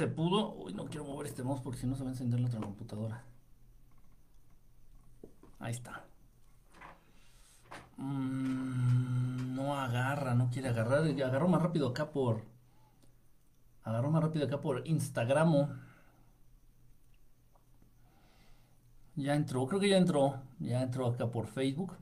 se 0.00 0.08
pudo. 0.08 0.54
Uy, 0.54 0.72
no 0.72 0.86
quiero 0.86 1.04
mover 1.04 1.26
este 1.26 1.42
mouse 1.42 1.60
porque 1.60 1.78
si 1.78 1.86
no 1.86 1.94
se 1.94 2.02
va 2.02 2.08
a 2.08 2.12
encender 2.12 2.40
la 2.40 2.46
otra 2.46 2.60
computadora. 2.60 3.22
Ahí 5.58 5.72
está. 5.72 6.04
Mm, 7.98 9.54
no 9.54 9.78
agarra, 9.78 10.34
no 10.34 10.50
quiere 10.50 10.70
agarrar. 10.70 11.04
Agarró 11.04 11.48
más 11.48 11.60
rápido 11.60 11.88
acá 11.88 12.10
por. 12.10 12.44
Agarró 13.84 14.10
más 14.10 14.22
rápido 14.22 14.46
acá 14.46 14.62
por 14.62 14.88
Instagram. 14.88 15.78
Ya 19.16 19.34
entró, 19.34 19.66
creo 19.66 19.80
que 19.80 19.90
ya 19.90 19.98
entró. 19.98 20.40
Ya 20.60 20.82
entró 20.82 21.08
acá 21.08 21.30
por 21.30 21.46
Facebook. 21.46 21.94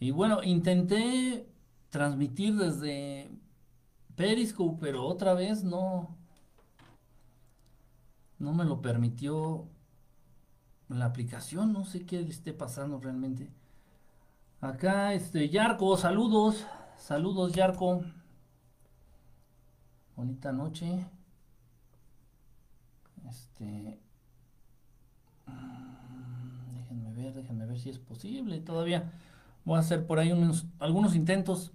Y 0.00 0.10
bueno, 0.10 0.42
intenté 0.42 1.46
transmitir 1.90 2.56
desde 2.56 3.30
Periscope, 4.16 4.78
pero 4.80 5.04
otra 5.06 5.34
vez 5.34 5.62
no. 5.62 6.23
No 8.44 8.52
me 8.52 8.66
lo 8.66 8.82
permitió 8.82 9.66
la 10.90 11.06
aplicación. 11.06 11.72
No 11.72 11.86
sé 11.86 12.04
qué 12.04 12.20
esté 12.20 12.52
pasando 12.52 13.00
realmente. 13.00 13.50
Acá, 14.60 15.14
este, 15.14 15.48
Yarco, 15.48 15.96
saludos. 15.96 16.66
Saludos, 16.98 17.54
Yarco. 17.54 18.02
Bonita 20.14 20.52
noche. 20.52 21.06
Este. 23.26 23.98
Mm, 25.46 26.74
déjenme 26.74 27.12
ver, 27.14 27.32
déjenme 27.32 27.64
ver 27.64 27.80
si 27.80 27.88
es 27.88 27.98
posible. 27.98 28.60
Todavía 28.60 29.10
voy 29.64 29.78
a 29.78 29.80
hacer 29.80 30.06
por 30.06 30.18
ahí 30.18 30.32
unos, 30.32 30.66
algunos 30.80 31.14
intentos 31.14 31.72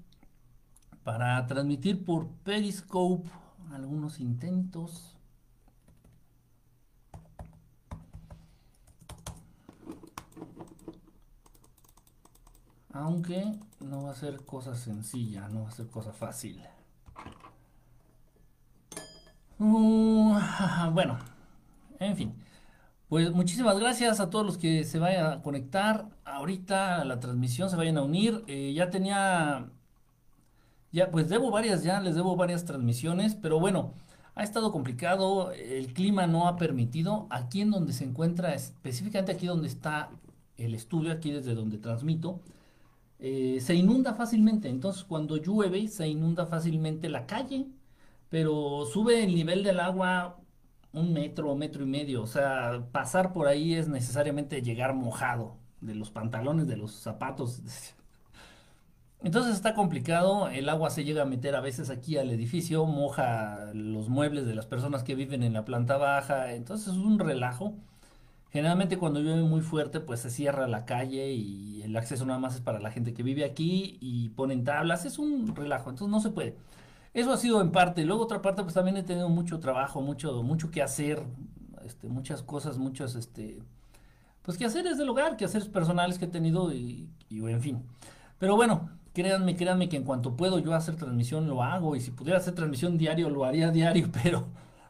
para 1.03 1.47
transmitir 1.47 2.05
por 2.05 2.27
Periscope. 2.43 3.27
Algunos 3.71 4.19
intentos. 4.19 5.18
Aunque 12.99 13.53
no 13.79 14.03
va 14.03 14.11
a 14.11 14.15
ser 14.15 14.45
cosa 14.45 14.75
sencilla, 14.75 15.47
no 15.47 15.63
va 15.63 15.69
a 15.69 15.71
ser 15.71 15.87
cosa 15.87 16.11
fácil. 16.11 16.61
Uh, 19.57 20.37
bueno, 20.93 21.17
en 21.99 22.17
fin. 22.17 22.33
Pues 23.07 23.31
muchísimas 23.31 23.79
gracias 23.79 24.19
a 24.19 24.29
todos 24.29 24.45
los 24.45 24.57
que 24.57 24.83
se 24.83 24.99
vayan 24.99 25.25
a 25.31 25.41
conectar 25.41 26.09
ahorita 26.25 27.01
a 27.01 27.05
la 27.05 27.19
transmisión, 27.21 27.69
se 27.69 27.77
vayan 27.77 27.97
a 27.97 28.03
unir. 28.03 28.43
Eh, 28.47 28.73
ya 28.75 28.89
tenía, 28.89 29.69
ya 30.91 31.09
pues 31.09 31.29
debo 31.29 31.51
varias, 31.51 31.83
ya 31.83 32.01
les 32.01 32.15
debo 32.15 32.35
varias 32.35 32.65
transmisiones, 32.65 33.33
pero 33.35 33.59
bueno, 33.61 33.93
ha 34.35 34.43
estado 34.43 34.73
complicado, 34.73 35.51
el 35.53 35.93
clima 35.93 36.27
no 36.27 36.49
ha 36.49 36.57
permitido. 36.57 37.27
Aquí 37.29 37.61
en 37.61 37.71
donde 37.71 37.93
se 37.93 38.03
encuentra, 38.03 38.53
específicamente 38.53 39.31
aquí 39.31 39.47
donde 39.47 39.69
está 39.69 40.09
el 40.57 40.75
estudio, 40.75 41.13
aquí 41.13 41.31
desde 41.31 41.55
donde 41.55 41.77
transmito, 41.77 42.41
eh, 43.19 43.59
se 43.61 43.75
inunda 43.75 44.13
fácilmente. 44.13 44.69
Entonces, 44.69 45.03
cuando 45.03 45.37
llueve, 45.37 45.87
se 45.87 46.07
inunda 46.07 46.45
fácilmente 46.45 47.09
la 47.09 47.25
calle, 47.25 47.67
pero 48.29 48.85
sube 48.85 49.23
el 49.23 49.35
nivel 49.35 49.63
del 49.63 49.79
agua 49.79 50.39
un 50.93 51.13
metro 51.13 51.55
metro 51.55 51.83
y 51.83 51.87
medio. 51.87 52.21
O 52.23 52.27
sea, 52.27 52.87
pasar 52.91 53.33
por 53.33 53.47
ahí 53.47 53.75
es 53.75 53.87
necesariamente 53.87 54.61
llegar 54.61 54.93
mojado 54.93 55.57
de 55.81 55.95
los 55.95 56.11
pantalones, 56.11 56.67
de 56.67 56.77
los 56.77 56.91
zapatos. 56.93 57.61
Entonces 59.21 59.55
está 59.55 59.73
complicado, 59.73 60.47
el 60.47 60.69
agua 60.69 60.89
se 60.89 61.03
llega 61.03 61.23
a 61.23 61.25
meter 61.25 61.53
a 61.55 61.59
veces 61.59 61.89
aquí 61.89 62.17
al 62.17 62.29
edificio, 62.31 62.85
moja 62.85 63.71
los 63.73 64.07
muebles 64.07 64.45
de 64.45 64.55
las 64.55 64.65
personas 64.65 65.03
que 65.03 65.13
viven 65.13 65.43
en 65.43 65.51
la 65.53 65.65
planta 65.65 65.97
baja, 65.97 66.53
entonces 66.53 66.93
es 66.93 66.99
un 66.99 67.19
relajo. 67.19 67.75
Generalmente 68.51 68.97
cuando 68.97 69.19
llueve 69.19 69.43
muy 69.43 69.61
fuerte, 69.61 69.99
pues 69.99 70.21
se 70.21 70.31
cierra 70.31 70.67
la 70.67 70.85
calle 70.85 71.31
y 71.33 71.83
el 71.83 71.95
acceso 71.95 72.25
nada 72.25 72.39
más 72.39 72.55
es 72.55 72.61
para 72.61 72.79
la 72.79 72.91
gente 72.91 73.13
que 73.13 73.21
vive 73.21 73.45
aquí 73.45 73.97
y 74.01 74.29
ponen 74.29 74.63
tablas. 74.63 75.05
Es 75.05 75.19
un 75.19 75.55
relajo, 75.55 75.91
entonces 75.91 76.11
no 76.11 76.19
se 76.19 76.31
puede. 76.31 76.55
Eso 77.13 77.31
ha 77.31 77.37
sido 77.37 77.61
en 77.61 77.71
parte. 77.71 78.05
Luego 78.05 78.23
otra 78.23 78.41
parte, 78.41 78.63
pues 78.63 78.73
también 78.73 78.97
he 78.97 79.03
tenido 79.03 79.29
mucho 79.29 79.59
trabajo, 79.59 80.01
mucho, 80.01 80.41
mucho 80.41 80.71
que 80.71 80.81
hacer, 80.81 81.21
este, 81.85 82.07
muchas 82.09 82.41
cosas, 82.41 82.77
muchos, 82.77 83.15
este, 83.15 83.61
pues 84.41 84.57
que 84.57 84.65
hacer 84.65 84.87
es 84.87 84.97
del 84.97 85.09
hogar, 85.09 85.37
que 85.37 85.45
hacer 85.45 85.69
personales 85.71 86.17
que 86.17 86.25
he 86.25 86.29
tenido 86.29 86.73
y, 86.73 87.07
y 87.29 87.39
en 87.47 87.61
fin. 87.61 87.83
Pero 88.39 88.55
bueno, 88.55 88.89
créanme, 89.13 89.55
créanme 89.55 89.89
que 89.89 89.97
en 89.97 90.03
cuanto 90.03 90.35
puedo 90.35 90.59
yo 90.59 90.73
hacer 90.73 90.95
transmisión 90.95 91.47
lo 91.47 91.63
hago 91.63 91.95
y 91.95 92.01
si 92.01 92.11
pudiera 92.11 92.39
hacer 92.39 92.55
transmisión 92.55 92.97
diario 92.97 93.29
lo 93.29 93.45
haría 93.45 93.69
diario, 93.71 94.09
pero 94.23 94.45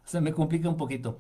se 0.06 0.22
me 0.22 0.32
complica 0.34 0.70
un 0.70 0.78
poquito. 0.78 1.18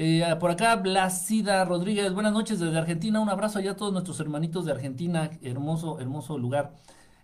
Eh, 0.00 0.22
por 0.38 0.52
acá, 0.52 0.76
Blasida 0.76 1.64
Rodríguez, 1.64 2.12
buenas 2.14 2.32
noches 2.32 2.60
desde 2.60 2.78
Argentina. 2.78 3.18
Un 3.18 3.30
abrazo 3.30 3.58
allá 3.58 3.72
a 3.72 3.76
todos 3.76 3.92
nuestros 3.92 4.20
hermanitos 4.20 4.64
de 4.64 4.70
Argentina. 4.70 5.28
Hermoso, 5.42 5.98
hermoso 5.98 6.38
lugar. 6.38 6.72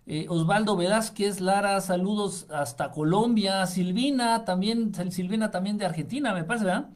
Eh, 0.05 0.25
Osvaldo 0.27 0.75
Velázquez, 0.75 1.39
Lara, 1.39 1.79
saludos 1.79 2.47
hasta 2.51 2.91
Colombia. 2.91 3.65
Silvina, 3.65 4.43
también, 4.43 4.93
Silvina 5.11 5.51
también 5.51 5.77
de 5.77 5.85
Argentina, 5.85 6.33
me 6.33 6.43
parece, 6.43 6.65
¿verdad? 6.65 6.89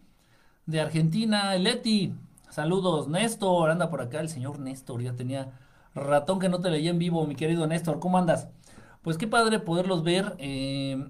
De 0.65 0.81
Argentina. 0.81 1.55
Leti, 1.55 2.13
saludos. 2.49 3.07
Néstor, 3.07 3.69
anda 3.71 3.89
por 3.89 4.01
acá 4.01 4.19
el 4.19 4.27
señor 4.29 4.59
Néstor. 4.59 5.01
Ya 5.01 5.15
tenía 5.15 5.53
ratón 5.95 6.39
que 6.39 6.49
no 6.49 6.59
te 6.59 6.71
leía 6.71 6.89
en 6.91 6.99
vivo, 6.99 7.25
mi 7.25 7.35
querido 7.35 7.67
Néstor. 7.67 7.99
¿Cómo 8.01 8.17
andas? 8.17 8.49
Pues 9.01 9.17
qué 9.17 9.27
padre 9.27 9.59
poderlos 9.59 10.03
ver. 10.03 10.35
Eh, 10.39 11.09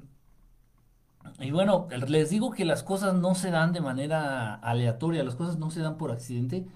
y 1.40 1.52
bueno, 1.52 1.88
les 2.08 2.30
digo 2.30 2.52
que 2.52 2.66
las 2.66 2.84
cosas 2.84 3.16
no 3.16 3.36
se 3.36 3.52
dan 3.52 3.74
de 3.74 3.82
manera 3.82 4.56
aleatoria, 4.56 5.24
las 5.24 5.36
cosas 5.36 5.58
no 5.58 5.72
se 5.72 5.82
dan 5.82 5.98
por 5.98 6.12
accidente. 6.12 6.68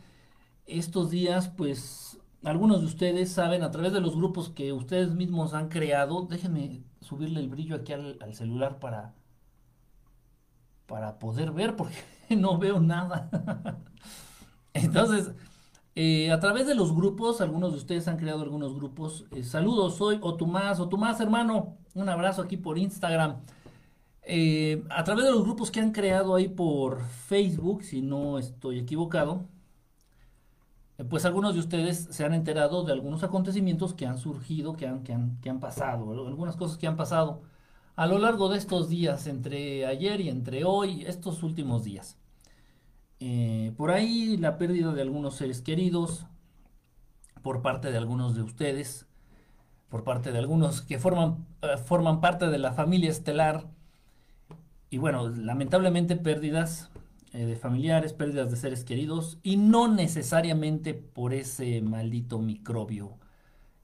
Estos 0.65 1.09
días, 1.09 1.49
pues, 1.49 2.19
algunos 2.43 2.81
de 2.81 2.87
ustedes 2.87 3.31
saben 3.31 3.63
a 3.63 3.71
través 3.71 3.93
de 3.93 4.01
los 4.01 4.15
grupos 4.15 4.49
que 4.49 4.73
ustedes 4.73 5.13
mismos 5.13 5.53
han 5.53 5.69
creado, 5.69 6.27
déjenme 6.29 6.83
subirle 7.01 7.39
el 7.39 7.49
brillo 7.49 7.75
aquí 7.75 7.93
al, 7.93 8.33
celular 8.33 8.79
para, 8.79 9.13
para 10.85 11.19
poder 11.19 11.51
ver, 11.51 11.75
porque 11.75 11.95
no 12.37 12.57
veo 12.57 12.79
nada. 12.79 13.29
Entonces, 14.73 15.31
eh, 15.95 16.31
a 16.31 16.39
través 16.39 16.65
de 16.65 16.75
los 16.75 16.93
grupos, 16.95 17.39
algunos 17.41 17.71
de 17.71 17.77
ustedes 17.77 18.07
han 18.07 18.17
creado 18.17 18.41
algunos 18.41 18.75
grupos. 18.75 19.25
Eh, 19.31 19.43
saludos, 19.43 19.97
soy 19.97 20.19
Otumás, 20.21 20.79
Otumás 20.79 21.19
hermano, 21.19 21.77
un 21.93 22.09
abrazo 22.09 22.41
aquí 22.41 22.57
por 22.57 22.77
Instagram. 22.77 23.37
Eh, 24.25 24.83
a 24.89 25.03
través 25.03 25.25
de 25.25 25.31
los 25.31 25.43
grupos 25.43 25.69
que 25.71 25.79
han 25.81 25.91
creado 25.91 26.35
ahí 26.35 26.47
por 26.47 27.01
Facebook, 27.05 27.83
si 27.83 28.01
no 28.01 28.39
estoy 28.39 28.79
equivocado, 28.79 29.45
eh, 30.97 31.03
pues 31.03 31.25
algunos 31.25 31.53
de 31.53 31.59
ustedes 31.59 32.07
se 32.11 32.23
han 32.25 32.33
enterado 32.33 32.83
de 32.83 32.93
algunos 32.93 33.23
acontecimientos 33.23 33.93
que 33.93 34.05
han 34.05 34.17
surgido, 34.17 34.75
que 34.75 34.87
han, 34.87 35.03
que 35.03 35.13
han, 35.13 35.39
que 35.41 35.49
han 35.49 35.59
pasado, 35.59 36.11
algunas 36.27 36.55
cosas 36.55 36.77
que 36.77 36.87
han 36.87 36.97
pasado 36.97 37.41
a 37.95 38.07
lo 38.07 38.19
largo 38.19 38.49
de 38.49 38.57
estos 38.57 38.89
días, 38.89 39.27
entre 39.27 39.85
ayer 39.85 40.21
y 40.21 40.29
entre 40.29 40.65
hoy, 40.65 41.03
estos 41.05 41.43
últimos 41.43 41.83
días. 41.83 42.17
Eh, 43.19 43.73
por 43.77 43.91
ahí 43.91 44.37
la 44.37 44.57
pérdida 44.57 44.93
de 44.93 45.01
algunos 45.01 45.35
seres 45.35 45.61
queridos 45.61 46.25
por 47.41 47.61
parte 47.61 47.91
de 47.91 47.97
algunos 47.97 48.35
de 48.35 48.41
ustedes, 48.41 49.07
por 49.89 50.03
parte 50.03 50.31
de 50.31 50.39
algunos 50.39 50.81
que 50.81 50.99
forman, 50.99 51.45
forman 51.85 52.21
parte 52.21 52.47
de 52.47 52.57
la 52.57 52.73
familia 52.73 53.11
estelar 53.11 53.67
y 54.93 54.99
bueno, 54.99 55.27
lamentablemente 55.27 56.15
pérdidas 56.15 56.91
eh, 57.31 57.47
de 57.47 57.55
familiares, 57.55 58.13
pérdidas 58.13 58.51
de 58.51 58.57
seres 58.57 58.83
queridos 58.83 59.39
y 59.41 59.57
no 59.57 59.87
necesariamente 59.87 60.93
por 60.93 61.33
ese 61.33 61.81
maldito 61.81 62.37
microbio 62.37 63.17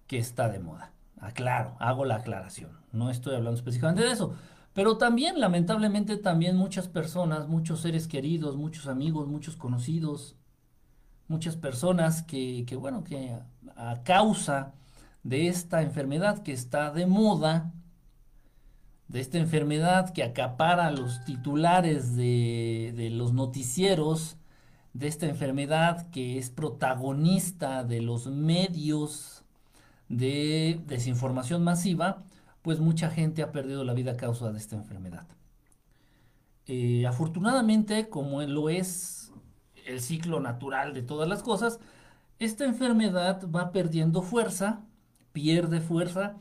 que 0.05 0.19
está 0.19 0.49
de 0.49 0.59
moda. 0.59 0.93
Aclaro, 1.19 1.75
hago 1.79 2.05
la 2.05 2.17
aclaración. 2.17 2.69
No 2.91 3.09
estoy 3.09 3.33
hablando 3.33 3.57
específicamente 3.57 4.03
de 4.03 4.11
eso. 4.11 4.35
Pero 4.73 4.99
también, 4.99 5.39
lamentablemente, 5.39 6.15
también 6.15 6.55
muchas 6.55 6.87
personas, 6.87 7.47
muchos 7.47 7.81
seres 7.81 8.07
queridos, 8.07 8.55
muchos 8.55 8.85
amigos, 8.85 9.27
muchos 9.27 9.55
conocidos, 9.55 10.35
muchas 11.27 11.55
personas 11.55 12.21
que, 12.21 12.65
que 12.67 12.75
bueno, 12.75 13.03
que 13.03 13.35
a 13.75 14.03
causa 14.03 14.73
de 15.23 15.47
esta 15.47 15.81
enfermedad 15.81 16.43
que 16.43 16.53
está 16.53 16.91
de 16.91 17.07
moda, 17.07 17.73
de 19.09 19.19
esta 19.19 19.39
enfermedad 19.39 20.13
que 20.13 20.23
acapara 20.23 20.91
los 20.91 21.25
titulares 21.25 22.15
de, 22.15 23.09
los 23.11 23.33
noticieros, 23.33 24.37
de 24.93 25.07
esta 25.07 25.27
enfermedad 25.27 26.09
que 26.11 26.37
es 26.37 26.51
protagonista 26.51 27.83
de 27.83 28.01
los 28.01 28.27
medios 28.27 29.43
de 30.07 30.81
desinformación 30.85 31.63
masiva, 31.63 32.23
pues 32.61 32.79
mucha 32.79 33.09
gente 33.09 33.41
ha 33.41 33.51
perdido 33.51 33.83
la 33.83 33.93
vida 33.93 34.11
a 34.11 34.17
causa 34.17 34.51
de 34.51 34.59
esta 34.59 34.75
enfermedad. 34.75 35.27
Eh, 36.67 37.07
afortunadamente, 37.07 38.09
como 38.09 38.43
lo 38.43 38.69
es 38.69 39.31
el 39.87 40.01
ciclo 40.01 40.39
natural 40.39 40.93
de 40.93 41.01
todas 41.01 41.27
las 41.27 41.41
cosas, 41.41 41.79
esta 42.37 42.65
enfermedad 42.65 43.41
va 43.49 43.71
perdiendo 43.71 44.21
fuerza, 44.21 44.81
pierde 45.33 45.81
fuerza, 45.81 46.37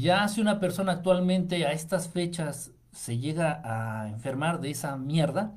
ya 0.00 0.28
si 0.28 0.40
una 0.40 0.60
persona 0.60 0.92
actualmente 0.92 1.66
a 1.66 1.72
estas 1.72 2.08
fechas 2.08 2.72
se 2.92 3.18
llega 3.18 3.60
a 3.64 4.08
enfermar 4.08 4.60
de 4.60 4.70
esa 4.70 4.96
mierda, 4.96 5.54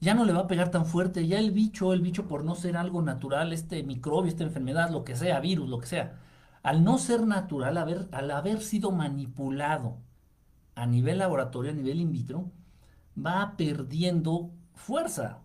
ya 0.00 0.14
no 0.14 0.24
le 0.24 0.32
va 0.32 0.40
a 0.40 0.46
pegar 0.46 0.70
tan 0.70 0.86
fuerte, 0.86 1.26
ya 1.26 1.38
el 1.38 1.50
bicho, 1.50 1.92
el 1.92 2.00
bicho 2.00 2.28
por 2.28 2.44
no 2.44 2.54
ser 2.54 2.76
algo 2.76 3.02
natural, 3.02 3.52
este 3.52 3.82
microbio, 3.82 4.28
esta 4.30 4.44
enfermedad, 4.44 4.90
lo 4.90 5.04
que 5.04 5.16
sea, 5.16 5.40
virus, 5.40 5.68
lo 5.68 5.80
que 5.80 5.86
sea, 5.86 6.18
al 6.62 6.84
no 6.84 6.98
ser 6.98 7.26
natural, 7.26 7.76
haber, 7.78 8.08
al 8.12 8.30
haber 8.30 8.60
sido 8.60 8.92
manipulado 8.92 9.98
a 10.74 10.86
nivel 10.86 11.18
laboratorio, 11.18 11.72
a 11.72 11.74
nivel 11.74 12.00
in 12.00 12.12
vitro, 12.12 12.50
va 13.16 13.56
perdiendo 13.56 14.50
fuerza, 14.74 15.40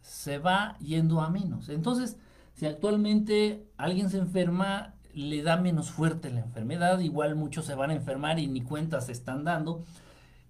se 0.00 0.38
va 0.38 0.78
yendo 0.78 1.20
a 1.20 1.30
menos. 1.30 1.68
Entonces, 1.68 2.16
si 2.54 2.64
actualmente 2.66 3.68
alguien 3.76 4.08
se 4.08 4.18
enferma, 4.18 4.94
le 5.16 5.42
da 5.42 5.56
menos 5.56 5.90
fuerte 5.90 6.30
la 6.30 6.40
enfermedad, 6.40 6.98
igual 7.00 7.36
muchos 7.36 7.64
se 7.64 7.74
van 7.74 7.88
a 7.88 7.94
enfermar 7.94 8.38
y 8.38 8.48
ni 8.48 8.60
cuentas 8.60 9.06
se 9.06 9.12
están 9.12 9.44
dando. 9.44 9.82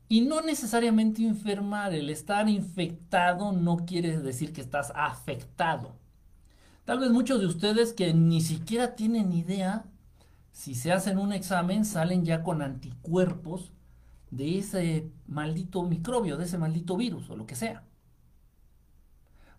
Y 0.08 0.22
no 0.22 0.40
necesariamente 0.40 1.24
enfermar, 1.24 1.94
el 1.94 2.10
estar 2.10 2.48
infectado 2.48 3.52
no 3.52 3.78
quiere 3.86 4.18
decir 4.18 4.52
que 4.52 4.60
estás 4.60 4.92
afectado. 4.96 5.94
Tal 6.84 6.98
vez 6.98 7.10
muchos 7.10 7.40
de 7.40 7.46
ustedes 7.46 7.92
que 7.92 8.12
ni 8.12 8.40
siquiera 8.40 8.96
tienen 8.96 9.32
idea, 9.32 9.84
si 10.50 10.74
se 10.74 10.90
hacen 10.90 11.18
un 11.18 11.32
examen, 11.32 11.84
salen 11.84 12.24
ya 12.24 12.42
con 12.42 12.60
anticuerpos 12.60 13.72
de 14.32 14.58
ese 14.58 15.12
maldito 15.28 15.84
microbio, 15.84 16.36
de 16.36 16.44
ese 16.44 16.58
maldito 16.58 16.96
virus 16.96 17.30
o 17.30 17.36
lo 17.36 17.46
que 17.46 17.54
sea. 17.54 17.84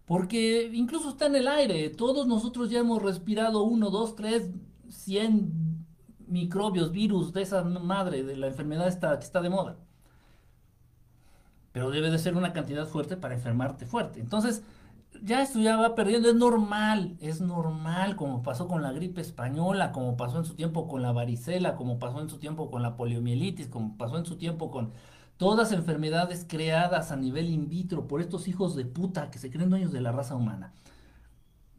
Porque 0.06 0.70
incluso 0.74 1.10
está 1.12 1.28
en 1.28 1.36
el 1.36 1.48
aire. 1.48 1.90
Todos 1.92 2.28
nosotros 2.28 2.70
ya 2.70 2.80
hemos 2.80 3.02
respirado 3.02 3.64
uno, 3.64 3.90
dos, 3.90 4.16
tres, 4.16 4.50
cien 4.90 5.86
microbios, 6.28 6.92
virus 6.92 7.34
de 7.34 7.42
esa 7.42 7.64
madre, 7.64 8.24
de 8.24 8.36
la 8.36 8.48
enfermedad 8.48 9.18
que 9.18 9.26
está 9.26 9.42
de 9.42 9.50
moda. 9.50 9.78
Pero 11.72 11.90
debe 11.92 12.10
de 12.10 12.18
ser 12.18 12.36
una 12.36 12.54
cantidad 12.54 12.88
fuerte 12.88 13.18
para 13.18 13.36
enfermarte 13.36 13.86
fuerte. 13.86 14.20
Entonces, 14.20 14.64
ya 15.24 15.42
esto 15.42 15.60
ya 15.60 15.78
va 15.78 15.96
perdiendo. 15.96 16.30
Es 16.30 16.36
normal, 16.36 17.18
es 17.20 17.40
normal, 17.42 18.16
como 18.16 18.44
pasó 18.44 18.68
con 18.68 18.82
la 18.82 18.92
gripe 18.92 19.22
española, 19.22 19.92
como 19.92 20.18
pasó 20.18 20.40
en 20.40 20.46
su 20.46 20.56
tiempo 20.56 20.88
con 20.88 21.02
la 21.02 21.12
varicela, 21.12 21.76
como 21.76 22.00
pasó 22.00 22.22
en 22.22 22.30
su 22.30 22.40
tiempo 22.40 22.72
con 22.72 22.82
la 22.82 22.98
poliomielitis, 22.98 23.68
como 23.68 23.98
pasó 23.98 24.18
en 24.18 24.26
su 24.26 24.38
tiempo 24.38 24.72
con 24.72 24.92
Todas 25.38 25.72
enfermedades 25.72 26.46
creadas 26.48 27.12
a 27.12 27.16
nivel 27.16 27.50
in 27.50 27.70
vitro 27.70 28.08
por 28.08 28.22
estos 28.22 28.48
hijos 28.48 28.76
de 28.76 28.86
puta 28.86 29.30
que 29.30 29.38
se 29.38 29.52
creen 29.52 29.70
dueños 29.70 29.92
de 29.92 30.02
la 30.02 30.12
raza 30.12 30.36
humana. 30.36 30.74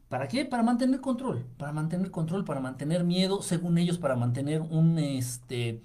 ¿Para 0.08 0.26
qué? 0.26 0.44
Para 0.44 0.62
mantener 0.62 1.00
control, 1.00 1.44
para 1.58 1.72
mantener 1.72 2.10
control, 2.10 2.44
para 2.44 2.60
mantener 2.60 3.04
miedo, 3.04 3.42
según 3.42 3.76
ellos, 3.76 3.98
para 3.98 4.16
mantener 4.16 4.62
un, 4.62 4.98
este, 4.98 5.82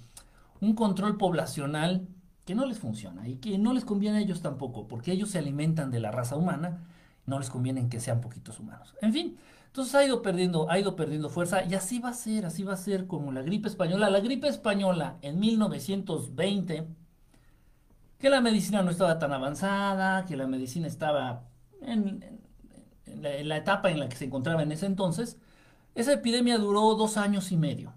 un 0.62 0.76
control 0.76 1.18
poblacional 1.18 2.08
que 2.46 2.56
no 2.56 2.66
les 2.66 2.80
funciona 2.80 3.28
y 3.28 3.36
que 3.36 3.58
no 3.58 3.74
les 3.74 3.86
conviene 3.86 4.20
a 4.20 4.22
ellos 4.22 4.42
tampoco, 4.42 4.88
porque 4.88 5.12
ellos 5.12 5.30
se 5.30 5.40
alimentan 5.40 5.92
de 5.92 6.00
la 6.00 6.12
raza 6.12 6.38
humana, 6.38 6.88
no 7.26 7.40
les 7.40 7.50
conviene 7.50 7.90
que 7.90 8.00
sean 8.00 8.22
poquitos 8.22 8.60
humanos. 8.60 8.96
En 9.02 9.14
fin, 9.14 9.38
entonces 9.68 9.96
ha 9.96 10.06
ido 10.06 10.22
perdiendo, 10.22 10.70
ha 10.70 10.80
ido 10.80 10.96
perdiendo 10.96 11.30
fuerza 11.30 11.64
y 11.66 11.74
así 11.74 12.00
va 12.00 12.10
a 12.10 12.14
ser, 12.14 12.46
así 12.46 12.64
va 12.64 12.74
a 12.74 12.78
ser 12.78 13.08
como 13.08 13.32
la 13.32 13.42
gripe 13.42 13.68
española. 13.68 14.10
La 14.10 14.20
gripe 14.20 14.48
española 14.48 15.18
en 15.22 15.40
1920 15.40 16.88
que 18.20 18.30
la 18.30 18.40
medicina 18.40 18.84
no 18.84 18.92
estaba 18.92 19.20
tan 19.20 19.34
avanzada, 19.34 20.26
que 20.26 20.38
la 20.38 20.48
medicina 20.48 20.88
estaba 20.88 21.44
en, 21.82 22.43
la, 23.06 23.58
etapa 23.58 23.92
en 23.92 24.00
la 24.00 24.10
que 24.10 24.16
se 24.16 24.26
encontraba 24.26 24.64
en 24.64 24.72
ese 24.72 24.86
entonces, 24.86 25.38
esa 25.96 26.14
epidemia 26.14 26.58
duró 26.58 26.96
dos 26.96 27.18
años 27.18 27.52
y 27.52 27.58
medio. 27.58 27.94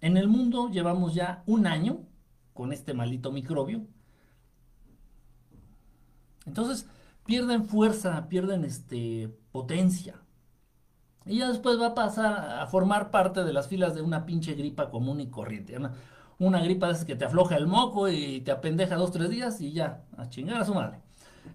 En 0.00 0.16
el 0.16 0.28
mundo 0.28 0.68
llevamos 0.70 1.14
ya 1.14 1.42
un 1.46 1.66
año 1.66 2.00
con 2.54 2.72
este 2.72 2.94
maldito 2.94 3.32
microbio. 3.32 3.86
Entonces 6.46 6.86
pierden 7.24 7.64
fuerza, 7.64 8.28
pierden 8.28 8.64
este, 8.64 9.36
potencia. 9.52 10.22
Y 11.26 11.38
ya 11.38 11.48
después 11.48 11.78
va 11.78 11.88
a 11.88 11.94
pasar 11.94 12.60
a 12.60 12.66
formar 12.68 13.10
parte 13.10 13.44
de 13.44 13.52
las 13.52 13.68
filas 13.68 13.94
de 13.94 14.02
una 14.02 14.24
pinche 14.24 14.54
gripa 14.54 14.90
común 14.90 15.20
y 15.20 15.28
corriente 15.28 15.76
una 16.38 16.60
gripa 16.60 16.92
que 17.04 17.16
te 17.16 17.24
afloja 17.24 17.56
el 17.56 17.66
moco 17.66 18.08
y 18.08 18.40
te 18.42 18.52
apendeja 18.52 18.96
dos, 18.96 19.10
tres 19.10 19.28
días 19.30 19.60
y 19.60 19.72
ya, 19.72 20.04
a 20.16 20.28
chingar 20.28 20.60
a 20.60 20.64
su 20.64 20.74
madre. 20.74 21.00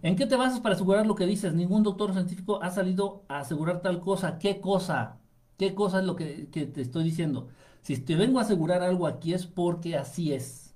¿En 0.02 0.16
qué 0.16 0.26
te 0.26 0.36
basas 0.36 0.60
para 0.60 0.76
asegurar 0.76 1.06
lo 1.06 1.16
que 1.16 1.26
dices? 1.26 1.54
Ningún 1.54 1.84
doctor 1.84 2.14
científico 2.14 2.62
ha 2.62 2.72
salido 2.72 3.24
a 3.28 3.40
asegurar 3.40 3.82
tal 3.82 4.00
cosa. 4.00 4.38
¿Qué 4.40 4.60
cosa? 4.60 5.20
¿Qué 5.58 5.76
cosa 5.76 6.00
es 6.00 6.06
lo 6.06 6.16
que, 6.16 6.48
te 6.52 6.82
estoy 6.82 7.04
diciendo? 7.04 7.50
Si 7.82 7.98
te 7.98 8.16
vengo 8.16 8.40
a 8.40 8.44
asegurar 8.44 8.82
algo 8.82 9.08
aquí 9.08 9.34
es 9.34 9.46
porque 9.46 9.96
así 9.98 10.34
es. 10.34 10.76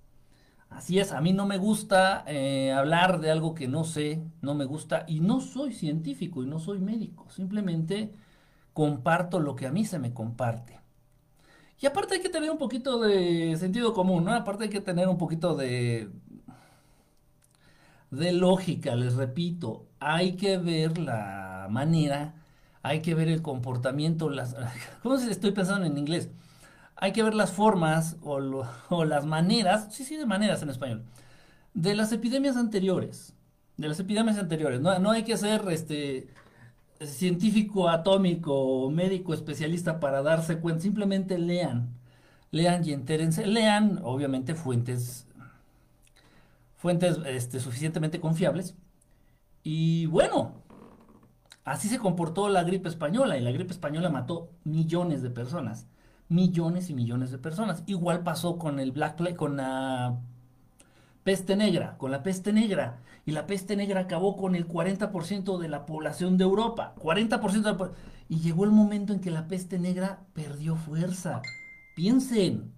Así 0.69 0.99
es, 0.99 1.11
a 1.13 1.21
mí 1.21 1.33
no 1.33 1.45
me 1.45 1.57
gusta 1.57 2.23
eh, 2.27 2.71
hablar 2.73 3.21
de 3.21 3.31
algo 3.31 3.55
que 3.55 3.67
no 3.67 3.83
sé, 3.85 4.21
no 4.41 4.53
me 4.53 4.65
gusta 4.65 5.05
y 5.07 5.21
no 5.21 5.39
soy 5.39 5.73
científico 5.73 6.43
y 6.43 6.47
no 6.47 6.59
soy 6.59 6.79
médico. 6.79 7.27
Simplemente 7.29 8.13
comparto 8.73 9.39
lo 9.39 9.55
que 9.55 9.67
a 9.67 9.71
mí 9.71 9.85
se 9.85 9.99
me 9.99 10.13
comparte. 10.13 10.79
Y 11.79 11.85
aparte 11.85 12.15
hay 12.15 12.21
que 12.21 12.29
tener 12.29 12.49
un 12.51 12.57
poquito 12.57 12.99
de 12.99 13.55
sentido 13.57 13.93
común, 13.93 14.25
¿no? 14.25 14.33
Aparte 14.33 14.65
hay 14.65 14.69
que 14.69 14.81
tener 14.81 15.07
un 15.07 15.17
poquito 15.17 15.55
de, 15.55 16.09
de 18.11 18.31
lógica, 18.33 18.95
les 18.95 19.15
repito. 19.15 19.87
Hay 19.99 20.33
que 20.33 20.57
ver 20.57 20.97
la 20.97 21.67
manera, 21.69 22.35
hay 22.83 23.01
que 23.01 23.15
ver 23.15 23.27
el 23.29 23.41
comportamiento, 23.41 24.29
las... 24.29 24.55
¿Cómo 25.03 25.17
se 25.17 25.31
estoy 25.31 25.51
pensando 25.51 25.85
en 25.85 25.97
inglés? 25.97 26.29
Hay 26.95 27.11
que 27.13 27.23
ver 27.23 27.35
las 27.35 27.51
formas 27.51 28.17
o, 28.21 28.39
o 28.89 29.05
las 29.05 29.25
maneras, 29.25 29.87
sí, 29.91 30.03
sí, 30.03 30.17
de 30.17 30.25
maneras 30.25 30.61
en 30.63 30.69
español, 30.69 31.03
de 31.73 31.95
las 31.95 32.11
epidemias 32.11 32.57
anteriores. 32.57 33.33
De 33.77 33.87
las 33.87 33.99
epidemias 33.99 34.37
anteriores. 34.39 34.81
No, 34.81 34.97
no 34.99 35.11
hay 35.11 35.23
que 35.23 35.33
hacer 35.33 35.61
este 35.69 36.27
científico 37.01 37.89
atómico 37.89 38.53
o 38.53 38.89
médico 38.89 39.33
especialista 39.33 39.99
para 39.99 40.21
darse 40.23 40.59
cuenta, 40.59 40.81
simplemente 40.81 41.37
lean, 41.37 41.89
lean 42.51 42.83
y 42.87 42.93
entérense, 42.93 43.45
lean 43.45 43.99
obviamente 44.03 44.55
fuentes, 44.55 45.26
fuentes 46.77 47.19
este, 47.25 47.59
suficientemente 47.59 48.21
confiables. 48.21 48.75
Y 49.63 50.05
bueno, 50.05 50.63
así 51.65 51.89
se 51.89 51.99
comportó 51.99 52.47
la 52.47 52.63
gripe 52.63 52.87
española 52.87 53.37
y 53.37 53.41
la 53.41 53.51
gripe 53.51 53.73
española 53.73 54.09
mató 54.09 54.51
millones 54.63 55.21
de 55.21 55.29
personas, 55.29 55.87
millones 56.29 56.89
y 56.89 56.93
millones 56.93 57.31
de 57.31 57.37
personas. 57.37 57.83
Igual 57.87 58.23
pasó 58.23 58.57
con 58.57 58.79
el 58.79 58.91
Black 58.91 59.35
con 59.35 59.57
la 59.57 60.19
peste 61.23 61.57
negra, 61.57 61.97
con 61.97 62.11
la 62.11 62.23
peste 62.23 62.53
negra 62.53 63.01
y 63.25 63.31
la 63.31 63.45
peste 63.45 63.75
negra 63.75 63.99
acabó 63.99 64.37
con 64.37 64.55
el 64.55 64.69
40% 64.69 65.57
de 65.57 65.67
la 65.67 65.85
población 65.85 66.37
de 66.37 66.45
Europa. 66.45 66.95
40% 66.97 67.75
de 67.75 67.91
Y 68.29 68.39
llegó 68.39 68.63
el 68.63 68.71
momento 68.71 69.11
en 69.11 69.19
que 69.19 69.31
la 69.31 69.49
peste 69.49 69.79
negra 69.79 70.21
perdió 70.33 70.77
fuerza. 70.77 71.41
Piensen, 71.93 72.71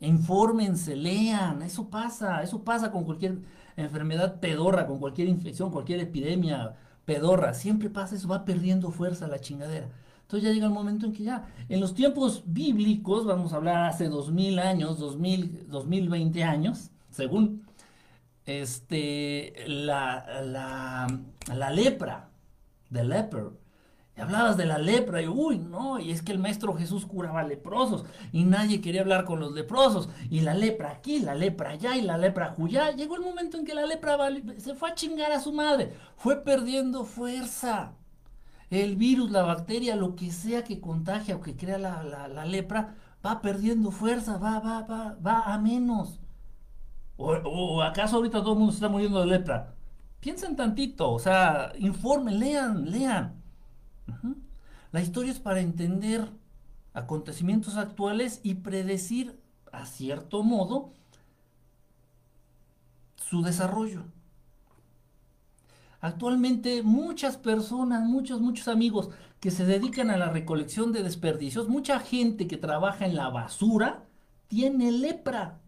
infórmense, 0.00 0.96
lean. 0.96 1.62
Eso 1.62 1.88
pasa, 1.88 2.42
eso 2.42 2.62
pasa 2.64 2.90
con 2.90 3.04
cualquier 3.04 3.38
enfermedad 3.76 4.40
pedorra, 4.40 4.86
con 4.86 4.98
cualquier 4.98 5.28
infección, 5.28 5.70
cualquier 5.70 6.00
epidemia 6.00 6.76
pedorra. 7.04 7.54
Siempre 7.54 7.90
pasa 7.90 8.16
eso, 8.16 8.28
va 8.28 8.44
perdiendo 8.44 8.90
fuerza 8.90 9.28
la 9.28 9.40
chingadera. 9.40 9.88
Entonces 10.22 10.48
ya 10.48 10.54
llega 10.54 10.66
el 10.66 10.72
momento 10.72 11.06
en 11.06 11.12
que 11.12 11.24
ya, 11.24 11.48
en 11.68 11.80
los 11.80 11.94
tiempos 11.94 12.44
bíblicos, 12.46 13.26
vamos 13.26 13.52
a 13.52 13.56
hablar 13.56 13.84
hace 13.84 14.08
2000 14.08 14.58
años, 14.60 14.98
2000, 14.98 15.68
2020 15.68 16.44
años, 16.44 16.90
según 17.10 17.64
este, 18.46 19.54
la, 19.66 20.42
la, 20.44 21.20
la 21.54 21.70
lepra, 21.70 22.30
de 22.90 23.04
leper. 23.04 23.50
Hablabas 24.20 24.56
de 24.56 24.66
la 24.66 24.78
lepra 24.78 25.22
y, 25.22 25.28
uy, 25.28 25.58
no, 25.58 25.98
y 25.98 26.10
es 26.10 26.22
que 26.22 26.32
el 26.32 26.38
maestro 26.38 26.74
Jesús 26.74 27.06
curaba 27.06 27.42
leprosos 27.42 28.04
y 28.32 28.44
nadie 28.44 28.80
quería 28.80 29.00
hablar 29.00 29.24
con 29.24 29.40
los 29.40 29.52
leprosos. 29.52 30.08
Y 30.30 30.40
la 30.40 30.54
lepra 30.54 30.90
aquí, 30.90 31.20
la 31.20 31.34
lepra 31.34 31.70
allá 31.70 31.96
y 31.96 32.02
la 32.02 32.18
lepra 32.18 32.54
allá. 32.58 32.90
Llegó 32.90 33.16
el 33.16 33.22
momento 33.22 33.56
en 33.56 33.64
que 33.64 33.74
la 33.74 33.86
lepra 33.86 34.18
se 34.58 34.74
fue 34.74 34.90
a 34.90 34.94
chingar 34.94 35.32
a 35.32 35.40
su 35.40 35.52
madre, 35.52 35.94
fue 36.16 36.36
perdiendo 36.36 37.04
fuerza. 37.04 37.94
El 38.70 38.96
virus, 38.96 39.30
la 39.30 39.42
bacteria, 39.42 39.96
lo 39.96 40.14
que 40.14 40.30
sea 40.30 40.62
que 40.62 40.80
contagia 40.80 41.36
o 41.36 41.40
que 41.40 41.56
crea 41.56 41.78
la, 41.78 42.02
la, 42.04 42.44
lepra, 42.44 42.94
va 43.24 43.40
perdiendo 43.40 43.90
fuerza, 43.90 44.38
va, 44.38 44.60
va, 44.60 44.82
va, 44.82 45.16
va 45.24 45.52
a 45.52 45.58
menos. 45.58 46.20
¿O, 47.16 47.82
acaso 47.82 48.16
ahorita 48.16 48.40
todo 48.40 48.52
el 48.52 48.58
mundo 48.58 48.72
se 48.72 48.76
está 48.78 48.88
muriendo 48.88 49.20
de 49.20 49.26
lepra? 49.26 49.74
Piensen 50.20 50.56
tantito, 50.56 51.10
o 51.12 51.18
sea, 51.18 51.72
informen, 51.78 52.38
lean, 52.38 52.90
lean. 52.90 53.39
La 54.92 55.00
historia 55.00 55.32
es 55.32 55.38
para 55.38 55.60
entender 55.60 56.28
acontecimientos 56.92 57.76
actuales 57.76 58.40
y 58.42 58.54
predecir, 58.56 59.40
a 59.72 59.86
cierto 59.86 60.42
modo, 60.42 60.92
su 63.16 63.42
desarrollo. 63.42 64.04
Actualmente 66.00 66.82
muchas 66.82 67.36
personas, 67.36 68.02
muchos, 68.02 68.40
muchos 68.40 68.68
amigos 68.68 69.10
que 69.38 69.50
se 69.50 69.64
dedican 69.64 70.10
a 70.10 70.16
la 70.16 70.30
recolección 70.30 70.92
de 70.92 71.02
desperdicios, 71.02 71.68
mucha 71.68 72.00
gente 72.00 72.48
que 72.48 72.56
trabaja 72.56 73.06
en 73.06 73.14
la 73.14 73.28
basura, 73.28 74.04
tiene 74.48 74.90
lepra. 74.90 75.59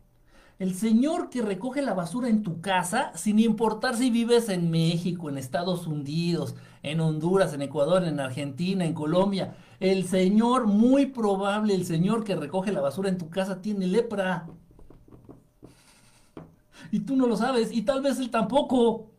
El 0.63 0.77
señor 0.77 1.29
que 1.29 1.43
recoge 1.43 1.83
la 1.83 1.93
basura 1.93 2.29
en 2.29 2.45
tu 2.45 2.61
casa, 2.61 3.11
sin 3.17 3.41
importar 3.41 3.97
si 3.97 4.11
vives 4.11 4.49
en 4.49 4.71
México, 4.71 5.29
en 5.29 5.37
Estados 5.37 5.89
Unidos, 5.89 6.55
en 6.85 7.01
Honduras, 7.01 7.53
en 7.53 7.63
Ecuador, 7.63 8.05
en 8.05 8.21
Argentina, 8.21 8.85
en 8.85 8.95
Colombia, 8.95 9.57
el 9.81 10.07
señor, 10.07 10.69
muy 10.69 11.07
probable, 11.07 11.75
el 11.75 11.85
señor 11.85 12.23
que 12.23 12.37
recoge 12.37 12.71
la 12.71 12.81
basura 12.81 13.09
en 13.09 13.19
tu 13.19 13.29
casa 13.29 13.61
tiene 13.61 13.89
lepra. 13.89 14.47
Y 16.93 17.01
tú 17.01 17.17
no 17.17 17.27
lo 17.27 17.37
sabes, 17.37 17.73
y 17.73 17.83
tal 17.83 18.01
vez 18.01 18.21
él 18.21 18.31
tampoco. 18.31 19.11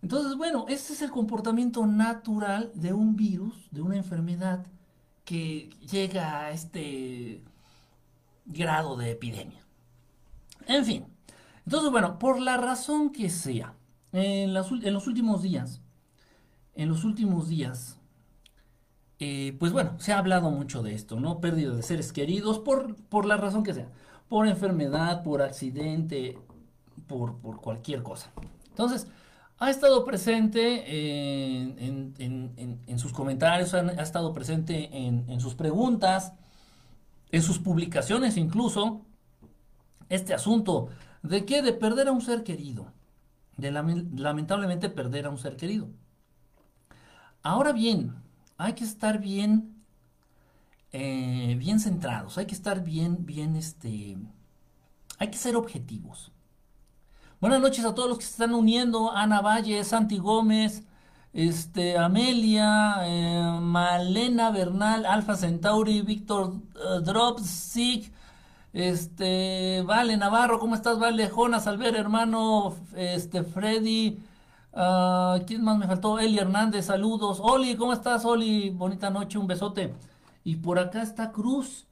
Entonces, 0.00 0.38
bueno, 0.38 0.64
ese 0.68 0.94
es 0.94 1.02
el 1.02 1.10
comportamiento 1.10 1.86
natural 1.86 2.72
de 2.74 2.94
un 2.94 3.14
virus, 3.14 3.68
de 3.72 3.82
una 3.82 3.98
enfermedad 3.98 4.64
que 5.26 5.68
llega 5.80 6.46
a 6.46 6.50
este 6.52 7.42
grado 8.48 8.96
de 8.96 9.12
epidemia. 9.12 9.62
En 10.66 10.84
fin, 10.84 11.06
entonces, 11.64 11.90
bueno, 11.90 12.18
por 12.18 12.40
la 12.40 12.56
razón 12.56 13.10
que 13.10 13.30
sea, 13.30 13.74
en, 14.12 14.52
los 14.54 14.70
últimos 15.06 15.42
días, 15.42 15.80
en 16.74 16.88
los 16.88 17.04
últimos 17.04 17.48
días, 17.48 17.98
eh, 19.20 19.56
pues 19.58 19.72
bueno, 19.72 19.98
se 19.98 20.12
ha 20.12 20.18
hablado 20.18 20.50
mucho 20.50 20.82
de 20.82 20.94
esto, 20.94 21.20
¿no? 21.20 21.40
Pérdida 21.40 21.74
de 21.74 21.82
seres 21.82 22.12
queridos, 22.12 22.58
por, 22.58 22.96
por 23.06 23.26
la 23.26 23.36
razón 23.36 23.62
que 23.62 23.74
sea, 23.74 23.90
por 24.28 24.46
enfermedad, 24.46 25.22
por 25.22 25.42
accidente, 25.42 26.38
por, 27.06 27.36
por 27.38 27.60
cualquier 27.60 28.02
cosa. 28.02 28.30
Entonces, 28.70 29.06
ha 29.58 29.70
estado 29.70 30.04
presente 30.04 30.84
en, 31.84 32.98
sus 32.98 33.12
comentarios, 33.12 33.74
ha, 33.74 33.80
estado 34.02 34.32
presente 34.32 34.88
en, 34.92 35.40
sus 35.40 35.54
preguntas, 35.54 36.32
en 37.30 37.42
sus 37.42 37.58
publicaciones 37.58 38.36
incluso, 38.36 39.04
este 40.08 40.34
asunto 40.34 40.88
de 41.22 41.44
que 41.44 41.62
de 41.62 41.72
perder 41.72 42.08
a 42.08 42.12
un 42.12 42.20
ser 42.20 42.44
querido, 42.44 42.92
de 43.56 43.70
lamentablemente 43.70 44.88
perder 44.88 45.26
a 45.26 45.30
un 45.30 45.38
ser 45.38 45.56
querido. 45.56 45.88
Ahora 47.42 47.72
bien, 47.72 48.14
hay 48.56 48.74
que 48.74 48.84
estar 48.84 49.18
bien, 49.20 49.84
eh, 50.92 51.56
bien 51.58 51.80
centrados, 51.80 52.38
hay 52.38 52.46
que 52.46 52.54
estar 52.54 52.82
bien, 52.82 53.26
bien, 53.26 53.56
este, 53.56 54.16
hay 55.18 55.30
que 55.30 55.38
ser 55.38 55.56
objetivos. 55.56 56.32
Buenas 57.40 57.60
noches 57.60 57.84
a 57.84 57.94
todos 57.94 58.08
los 58.08 58.18
que 58.18 58.24
se 58.24 58.32
están 58.32 58.52
uniendo. 58.52 59.12
Ana 59.12 59.40
Valle, 59.40 59.84
Santi 59.84 60.18
Gómez, 60.18 60.82
este, 61.32 61.98
Amelia, 61.98 62.96
eh, 63.04 63.58
Malena 63.60 64.50
Bernal, 64.50 65.06
Alfa 65.06 65.36
Centauri, 65.36 66.02
Víctor 66.02 66.54
uh, 66.54 67.00
Drops, 67.00 67.76
este, 68.72 69.82
Vale 69.86 70.16
Navarro, 70.16 70.58
¿cómo 70.58 70.74
estás, 70.74 70.98
Vale? 70.98 71.28
Jonas 71.28 71.66
hermano, 71.66 72.74
este, 72.96 73.42
Freddy, 73.42 74.18
uh, 74.72 75.44
¿quién 75.46 75.64
más 75.64 75.78
me 75.78 75.86
faltó? 75.86 76.18
Eli 76.18 76.38
Hernández, 76.38 76.86
saludos. 76.86 77.38
Oli, 77.40 77.76
¿cómo 77.76 77.92
estás, 77.92 78.24
Oli? 78.24 78.70
Bonita 78.70 79.10
noche, 79.10 79.38
un 79.38 79.46
besote. 79.46 79.94
Y 80.44 80.56
por 80.56 80.78
acá 80.78 81.02
está 81.02 81.32
Cruz, 81.32 81.86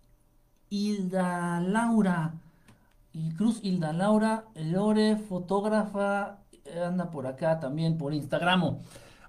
Hilda 0.71 1.61
Laura. 1.61 2.35
Y 3.13 3.31
Cruz 3.35 3.61
Hilda 3.63 3.93
Laura 3.93 4.45
Lore, 4.55 5.17
fotógrafa, 5.17 6.39
eh, 6.65 6.83
anda 6.85 7.11
por 7.11 7.27
acá 7.27 7.59
también 7.61 7.97
por 7.97 8.13
Instagram. 8.13 8.79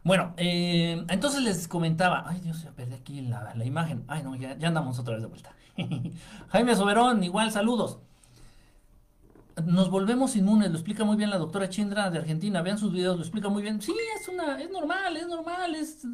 Bueno, 0.08 0.34
eh, 0.38 1.04
entonces 1.10 1.42
les 1.42 1.68
comentaba, 1.68 2.24
ay 2.26 2.40
Dios, 2.40 2.60
se 2.60 2.72
perdí 2.72 2.94
aquí 2.94 3.20
la, 3.20 3.54
imagen. 3.66 4.06
Ay 4.08 4.24
no, 4.24 4.38
ya, 4.38 4.52
andamos 4.66 4.98
otra 5.00 5.16
vez 5.16 5.22
de 5.22 5.28
vuelta. 5.28 5.54
Jaime 6.48 6.78
Soberón, 6.78 7.26
igual 7.26 7.52
saludos. 7.52 8.00
Nos 9.66 9.90
volvemos 9.90 10.38
inmunes, 10.38 10.70
lo 10.72 10.78
explica 10.78 11.04
muy 11.04 11.18
bien 11.18 11.30
la 11.30 11.38
doctora 11.38 11.68
Chindra 11.68 12.10
de 12.10 12.20
Argentina. 12.20 12.62
Vean 12.62 12.78
sus 12.78 12.94
videos, 12.94 13.18
lo 13.18 13.22
explica 13.22 13.50
muy 13.50 13.62
bien. 13.62 13.82
Sí, 13.82 13.94
es 14.18 14.30
una, 14.30 14.62
es 14.62 14.72
normal, 14.72 15.18
es 15.18 15.28
normal, 15.28 15.76
es, 15.76 16.08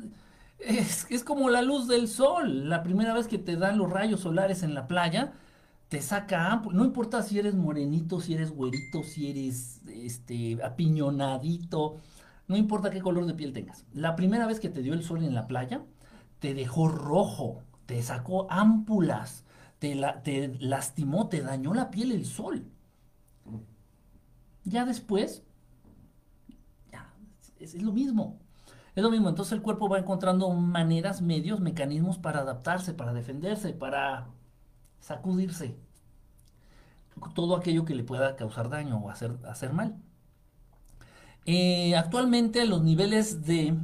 es, 0.57 1.05
es 1.11 1.23
como 1.23 1.51
la 1.51 1.61
luz 1.61 1.87
del 1.87 2.07
sol. 2.07 2.69
La 2.69 2.81
primera 2.81 3.13
vez 3.13 3.27
que 3.27 3.37
te 3.37 3.57
dan 3.57 3.77
los 3.77 3.91
rayos 3.91 4.21
solares 4.21 4.63
en 4.63 4.73
la 4.73 4.87
playa, 4.87 5.33
te 5.89 6.01
saca 6.01 6.63
no 6.71 6.83
importa 6.83 7.21
si 7.21 7.37
eres 7.37 7.53
morenito, 7.53 8.19
si 8.19 8.33
eres 8.33 8.49
güerito, 8.49 9.03
si 9.03 9.29
eres 9.29 9.81
este 9.85 10.57
apiñonadito, 10.63 11.99
no 12.47 12.57
importa 12.57 12.89
qué 12.89 13.01
color 13.01 13.25
de 13.25 13.33
piel 13.33 13.53
tengas. 13.53 13.85
La 13.93 14.15
primera 14.15 14.47
vez 14.47 14.59
que 14.59 14.69
te 14.69 14.81
dio 14.81 14.93
el 14.93 15.03
sol 15.03 15.23
en 15.23 15.33
la 15.33 15.47
playa, 15.47 15.83
te 16.39 16.53
dejó 16.53 16.87
rojo, 16.87 17.63
te 17.85 18.01
sacó 18.01 18.51
ámpulas, 18.51 19.45
te, 19.79 19.95
lastimó, 20.59 21.29
te 21.29 21.41
dañó 21.41 21.73
la 21.73 21.89
piel 21.91 22.11
el 22.11 22.25
sol. 22.25 22.65
Ya 24.65 24.85
después, 24.85 25.43
es, 27.59 27.75
es 27.75 27.81
lo 27.81 27.91
mismo. 27.91 28.39
Es 28.95 29.01
lo 29.01 29.09
mismo, 29.09 29.27
entonces 29.29 29.53
el 29.53 29.63
cuerpo 29.63 29.89
va 29.89 29.97
encontrando 29.97 30.51
maneras, 30.51 31.21
medios, 31.21 31.59
mecanismos 31.59 32.19
para 32.19 32.41
adaptarse, 32.41 32.93
para 32.93 33.11
defenderse, 33.11 33.73
para 33.73 34.27
sacudirse 34.99 35.75
todo 37.33 37.55
aquello 37.55 37.85
que 37.85 37.95
le 37.95 38.03
pueda 38.03 38.35
causar 38.35 38.69
daño 38.69 38.97
o 38.97 39.09
hacer, 39.09 39.37
hacer 39.47 39.73
mal. 39.73 39.95
Eh, 41.45 41.95
actualmente 41.95 42.65
los 42.65 42.83
niveles 42.83 43.45
de 43.45 43.77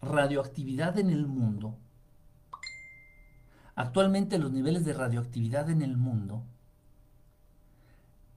radioactividad 0.00 0.98
en 0.98 1.10
el 1.10 1.26
mundo, 1.26 1.78
actualmente 3.76 4.38
los 4.38 4.50
niveles 4.50 4.84
de 4.84 4.92
radioactividad 4.92 5.70
en 5.70 5.82
el 5.82 5.96
mundo, 5.96 6.42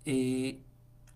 eh, 0.05 0.61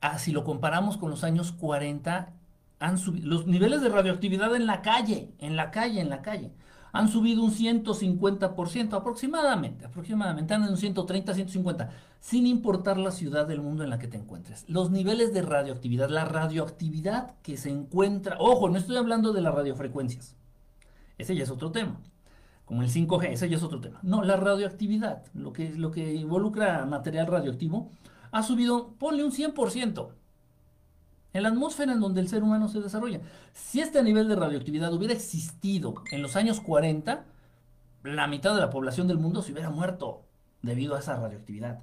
ah, 0.01 0.17
si 0.17 0.31
lo 0.31 0.43
comparamos 0.43 0.97
con 0.97 1.11
los 1.11 1.23
años 1.23 1.51
40, 1.51 2.33
han 2.79 2.97
subido, 2.97 3.27
los 3.27 3.45
niveles 3.45 3.81
de 3.81 3.89
radioactividad 3.89 4.55
en 4.55 4.65
la 4.65 4.81
calle, 4.81 5.31
en 5.37 5.55
la 5.55 5.69
calle, 5.69 6.01
en 6.01 6.09
la 6.09 6.21
calle, 6.23 6.51
han 6.91 7.07
subido 7.07 7.43
un 7.43 7.51
150% 7.51 8.93
aproximadamente, 8.93 9.85
aproximadamente, 9.85 10.53
han 10.53 10.63
en 10.63 10.69
un 10.69 10.77
130, 10.77 11.33
150, 11.33 11.89
sin 12.19 12.47
importar 12.47 12.97
la 12.97 13.11
ciudad 13.11 13.47
del 13.47 13.61
mundo 13.61 13.83
en 13.83 13.89
la 13.89 13.99
que 13.99 14.07
te 14.07 14.17
encuentres. 14.17 14.65
Los 14.67 14.91
niveles 14.91 15.33
de 15.33 15.41
radioactividad, 15.41 16.09
la 16.09 16.25
radioactividad 16.25 17.35
que 17.41 17.57
se 17.57 17.69
encuentra, 17.69 18.37
ojo, 18.39 18.69
no 18.69 18.77
estoy 18.77 18.97
hablando 18.97 19.33
de 19.33 19.41
las 19.41 19.53
radiofrecuencias, 19.53 20.35
ese 21.17 21.35
ya 21.35 21.43
es 21.43 21.49
otro 21.49 21.71
tema, 21.71 21.99
como 22.65 22.81
el 22.81 22.89
5G, 22.89 23.29
ese 23.31 23.49
ya 23.49 23.57
es 23.57 23.63
otro 23.63 23.81
tema. 23.81 23.99
No, 24.03 24.23
la 24.23 24.37
radioactividad, 24.37 25.23
lo 25.33 25.53
que, 25.53 25.73
lo 25.73 25.91
que 25.91 26.13
involucra 26.13 26.85
material 26.85 27.27
radioactivo, 27.27 27.89
ha 28.31 28.43
subido, 28.43 28.93
ponle 28.99 29.23
un 29.23 29.31
100% 29.31 30.09
en 31.33 31.43
la 31.43 31.49
atmósfera 31.49 31.93
en 31.93 31.99
donde 31.99 32.21
el 32.21 32.27
ser 32.27 32.43
humano 32.43 32.67
se 32.67 32.79
desarrolla. 32.79 33.21
Si 33.53 33.81
este 33.81 34.01
nivel 34.03 34.27
de 34.27 34.35
radioactividad 34.35 34.93
hubiera 34.93 35.13
existido 35.13 36.03
en 36.11 36.21
los 36.21 36.35
años 36.35 36.61
40, 36.61 37.25
la 38.03 38.27
mitad 38.27 38.55
de 38.55 38.61
la 38.61 38.69
población 38.69 39.07
del 39.07 39.17
mundo 39.17 39.41
se 39.41 39.51
hubiera 39.51 39.69
muerto 39.69 40.23
debido 40.61 40.95
a 40.95 40.99
esa 40.99 41.15
radioactividad. 41.15 41.79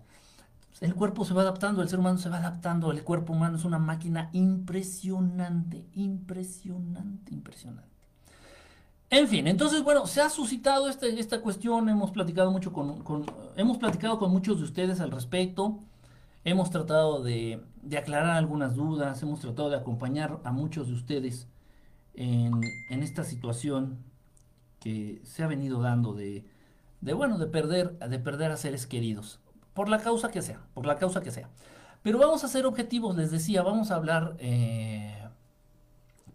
El 0.81 0.95
cuerpo 0.95 1.25
se 1.25 1.33
va 1.33 1.43
adaptando, 1.43 1.81
el 1.81 1.89
ser 1.89 1.99
humano 1.99 2.19
se 2.19 2.29
va 2.29 2.37
adaptando, 2.37 2.91
el 2.91 3.03
cuerpo 3.03 3.33
humano 3.33 3.57
es 3.57 3.65
una 3.65 3.79
máquina 3.79 4.29
impresionante, 4.33 5.87
impresionante, 5.95 7.33
impresionante. 7.33 7.97
En 9.09 9.29
fin, 9.29 9.47
entonces, 9.47 9.83
bueno, 9.83 10.07
se 10.07 10.21
ha 10.21 10.29
suscitado 10.29 10.89
este, 10.89 11.19
esta 11.19 11.41
cuestión, 11.41 11.89
hemos 11.89 12.11
platicado 12.11 12.51
mucho 12.51 12.73
con, 12.73 13.03
hemos 13.57 13.79
platicado 13.79 14.19
con 14.19 14.31
muchos 14.31 14.59
de 14.59 14.65
ustedes 14.65 15.01
al 15.01 15.13
respecto. 15.13 15.79
Hemos 16.45 16.71
tratado 16.71 17.23
de, 17.23 17.63
aclarar 17.97 18.37
algunas 18.37 18.75
dudas, 18.75 19.23
hemos 19.23 19.41
tratado 19.41 19.71
de 19.71 19.77
acompañar 19.77 20.41
a 20.45 20.53
muchos 20.53 20.89
de 20.89 20.95
ustedes 20.95 21.49
en, 22.15 22.63
esta 22.91 23.25
situación 23.25 23.99
que 24.81 25.21
se 25.25 25.43
ha 25.43 25.47
venido 25.47 25.81
dando 25.81 26.15
de, 26.15 26.45
bueno, 27.01 27.39
de 27.39 27.47
perder, 27.47 27.99
de 27.99 28.19
perder 28.19 28.51
a 28.51 28.57
seres 28.57 28.87
queridos, 28.87 29.41
por 29.75 29.89
la 29.89 29.99
causa 29.99 30.31
que 30.31 30.43
sea, 30.43 30.61
por 30.75 30.87
la 30.87 30.97
causa 30.97 31.21
que 31.21 31.31
sea. 31.31 31.49
Pero 32.03 32.19
vamos 32.19 32.45
a 32.45 32.49
ser 32.49 32.67
objetivos, 32.67 33.17
les 33.17 33.31
decía, 33.31 33.63
vamos 33.63 33.91
a 33.91 33.97
hablar 33.97 34.37
eh, 34.39 35.29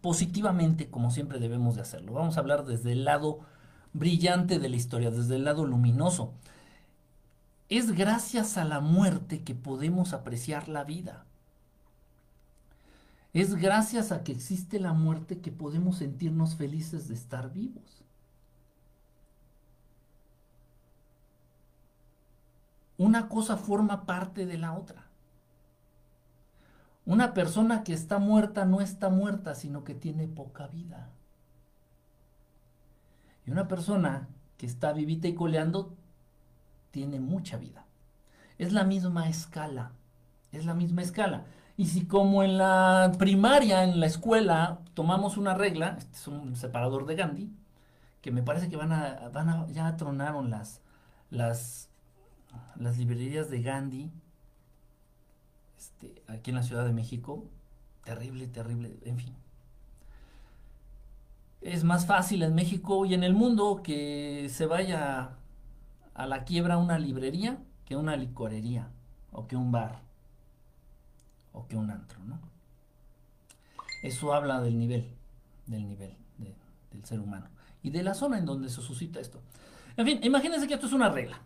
positivamente 0.01 0.89
como 0.89 1.12
siempre 1.12 1.39
debemos 1.39 1.75
de 1.75 1.81
hacerlo. 1.81 2.13
Vamos 2.13 2.38
a 2.38 2.41
hablar 2.41 2.65
desde 2.65 2.91
el 2.91 3.05
lado 3.05 3.39
brillante 3.93 4.60
de 4.60 4.70
la 4.70 4.75
historia, 4.75 5.12
desde 5.12 5.36
el 5.36 5.46
lado 5.46 5.65
luminoso. 5.65 6.34
Es 7.70 7.93
gracias 7.93 8.58
a 8.58 8.65
la 8.65 8.81
muerte 8.81 9.43
que 9.43 9.55
podemos 9.55 10.13
apreciar 10.13 10.67
la 10.67 10.84
vida. 10.84 11.25
Es 13.34 13.56
gracias 13.56 14.12
a 14.12 14.24
que 14.24 14.34
existe 14.34 14.80
la 14.80 14.94
muerte 14.94 15.40
que 15.40 15.52
podemos 15.52 15.98
sentirnos 15.98 16.56
felices 16.56 17.08
de 17.08 17.14
estar 17.14 17.54
vivos. 17.54 18.04
Una 22.98 23.30
cosa 23.30 23.58
forma 23.58 24.06
parte 24.06 24.46
de 24.46 24.58
la 24.58 24.74
otra. 24.74 25.06
Una 27.06 27.34
persona 27.34 27.84
que 27.84 27.94
está 27.94 28.20
muerta 28.20 28.66
no 28.66 28.82
está 28.82 29.10
muerta, 29.10 29.56
sino 29.56 29.84
que 29.84 29.96
tiene 29.96 30.28
poca 30.28 30.68
vida. 30.68 31.10
Y 33.46 33.52
una 33.52 33.68
persona 33.68 34.28
que 34.58 34.68
está 34.68 34.94
vivita 34.94 35.28
y 35.28 35.34
coleando 35.34 35.96
tiene 36.92 37.20
mucha 37.20 37.58
vida. 37.58 37.86
Es 38.60 38.72
la 38.74 38.84
misma 38.84 39.30
escala. 39.30 39.94
Es 40.52 40.66
la 40.66 40.76
misma 40.76 41.02
escala. 41.02 41.46
Y 41.82 41.88
si 41.88 42.06
como 42.06 42.44
en 42.44 42.60
la 42.60 43.12
primaria, 43.18 43.84
en 43.84 44.00
la 44.00 44.06
escuela, 44.06 44.82
tomamos 44.94 45.36
una 45.36 45.56
regla, 45.56 45.96
este 45.98 46.16
es 46.16 46.28
un 46.28 46.56
separador 46.56 47.08
de 47.08 47.16
Gandhi, 47.16 47.50
que 48.22 48.30
me 48.30 48.44
parece 48.44 48.70
que 48.70 48.76
van 48.76 48.92
a, 48.92 49.68
ya 49.72 49.98
tronaron 49.98 50.52
las, 50.52 50.80
las, 51.32 51.90
las 52.76 53.00
librerías 53.00 53.50
de 53.50 53.64
Gandhi, 53.64 54.12
este, 55.76 56.22
aquí 56.28 56.52
en 56.52 56.58
la 56.58 56.62
Ciudad 56.62 56.86
de 56.86 56.94
México, 56.94 57.46
terrible, 58.04 58.46
terrible, 58.46 59.00
en 59.04 59.18
fin. 59.18 59.34
Es 61.62 61.84
más 61.84 62.06
fácil 62.06 62.44
en 62.44 62.54
México 62.54 63.08
y 63.08 63.16
en 63.16 63.24
el 63.24 63.34
mundo 63.34 63.82
que 63.84 64.50
se 64.52 64.68
vaya 64.68 65.32
a 66.14 66.28
la 66.28 66.44
quiebra 66.44 66.78
una 66.78 67.00
librería 67.00 67.58
que 67.86 67.96
una 67.96 68.16
licorería 68.18 68.88
o 69.32 69.48
que 69.48 69.56
un 69.56 69.72
bar 69.72 70.11
o 71.53 71.67
que 71.67 71.75
un 71.75 71.91
antro, 71.91 72.20
¿no? 72.25 72.39
Eso 74.03 74.34
habla 74.34 74.62
del 74.62 74.77
nivel, 74.77 75.08
del 75.67 75.88
nivel 75.88 76.15
del 76.91 77.05
ser 77.05 77.20
humano 77.20 77.48
y 77.84 77.89
de 77.89 78.03
la 78.03 78.13
zona 78.13 78.38
en 78.38 78.46
donde 78.46 78.70
se 78.70 78.81
suscita 78.81 79.20
esto. 79.20 79.41
En 79.98 80.05
fin, 80.05 80.20
imagínense 80.24 80.67
que 80.67 80.75
esto 80.75 80.88
es 80.88 80.93
una 80.93 81.10
regla. 81.10 81.39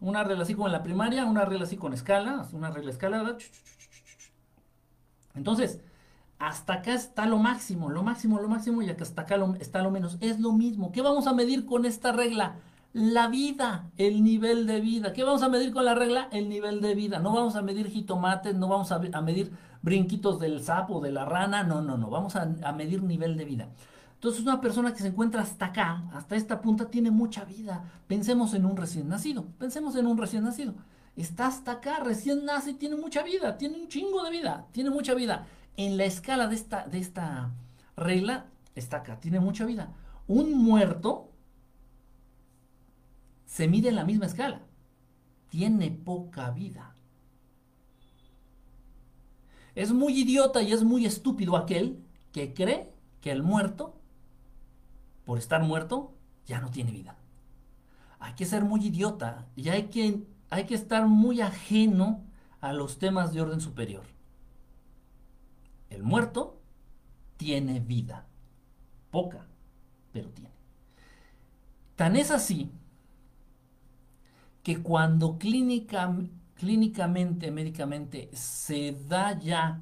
Una 0.00 0.24
regla 0.24 0.44
así 0.44 0.54
como 0.54 0.66
en 0.66 0.72
la 0.72 0.82
primaria, 0.82 1.24
una 1.24 1.44
regla 1.44 1.64
así 1.64 1.76
con 1.76 1.92
escala, 1.92 2.46
una 2.52 2.70
regla 2.70 2.90
escalada. 2.90 3.36
Entonces, 5.34 5.80
hasta 6.38 6.74
acá 6.74 6.94
está 6.94 7.26
lo 7.26 7.38
máximo, 7.38 7.90
lo 7.90 8.02
máximo, 8.02 8.40
lo 8.40 8.48
máximo, 8.48 8.82
y 8.82 8.90
hasta 8.90 9.22
acá 9.22 9.36
está 9.60 9.82
lo 9.82 9.90
menos. 9.90 10.18
Es 10.20 10.38
lo 10.38 10.52
mismo. 10.52 10.92
¿Qué 10.92 11.02
vamos 11.02 11.26
a 11.26 11.32
medir 11.32 11.66
con 11.66 11.84
esta 11.84 12.12
regla? 12.12 12.56
La 12.92 13.28
vida, 13.28 13.90
el 13.96 14.24
nivel 14.24 14.66
de 14.66 14.80
vida. 14.80 15.12
¿Qué 15.12 15.22
vamos 15.22 15.42
a 15.42 15.48
medir 15.48 15.72
con 15.72 15.84
la 15.84 15.94
regla? 15.94 16.28
El 16.32 16.48
nivel 16.48 16.80
de 16.80 16.94
vida. 16.94 17.18
No 17.18 17.32
vamos 17.32 17.54
a 17.56 17.62
medir 17.62 17.88
jitomates, 17.88 18.54
no 18.54 18.68
vamos 18.68 18.90
a, 18.92 18.98
medir 18.98 19.52
brinquitos 19.82 20.40
del 20.40 20.62
sapo, 20.62 21.00
de 21.00 21.12
la 21.12 21.24
rana, 21.24 21.62
no, 21.62 21.82
no, 21.82 21.96
no. 21.98 22.10
Vamos 22.10 22.34
a 22.36 22.72
medir 22.72 23.02
nivel 23.02 23.36
de 23.36 23.44
vida. 23.44 23.68
Entonces 24.18 24.42
una 24.42 24.60
persona 24.60 24.92
que 24.92 24.98
se 24.98 25.08
encuentra 25.08 25.42
hasta 25.42 25.66
acá, 25.66 26.02
hasta 26.12 26.34
esta 26.34 26.60
punta, 26.60 26.90
tiene 26.90 27.12
mucha 27.12 27.44
vida. 27.44 27.84
Pensemos 28.08 28.52
en 28.52 28.66
un 28.66 28.76
recién 28.76 29.08
nacido, 29.08 29.44
pensemos 29.60 29.94
en 29.94 30.08
un 30.08 30.18
recién 30.18 30.42
nacido. 30.42 30.74
Está 31.14 31.46
hasta 31.46 31.70
acá, 31.72 32.00
recién 32.00 32.44
nace, 32.44 32.74
tiene 32.74 32.96
mucha 32.96 33.22
vida, 33.22 33.56
tiene 33.56 33.78
un 33.78 33.86
chingo 33.86 34.24
de 34.24 34.32
vida, 34.32 34.66
tiene 34.72 34.90
mucha 34.90 35.14
vida. 35.14 35.46
En 35.76 35.96
la 35.96 36.04
escala 36.04 36.48
de 36.48 36.56
esta, 36.56 36.84
de 36.88 36.98
esta 36.98 37.52
regla, 37.96 38.46
está 38.74 38.98
acá, 38.98 39.20
tiene 39.20 39.38
mucha 39.38 39.64
vida. 39.64 39.92
Un 40.26 40.52
muerto 40.52 41.27
se 43.48 43.66
mide 43.66 43.88
en 43.88 43.96
la 43.96 44.04
misma 44.04 44.26
escala, 44.26 44.60
tiene 45.48 45.90
poca 45.90 46.52
vida. 46.52 46.94
Es 49.74 49.92
muy 49.92 50.20
idiota 50.20 50.62
y 50.62 50.72
es 50.72 50.84
muy 50.84 51.04
estúpido 51.06 51.56
aquel 51.56 51.98
que 52.30 52.54
cree 52.54 52.92
que 53.20 53.32
el 53.32 53.42
muerto 53.42 53.98
por 55.28 55.36
estar 55.36 55.62
muerto, 55.62 56.14
ya 56.46 56.58
no 56.58 56.70
tiene 56.70 56.90
vida. 56.90 57.14
Hay 58.18 58.32
que 58.32 58.46
ser 58.46 58.64
muy 58.64 58.86
idiota 58.86 59.44
y 59.56 59.68
hay 59.68 59.88
que, 59.88 60.22
hay 60.48 60.64
que 60.64 60.74
estar 60.74 61.06
muy 61.06 61.42
ajeno 61.42 62.24
a 62.62 62.72
los 62.72 62.98
temas 62.98 63.34
de 63.34 63.42
orden 63.42 63.60
superior. 63.60 64.04
El 65.90 66.02
muerto 66.02 66.58
tiene 67.36 67.78
vida. 67.78 68.24
Poca, 69.10 69.44
pero 70.14 70.30
tiene. 70.30 70.50
Tan 71.94 72.16
es 72.16 72.30
así 72.30 72.72
que 74.68 74.82
cuando 74.82 75.38
clínica, 75.38 76.14
clínicamente, 76.56 77.50
médicamente, 77.50 78.28
se 78.34 78.92
da 79.08 79.38
ya 79.38 79.80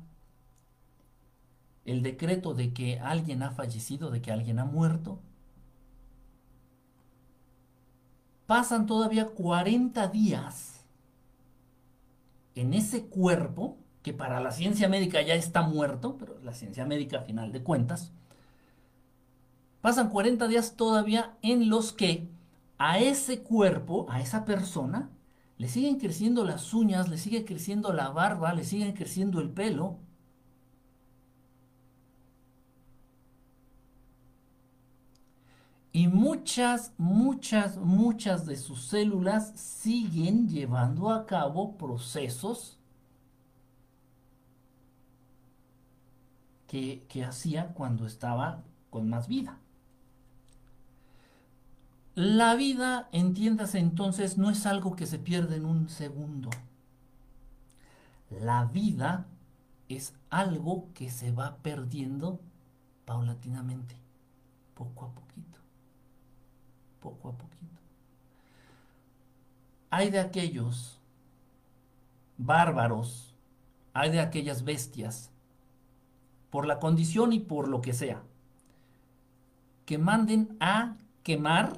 el 1.84 2.04
decreto 2.04 2.54
de 2.54 2.72
que 2.72 3.00
alguien 3.00 3.42
ha 3.42 3.50
fallecido, 3.50 4.12
de 4.12 4.22
que 4.22 4.30
alguien 4.30 4.60
ha 4.60 4.64
muerto, 4.64 5.18
pasan 8.46 8.86
todavía 8.86 9.26
40 9.26 10.06
días 10.06 10.84
en 12.54 12.72
ese 12.72 13.06
cuerpo, 13.06 13.78
que 14.04 14.12
para 14.12 14.38
la 14.38 14.52
ciencia 14.52 14.88
médica 14.88 15.20
ya 15.20 15.34
está 15.34 15.62
muerto, 15.62 16.16
pero 16.16 16.38
la 16.44 16.54
ciencia 16.54 16.86
médica 16.86 17.18
a 17.18 17.22
final 17.22 17.50
de 17.50 17.64
cuentas, 17.64 18.12
pasan 19.80 20.10
40 20.10 20.46
días 20.46 20.76
todavía 20.76 21.36
en 21.42 21.70
los 21.70 21.92
que 21.92 22.35
a 22.78 22.98
ese 22.98 23.42
cuerpo, 23.42 24.06
a 24.10 24.20
esa 24.20 24.44
persona, 24.44 25.10
le 25.58 25.68
siguen 25.68 25.98
creciendo 25.98 26.44
las 26.44 26.74
uñas, 26.74 27.08
le 27.08 27.18
sigue 27.18 27.44
creciendo 27.44 27.92
la 27.92 28.10
barba, 28.10 28.52
le 28.54 28.64
siguen 28.64 28.92
creciendo 28.92 29.40
el 29.40 29.50
pelo, 29.50 29.98
Y 35.96 36.08
muchas, 36.08 36.92
muchas, 36.98 37.78
muchas 37.78 38.44
de 38.44 38.56
sus 38.56 38.82
células 38.84 39.58
siguen 39.58 40.46
llevando 40.46 41.08
a 41.08 41.24
cabo 41.24 41.78
procesos 41.78 42.78
que, 46.66 47.06
que 47.08 47.24
hacía 47.24 47.68
cuando 47.68 48.04
estaba 48.04 48.62
con 48.90 49.08
más 49.08 49.26
vida. 49.26 49.58
La 52.16 52.56
vida, 52.56 53.08
entiéndase 53.12 53.78
entonces, 53.78 54.36
no 54.36 54.50
es 54.50 54.66
algo 54.66 54.96
que 54.96 55.06
se 55.06 55.20
pierde 55.20 55.56
en 55.56 55.64
un 55.64 55.88
segundo. 55.88 56.50
La 58.30 58.64
vida 58.64 59.26
es 59.88 60.14
algo 60.30 60.88
que 60.94 61.10
se 61.10 61.30
va 61.30 61.58
perdiendo 61.58 62.40
paulatinamente, 63.04 63.94
poco 64.74 65.04
a 65.04 65.10
poquito 65.10 65.26
poco 67.06 67.28
a 67.28 67.32
poquito. 67.32 67.80
Hay 69.90 70.10
de 70.10 70.18
aquellos 70.18 70.98
bárbaros, 72.36 73.34
hay 73.94 74.10
de 74.10 74.20
aquellas 74.20 74.64
bestias, 74.64 75.30
por 76.50 76.66
la 76.66 76.80
condición 76.80 77.32
y 77.32 77.38
por 77.38 77.68
lo 77.68 77.80
que 77.80 77.92
sea, 77.92 78.22
que 79.84 79.98
manden 79.98 80.56
a 80.58 80.96
quemar, 81.22 81.76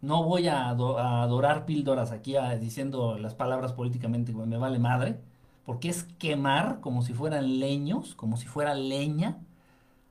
no 0.00 0.24
voy 0.24 0.48
a, 0.48 0.68
adorar 0.70 1.66
píldoras 1.66 2.10
aquí 2.10 2.34
diciendo 2.60 3.18
las 3.18 3.34
palabras 3.34 3.72
políticamente, 3.72 4.32
me 4.32 4.56
vale 4.56 4.78
madre, 4.78 5.20
porque 5.64 5.88
es 5.88 6.04
quemar 6.18 6.80
como 6.80 7.02
si 7.02 7.12
fueran 7.12 7.60
leños, 7.60 8.14
como 8.14 8.36
si 8.36 8.46
fuera 8.46 8.74
leña. 8.74 9.38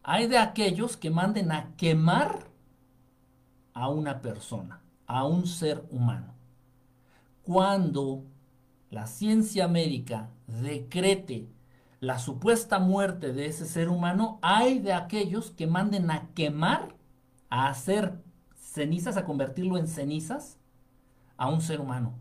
Hay 0.04 0.28
de 0.28 0.38
aquellos 0.38 0.97
que 0.97 1.10
manden 1.10 1.52
a 1.52 1.75
quemar 1.75 2.47
a 3.73 3.89
una 3.89 4.21
persona, 4.21 4.82
a 5.08 5.25
un 5.25 5.47
ser 5.47 5.84
humano. 5.91 6.34
Cuando 7.43 8.23
la 8.91 9.08
ciencia 9.08 9.67
médica 9.67 10.30
decrete 10.47 11.47
la 11.99 12.19
supuesta 12.19 12.80
muerte 12.80 13.34
de 13.34 13.47
ese 13.47 13.65
ser 13.65 13.89
humano, 13.89 14.39
hay 14.41 14.80
de 14.80 14.93
aquellos 14.93 15.52
que 15.52 15.67
manden 15.67 16.12
a 16.12 16.30
quemar, 16.34 16.95
a 17.49 17.67
hacer 17.67 18.13
cenizas, 18.71 19.17
a 19.17 19.25
convertirlo 19.25 19.77
en 19.77 19.88
cenizas 19.88 20.58
a 21.38 21.49
un 21.49 21.62
ser 21.62 21.82
humano. 21.82 22.13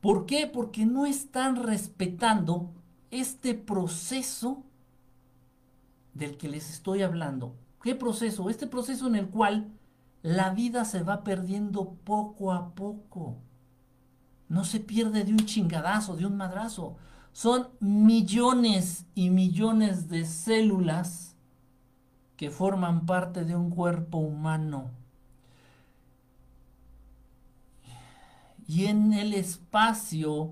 ¿Por 0.00 0.26
qué? 0.26 0.46
Porque 0.46 0.86
no 0.86 1.04
están 1.06 1.56
respetando 1.64 2.70
este 3.10 3.54
proceso 3.54 4.62
del 6.14 6.36
que 6.36 6.48
les 6.48 6.70
estoy 6.70 7.02
hablando. 7.02 7.54
¿Qué 7.82 7.94
proceso? 7.94 8.50
Este 8.50 8.66
proceso 8.66 9.06
en 9.06 9.16
el 9.16 9.28
cual 9.28 9.68
la 10.22 10.50
vida 10.50 10.84
se 10.84 11.02
va 11.02 11.24
perdiendo 11.24 11.94
poco 12.04 12.52
a 12.52 12.74
poco. 12.74 13.36
No 14.48 14.64
se 14.64 14.80
pierde 14.80 15.24
de 15.24 15.32
un 15.32 15.44
chingadazo, 15.44 16.16
de 16.16 16.26
un 16.26 16.36
madrazo. 16.36 16.96
Son 17.32 17.68
millones 17.80 19.06
y 19.14 19.30
millones 19.30 20.08
de 20.08 20.24
células 20.24 21.34
que 22.36 22.50
forman 22.50 23.06
parte 23.06 23.44
de 23.44 23.56
un 23.56 23.70
cuerpo 23.70 24.18
humano. 24.18 24.90
Y 28.66 28.86
en 28.86 29.12
el 29.12 29.32
espacio 29.34 30.50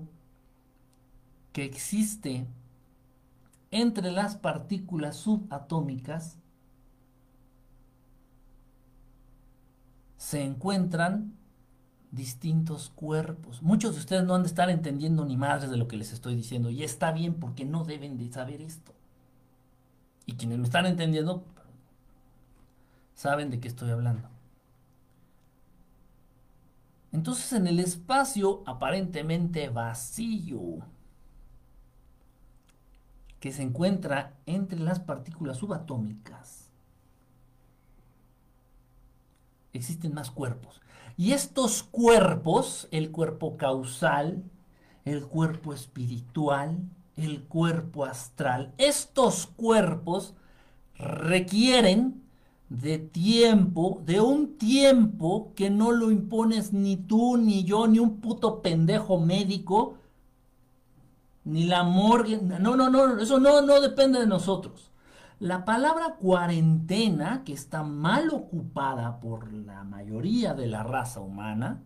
que 1.51 1.65
existe 1.65 2.45
entre 3.71 4.11
las 4.11 4.35
partículas 4.35 5.17
subatómicas, 5.17 6.37
se 10.17 10.43
encuentran 10.43 11.33
distintos 12.11 12.89
cuerpos. 12.89 13.61
Muchos 13.61 13.93
de 13.93 13.99
ustedes 13.99 14.23
no 14.23 14.33
han 14.33 14.43
de 14.43 14.47
estar 14.47 14.69
entendiendo 14.69 15.25
ni 15.25 15.37
madres 15.37 15.69
de 15.69 15.77
lo 15.77 15.87
que 15.87 15.97
les 15.97 16.13
estoy 16.13 16.35
diciendo 16.35 16.69
y 16.69 16.83
está 16.83 17.11
bien 17.11 17.35
porque 17.35 17.65
no 17.65 17.83
deben 17.83 18.17
de 18.17 18.31
saber 18.31 18.61
esto. 18.61 18.93
Y 20.25 20.33
quienes 20.33 20.57
me 20.57 20.63
están 20.63 20.85
entendiendo 20.85 21.43
saben 23.13 23.49
de 23.51 23.59
qué 23.59 23.67
estoy 23.67 23.91
hablando. 23.91 24.34
Entonces 27.15 27.53
en 27.53 27.65
el 27.65 27.79
espacio 27.79 28.61
aparentemente 28.65 29.69
vacío 29.69 30.79
que 33.39 33.53
se 33.53 33.61
encuentra 33.61 34.33
entre 34.45 34.79
las 34.79 34.99
partículas 34.99 35.55
subatómicas, 35.55 36.71
existen 39.71 40.13
más 40.13 40.29
cuerpos. 40.29 40.81
Y 41.15 41.31
estos 41.31 41.83
cuerpos, 41.83 42.89
el 42.91 43.11
cuerpo 43.11 43.55
causal, 43.55 44.43
el 45.05 45.25
cuerpo 45.25 45.73
espiritual, 45.73 46.83
el 47.15 47.45
cuerpo 47.45 48.03
astral, 48.03 48.73
estos 48.77 49.47
cuerpos 49.47 50.33
requieren 50.95 52.24
de 52.69 52.97
tiempo, 52.97 54.01
de 54.05 54.21
un 54.21 54.57
tiempo 54.57 55.53
que 55.55 55.69
no 55.69 55.91
lo 55.91 56.11
impones 56.11 56.73
ni 56.73 56.97
tú, 56.97 57.37
ni 57.37 57.63
yo, 57.63 57.87
ni 57.87 57.99
un 57.99 58.19
puto 58.19 58.61
pendejo 58.61 59.19
médico, 59.19 59.97
ni 61.43 61.65
la 61.65 61.83
morgue. 61.83 62.41
No, 62.41 62.75
no, 62.75 62.89
no, 62.89 63.19
eso 63.19 63.39
no, 63.39 63.61
no 63.61 63.81
depende 63.81 64.19
de 64.19 64.27
nosotros. 64.27 64.91
La 65.39 65.65
palabra 65.65 66.15
cuarentena, 66.15 67.43
que 67.43 67.53
está 67.53 67.83
mal 67.83 68.29
ocupada 68.29 69.19
por 69.19 69.51
la 69.51 69.83
mayoría 69.83 70.53
de 70.53 70.67
la 70.67 70.81
raza 70.81 71.19
humana, 71.19 71.83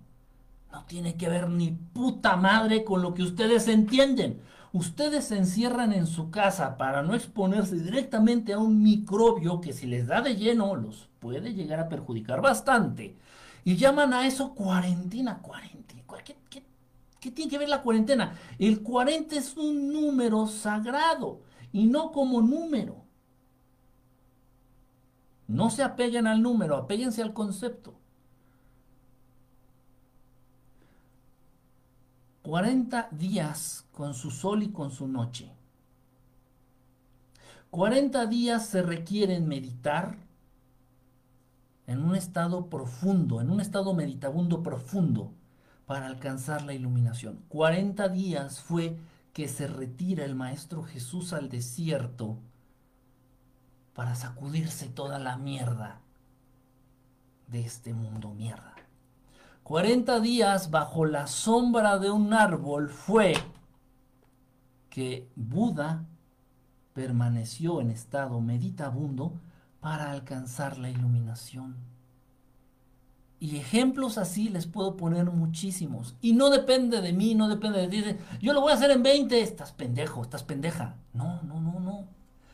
no 0.71 0.83
tiene 0.85 1.15
que 1.17 1.29
ver 1.29 1.49
ni 1.49 1.71
puta 1.71 2.35
madre 2.35 2.83
con 2.83 3.01
lo 3.01 3.13
que 3.13 3.23
ustedes 3.23 3.67
entienden. 3.67 4.39
Ustedes 4.71 5.25
se 5.25 5.37
encierran 5.37 5.93
en 5.93 6.05
su 6.05 6.29
casa 6.29 6.77
para 6.77 7.01
no 7.01 7.15
exponerse 7.15 7.75
directamente 7.75 8.53
a 8.53 8.59
un 8.59 8.83
microbio 8.83 9.61
que 9.61 9.73
si 9.73 9.87
les 9.87 10.07
da 10.07 10.21
de 10.21 10.35
lleno 10.35 10.75
los 10.75 11.09
puede 11.19 11.53
llegar 11.53 11.79
a 11.79 11.89
perjudicar 11.89 12.41
bastante. 12.41 13.17
Y 13.65 13.75
llaman 13.75 14.13
a 14.13 14.27
eso 14.27 14.53
cuarentena, 14.53 15.39
cuarentena. 15.39 16.03
¿Qué, 16.49 16.63
qué 17.19 17.31
tiene 17.31 17.49
que 17.49 17.57
ver 17.57 17.69
la 17.69 17.81
cuarentena? 17.81 18.35
El 18.57 18.81
40 18.81 19.35
es 19.35 19.57
un 19.57 19.91
número 19.91 20.47
sagrado 20.47 21.41
y 21.71 21.87
no 21.87 22.11
como 22.11 22.41
número. 22.41 23.03
No 25.47 25.71
se 25.71 25.81
apeguen 25.81 26.27
al 26.27 26.41
número, 26.41 26.75
apéguense 26.77 27.23
al 27.23 27.33
concepto. 27.33 27.98
40 32.49 33.09
días 33.11 33.85
con 33.91 34.15
su 34.15 34.31
sol 34.31 34.63
y 34.63 34.71
con 34.71 34.89
su 34.89 35.07
noche. 35.07 35.51
40 37.69 38.25
días 38.25 38.65
se 38.65 38.81
requieren 38.81 39.47
meditar 39.47 40.17
en 41.85 42.01
un 42.01 42.15
estado 42.15 42.67
profundo, 42.67 43.39
en 43.39 43.51
un 43.51 43.61
estado 43.61 43.93
meditabundo 43.93 44.63
profundo 44.63 45.31
para 45.85 46.07
alcanzar 46.07 46.63
la 46.63 46.73
iluminación. 46.73 47.39
40 47.49 48.09
días 48.09 48.61
fue 48.61 48.97
que 49.31 49.47
se 49.47 49.67
retira 49.67 50.25
el 50.25 50.33
Maestro 50.33 50.81
Jesús 50.81 51.33
al 51.33 51.49
desierto 51.49 52.39
para 53.93 54.15
sacudirse 54.15 54.87
toda 54.87 55.19
la 55.19 55.37
mierda 55.37 56.01
de 57.45 57.61
este 57.61 57.93
mundo 57.93 58.33
mierda. 58.33 58.78
40 59.69 60.19
días 60.21 60.71
bajo 60.71 61.05
la 61.05 61.27
sombra 61.27 61.99
de 61.99 62.09
un 62.09 62.33
árbol 62.33 62.89
fue 62.89 63.35
que 64.89 65.29
Buda 65.35 66.07
permaneció 66.95 67.79
en 67.79 67.91
estado 67.91 68.41
meditabundo 68.41 69.31
para 69.79 70.09
alcanzar 70.09 70.79
la 70.79 70.89
iluminación. 70.89 71.75
Y 73.39 73.57
ejemplos 73.57 74.17
así 74.17 74.49
les 74.49 74.65
puedo 74.65 74.97
poner 74.97 75.25
muchísimos. 75.25 76.15
Y 76.19 76.33
no 76.33 76.49
depende 76.49 76.99
de 77.01 77.13
mí, 77.13 77.35
no 77.35 77.47
depende 77.47 77.87
de 77.87 78.13
ti. 78.15 78.19
Yo 78.41 78.53
lo 78.53 78.61
voy 78.61 78.71
a 78.71 78.75
hacer 78.75 78.89
en 78.89 79.03
20. 79.03 79.39
Estás 79.39 79.71
pendejo, 79.71 80.23
estás 80.23 80.41
pendeja. 80.41 80.95
No, 81.13 81.43
no, 81.43 81.61
no, 81.61 81.79
no. 81.79 82.07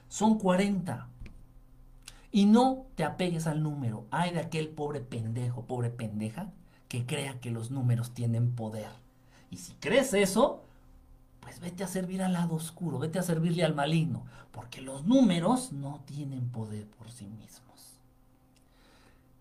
Son 0.10 0.38
40. 0.38 1.08
Y 2.34 2.46
no 2.46 2.88
te 2.96 3.06
apegues 3.06 3.48
al 3.48 3.64
número. 3.64 4.06
Ay 4.12 4.34
de 4.34 4.42
aquel 4.42 4.68
pobre 4.68 5.00
pendejo, 5.00 5.64
pobre 5.64 5.90
pendeja, 5.90 6.52
que 6.96 7.06
crea 7.06 7.42
que 7.42 7.52
los 7.52 7.72
números 7.72 8.14
tienen 8.14 8.56
poder. 8.56 8.90
Y 9.50 9.58
si 9.58 9.74
crees 9.74 10.14
eso, 10.14 10.64
pues 11.42 11.60
vete 11.60 11.84
a 11.84 11.88
servir 11.88 12.22
al 12.22 12.32
lado 12.32 12.56
oscuro, 12.56 13.00
vete 13.00 13.20
a 13.20 13.24
servirle 13.24 13.66
al 13.66 13.76
maligno, 13.76 14.26
porque 14.52 14.82
los 14.82 15.06
números 15.06 15.74
no 15.74 16.02
tienen 16.06 16.50
poder 16.50 16.88
por 16.88 17.12
sí 17.12 17.26
mismos. 17.28 18.00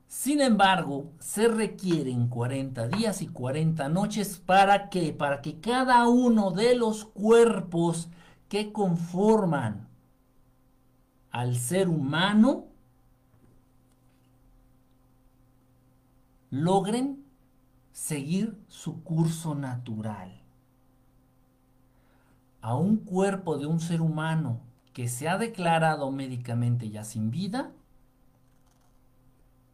Sin 0.09 0.41
embargo, 0.41 1.13
se 1.21 1.47
requieren 1.47 2.27
40 2.27 2.89
días 2.89 3.23
y 3.23 3.29
40 3.29 3.89
noches 3.89 4.43
para 4.45 4.91
que, 4.91 5.13
para 5.13 5.41
que 5.41 5.61
cada 5.61 6.09
uno 6.09 6.51
de 6.51 6.75
los 6.75 7.05
cuerpos 7.05 8.09
que 8.49 8.73
conforman 8.73 9.87
al 11.31 11.57
ser 11.57 11.89
humano 11.89 12.67
logren 16.51 17.24
seguir 17.95 18.61
su 18.67 19.05
curso 19.05 19.55
natural. 19.55 20.43
A 22.61 22.75
un 22.75 22.97
cuerpo 22.97 23.57
de 23.57 23.67
un 23.67 23.79
ser 23.79 24.01
humano 24.01 24.61
que 24.93 25.09
se 25.09 25.29
ha 25.29 25.39
declarado 25.39 26.11
médicamente 26.11 26.91
ya 26.91 27.05
sin 27.05 27.31
vida, 27.31 27.71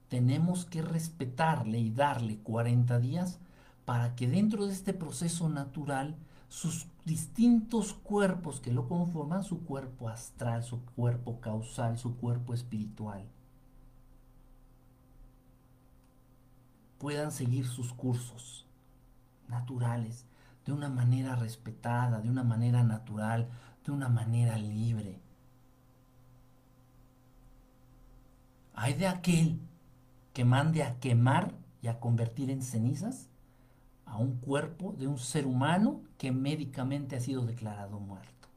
tenemos 0.09 0.67
que 0.67 0.83
respetarle 0.83 1.79
y 1.79 1.91
darle 1.91 2.39
40 2.41 2.99
días 2.99 3.41
para 3.87 4.15
que 4.15 4.29
dentro 4.29 4.67
de 4.67 4.75
este 4.75 4.93
proceso 4.93 5.49
natural 5.49 6.15
sus 6.49 6.89
distintos 7.07 7.95
cuerpos 7.95 8.61
que 8.61 8.73
lo 8.73 8.87
conforman, 8.87 9.45
su 9.45 9.65
cuerpo 9.65 10.11
astral, 10.11 10.63
su 10.63 10.85
cuerpo 10.85 11.41
causal, 11.41 11.97
su 11.97 12.19
cuerpo 12.19 12.53
espiritual, 12.53 13.25
puedan 17.01 17.33
seguir 17.33 17.67
sus 17.67 17.95
cursos 17.95 18.67
naturales 19.49 20.27
de 20.67 20.73
una 20.73 20.91
manera 20.91 21.35
respetada, 21.35 22.21
de 22.21 22.29
una 22.29 22.45
manera 22.45 22.85
natural, 22.85 23.49
de 23.87 23.91
una 23.91 24.11
manera 24.11 24.59
libre. 24.59 25.19
Hay 28.75 28.93
de 28.95 29.07
aquel 29.09 29.59
que 30.35 30.45
mande 30.45 30.83
a 30.83 31.01
quemar 31.01 31.55
y 31.81 31.89
a 31.89 31.99
convertir 31.99 32.51
en 32.51 32.63
cenizas 32.63 33.31
a 34.05 34.19
un 34.19 34.37
cuerpo 34.37 34.95
de 34.99 35.07
un 35.07 35.19
ser 35.19 35.47
humano 35.47 36.03
que 36.19 36.33
médicamente 36.33 37.17
ha 37.17 37.21
sido 37.21 37.47
declarado 37.47 37.99
muerto. 37.99 38.49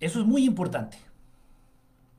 Eso 0.00 0.20
es 0.20 0.26
muy 0.26 0.44
importante. 0.44 0.98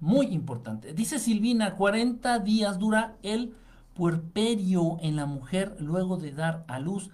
Muy 0.03 0.25
importante. 0.33 0.93
Dice 0.93 1.17
Silvina, 1.17 1.75
40 1.75 2.39
días 2.39 2.77
dura 2.77 3.15
el 3.23 3.53
puerperio 3.93 4.97
en 4.99 5.15
la 5.15 5.25
mujer 5.25 5.77
luego 5.79 6.17
de 6.17 6.33
dar 6.33 6.65
a 6.67 6.77
luz. 6.79 7.09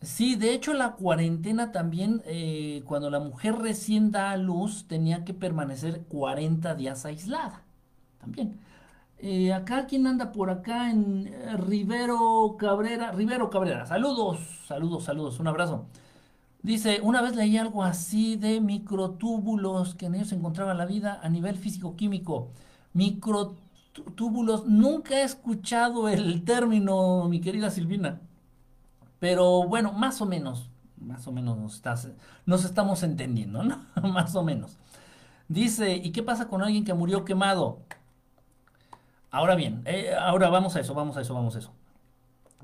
Sí, 0.00 0.34
de 0.34 0.54
hecho 0.54 0.72
la 0.72 0.92
cuarentena 0.92 1.70
también, 1.70 2.22
eh, 2.24 2.82
cuando 2.86 3.10
la 3.10 3.20
mujer 3.20 3.56
recién 3.56 4.10
da 4.10 4.30
a 4.30 4.38
luz, 4.38 4.86
tenía 4.88 5.22
que 5.26 5.34
permanecer 5.34 6.04
40 6.04 6.74
días 6.76 7.04
aislada. 7.04 7.64
También. 8.18 8.58
Eh, 9.18 9.52
acá, 9.52 9.86
¿quién 9.86 10.06
anda 10.06 10.32
por 10.32 10.48
acá? 10.48 10.90
En 10.90 11.26
eh, 11.26 11.58
Rivero 11.58 12.56
Cabrera. 12.58 13.12
Rivero 13.12 13.50
Cabrera, 13.50 13.84
saludos, 13.84 14.38
saludos, 14.66 15.04
saludos, 15.04 15.40
un 15.40 15.48
abrazo. 15.48 15.84
Dice, 16.62 17.00
una 17.02 17.22
vez 17.22 17.36
leí 17.36 17.56
algo 17.56 17.82
así 17.84 18.36
de 18.36 18.60
microtúbulos, 18.60 19.94
que 19.94 20.06
en 20.06 20.16
ellos 20.16 20.28
se 20.28 20.34
encontraba 20.34 20.74
la 20.74 20.86
vida 20.86 21.20
a 21.22 21.28
nivel 21.28 21.56
físico-químico. 21.56 22.50
Microtúbulos, 22.94 24.66
nunca 24.66 25.20
he 25.20 25.22
escuchado 25.22 26.08
el 26.08 26.44
término, 26.44 27.28
mi 27.28 27.40
querida 27.40 27.70
Silvina. 27.70 28.20
Pero 29.20 29.64
bueno, 29.68 29.92
más 29.92 30.20
o 30.20 30.26
menos, 30.26 30.70
más 30.96 31.26
o 31.26 31.32
menos 31.32 31.58
nos, 31.58 31.82
nos 32.46 32.64
estamos 32.64 33.02
entendiendo, 33.02 33.62
¿no? 33.62 33.84
más 34.02 34.34
o 34.34 34.42
menos. 34.42 34.78
Dice, 35.48 35.96
¿y 35.96 36.12
qué 36.12 36.22
pasa 36.22 36.48
con 36.48 36.62
alguien 36.62 36.84
que 36.84 36.94
murió 36.94 37.24
quemado? 37.24 37.80
Ahora 39.30 39.54
bien, 39.54 39.82
eh, 39.84 40.14
ahora 40.18 40.48
vamos 40.48 40.76
a 40.76 40.80
eso, 40.80 40.94
vamos 40.94 41.16
a 41.16 41.20
eso, 41.20 41.34
vamos 41.34 41.56
a 41.56 41.58
eso. 41.60 41.72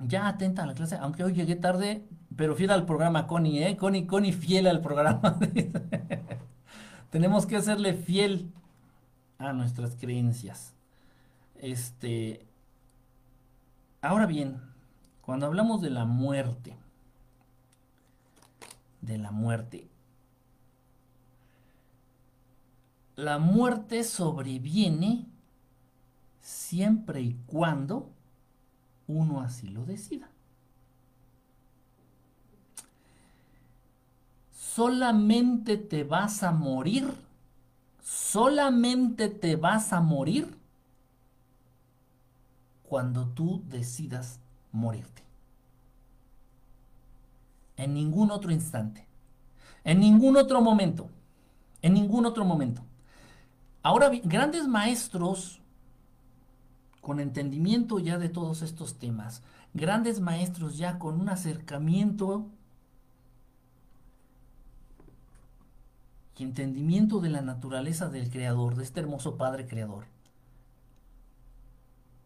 Ya 0.06 0.28
atenta 0.28 0.62
a 0.64 0.66
la 0.66 0.74
clase, 0.74 0.96
aunque 0.96 1.24
hoy 1.24 1.32
llegué 1.32 1.56
tarde, 1.56 2.04
pero 2.36 2.54
fiel 2.54 2.70
al 2.70 2.86
programa, 2.86 3.26
Connie, 3.26 3.64
¿eh? 3.64 3.76
Connie, 3.76 4.06
Connie, 4.06 4.32
fiel 4.32 4.66
al 4.66 4.80
programa. 4.80 5.38
Tenemos 7.10 7.46
que 7.46 7.56
hacerle 7.56 7.94
fiel 7.94 8.50
a 9.38 9.52
nuestras 9.52 9.94
creencias. 9.96 10.74
Este. 11.60 12.44
Ahora 14.00 14.26
bien, 14.26 14.60
cuando 15.22 15.46
hablamos 15.46 15.80
de 15.80 15.90
la 15.90 16.04
muerte, 16.04 16.76
de 19.00 19.18
la 19.18 19.30
muerte, 19.30 19.88
la 23.16 23.38
muerte 23.38 24.02
sobreviene 24.02 25.26
siempre 26.40 27.22
y 27.22 27.34
cuando 27.46 28.10
uno 29.06 29.40
así 29.40 29.68
lo 29.68 29.84
decida. 29.84 30.28
Solamente 34.74 35.76
te 35.76 36.02
vas 36.02 36.42
a 36.42 36.50
morir, 36.50 37.14
solamente 38.02 39.28
te 39.28 39.54
vas 39.54 39.92
a 39.92 40.00
morir 40.00 40.58
cuando 42.82 43.28
tú 43.28 43.62
decidas 43.68 44.40
morirte. 44.72 45.22
En 47.76 47.94
ningún 47.94 48.32
otro 48.32 48.50
instante, 48.50 49.06
en 49.84 50.00
ningún 50.00 50.36
otro 50.36 50.60
momento, 50.60 51.08
en 51.80 51.94
ningún 51.94 52.26
otro 52.26 52.44
momento. 52.44 52.82
Ahora, 53.80 54.10
grandes 54.24 54.66
maestros 54.66 55.60
con 57.00 57.20
entendimiento 57.20 58.00
ya 58.00 58.18
de 58.18 58.28
todos 58.28 58.62
estos 58.62 58.98
temas, 58.98 59.40
grandes 59.72 60.18
maestros 60.18 60.76
ya 60.76 60.98
con 60.98 61.20
un 61.20 61.28
acercamiento 61.28 62.48
y 66.36 66.42
entendimiento 66.42 67.20
de 67.20 67.30
la 67.30 67.42
naturaleza 67.42 68.08
del 68.08 68.30
Creador, 68.30 68.74
de 68.74 68.84
este 68.84 69.00
hermoso 69.00 69.36
Padre 69.36 69.66
Creador. 69.66 70.06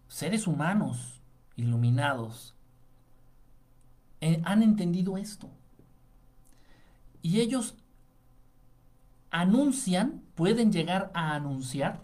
Seres 0.08 0.46
humanos 0.46 1.20
iluminados 1.56 2.54
eh, 4.20 4.40
han 4.44 4.62
entendido 4.62 5.18
esto. 5.18 5.50
Y 7.20 7.40
ellos 7.40 7.76
anuncian, 9.30 10.22
pueden 10.34 10.72
llegar 10.72 11.10
a 11.14 11.34
anunciar 11.34 12.02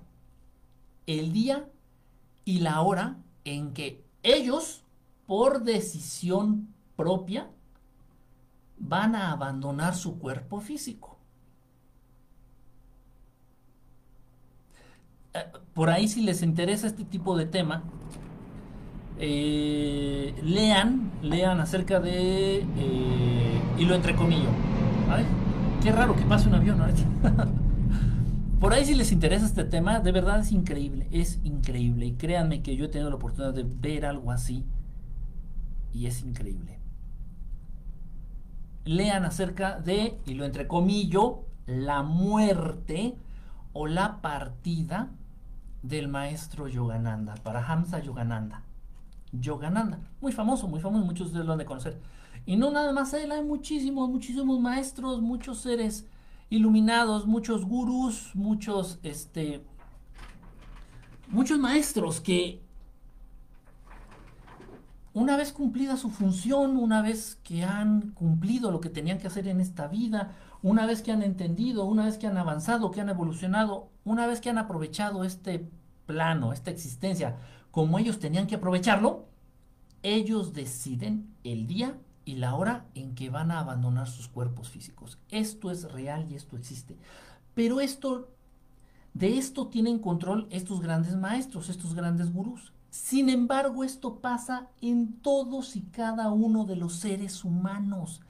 el 1.06 1.32
día 1.32 1.68
y 2.44 2.60
la 2.60 2.80
hora 2.82 3.16
en 3.44 3.72
que 3.72 4.04
ellos, 4.22 4.84
por 5.26 5.64
decisión 5.64 6.74
propia, 6.96 7.50
van 8.78 9.14
a 9.14 9.30
abandonar 9.30 9.94
su 9.94 10.18
cuerpo 10.18 10.60
físico. 10.60 11.16
Eh, 14.74 15.23
por 15.74 15.90
ahí 15.90 16.08
si 16.08 16.22
les 16.22 16.42
interesa 16.42 16.86
este 16.86 17.04
tipo 17.04 17.36
de 17.36 17.46
tema, 17.46 17.82
eh, 19.18 20.34
lean, 20.42 21.10
lean 21.22 21.60
acerca 21.60 22.00
de, 22.00 22.58
eh, 22.58 23.60
y 23.78 23.84
lo 23.84 23.94
entrecomillo, 23.94 24.48
¿vale? 25.08 25.24
Qué 25.82 25.92
raro 25.92 26.16
que 26.16 26.22
pase 26.22 26.48
un 26.48 26.54
avión 26.54 26.80
ahorita. 26.80 27.04
Por 28.60 28.72
ahí 28.72 28.86
si 28.86 28.94
les 28.94 29.12
interesa 29.12 29.44
este 29.44 29.64
tema, 29.64 30.00
de 30.00 30.10
verdad 30.10 30.40
es 30.40 30.50
increíble, 30.50 31.06
es 31.10 31.38
increíble. 31.44 32.06
Y 32.06 32.12
créanme 32.12 32.62
que 32.62 32.76
yo 32.76 32.86
he 32.86 32.88
tenido 32.88 33.10
la 33.10 33.16
oportunidad 33.16 33.52
de 33.52 33.64
ver 33.64 34.06
algo 34.06 34.30
así 34.30 34.64
y 35.92 36.06
es 36.06 36.22
increíble. 36.22 36.78
Lean 38.86 39.26
acerca 39.26 39.78
de, 39.78 40.18
y 40.24 40.34
lo 40.34 40.46
entrecomillo, 40.46 41.44
la 41.66 42.02
muerte 42.02 43.16
o 43.74 43.86
la 43.86 44.22
partida 44.22 45.10
del 45.84 46.08
maestro 46.08 46.66
Yogananda, 46.66 47.34
para 47.42 47.64
Hamza 47.64 48.00
Yogananda. 48.00 48.62
Yogananda, 49.32 49.98
muy 50.20 50.32
famoso, 50.32 50.66
muy 50.66 50.80
famoso, 50.80 51.04
muchos 51.04 51.26
de 51.26 51.32
ustedes 51.32 51.46
lo 51.46 51.52
han 51.52 51.58
de 51.58 51.66
conocer. 51.66 52.00
Y 52.46 52.56
no 52.56 52.70
nada 52.70 52.92
más 52.92 53.12
él, 53.12 53.30
hay 53.32 53.42
muchísimos, 53.42 54.08
muchísimos 54.08 54.60
maestros, 54.60 55.20
muchos 55.20 55.58
seres 55.58 56.06
iluminados, 56.48 57.26
muchos 57.26 57.66
gurús, 57.66 58.30
muchos, 58.34 58.98
este, 59.02 59.62
muchos 61.28 61.58
maestros 61.58 62.20
que 62.20 62.62
una 65.12 65.36
vez 65.36 65.52
cumplida 65.52 65.96
su 65.98 66.10
función, 66.10 66.78
una 66.78 67.02
vez 67.02 67.38
que 67.44 67.62
han 67.62 68.12
cumplido 68.12 68.70
lo 68.70 68.80
que 68.80 68.88
tenían 68.88 69.18
que 69.18 69.26
hacer 69.26 69.48
en 69.48 69.60
esta 69.60 69.86
vida, 69.86 70.34
una 70.62 70.86
vez 70.86 71.02
que 71.02 71.12
han 71.12 71.22
entendido, 71.22 71.84
una 71.84 72.06
vez 72.06 72.16
que 72.16 72.26
han 72.26 72.38
avanzado, 72.38 72.90
que 72.90 73.02
han 73.02 73.10
evolucionado, 73.10 73.90
una 74.04 74.26
vez 74.26 74.40
que 74.40 74.50
han 74.50 74.58
aprovechado 74.58 75.24
este 75.24 75.68
plano, 76.06 76.52
esta 76.52 76.70
existencia, 76.70 77.36
como 77.70 77.98
ellos 77.98 78.18
tenían 78.18 78.46
que 78.46 78.56
aprovecharlo, 78.56 79.26
ellos 80.02 80.52
deciden 80.52 81.34
el 81.44 81.66
día 81.66 81.98
y 82.24 82.36
la 82.36 82.54
hora 82.54 82.86
en 82.94 83.14
que 83.14 83.30
van 83.30 83.50
a 83.50 83.60
abandonar 83.60 84.08
sus 84.08 84.28
cuerpos 84.28 84.70
físicos. 84.70 85.18
Esto 85.30 85.70
es 85.70 85.90
real 85.90 86.26
y 86.30 86.34
esto 86.34 86.56
existe. 86.56 86.96
Pero 87.54 87.80
esto, 87.80 88.30
de 89.14 89.38
esto 89.38 89.68
tienen 89.68 89.98
control 89.98 90.46
estos 90.50 90.80
grandes 90.80 91.16
maestros, 91.16 91.68
estos 91.68 91.94
grandes 91.94 92.32
gurús. 92.32 92.72
Sin 92.90 93.28
embargo, 93.28 93.82
esto 93.82 94.20
pasa 94.20 94.68
en 94.80 95.14
todos 95.20 95.74
y 95.74 95.82
cada 95.82 96.30
uno 96.30 96.64
de 96.64 96.76
los 96.76 96.94
seres 96.94 97.44
humanos. 97.44 98.20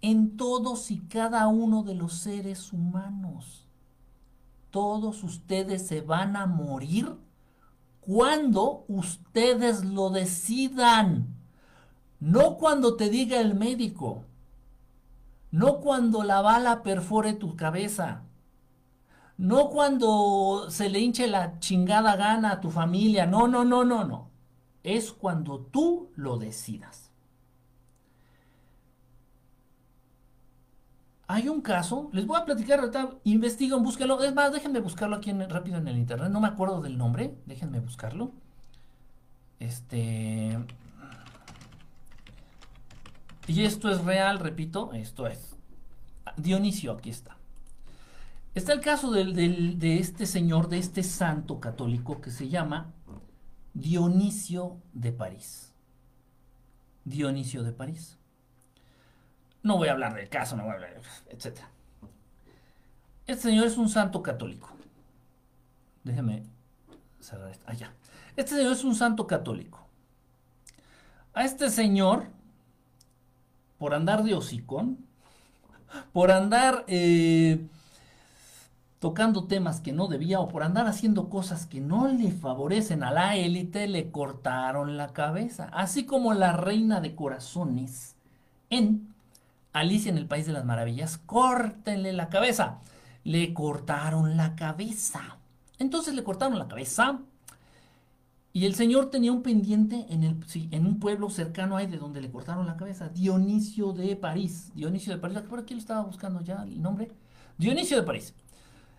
En 0.00 0.36
todos 0.36 0.90
y 0.90 0.98
cada 1.00 1.46
uno 1.48 1.82
de 1.82 1.94
los 1.94 2.14
seres 2.14 2.72
humanos. 2.72 3.67
Todos 4.78 5.24
ustedes 5.24 5.88
se 5.88 6.02
van 6.02 6.36
a 6.36 6.46
morir 6.46 7.16
cuando 8.00 8.84
ustedes 8.86 9.84
lo 9.84 10.10
decidan. 10.10 11.34
No 12.20 12.56
cuando 12.58 12.94
te 12.94 13.10
diga 13.10 13.40
el 13.40 13.56
médico. 13.56 14.22
No 15.50 15.80
cuando 15.80 16.22
la 16.22 16.42
bala 16.42 16.84
perfore 16.84 17.32
tu 17.32 17.56
cabeza. 17.56 18.22
No 19.36 19.68
cuando 19.68 20.70
se 20.70 20.88
le 20.88 21.00
hinche 21.00 21.26
la 21.26 21.58
chingada 21.58 22.14
gana 22.14 22.52
a 22.52 22.60
tu 22.60 22.70
familia. 22.70 23.26
No, 23.26 23.48
no, 23.48 23.64
no, 23.64 23.82
no, 23.82 24.04
no. 24.04 24.30
Es 24.84 25.10
cuando 25.10 25.58
tú 25.58 26.12
lo 26.14 26.38
decidas. 26.38 27.07
Hay 31.30 31.46
un 31.48 31.60
caso, 31.60 32.08
les 32.14 32.26
voy 32.26 32.40
a 32.40 32.46
platicar 32.46 32.80
ahorita, 32.80 33.10
investiguen, 33.24 33.82
búsquenlo. 33.82 34.22
Es 34.24 34.34
más, 34.34 34.50
déjenme 34.50 34.80
buscarlo 34.80 35.16
aquí 35.16 35.30
rápido 35.30 35.76
en 35.76 35.86
el 35.86 35.98
internet. 35.98 36.30
No 36.30 36.40
me 36.40 36.48
acuerdo 36.48 36.80
del 36.80 36.96
nombre, 36.96 37.36
déjenme 37.44 37.80
buscarlo. 37.80 38.32
Este. 39.60 40.58
Y 43.46 43.64
esto 43.64 43.90
es 43.90 44.02
real, 44.04 44.38
repito, 44.38 44.92
esto 44.94 45.26
es. 45.26 45.54
Dionisio, 46.38 46.92
aquí 46.92 47.10
está. 47.10 47.36
Está 48.54 48.72
el 48.72 48.80
caso 48.80 49.10
de 49.10 49.98
este 50.00 50.24
señor, 50.24 50.68
de 50.68 50.78
este 50.78 51.02
santo 51.02 51.60
católico 51.60 52.20
que 52.20 52.30
se 52.30 52.48
llama 52.48 52.92
Dionisio 53.74 54.78
de 54.94 55.12
París. 55.12 55.74
Dionisio 57.04 57.62
de 57.62 57.72
París. 57.72 58.17
No 59.62 59.76
voy 59.76 59.88
a 59.88 59.92
hablar 59.92 60.14
del 60.14 60.28
caso, 60.28 60.56
no 60.56 60.64
voy 60.64 60.72
a 60.72 60.74
hablar, 60.74 61.00
etc. 61.28 61.60
Este 63.26 63.48
señor 63.50 63.66
es 63.66 63.76
un 63.76 63.88
santo 63.88 64.22
católico. 64.22 64.70
Déjeme 66.04 66.44
cerrar 67.20 67.50
esto. 67.50 67.64
Allá. 67.68 67.92
Ah, 67.92 68.32
este 68.36 68.56
señor 68.56 68.72
es 68.72 68.84
un 68.84 68.94
santo 68.94 69.26
católico. 69.26 69.86
A 71.34 71.44
este 71.44 71.70
señor 71.70 72.26
por 73.78 73.94
andar 73.94 74.24
de 74.24 74.34
hocicón, 74.34 74.98
por 76.12 76.30
andar 76.30 76.84
eh, 76.88 77.66
tocando 78.98 79.46
temas 79.46 79.80
que 79.80 79.92
no 79.92 80.08
debía 80.08 80.40
o 80.40 80.48
por 80.48 80.62
andar 80.62 80.86
haciendo 80.86 81.28
cosas 81.28 81.66
que 81.66 81.80
no 81.80 82.08
le 82.08 82.32
favorecen 82.32 83.02
a 83.02 83.12
la 83.12 83.36
élite, 83.36 83.86
le 83.86 84.10
cortaron 84.10 84.96
la 84.96 85.12
cabeza. 85.12 85.68
Así 85.72 86.04
como 86.04 86.34
la 86.34 86.52
reina 86.52 87.00
de 87.00 87.14
corazones 87.14 88.16
en 88.68 89.07
Alicia 89.72 90.10
en 90.10 90.18
el 90.18 90.26
País 90.26 90.46
de 90.46 90.52
las 90.52 90.64
Maravillas, 90.64 91.18
córtenle 91.18 92.12
la 92.12 92.28
cabeza. 92.28 92.78
Le 93.24 93.52
cortaron 93.54 94.36
la 94.36 94.56
cabeza. 94.56 95.38
Entonces 95.78 96.14
le 96.14 96.24
cortaron 96.24 96.58
la 96.58 96.68
cabeza 96.68 97.20
y 98.52 98.66
el 98.66 98.74
Señor 98.74 99.10
tenía 99.10 99.30
un 99.30 99.42
pendiente 99.42 100.06
en, 100.08 100.24
el, 100.24 100.36
en 100.72 100.86
un 100.86 100.98
pueblo 100.98 101.30
cercano 101.30 101.76
ahí 101.76 101.86
de 101.86 101.98
donde 101.98 102.20
le 102.20 102.30
cortaron 102.30 102.66
la 102.66 102.76
cabeza, 102.76 103.08
Dionisio 103.08 103.92
de 103.92 104.16
París. 104.16 104.72
Dionisio 104.74 105.12
de 105.12 105.20
París, 105.20 105.38
por 105.48 105.60
aquí 105.60 105.74
lo 105.74 105.80
estaba 105.80 106.02
buscando 106.02 106.40
ya 106.40 106.62
el 106.64 106.82
nombre. 106.82 107.08
Dionisio 107.58 107.96
de 107.96 108.02
París. 108.02 108.34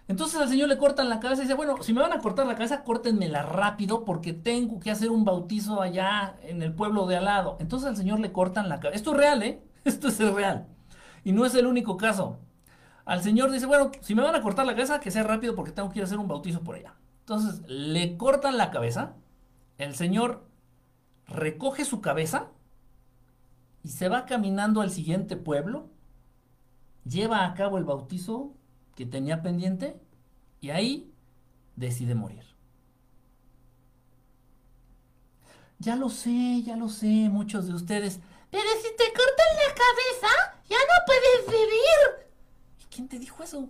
Entonces 0.08 0.39
al 0.39 0.49
Señor 0.49 0.69
le 0.69 0.77
cortan 0.77 1.10
la 1.10 1.19
cabeza 1.19 1.41
y 1.41 1.45
dice, 1.45 1.55
bueno, 1.55 1.84
si 1.84 1.93
me 1.93 2.01
van 2.01 2.13
a 2.13 2.19
cortar 2.19 2.47
la 2.47 2.55
cabeza, 2.55 2.84
córtenmela 2.84 3.43
rápido 3.43 4.05
porque 4.05 4.34
tengo 4.34 4.79
que 4.79 4.91
hacer 4.91 5.12
un 5.12 5.25
bautizo 5.25 5.82
allá 5.82 6.36
en 6.43 6.62
el 6.63 6.73
pueblo 6.73 7.05
de 7.05 7.17
al 7.17 7.25
lado. 7.25 7.58
Entonces 7.60 7.89
al 7.89 7.97
Señor 7.97 8.19
le 8.19 8.32
cortan 8.32 8.69
la 8.69 8.79
cabeza. 8.79 8.95
Esto 8.97 9.12
es 9.12 9.17
real, 9.17 9.43
¿eh? 9.43 9.62
Esto 9.84 10.08
es 10.08 10.20
real. 10.20 10.68
Y 11.24 11.32
no 11.32 11.46
es 11.46 11.56
el 11.56 11.68
único 11.68 11.98
caso. 11.98 12.39
Al 13.06 13.24
Señor 13.24 13.52
dice, 13.52 13.65
bueno, 13.65 13.92
si 14.02 14.15
me 14.15 14.22
van 14.22 14.36
a 14.36 14.42
cortar 14.42 14.65
la 14.65 14.74
cabeza, 14.74 15.00
que 15.00 15.12
sea 15.12 15.24
rápido 15.24 15.56
porque 15.56 15.72
tengo 15.72 15.89
que 15.89 16.00
ir 16.00 16.04
a 16.04 16.06
hacer 16.06 16.20
un 16.20 16.28
bautizo 16.28 16.62
por 16.62 16.76
allá. 16.76 16.96
Entonces 17.22 17.62
le 17.68 18.18
cortan 18.18 18.58
la 18.58 18.72
cabeza 18.72 19.15
el 19.80 19.96
Señor 19.96 20.46
recoge 21.26 21.86
su 21.86 22.02
cabeza 22.02 22.52
y 23.82 23.89
se 23.89 24.10
va 24.10 24.26
caminando 24.26 24.82
al 24.82 24.92
siguiente 24.92 25.38
pueblo, 25.38 25.89
lleva 27.06 27.46
a 27.46 27.54
cabo 27.54 27.78
el 27.78 27.86
bautizo 27.86 28.54
que 28.96 29.06
tenía 29.06 29.42
pendiente 29.42 30.00
y 30.60 30.72
ahí 30.72 31.13
decide 31.78 32.13
morir. 32.13 32.44
Ya 35.80 35.96
lo 35.96 36.10
sé, 36.10 36.62
ya 36.62 36.76
lo 36.76 36.89
sé, 36.89 37.30
muchos 37.30 37.68
de 37.68 37.74
ustedes. 37.74 38.20
Pero 38.52 38.63
te 38.98 39.13
cortan 39.13 39.38
la 39.56 39.74
cabeza, 39.74 40.32
ya 40.70 40.78
no 40.78 41.06
puedes 41.06 41.48
vivir. 41.48 42.30
¿Y 42.80 42.84
quién 42.94 43.08
te 43.08 43.20
dijo 43.20 43.44
eso? 43.44 43.70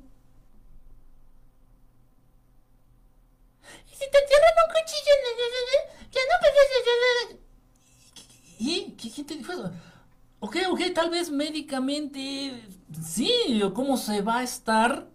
Y 3.86 3.96
si 3.96 4.06
te 4.12 4.18
cierran 4.28 4.54
un 4.66 4.74
cuchillo, 4.74 5.14
ya 6.12 6.22
no 6.22 6.36
puedes... 6.40 6.60
¿Y 8.62 8.96
quién 8.96 9.26
te 9.26 9.36
dijo 9.36 9.54
eso? 9.54 9.72
Ok, 10.42 10.58
ok, 10.70 10.82
tal 10.94 11.10
vez 11.10 11.32
médicamente, 11.32 12.64
sí, 13.06 13.62
¿cómo 13.74 13.98
se 13.98 14.22
va 14.22 14.40
a 14.40 14.44
estar? 14.44 15.08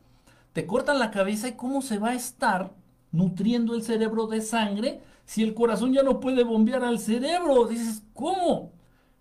Te 0.53 0.67
cortan 0.67 0.99
la 0.99 1.11
cabeza 1.11 1.49
y 1.49 1.53
cómo 1.53 1.83
se 1.83 1.99
va 1.99 2.11
a 2.11 2.15
estar 2.15 2.73
nutriendo 3.11 3.75
el 3.75 3.83
cerebro 3.83 4.27
de 4.27 4.41
sangre 4.41 5.01
si 5.25 5.43
el 5.43 5.55
corazón 5.55 5.93
ya 5.93 6.03
no 6.03 6.21
puede 6.21 6.45
bombear 6.45 6.85
al 6.85 6.99
cerebro? 6.99 7.67
Dices, 7.67 8.03
¿cómo? 8.13 8.74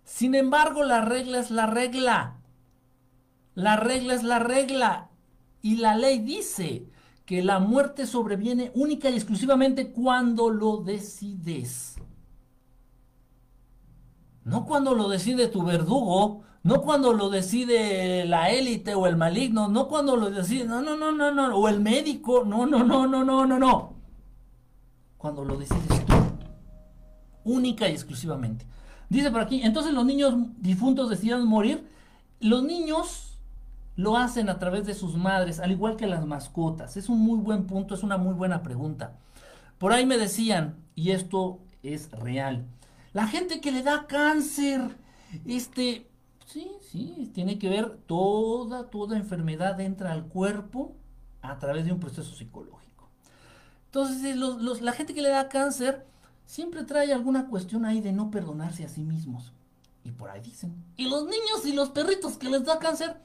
Sin 0.04 0.34
embargo, 0.34 0.84
la 0.84 1.00
regla 1.00 1.40
es 1.40 1.50
la 1.50 1.66
regla. 1.66 2.36
La 3.54 3.76
regla 3.76 4.14
es 4.14 4.22
la 4.22 4.38
regla. 4.38 5.10
Y 5.62 5.76
la 5.76 5.96
ley 5.96 6.18
dice 6.18 6.86
que 7.24 7.42
la 7.42 7.58
muerte 7.58 8.06
sobreviene 8.06 8.70
única 8.74 9.08
y 9.08 9.14
exclusivamente 9.14 9.92
cuando 9.92 10.50
lo 10.50 10.78
decides. 10.78 11.96
No 14.44 14.66
cuando 14.66 14.94
lo 14.94 15.08
decide 15.08 15.48
tu 15.48 15.62
verdugo, 15.64 16.42
no 16.64 16.82
cuando 16.82 17.14
lo 17.14 17.30
decide 17.30 18.26
la 18.26 18.50
élite 18.50 18.94
o 18.94 19.06
el 19.06 19.16
maligno, 19.16 19.68
no 19.68 19.88
cuando 19.88 20.16
lo 20.16 20.30
decide, 20.30 20.66
no, 20.66 20.82
no, 20.82 20.96
no, 20.96 21.12
no, 21.12 21.30
no, 21.30 21.56
o 21.56 21.68
el 21.68 21.80
médico, 21.80 22.44
no, 22.44 22.66
no, 22.66 22.84
no, 22.84 23.06
no, 23.06 23.24
no, 23.24 23.46
no, 23.46 23.58
no. 23.58 23.94
Cuando 25.16 25.44
lo 25.44 25.56
decides 25.56 26.04
tú, 26.04 26.14
única 27.44 27.88
y 27.88 27.92
exclusivamente. 27.92 28.66
Dice 29.14 29.30
por 29.30 29.42
aquí, 29.42 29.60
entonces 29.62 29.92
los 29.92 30.04
niños 30.04 30.34
difuntos 30.58 31.08
deciden 31.08 31.46
morir. 31.46 31.86
Los 32.40 32.64
niños 32.64 33.38
lo 33.94 34.16
hacen 34.16 34.48
a 34.48 34.58
través 34.58 34.86
de 34.86 34.94
sus 34.94 35.14
madres, 35.14 35.60
al 35.60 35.70
igual 35.70 35.94
que 35.94 36.08
las 36.08 36.26
mascotas. 36.26 36.96
Es 36.96 37.08
un 37.08 37.20
muy 37.20 37.38
buen 37.38 37.68
punto, 37.68 37.94
es 37.94 38.02
una 38.02 38.16
muy 38.16 38.34
buena 38.34 38.64
pregunta. 38.64 39.16
Por 39.78 39.92
ahí 39.92 40.04
me 40.04 40.18
decían, 40.18 40.74
y 40.96 41.12
esto 41.12 41.60
es 41.84 42.10
real, 42.10 42.66
la 43.12 43.28
gente 43.28 43.60
que 43.60 43.70
le 43.70 43.84
da 43.84 44.08
cáncer, 44.08 44.96
este, 45.46 46.10
sí, 46.46 46.72
sí, 46.90 47.30
tiene 47.32 47.60
que 47.60 47.68
ver 47.68 47.96
toda, 48.08 48.90
toda 48.90 49.16
enfermedad 49.16 49.80
entra 49.80 50.10
al 50.10 50.24
cuerpo 50.24 50.96
a 51.40 51.60
través 51.60 51.84
de 51.84 51.92
un 51.92 52.00
proceso 52.00 52.34
psicológico. 52.34 53.08
Entonces, 53.86 54.36
la 54.82 54.92
gente 54.92 55.14
que 55.14 55.22
le 55.22 55.28
da 55.28 55.48
cáncer 55.48 56.04
siempre 56.46 56.84
trae 56.84 57.12
alguna 57.12 57.46
cuestión 57.46 57.84
ahí 57.84 58.00
de 58.00 58.12
no 58.12 58.30
perdonarse 58.30 58.84
a 58.84 58.88
sí 58.88 59.02
mismos. 59.02 59.52
Y 60.04 60.10
por 60.10 60.30
ahí 60.30 60.40
dicen. 60.40 60.74
Y 60.96 61.08
los 61.08 61.24
niños 61.24 61.64
y 61.64 61.72
los 61.72 61.90
perritos 61.90 62.36
que 62.36 62.50
les 62.50 62.64
da 62.64 62.78
cáncer, 62.78 63.16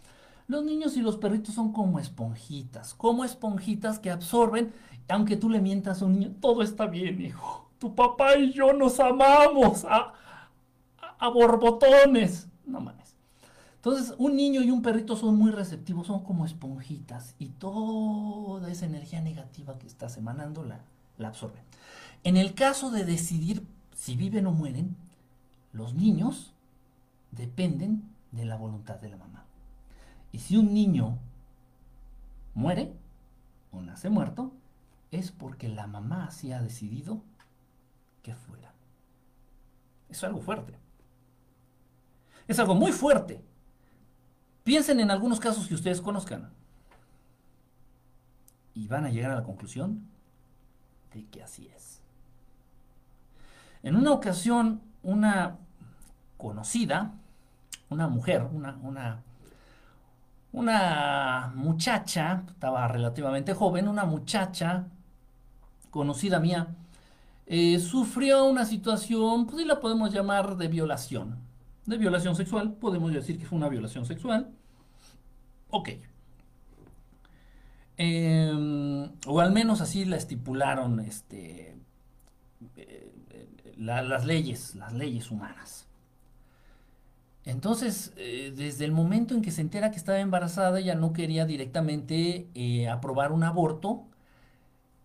los 0.48 0.64
niños 0.64 0.96
y 0.98 1.02
los 1.02 1.18
perritos 1.18 1.56
son 1.56 1.74
como 1.74 2.00
esponjitas, 2.00 2.94
como 2.94 3.26
esponjitas 3.26 4.00
que 4.00 4.12
absorben, 4.12 4.74
aunque 5.08 5.38
tú 5.38 5.50
le 5.50 5.60
mientas 5.60 6.02
a 6.02 6.06
un 6.06 6.20
niño, 6.20 6.36
todo 6.40 6.62
está 6.62 6.86
bien, 6.86 7.22
hijo 7.22 7.70
tu 7.80 7.96
papá 7.96 8.38
y 8.38 8.52
yo 8.52 8.74
nos 8.74 9.00
amamos 9.00 9.86
a, 9.86 10.14
borbotones. 11.34 12.48
No 12.66 12.82
mames. 12.82 13.16
Entonces, 13.78 14.14
un 14.18 14.36
niño 14.36 14.62
y 14.62 14.70
un 14.70 14.82
perrito 14.82 15.16
son 15.16 15.38
muy 15.38 15.52
receptivos, 15.52 16.08
son 16.08 16.24
como 16.24 16.46
esponjitas 16.46 17.36
y 17.40 17.48
toda 17.48 18.70
esa 18.70 18.86
energía 18.86 19.22
negativa 19.22 19.80
que 19.80 19.88
estás 19.88 20.18
emanando 20.18 20.64
la, 20.64 20.82
la 21.18 21.30
absorben. 21.30 21.64
En 22.24 22.38
el 22.38 22.54
caso 22.54 22.92
de 22.92 23.06
decidir 23.06 23.66
si 23.94 24.16
viven 24.16 24.46
o 24.48 24.52
mueren, 24.52 24.96
los 25.72 25.94
niños 25.94 26.54
dependen 27.32 28.04
de 28.32 28.46
la 28.46 28.56
voluntad 28.56 28.96
de 28.96 29.10
la 29.10 29.18
mamá. 29.18 29.46
Y 30.32 30.40
si 30.40 30.58
un 30.58 30.74
niño 30.74 31.18
muere 32.54 32.94
o 33.72 33.82
nace 33.82 34.10
muerto, 34.10 34.52
es 35.12 35.32
porque 35.32 35.70
la 35.70 35.88
mamá 35.88 36.26
así 36.26 36.52
ha 36.52 36.62
decidido 36.62 37.22
que 38.22 38.36
fuera. 38.36 38.74
Es 40.10 40.24
algo 40.24 40.42
fuerte. 40.42 40.74
Es 42.48 42.60
algo 42.60 42.76
muy 42.76 42.92
fuerte. 42.92 43.42
Piensen 44.64 45.00
en 45.00 45.12
algunos 45.12 45.40
casos 45.40 45.68
que 45.68 45.76
ustedes 45.76 46.02
conozcan. 46.02 46.52
Y 48.74 48.88
van 48.88 49.06
a 49.06 49.10
llegar 49.10 49.32
a 49.32 49.36
la 49.36 49.44
conclusión 49.44 50.08
de 51.14 51.26
que 51.26 51.44
así 51.44 51.68
es. 51.76 51.99
En 53.84 53.96
una 53.96 54.12
ocasión, 54.12 54.82
una 55.04 55.58
conocida, 56.38 57.13
una 57.89 58.08
mujer, 58.08 58.48
una, 58.54 58.78
una, 60.52 61.52
muchacha, 61.56 62.44
estaba 62.48 62.88
relativamente 62.88 63.54
joven, 63.54 63.88
una 63.88 64.06
muchacha 64.06 64.88
conocida 65.89 66.39
mía, 66.39 66.68
eh, 67.46 67.80
sufrió 67.80 68.46
una 68.46 68.65
situación, 68.65 69.48
pues 69.48 69.65
la 69.65 69.80
podemos 69.80 70.13
llamar 70.13 70.58
de 70.58 70.68
violación. 70.68 71.38
De 71.86 71.98
violación 71.98 72.36
sexual, 72.36 72.74
podemos 72.74 73.12
decir 73.12 73.39
que 73.39 73.46
fue 73.46 73.58
una 73.58 73.70
violación 73.70 74.06
sexual. 74.06 74.52
Ok. 75.70 75.89
Em, 77.98 79.12
o 79.28 79.39
al 79.42 79.52
menos 79.52 79.82
así 79.82 80.06
la 80.06 80.15
estipularon 80.15 81.00
este, 81.02 81.79
eh, 83.65 83.74
las 83.78 84.26
leyes, 84.26 84.76
las 84.76 84.93
leyes 84.93 85.32
humanas. 85.32 85.86
Entonces, 87.45 88.13
eh, 88.17 88.54
desde 88.56 88.86
el 88.86 88.91
momento 88.91 89.34
en 89.34 89.41
que 89.41 89.52
se 89.52 89.62
entera 89.62 89.91
que 89.91 89.98
estaba 89.98 90.19
embarazada, 90.19 90.80
ella 90.80 90.95
no 90.95 91.13
quería 91.13 91.45
directamente 91.45 92.48
aprobar 92.89 93.32
un 93.32 93.43
aborto 93.43 94.06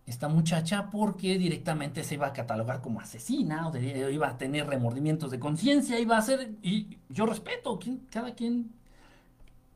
esta 0.05 0.27
muchacha 0.27 0.89
porque 0.91 1.37
directamente 1.39 2.03
se 2.03 2.15
iba 2.15 2.27
a 2.27 2.33
catalogar 2.33 2.81
como 2.81 2.99
asesina 2.99 3.67
o 3.67 3.75
iba 3.77 4.27
a 4.27 4.37
tener 4.37 4.67
remordimientos 4.67 5.31
de 5.31 5.39
conciencia, 5.39 5.99
iba 5.99 6.17
a 6.17 6.21
ser, 6.21 6.51
y 6.61 6.97
yo 7.09 7.25
respeto, 7.25 7.79
cada 8.11 8.35
quien 8.35 8.71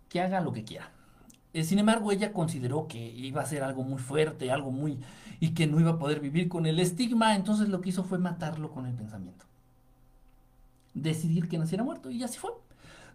que 0.07 0.21
haga 0.21 0.39
lo 0.41 0.51
que 0.51 0.63
quiera. 0.63 0.91
Eh, 1.53 1.63
sin 1.63 1.79
embargo, 1.79 2.12
ella 2.12 2.31
consideró 2.31 2.88
que 2.88 2.99
iba 2.99 3.41
a 3.41 3.45
ser 3.45 3.63
algo 3.63 3.83
muy 3.83 3.99
fuerte, 3.99 4.51
algo 4.51 4.71
muy, 4.71 4.99
y 5.39 5.53
que 5.53 5.67
no 5.67 5.79
iba 5.79 5.91
a 5.91 5.99
poder 5.99 6.19
vivir 6.19 6.47
con 6.47 6.65
el 6.65 6.79
estigma, 6.79 7.35
entonces 7.35 7.69
lo 7.69 7.81
que 7.81 7.89
hizo 7.89 8.03
fue 8.03 8.19
matarlo 8.19 8.71
con 8.71 8.85
el 8.85 8.93
pensamiento. 8.93 9.45
Decidir 10.93 11.47
que 11.49 11.57
naciera 11.57 11.83
muerto, 11.83 12.12
y 12.12 12.23
así 12.23 12.38
fue. 12.38 12.51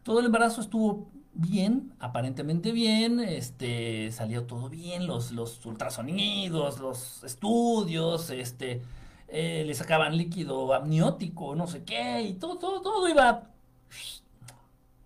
Todo 0.03 0.21
el 0.21 0.27
embarazo 0.27 0.61
estuvo 0.61 1.09
bien, 1.35 1.93
aparentemente 1.99 2.73
bien, 2.73 3.21
este, 3.21 4.11
salió 4.13 4.45
todo 4.45 4.69
bien, 4.69 5.07
los, 5.07 5.33
ultrasonidos, 5.65 6.81
los 6.81 7.23
estudios, 7.25 8.31
este, 8.31 8.83
eh, 9.29 9.65
le 9.67 9.75
sacaban 9.75 10.17
líquido 10.17 10.75
amniótico, 10.75 11.55
no 11.55 11.67
sé 11.67 11.85
qué, 11.85 12.23
y 12.23 12.35
todo, 12.35 12.57
todo, 12.59 12.83
todo 12.83 13.09
iba, 13.09 13.51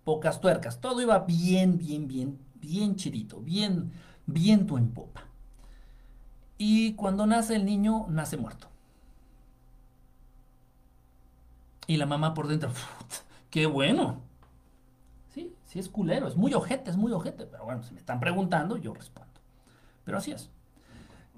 pocas 0.04 0.40
tuercas, 0.40 0.80
todo 0.80 1.00
iba 1.02 1.18
bien, 1.20 1.78
bien, 1.78 2.08
bien, 2.08 2.38
bien 2.60 2.96
chidito, 2.96 3.40
bien, 3.40 3.92
viento 4.26 4.78
en 4.78 4.90
popa. 4.90 5.24
Y 6.56 6.94
cuando 6.94 7.26
nace 7.26 7.56
el 7.56 7.64
niño, 7.64 8.06
nace 8.08 8.36
muerto. 8.36 8.68
Y 11.86 11.96
la 11.96 12.06
mamá 12.06 12.34
por 12.34 12.48
dentro, 12.48 12.70
qué 13.50 13.66
bueno, 13.66 14.22
Sí 15.68 15.78
es 15.78 15.90
culero, 15.90 16.26
es 16.26 16.34
muy 16.34 16.54
ojete, 16.54 16.90
es 16.90 16.96
muy 16.96 17.12
ojete, 17.12 17.44
pero 17.44 17.66
bueno, 17.66 17.82
si 17.82 17.92
me 17.92 18.00
están 18.00 18.20
preguntando, 18.20 18.78
yo 18.78 18.94
respondo. 18.94 19.28
Pero 20.02 20.16
así 20.16 20.32
es. 20.32 20.48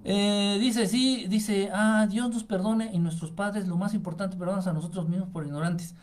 Eh, 0.04 0.56
dice, 0.60 0.86
sí, 0.86 1.26
dice, 1.28 1.68
ah, 1.72 2.06
Dios 2.08 2.30
nos 2.30 2.44
perdone 2.44 2.90
y 2.92 3.00
nuestros 3.00 3.32
padres, 3.32 3.66
lo 3.66 3.76
más 3.76 3.92
importante, 3.92 4.36
perdónanos 4.36 4.68
a 4.68 4.72
nosotros 4.72 5.08
mismos 5.08 5.30
por 5.30 5.44
ignorantes. 5.44 5.96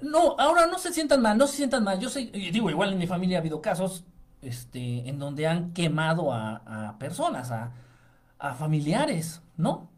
No, 0.00 0.34
ahora 0.38 0.66
no 0.66 0.78
se 0.78 0.94
sientan 0.94 1.20
mal, 1.20 1.36
no 1.36 1.46
se 1.46 1.56
sientan 1.56 1.84
mal. 1.84 2.00
Yo 2.00 2.08
sé, 2.08 2.24
digo, 2.24 2.70
igual 2.70 2.94
en 2.94 2.98
mi 2.98 3.06
familia 3.06 3.36
ha 3.36 3.40
habido 3.40 3.60
casos 3.60 4.04
este, 4.44 5.08
en 5.08 5.18
donde 5.18 5.46
han 5.46 5.72
quemado 5.72 6.32
a, 6.32 6.96
personas, 6.98 7.50
a, 7.50 7.72
familiares, 8.54 9.40
¿no? 9.56 9.88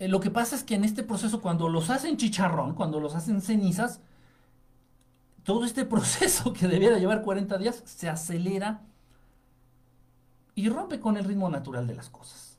Eh, 0.00 0.08
lo 0.08 0.18
que 0.18 0.30
pasa 0.30 0.56
es 0.56 0.64
que 0.64 0.74
en 0.74 0.82
este 0.82 1.04
proceso, 1.04 1.40
cuando 1.40 1.68
los 1.68 1.88
hacen 1.90 2.16
chicharrón, 2.16 2.74
cuando 2.74 2.98
los 2.98 3.14
hacen 3.14 3.40
cenizas, 3.40 4.00
todo 5.44 5.64
este 5.64 5.84
proceso 5.94 6.52
que 6.52 6.66
debiera 6.66 6.98
llevar 6.98 7.22
40 7.22 7.58
días 7.58 7.82
se 7.84 8.08
acelera 8.08 8.82
y 10.54 10.68
rompe 10.68 11.00
con 11.00 11.16
el 11.16 11.24
ritmo 11.24 11.48
natural 11.48 11.86
de 11.86 11.94
las 11.94 12.10
cosas. 12.10 12.58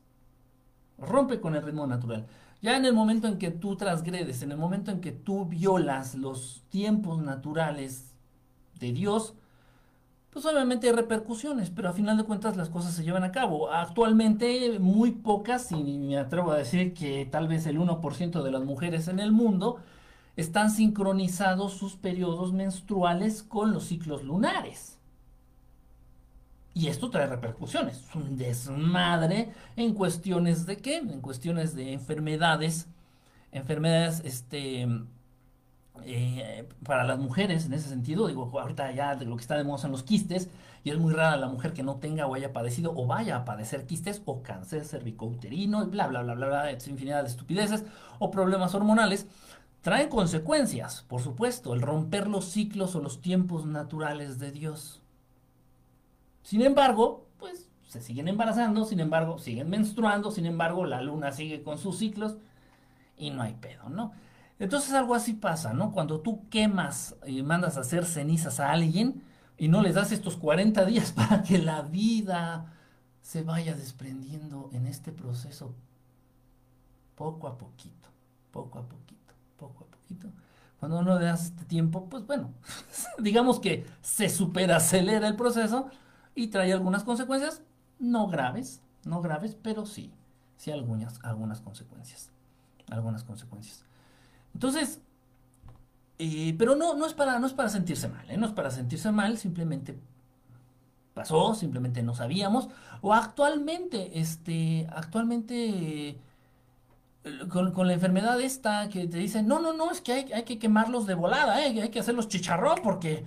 Rompe 0.98 1.42
con 1.42 1.56
el 1.56 1.64
ritmo 1.64 1.86
natural. 1.88 2.26
Ya 2.62 2.78
en 2.78 2.86
el 2.86 2.94
momento 2.94 3.28
en 3.28 3.40
que 3.40 3.50
tú 3.50 3.76
transgredes, 3.76 4.44
en 4.44 4.52
el 4.52 4.58
momento 4.58 4.92
en 4.92 5.02
que 5.02 5.12
tú 5.12 5.46
violas 5.46 6.16
los 6.16 6.64
tiempos 6.70 7.22
naturales 7.22 8.14
de 8.80 8.94
Dios, 8.94 9.34
pues 10.32 10.46
obviamente 10.46 10.88
hay 10.88 10.94
repercusiones, 10.94 11.70
pero 11.70 11.90
a 11.90 11.94
final 11.94 12.18
de 12.18 12.24
cuentas 12.24 12.56
las 12.56 12.70
cosas 12.70 12.94
se 12.94 13.04
llevan 13.04 13.24
a 13.24 13.32
cabo. 13.32 13.72
Actualmente 13.72 14.80
muy 14.80 15.12
pocas, 15.12 15.72
y 15.72 15.84
me 15.84 16.18
atrevo 16.18 16.52
a 16.52 16.58
decir 16.58 16.94
que 16.94 17.26
tal 17.26 17.48
vez 17.48 17.66
el 17.66 17.78
1% 17.78 18.42
de 18.42 18.52
las 18.52 18.64
mujeres 18.64 19.08
en 19.10 19.20
el 19.20 19.32
mundo, 19.32 19.80
están 20.38 20.72
sincronizados 20.72 21.74
sus 21.74 21.98
periodos 21.98 22.54
menstruales 22.54 23.44
con 23.44 23.74
los 23.74 23.86
ciclos 23.86 24.24
lunares. 24.24 24.98
Y 26.74 26.88
esto 26.88 27.10
trae 27.10 27.28
repercusiones. 27.28 27.98
Es 27.98 28.16
un 28.16 28.38
desmadre 28.38 29.52
en 29.76 29.94
cuestiones 29.94 30.66
de 30.66 30.78
qué? 30.78 30.98
En 30.98 31.20
cuestiones 31.20 31.76
de 31.76 31.92
enfermedades. 31.92 32.88
Enfermedades, 33.52 34.22
este. 34.24 34.88
Eh, 36.06 36.68
para 36.86 37.04
las 37.04 37.20
mujeres, 37.20 37.66
en 37.66 37.74
ese 37.74 37.90
sentido, 37.90 38.28
digo, 38.28 38.52
ahorita 38.60 38.92
ya 38.92 39.16
lo 39.16 39.36
que 39.36 39.42
está 39.42 39.58
de 39.58 39.64
moda 39.64 39.78
son 39.78 39.92
los 39.92 40.04
quistes, 40.04 40.50
y 40.84 40.90
es 40.90 40.98
muy 40.98 41.14
rara 41.14 41.38
la 41.38 41.48
mujer 41.48 41.74
que 41.74 41.84
no 41.84 41.98
tenga 41.98 42.26
o 42.26 42.34
haya 42.34 42.54
padecido 42.54 42.94
o 42.96 43.06
vaya 43.06 43.38
a 43.38 43.46
padecer 43.46 43.86
quistes 43.86 44.22
o 44.26 44.42
cáncer 44.42 44.86
cervicouterino, 44.86 45.86
bla, 45.88 46.08
bla, 46.08 46.24
bla, 46.24 46.34
bla, 46.34 46.48
bla, 46.48 46.72
infinidad 46.72 47.22
de 47.22 47.30
estupideces 47.30 47.84
o 48.20 48.32
problemas 48.32 48.74
hormonales. 48.74 49.28
Traen 49.82 50.10
consecuencias, 50.10 51.04
por 51.08 51.22
supuesto, 51.22 51.74
el 51.74 51.82
romper 51.82 52.28
los 52.28 52.46
ciclos 52.46 52.96
o 52.96 53.02
los 53.02 53.22
tiempos 53.22 53.66
naturales 53.66 54.40
de 54.40 54.52
Dios. 54.52 55.02
Sin 56.44 56.62
embargo, 56.62 57.28
pues 57.40 57.70
se 57.88 58.02
siguen 58.02 58.28
embarazando, 58.28 58.86
sin 58.86 59.00
embargo, 59.00 59.38
siguen 59.38 59.70
menstruando, 59.70 60.32
sin 60.32 60.46
embargo, 60.46 60.86
la 60.86 61.02
luna 61.02 61.32
sigue 61.32 61.62
con 61.64 61.78
sus 61.78 61.98
ciclos 61.98 62.38
y 63.18 63.30
no 63.32 63.42
hay 63.42 63.54
pedo, 63.54 63.90
¿no? 63.90 64.14
Entonces 64.62 64.94
algo 64.94 65.16
así 65.16 65.34
pasa, 65.34 65.74
¿no? 65.74 65.92
Cuando 65.92 66.20
tú 66.20 66.48
quemas 66.50 67.16
y 67.26 67.42
mandas 67.42 67.78
a 67.78 67.80
hacer 67.80 68.06
cenizas 68.06 68.60
a 68.60 68.72
alguien 68.72 69.24
y 69.58 69.70
no 69.70 69.82
les 69.82 69.96
das 69.96 70.12
estos 70.12 70.38
40 70.38 70.86
días 70.86 71.12
para 71.16 71.42
que 71.42 71.58
la 71.58 71.82
vida 71.82 72.72
se 73.24 73.42
vaya 73.42 73.74
desprendiendo 73.74 74.70
en 74.72 74.86
este 74.86 75.12
proceso 75.12 75.74
poco 77.16 77.48
a 77.48 77.58
poquito, 77.58 78.10
poco 78.52 78.78
a 78.78 78.84
poquito, 78.84 79.34
poco 79.58 79.86
a 79.86 79.88
poquito. 79.88 80.28
Cuando 80.80 81.02
no 81.02 81.18
le 81.18 81.26
das 81.26 81.46
este 81.46 81.66
tiempo, 81.66 82.06
pues 82.08 82.28
bueno, 82.28 82.52
digamos 83.18 83.60
que 83.60 83.88
se 84.02 84.30
superacelera 84.30 85.28
el 85.28 85.38
proceso 85.38 85.90
y 86.36 86.50
trae 86.50 86.72
algunas 86.72 87.04
consecuencias, 87.04 87.64
no 87.98 88.28
graves, 88.28 88.84
no 89.06 89.24
graves, 89.24 89.58
pero 89.60 89.88
sí, 89.88 90.14
sí 90.58 90.70
algunas, 90.70 91.20
algunas 91.24 91.62
consecuencias, 91.62 92.30
algunas 92.92 93.24
consecuencias. 93.24 93.86
Entonces, 94.54 95.00
eh, 96.20 96.56
pero 96.58 96.76
no, 96.76 96.96
no, 96.96 97.06
es 97.06 97.14
para, 97.14 97.40
no 97.40 97.48
es 97.48 97.54
para 97.54 97.70
sentirse 97.70 98.08
mal, 98.08 98.30
¿eh? 98.30 98.38
no 98.38 98.46
es 98.46 98.54
para 98.54 98.72
sentirse 98.72 99.12
mal, 99.12 99.38
simplemente 99.38 99.98
pasó, 101.14 101.56
simplemente 101.56 102.04
no 102.04 102.16
sabíamos, 102.16 102.70
o 103.02 103.14
actualmente, 103.14 104.20
este, 104.20 104.88
actualmente... 104.92 106.18
con, 107.50 107.88
la 107.88 107.94
enfermedad 107.94 108.40
esta 108.40 108.90
que 108.90 109.08
te 109.08 109.18
dicen, 109.18 109.48
no, 109.48 109.60
no, 109.60 109.74
no, 109.74 109.92
es 109.92 110.02
que 110.02 110.14
hay, 110.14 110.32
hay 110.32 110.44
que 110.44 110.60
quemarlos 110.60 111.06
de 111.06 111.16
volada, 111.16 111.66
¿eh? 111.66 111.82
hay 111.82 111.90
que 111.90 112.00
hacerlos 112.00 112.28
chicharrón 112.28 112.80
porque 112.84 113.26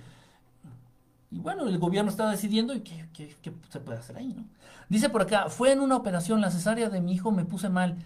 y 1.35 1.39
bueno, 1.39 1.67
el 1.67 1.77
gobierno 1.79 2.09
está 2.09 2.29
decidiendo 2.29 2.73
y 2.73 2.79
qué, 2.79 3.35
se 3.69 3.79
puede 3.81 3.99
hacer 3.99 4.17
ahí, 4.17 4.33
¿no? 4.33 4.45
Dice 4.87 5.09
por 5.09 5.23
acá, 5.23 5.49
fue 5.49 5.73
en 5.73 5.81
una 5.81 5.97
operación, 5.97 6.39
la 6.39 6.49
cesárea 6.49 6.89
de 6.89 7.01
mi 7.01 7.11
hijo 7.11 7.31
me 7.31 7.43
puse 7.43 7.67
mal. 7.67 7.97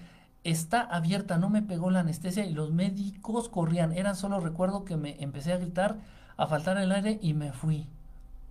Está 0.43 0.81
abierta, 0.81 1.37
no 1.37 1.49
me 1.49 1.61
pegó 1.61 1.91
la 1.91 1.99
anestesia 1.99 2.45
y 2.45 2.53
los 2.53 2.71
médicos 2.71 3.49
corrían. 3.49 3.91
Era 3.91 4.15
solo 4.15 4.39
recuerdo 4.39 4.85
que 4.85 4.95
me 4.95 5.21
empecé 5.21 5.51
a 5.53 5.57
gritar, 5.57 5.97
a 6.37 6.47
faltar 6.47 6.77
el 6.77 6.91
aire 6.91 7.19
y 7.21 7.33
me 7.33 7.51
fui. 7.51 7.87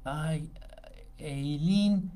Ay, 0.04 0.50
Eileen, 1.18 2.10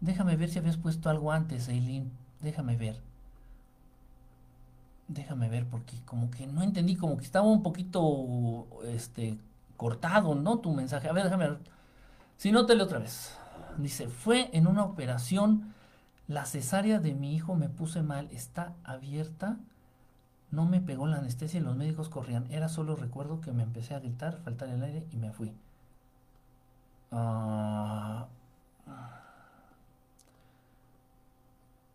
déjame 0.00 0.36
ver 0.36 0.48
si 0.48 0.58
habías 0.58 0.76
puesto 0.76 1.10
algo 1.10 1.32
antes, 1.32 1.68
Eileen. 1.68 2.10
Déjame 2.40 2.76
ver. 2.76 3.00
Déjame 5.08 5.48
ver 5.48 5.66
porque 5.66 5.96
como 6.04 6.30
que 6.30 6.46
no 6.46 6.62
entendí, 6.62 6.96
como 6.96 7.16
que 7.16 7.24
estaba 7.24 7.46
un 7.46 7.62
poquito 7.62 8.68
este 8.84 9.38
cortado, 9.76 10.34
¿no? 10.34 10.58
Tu 10.58 10.72
mensaje. 10.72 11.08
A 11.08 11.12
ver, 11.12 11.24
déjame 11.24 11.48
ver. 11.48 11.58
Si 12.36 12.52
no, 12.52 12.64
tele 12.64 12.82
otra 12.82 12.98
vez. 12.98 13.36
Dice, 13.76 14.08
fue 14.08 14.50
en 14.52 14.66
una 14.66 14.84
operación, 14.84 15.74
la 16.30 16.46
cesárea 16.46 17.00
de 17.00 17.12
mi 17.12 17.34
hijo 17.34 17.56
me 17.56 17.68
puse 17.68 18.02
mal, 18.02 18.28
está 18.30 18.72
abierta, 18.84 19.58
no 20.52 20.64
me 20.64 20.80
pegó 20.80 21.08
la 21.08 21.16
anestesia 21.16 21.58
y 21.58 21.62
los 21.64 21.74
médicos 21.74 22.08
corrían. 22.08 22.46
Era 22.52 22.68
solo 22.68 22.94
recuerdo 22.94 23.40
que 23.40 23.50
me 23.50 23.64
empecé 23.64 23.96
a 23.96 23.98
gritar, 23.98 24.38
faltar 24.44 24.68
el 24.68 24.80
aire 24.84 25.04
y 25.10 25.16
me 25.16 25.32
fui. 25.32 25.52
Ah, 27.10 28.28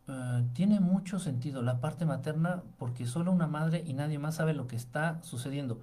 eh, 0.10 0.44
tiene 0.54 0.82
mucho 0.82 1.18
sentido 1.20 1.62
la 1.62 1.80
parte 1.80 2.06
materna 2.06 2.62
porque 2.78 3.08
solo 3.08 3.32
una 3.32 3.48
madre 3.48 3.84
y 3.88 3.94
nadie 3.94 4.20
más 4.20 4.36
sabe 4.36 4.54
lo 4.54 4.68
que 4.68 4.76
está 4.76 5.24
sucediendo. 5.24 5.80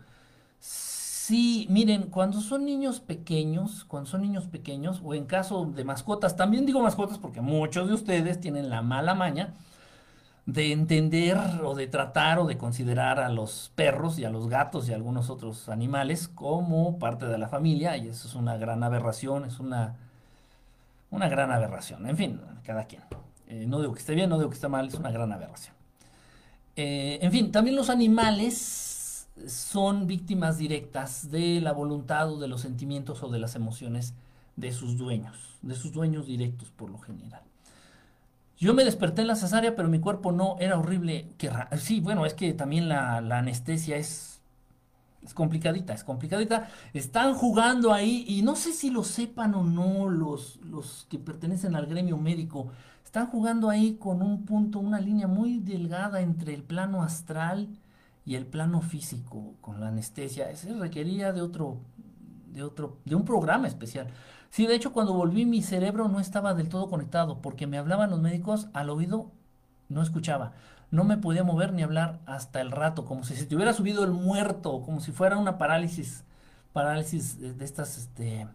Sí, 1.25 1.69
miren, 1.71 2.09
cuando 2.11 2.41
son 2.41 2.65
niños 2.65 2.99
pequeños, 2.99 3.85
cuando 3.85 4.11
son 4.11 4.23
niños 4.23 4.49
pequeños, 4.49 5.01
o 5.05 5.15
en 5.15 5.25
caso 5.25 5.67
de 5.67 5.85
mascotas, 5.85 6.35
también 6.35 6.67
digo 6.67 6.83
mascotas 6.83 7.19
porque 7.19 7.41
muchos 7.41 7.87
de 7.87 7.95
ustedes 7.95 8.41
tienen 8.41 8.69
la 8.69 8.83
mala 8.83 9.15
maña 9.15 9.55
de 10.47 10.73
entender 10.73 11.39
o 11.63 11.77
de 11.77 11.87
tratar 11.87 12.41
o 12.41 12.47
de 12.47 12.59
considerar 12.59 13.21
a 13.21 13.29
los 13.29 13.71
perros 13.77 14.19
y 14.19 14.25
a 14.25 14.31
los 14.31 14.49
gatos 14.49 14.89
y 14.89 14.93
a 14.93 14.97
algunos 14.97 15.31
otros 15.31 15.69
animales 15.69 16.27
como 16.27 16.99
parte 16.99 17.27
de 17.27 17.39
la 17.39 17.47
familia, 17.47 17.97
y 17.97 18.09
eso 18.09 18.27
es 18.27 18.35
una 18.35 18.57
gran 18.57 18.83
aberración, 18.83 19.45
es 19.45 19.61
una, 19.61 19.95
una 21.13 21.29
gran 21.29 21.53
aberración. 21.53 22.09
En 22.09 22.17
fin, 22.17 22.41
cada 22.65 22.87
quien. 22.87 23.03
Eh, 23.47 23.67
no 23.69 23.81
digo 23.81 23.93
que 23.93 24.01
esté 24.01 24.17
bien, 24.17 24.29
no 24.29 24.39
digo 24.39 24.51
que 24.51 24.57
esté 24.57 24.67
mal, 24.67 24.89
es 24.89 24.95
una 24.95 25.13
gran 25.13 25.31
aberración. 25.31 25.77
Eh, 26.75 27.21
en 27.23 27.31
fin, 27.31 27.53
también 27.53 27.77
los 27.77 27.91
animales 27.91 28.92
son 29.47 30.07
víctimas 30.07 30.59
directas 30.59 31.31
de 31.31 31.61
la 31.61 31.73
voluntad 31.73 32.31
o 32.31 32.39
de 32.39 32.49
los 32.49 32.61
sentimientos 32.61 33.23
o 33.23 33.29
de 33.29 33.39
las 33.39 33.55
emociones 33.55 34.15
de 34.57 34.73
sus 34.73 34.99
dueños, 34.99 35.59
de 35.63 35.75
sus 35.75 35.93
dueños 35.93 36.27
directos 36.27 36.71
por 36.71 36.91
lo 36.91 36.99
general. 36.99 37.43
Yo 38.59 38.75
me 38.75 38.85
desperté 38.85 39.23
en 39.23 39.29
la 39.29 39.35
cesárea, 39.37 39.75
pero 39.75 39.89
mi 39.89 39.99
cuerpo 39.99 40.31
no, 40.31 40.57
era 40.61 40.79
horrible. 40.79 41.27
sí, 41.79 42.01
bueno, 42.01 42.27
es 42.27 42.35
que 42.35 42.53
también 42.53 42.89
la, 42.89 43.17
anestesia 43.17 43.97
es, 43.97 44.41
es 45.23 45.35
complicadita, 45.35 45.95
es 45.95 46.05
complicadita. 46.05 46.69
Están 46.93 47.35
jugando 47.35 47.93
ahí 47.93 48.25
y 48.29 48.43
no 48.43 48.55
sé 48.55 48.73
si 48.73 48.91
lo 48.91 49.03
sepan 49.03 49.55
o 49.55 49.65
no 49.65 50.09
los, 50.09 50.61
los 50.63 51.07
que 51.11 51.19
pertenecen 51.19 51.75
al 51.75 51.87
gremio 51.87 52.19
médico. 52.19 52.69
Están 53.05 53.27
jugando 53.27 53.69
ahí 53.69 53.97
con 53.97 54.23
un 54.23 54.45
punto, 54.45 54.79
una 54.79 55.01
línea 55.01 55.27
muy 55.27 55.59
delgada 55.59 56.21
entre 56.21 56.55
el 56.55 56.63
plano 56.63 57.03
astral 57.03 57.69
y 58.25 58.37
el 58.37 58.47
plano 58.47 58.81
físico 58.81 59.55
con 59.61 59.81
la 59.81 59.89
anestesia, 59.89 60.51
ese 60.51 60.73
requería 60.75 61.33
de 61.33 61.43
otro, 61.43 61.79
de 62.53 62.63
otro, 62.63 62.99
de 63.05 63.15
un 63.15 63.25
programa 63.25 63.67
especial. 63.67 64.09
Sí, 64.51 64.67
de 64.67 64.75
hecho, 64.75 64.93
cuando 64.93 65.15
volví 65.15 65.47
mi 65.47 65.63
cerebro 65.63 66.09
no 66.09 66.21
estaba 66.21 66.55
del 66.55 66.69
todo 66.69 66.89
conectado, 66.89 67.41
porque 67.41 67.67
me 67.67 67.79
hablaban 67.79 68.11
los 68.11 68.21
médicos 68.21 68.69
al 68.75 68.91
oído, 68.91 69.31
no 69.89 70.03
escuchaba. 70.03 70.53
No 70.91 71.05
me 71.05 71.17
podía 71.17 71.43
mover 71.43 71.73
ni 71.73 71.83
hablar 71.83 72.21
hasta 72.27 72.61
el 72.61 72.71
rato, 72.71 73.07
como 73.07 73.25
si 73.25 73.35
se 73.35 73.47
te 73.47 73.57
hubiera 73.57 73.73
subido 73.73 74.05
el 74.05 74.11
muerto, 74.11 74.83
como 74.83 75.01
si 75.01 75.11
fuera 75.11 75.39
una 75.39 75.57
parálisis, 75.57 76.25
parálisis 76.75 77.41
de 77.41 77.65
estas 77.65 77.97
este, 77.97 78.47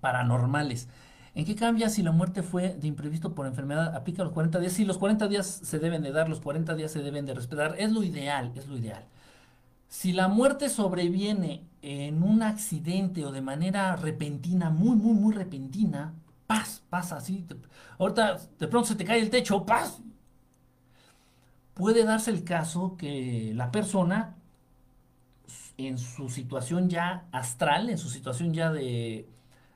paranormales. 0.00 0.88
¿En 1.34 1.44
qué 1.44 1.56
cambia 1.56 1.88
si 1.88 2.02
la 2.02 2.12
muerte 2.12 2.42
fue 2.42 2.74
de 2.74 2.86
imprevisto 2.86 3.34
por 3.34 3.46
enfermedad? 3.46 3.94
Aplica 3.96 4.22
los 4.22 4.32
40 4.32 4.60
días. 4.60 4.72
Sí, 4.72 4.84
los 4.84 4.98
40 4.98 5.26
días 5.26 5.46
se 5.46 5.78
deben 5.80 6.02
de 6.02 6.12
dar, 6.12 6.28
los 6.28 6.40
40 6.40 6.74
días 6.76 6.92
se 6.92 7.02
deben 7.02 7.26
de 7.26 7.34
respetar. 7.34 7.74
Es 7.78 7.90
lo 7.92 8.04
ideal, 8.04 8.52
es 8.54 8.68
lo 8.68 8.76
ideal. 8.76 9.04
Si 9.88 10.12
la 10.12 10.28
muerte 10.28 10.68
sobreviene 10.68 11.64
en 11.82 12.22
un 12.22 12.42
accidente 12.42 13.24
o 13.24 13.32
de 13.32 13.40
manera 13.40 13.96
repentina, 13.96 14.70
muy, 14.70 14.96
muy, 14.96 15.14
muy 15.14 15.34
repentina, 15.34 16.14
paz, 16.46 16.82
pasa 16.88 17.16
así. 17.16 17.44
ahorita 17.98 18.38
de 18.58 18.68
pronto 18.68 18.88
se 18.88 18.96
te 18.96 19.04
cae 19.04 19.20
el 19.20 19.30
techo, 19.30 19.64
paz. 19.66 20.00
Puede 21.74 22.04
darse 22.04 22.30
el 22.30 22.44
caso 22.44 22.96
que 22.96 23.52
la 23.54 23.72
persona 23.72 24.36
en 25.76 25.98
su 25.98 26.28
situación 26.28 26.88
ya 26.88 27.26
astral, 27.32 27.90
en 27.90 27.98
su 27.98 28.08
situación 28.08 28.54
ya 28.54 28.70
de 28.70 29.28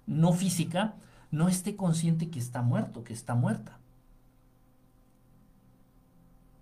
no 0.07 0.33
física, 0.33 0.95
no 1.31 1.49
esté 1.49 1.77
consciente 1.77 2.31
que 2.31 2.39
está 2.39 2.63
muerto, 2.63 3.05
que 3.05 3.13
está 3.13 3.35
muerta. 3.35 3.79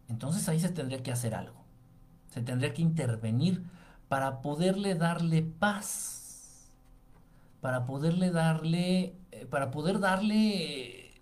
Entonces 0.09 0.49
ahí 0.49 0.61
se 0.61 0.69
tendría 0.69 1.03
que 1.03 1.13
hacer 1.13 1.35
algo. 1.35 1.65
Se 2.31 2.41
tendría 2.43 2.73
que 2.73 2.83
intervenir 2.83 3.65
para 4.09 4.41
poderle 4.43 4.95
darle 4.95 5.43
paz, 5.43 6.71
para 7.61 7.85
poderle 7.85 8.31
darle, 8.31 9.17
eh, 9.33 9.47
para 9.47 9.71
poder 9.71 9.99
darle 9.99 11.09
eh, 11.09 11.21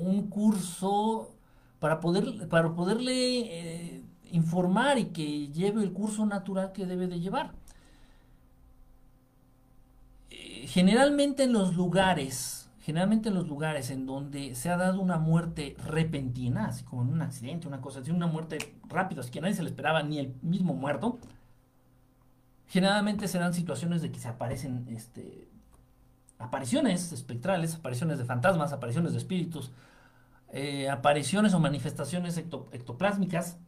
un 0.00 0.28
curso, 0.28 1.34
para, 1.78 2.00
poder, 2.00 2.48
para 2.48 2.74
poderle 2.74 3.94
eh, 3.96 4.04
informar 4.32 4.98
y 4.98 5.06
que 5.06 5.48
lleve 5.48 5.82
el 5.82 5.92
curso 5.92 6.26
natural 6.26 6.72
que 6.72 6.86
debe 6.86 7.06
de 7.06 7.20
llevar 7.20 7.59
generalmente 10.70 11.44
en 11.44 11.52
los 11.52 11.74
lugares, 11.74 12.70
generalmente 12.80 13.28
en 13.28 13.34
los 13.34 13.48
lugares 13.48 13.90
en 13.90 14.06
donde 14.06 14.54
se 14.54 14.70
ha 14.70 14.76
dado 14.76 15.00
una 15.00 15.18
muerte 15.18 15.76
repentina, 15.84 16.66
así 16.66 16.84
como 16.84 17.02
en 17.02 17.08
un 17.08 17.22
accidente, 17.22 17.68
una 17.68 17.80
cosa 17.80 18.00
así, 18.00 18.10
una 18.10 18.26
muerte 18.26 18.58
rápida, 18.88 19.20
así 19.20 19.30
que 19.30 19.40
nadie 19.40 19.54
se 19.54 19.62
le 19.62 19.70
esperaba, 19.70 20.02
ni 20.02 20.18
el 20.18 20.34
mismo 20.42 20.74
muerto, 20.74 21.18
Generalmente 22.70 23.26
serán 23.26 23.52
situaciones 23.52 24.00
de 24.00 24.12
que 24.12 24.20
se 24.20 24.28
aparecen 24.28 24.86
este, 24.92 25.48
apariciones 26.38 27.10
espectrales, 27.10 27.74
apariciones 27.74 28.18
de 28.18 28.24
fantasmas, 28.24 28.72
apariciones 28.72 29.10
de 29.10 29.18
espíritus, 29.18 29.72
eh, 30.52 30.88
apariciones 30.88 31.52
o 31.52 31.58
manifestaciones 31.58 32.38
ectoplásmicas 32.38 33.58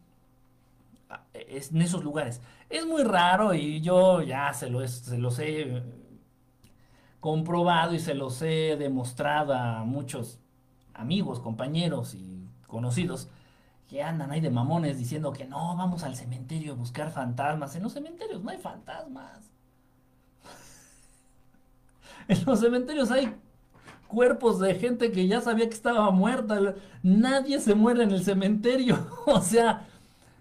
ah, 1.11 1.25
en 1.35 1.83
esos 1.83 2.05
lugares. 2.05 2.41
Es 2.71 2.87
muy 2.87 3.03
raro 3.03 3.55
y 3.55 3.81
yo 3.81 4.23
ya 4.23 4.53
se, 4.55 4.71
lo, 4.71 4.87
se 4.87 5.19
los 5.19 5.37
he 5.41 5.83
comprobado 7.23 7.95
y 7.95 8.01
se 8.01 8.15
los 8.15 8.43
he 8.43 8.77
demostrado 8.77 9.55
a 9.55 9.85
muchos 9.85 10.41
amigos, 10.93 11.39
compañeros 11.39 12.15
y 12.15 12.49
conocidos 12.67 13.29
que 13.89 14.03
andan 14.03 14.33
ahí 14.33 14.41
de 14.41 14.51
mamones 14.51 14.99
diciendo 14.99 15.33
que 15.33 15.45
no, 15.45 15.77
vamos 15.77 16.03
al 16.03 16.17
cementerio 16.17 16.73
a 16.73 16.75
buscar 16.75 17.13
fantasmas. 17.13 17.77
En 17.77 17.85
los 17.85 17.93
cementerios 17.93 18.43
no 18.43 18.51
hay 18.51 18.59
fantasmas. 18.59 19.39
en 22.29 22.45
los 22.45 22.59
cementerios 22.59 23.13
hay 23.13 23.33
cuerpos 24.09 24.59
de 24.59 24.75
gente 24.75 25.13
que 25.13 25.29
ya 25.29 25.41
sabía 25.41 25.69
que 25.69 25.77
estaba 25.77 26.11
muerta. 26.11 26.75
Nadie 27.05 27.61
se 27.61 27.77
muere 27.77 28.03
en 28.03 28.11
el 28.11 28.25
cementerio. 28.25 28.99
o 29.27 29.41
sea, 29.41 29.87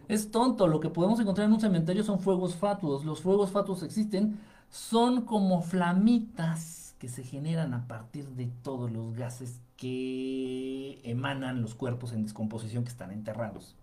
es 0.08 0.32
tonto. 0.32 0.66
Lo 0.66 0.80
que 0.80 0.90
podemos 0.90 1.20
encontrar 1.20 1.46
en 1.46 1.54
un 1.54 1.62
cementerio 1.62 2.04
son 2.04 2.20
fuegos 2.20 2.56
fatuos. 2.56 3.06
Los 3.06 3.22
fuegos 3.22 3.52
fatuos 3.52 3.84
existen. 3.84 4.40
Son 4.72 5.26
como 5.26 5.62
flamitas 5.62 6.96
que 6.98 7.10
se 7.10 7.24
generan 7.24 7.74
a 7.74 7.88
partir 7.88 8.26
de 8.30 8.48
todos 8.64 8.90
los 8.90 9.14
gases 9.14 9.60
que 9.76 11.02
emanan 11.04 11.62
los 11.62 11.76
cuerpos 11.76 12.14
en 12.14 12.24
descomposición 12.24 12.84
que 12.84 12.90
están 12.90 13.12
enterrados. 13.12 13.76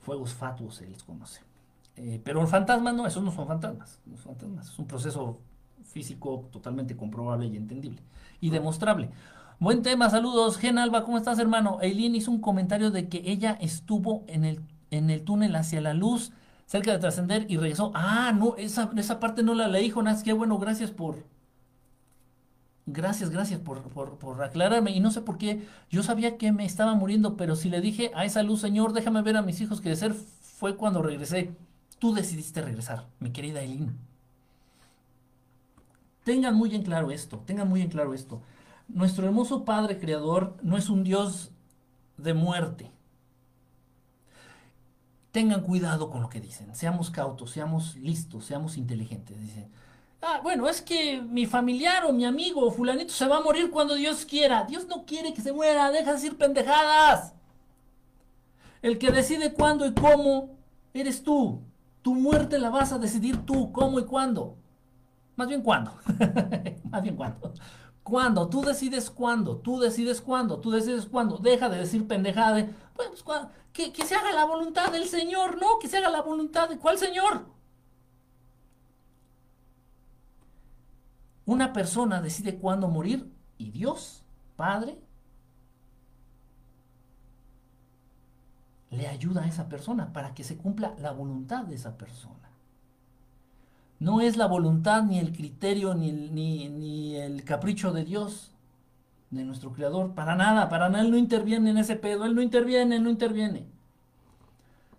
Fuegos 0.00 0.34
fatuos 0.34 0.74
se 0.74 0.88
les 0.88 1.02
conoce. 1.02 1.40
Eh, 1.96 2.20
pero 2.24 2.46
fantasmas 2.46 2.94
no, 2.94 3.06
esos 3.06 3.22
no 3.22 3.30
son 3.30 3.46
fantasmas. 3.46 4.00
Los 4.10 4.20
fantasmas 4.20 4.68
es 4.70 4.78
un 4.78 4.86
proceso 4.86 5.38
físico 5.84 6.48
totalmente 6.50 6.96
comprobable 6.96 7.46
y 7.46 7.56
entendible 7.56 8.02
y 8.40 8.50
demostrable. 8.50 9.10
Buen 9.60 9.82
tema, 9.82 10.10
saludos. 10.10 10.58
Gen 10.58 10.78
Alba, 10.78 11.04
¿cómo 11.04 11.16
estás, 11.16 11.38
hermano? 11.38 11.78
Eileen 11.80 12.16
hizo 12.16 12.32
un 12.32 12.40
comentario 12.40 12.90
de 12.90 13.08
que 13.08 13.22
ella 13.24 13.56
estuvo 13.60 14.24
en 14.26 14.44
el, 14.44 14.60
en 14.90 15.10
el 15.10 15.22
túnel 15.22 15.54
hacia 15.56 15.80
la 15.80 15.94
luz, 15.94 16.32
cerca 16.66 16.92
de 16.92 16.98
trascender, 16.98 17.46
y 17.48 17.56
regresó. 17.56 17.92
Ah, 17.94 18.32
no, 18.36 18.56
esa, 18.56 18.90
esa 18.96 19.20
parte 19.20 19.42
no 19.42 19.54
la 19.54 19.68
leí, 19.68 19.90
Jonás. 19.90 20.22
Qué 20.22 20.32
bueno, 20.32 20.58
gracias 20.58 20.90
por. 20.90 21.24
Gracias, 22.86 23.30
gracias 23.30 23.60
por, 23.60 23.82
por, 23.82 24.18
por 24.18 24.42
aclararme. 24.44 24.92
Y 24.92 25.00
no 25.00 25.10
sé 25.10 25.20
por 25.20 25.38
qué. 25.38 25.66
Yo 25.90 26.02
sabía 26.02 26.38
que 26.38 26.52
me 26.52 26.64
estaba 26.64 26.94
muriendo, 26.94 27.36
pero 27.36 27.56
si 27.56 27.68
le 27.68 27.80
dije 27.80 28.12
a 28.14 28.24
esa 28.24 28.42
luz, 28.42 28.60
Señor, 28.60 28.92
déjame 28.92 29.22
ver 29.22 29.36
a 29.36 29.42
mis 29.42 29.60
hijos 29.60 29.80
que 29.80 29.88
de 29.88 29.96
ser 29.96 30.14
fue 30.14 30.76
cuando 30.76 31.02
regresé. 31.02 31.56
Tú 31.98 32.14
decidiste 32.14 32.62
regresar, 32.62 33.06
mi 33.20 33.30
querida 33.30 33.60
Eileen. 33.62 33.96
Tengan 36.24 36.54
muy 36.56 36.74
en 36.74 36.82
claro 36.82 37.10
esto, 37.10 37.38
tengan 37.46 37.68
muy 37.68 37.82
en 37.82 37.88
claro 37.88 38.12
esto. 38.12 38.42
Nuestro 38.88 39.26
hermoso 39.26 39.64
Padre 39.64 39.98
Creador 39.98 40.56
no 40.62 40.76
es 40.76 40.88
un 40.88 41.04
Dios 41.04 41.52
de 42.16 42.34
muerte. 42.34 42.90
Tengan 45.36 45.60
cuidado 45.60 46.08
con 46.08 46.22
lo 46.22 46.30
que 46.30 46.40
dicen, 46.40 46.74
seamos 46.74 47.10
cautos, 47.10 47.50
seamos 47.50 47.94
listos, 47.96 48.46
seamos 48.46 48.78
inteligentes. 48.78 49.38
Dicen, 49.38 49.68
ah, 50.22 50.40
bueno, 50.42 50.66
es 50.66 50.80
que 50.80 51.20
mi 51.20 51.44
familiar 51.44 52.06
o 52.06 52.12
mi 52.14 52.24
amigo 52.24 52.66
o 52.66 52.70
fulanito 52.70 53.12
se 53.12 53.28
va 53.28 53.36
a 53.36 53.42
morir 53.42 53.70
cuando 53.70 53.96
Dios 53.96 54.24
quiera. 54.24 54.64
Dios 54.64 54.86
no 54.86 55.04
quiere 55.04 55.34
que 55.34 55.42
se 55.42 55.52
muera, 55.52 55.90
deja 55.90 56.06
de 56.06 56.12
decir 56.14 56.38
pendejadas. 56.38 57.34
El 58.80 58.96
que 58.96 59.12
decide 59.12 59.52
cuándo 59.52 59.84
y 59.84 59.92
cómo 59.92 60.56
eres 60.94 61.22
tú. 61.22 61.60
Tu 62.00 62.14
muerte 62.14 62.58
la 62.58 62.70
vas 62.70 62.92
a 62.92 62.98
decidir 62.98 63.44
tú, 63.44 63.72
cómo 63.72 64.00
y 64.00 64.06
cuándo. 64.06 64.56
Más 65.36 65.48
bien 65.48 65.60
cuándo. 65.60 65.92
Más 66.90 67.02
bien 67.02 67.14
cuándo. 67.14 67.52
¿Cuándo? 68.06 68.48
Tú 68.48 68.62
decides 68.62 69.10
cuándo. 69.10 69.56
Tú 69.56 69.80
decides 69.80 70.20
cuándo. 70.20 70.60
Tú 70.60 70.70
decides 70.70 71.06
cuándo. 71.06 71.38
Deja 71.38 71.68
de 71.68 71.78
decir 71.78 72.06
pendejada 72.06 72.54
de. 72.54 72.72
Pues, 72.94 73.24
que 73.72 74.06
se 74.06 74.14
haga 74.14 74.32
la 74.32 74.44
voluntad 74.44 74.92
del 74.92 75.08
Señor, 75.08 75.60
¿no? 75.60 75.80
Que 75.80 75.88
se 75.88 75.96
haga 75.96 76.08
la 76.08 76.22
voluntad 76.22 76.68
de. 76.68 76.78
¿Cuál 76.78 76.98
Señor? 76.98 77.46
Una 81.46 81.72
persona 81.72 82.22
decide 82.22 82.60
cuándo 82.60 82.86
morir 82.86 83.28
y 83.58 83.72
Dios, 83.72 84.22
Padre, 84.54 85.00
le 88.90 89.08
ayuda 89.08 89.42
a 89.42 89.48
esa 89.48 89.68
persona 89.68 90.12
para 90.12 90.32
que 90.32 90.44
se 90.44 90.56
cumpla 90.56 90.94
la 91.00 91.10
voluntad 91.10 91.64
de 91.64 91.74
esa 91.74 91.98
persona. 91.98 92.35
No 93.98 94.20
es 94.20 94.36
la 94.36 94.46
voluntad, 94.46 95.04
ni 95.04 95.18
el 95.18 95.32
criterio, 95.32 95.94
ni 95.94 96.10
el, 96.10 96.34
ni, 96.34 97.16
el 97.16 97.44
capricho 97.44 97.92
de 97.92 98.04
Dios, 98.04 98.52
de 99.30 99.44
nuestro 99.44 99.72
Creador. 99.72 100.14
Para 100.14 100.34
nada, 100.34 100.68
para 100.68 100.88
nada. 100.88 101.02
Él 101.02 101.10
no 101.10 101.16
interviene 101.16 101.70
en 101.70 101.78
ese 101.78 101.96
pedo. 101.96 102.24
Él 102.24 102.34
no 102.34 102.42
interviene, 102.42 102.98
no 102.98 103.10
interviene. 103.10 103.66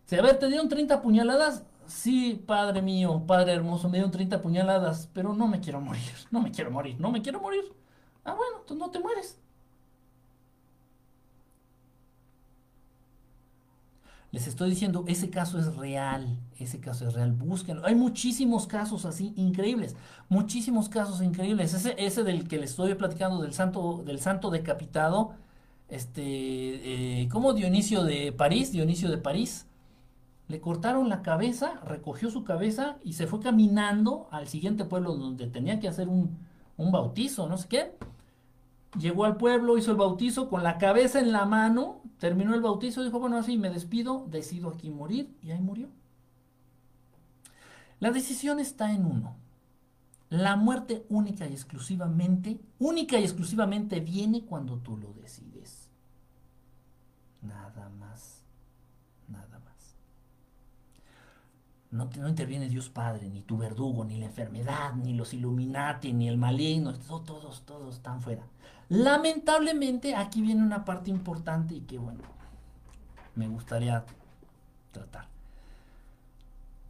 Si 0.06 0.16
a 0.16 0.22
ver, 0.22 0.40
te 0.40 0.48
dieron 0.48 0.70
30 0.70 1.02
puñaladas. 1.02 1.64
Sí, 1.86 2.44
Padre 2.46 2.82
mío, 2.82 3.24
Padre 3.26 3.54
hermoso, 3.54 3.88
me 3.88 3.98
dieron 3.98 4.12
30 4.12 4.42
puñaladas, 4.42 5.10
pero 5.14 5.34
no 5.34 5.48
me 5.48 5.60
quiero 5.62 5.80
morir. 5.80 6.04
No 6.32 6.42
me 6.42 6.52
quiero 6.52 6.72
morir, 6.72 7.00
no 7.00 7.12
me 7.12 7.22
quiero 7.22 7.40
morir. 7.40 7.64
Ah, 8.26 8.34
bueno, 8.34 8.58
tú 8.66 8.76
no 8.76 8.90
te 8.90 9.00
mueres. 9.00 9.40
Les 14.38 14.46
estoy 14.46 14.70
diciendo, 14.70 15.04
ese 15.08 15.32
caso 15.32 15.58
es 15.58 15.76
real, 15.78 16.38
ese 16.60 16.80
caso 16.80 17.08
es 17.08 17.16
real, 17.16 17.32
búsquenlo. 17.32 17.84
Hay 17.84 17.96
muchísimos 17.96 18.68
casos 18.68 19.04
así 19.06 19.34
increíbles, 19.36 19.96
muchísimos 20.30 20.90
casos 20.90 21.24
increíbles. 21.24 21.74
Ese, 21.74 21.96
ese 21.98 22.24
del 22.24 22.48
que 22.48 22.60
les 22.60 22.70
estoy 22.70 22.94
platicando 22.94 23.42
del 23.42 23.56
santo, 23.56 24.04
del 24.06 24.20
santo 24.20 24.52
decapitado, 24.52 25.32
este, 25.90 26.22
eh, 26.22 27.30
como 27.30 27.54
Dionisio 27.54 28.04
de 28.04 28.32
París, 28.32 28.72
Dionisio 28.72 29.10
de 29.10 29.18
París, 29.18 29.66
le 30.48 30.62
cortaron 30.62 31.10
la 31.10 31.24
cabeza, 31.24 31.82
recogió 31.84 32.30
su 32.30 32.44
cabeza 32.44 33.00
y 33.04 33.14
se 33.14 33.26
fue 33.26 33.40
caminando 33.40 34.28
al 34.30 34.48
siguiente 34.48 34.86
pueblo 34.86 35.16
donde 35.16 35.48
tenía 35.48 35.80
que 35.80 35.88
hacer 35.88 36.10
un, 36.10 36.38
un 36.78 36.92
bautizo, 36.92 37.50
no 37.50 37.58
sé 37.58 37.68
qué. 37.68 37.92
Llegó 38.96 39.26
al 39.26 39.38
pueblo, 39.38 39.78
hizo 39.78 39.92
el 39.92 39.98
bautizo 39.98 40.50
con 40.50 40.64
la 40.64 40.78
cabeza 40.78 41.20
en 41.20 41.32
la 41.32 41.46
mano, 41.46 42.02
terminó 42.20 42.54
el 42.56 42.62
bautizo, 42.62 43.04
dijo, 43.04 43.20
bueno, 43.20 43.38
así 43.38 43.58
me 43.58 43.70
despido, 43.70 44.26
decido 44.30 44.70
aquí 44.70 44.90
morir 44.90 45.36
y 45.44 45.52
ahí 45.52 45.60
murió. 45.60 45.90
La 48.00 48.12
decisión 48.12 48.60
está 48.60 48.94
en 48.94 49.06
uno. 49.06 49.36
La 50.30 50.56
muerte 50.56 51.06
única 51.10 51.48
y 51.48 51.54
exclusivamente, 51.54 52.60
única 52.80 53.18
y 53.20 53.24
exclusivamente 53.24 54.00
viene 54.00 54.44
cuando 54.46 54.78
tú 54.78 54.98
lo 54.98 55.14
decides. 55.14 55.90
Nada 57.42 57.90
más, 57.90 58.44
nada 59.30 59.60
más. 59.60 59.96
No, 61.92 62.10
no 62.20 62.28
interviene 62.28 62.68
Dios 62.68 62.90
Padre, 62.90 63.30
ni 63.30 63.42
tu 63.42 63.58
verdugo, 63.58 64.04
ni 64.04 64.18
la 64.18 64.26
enfermedad, 64.26 64.94
ni 64.96 65.14
los 65.14 65.34
Illuminati, 65.34 66.12
ni 66.14 66.28
el 66.28 66.38
maligno, 66.38 66.94
todos, 66.94 67.64
todos 67.66 67.96
están 67.96 68.22
fuera. 68.22 68.44
Lamentablemente, 68.90 70.16
aquí 70.16 70.42
viene 70.42 70.64
una 70.64 70.86
parte 70.86 71.10
importante 71.10 71.76
y 71.76 71.82
que, 71.82 71.98
bueno, 71.98 72.22
me 73.36 73.48
gustaría 73.48 74.06
tratar. 74.92 75.28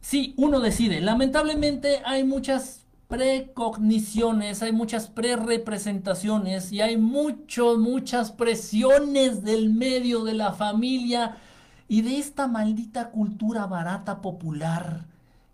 Sí, 0.00 0.34
uno 0.36 0.60
decide. 0.60 1.00
Lamentablemente 1.00 2.00
hay 2.04 2.24
muchas 2.24 2.86
precogniciones, 3.08 4.62
hay 4.62 4.72
muchas 4.72 5.08
pre-representaciones 5.08 6.72
y 6.72 6.80
hay 6.82 6.96
muchos, 6.96 7.78
muchas 7.78 8.30
presiones 8.30 9.42
del 9.42 9.70
medio, 9.70 10.24
de 10.24 10.34
la 10.34 10.52
familia 10.52 11.36
y 11.88 12.02
de 12.02 12.18
esta 12.18 12.46
maldita 12.46 13.10
cultura 13.10 13.66
barata 13.66 14.20
popular 14.20 15.06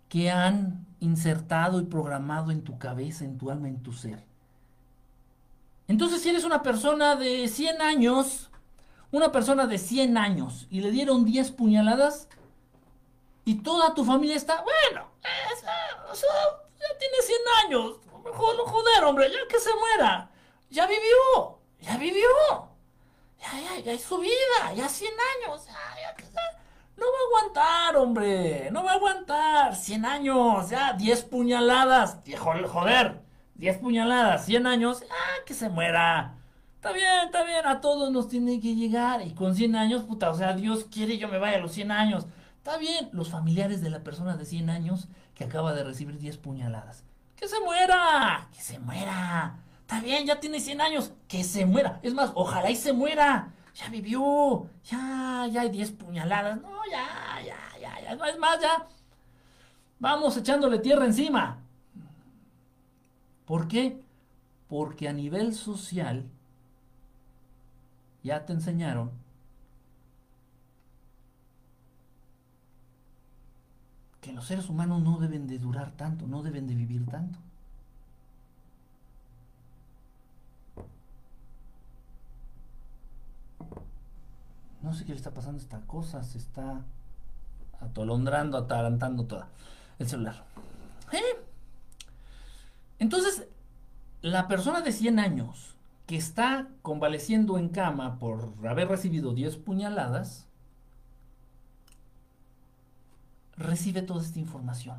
que 0.09 0.31
han 0.31 0.85
insertado 0.99 1.79
y 1.79 1.85
programado 1.85 2.51
en 2.51 2.61
tu 2.61 2.77
cabeza, 2.77 3.25
en 3.25 3.37
tu 3.37 3.49
alma, 3.49 3.69
en 3.69 3.81
tu 3.81 3.93
ser. 3.93 4.23
Entonces, 5.87 6.21
si 6.21 6.29
eres 6.29 6.43
una 6.43 6.63
persona 6.63 7.15
de 7.15 7.47
100 7.47 7.81
años, 7.81 8.49
una 9.11 9.31
persona 9.31 9.67
de 9.67 9.77
100 9.77 10.17
años, 10.17 10.67
y 10.69 10.81
le 10.81 10.91
dieron 10.91 11.25
10 11.25 11.51
puñaladas, 11.51 12.27
y 13.45 13.61
toda 13.61 13.93
tu 13.93 14.03
familia 14.03 14.35
está, 14.35 14.63
bueno, 14.63 15.11
ya 15.21 16.97
tiene 16.97 17.17
100 17.21 17.37
años, 17.65 17.99
joder, 18.33 19.03
hombre, 19.03 19.31
ya 19.31 19.47
que 19.47 19.59
se 19.59 19.69
muera, 19.75 20.31
ya 20.69 20.87
vivió, 20.87 21.59
ya 21.79 21.97
vivió, 21.97 22.27
ya, 23.39 23.51
ya, 23.59 23.79
ya 23.79 23.91
es 23.91 24.01
su 24.01 24.17
vida, 24.17 24.73
ya 24.75 24.89
100 24.89 25.13
años, 25.13 25.65
ya, 25.65 26.01
ya 26.01 26.15
que 26.15 26.25
no 26.97 27.05
va 27.05 27.17
a 27.17 27.25
aguantar, 27.27 27.97
hombre, 27.97 28.69
no 28.71 28.83
va 28.83 28.91
a 28.91 28.95
aguantar, 28.95 29.75
100 29.75 30.05
años, 30.05 30.69
ya, 30.69 30.93
10 30.93 31.23
puñaladas, 31.25 32.17
joder. 32.67 33.24
10 33.55 33.77
puñaladas, 33.77 34.45
100 34.45 34.67
años, 34.67 35.03
ah, 35.09 35.43
que 35.45 35.53
se 35.53 35.69
muera. 35.69 36.35
Está 36.75 36.91
bien, 36.91 37.25
está 37.25 37.43
bien, 37.43 37.65
a 37.65 37.81
todos 37.81 38.11
nos 38.11 38.27
tiene 38.27 38.59
que 38.59 38.75
llegar. 38.75 39.25
Y 39.25 39.33
con 39.33 39.55
100 39.55 39.75
años, 39.75 40.03
puta, 40.03 40.29
o 40.29 40.35
sea, 40.35 40.53
Dios 40.53 40.85
quiere 40.91 41.17
yo 41.17 41.27
me 41.27 41.39
vaya 41.39 41.57
a 41.57 41.61
los 41.61 41.71
100 41.71 41.91
años. 41.91 42.27
Está 42.57 42.77
bien, 42.77 43.09
los 43.11 43.29
familiares 43.29 43.81
de 43.81 43.89
la 43.89 44.03
persona 44.03 44.37
de 44.37 44.45
100 44.45 44.69
años 44.69 45.07
que 45.33 45.43
acaba 45.43 45.73
de 45.73 45.83
recibir 45.83 46.19
10 46.19 46.37
puñaladas. 46.37 47.03
¡Que 47.35 47.47
se 47.47 47.59
muera! 47.59 48.47
¡Que 48.53 48.61
se 48.61 48.79
muera! 48.79 49.57
Está 49.81 49.99
bien, 49.99 50.25
ya 50.25 50.39
tiene 50.39 50.59
100 50.59 50.81
años. 50.81 51.11
¡Que 51.27 51.43
se 51.43 51.65
muera! 51.65 51.99
Es 52.01 52.13
más, 52.13 52.31
ojalá 52.35 52.69
y 52.69 52.75
se 52.75 52.93
muera. 52.93 53.49
Ya 53.75 53.89
vivió. 53.89 54.67
Ya, 54.85 55.47
ya 55.51 55.61
hay 55.61 55.69
10 55.69 55.91
puñaladas. 55.91 56.61
No, 56.61 56.69
ya, 56.89 57.41
ya, 57.45 57.57
ya, 57.79 58.01
ya. 58.01 58.27
Es 58.29 58.39
más, 58.39 58.61
ya. 58.61 58.87
Vamos 59.99 60.37
echándole 60.37 60.79
tierra 60.79 61.05
encima. 61.05 61.64
¿Por 63.45 63.67
qué? 63.67 64.01
Porque 64.67 65.07
a 65.07 65.13
nivel 65.13 65.53
social 65.53 66.25
ya 68.23 68.45
te 68.45 68.53
enseñaron 68.53 69.11
que 74.21 74.33
los 74.33 74.47
seres 74.47 74.69
humanos 74.69 75.03
no 75.03 75.19
deben 75.19 75.45
de 75.45 75.59
durar 75.59 75.91
tanto, 75.91 76.25
no 76.25 76.41
deben 76.41 76.65
de 76.65 76.73
vivir 76.73 77.05
tanto. 77.05 77.37
No 84.81 84.93
sé 84.93 85.05
qué 85.05 85.11
le 85.11 85.17
está 85.17 85.31
pasando 85.31 85.59
esta 85.59 85.81
cosa, 85.81 86.23
se 86.23 86.39
está 86.39 86.83
atolondrando, 87.79 88.57
atarantando 88.57 89.25
toda 89.25 89.47
el 89.99 90.07
celular. 90.07 90.43
¿Eh? 91.11 91.45
Entonces, 92.99 93.47
la 94.21 94.47
persona 94.47 94.81
de 94.81 94.91
100 94.91 95.19
años 95.19 95.75
que 96.05 96.17
está 96.17 96.67
convaleciendo 96.81 97.57
en 97.57 97.69
cama 97.69 98.19
por 98.19 98.53
haber 98.67 98.87
recibido 98.87 99.33
10 99.33 99.57
puñaladas, 99.57 100.47
recibe 103.57 104.01
toda 104.01 104.21
esta 104.21 104.39
información, 104.39 104.97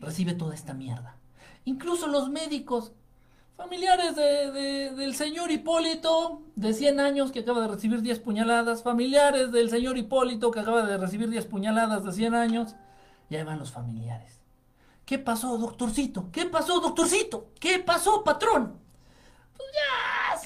recibe 0.00 0.34
toda 0.34 0.54
esta 0.54 0.72
mierda. 0.72 1.16
Incluso 1.64 2.06
los 2.06 2.30
médicos, 2.30 2.92
familiares 3.56 4.14
del 4.16 5.14
señor 5.14 5.50
Hipólito, 5.50 6.42
de 6.54 6.72
100 6.72 7.00
años, 7.00 7.32
que 7.32 7.40
acaba 7.40 7.60
de 7.60 7.68
recibir 7.68 8.02
10 8.02 8.20
puñaladas, 8.20 8.82
familiares 8.82 9.50
del 9.52 9.68
señor 9.68 9.98
Hipólito, 9.98 10.50
que 10.50 10.60
acaba 10.60 10.86
de 10.86 10.96
recibir 10.96 11.28
10 11.28 11.46
puñaladas 11.46 12.04
de 12.04 12.12
100 12.12 12.34
años, 12.34 12.76
ya 13.28 13.44
van 13.44 13.58
los 13.58 13.72
familiares. 13.72 14.35
¿Qué 15.06 15.18
pasó, 15.20 15.56
doctorcito? 15.56 16.30
¿Qué 16.32 16.46
pasó, 16.46 16.80
doctorcito? 16.80 17.52
¿Qué 17.60 17.78
pasó, 17.78 18.24
patrón? 18.24 18.76
Pues 19.56 19.68
ya, 19.72 20.36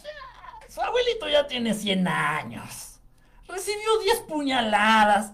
su 0.69 0.83
abuelito 0.83 1.27
ya 1.31 1.47
tiene 1.47 1.73
100 1.73 2.07
años. 2.07 3.01
Recibió 3.49 3.99
10 4.05 4.21
puñaladas. 4.29 5.33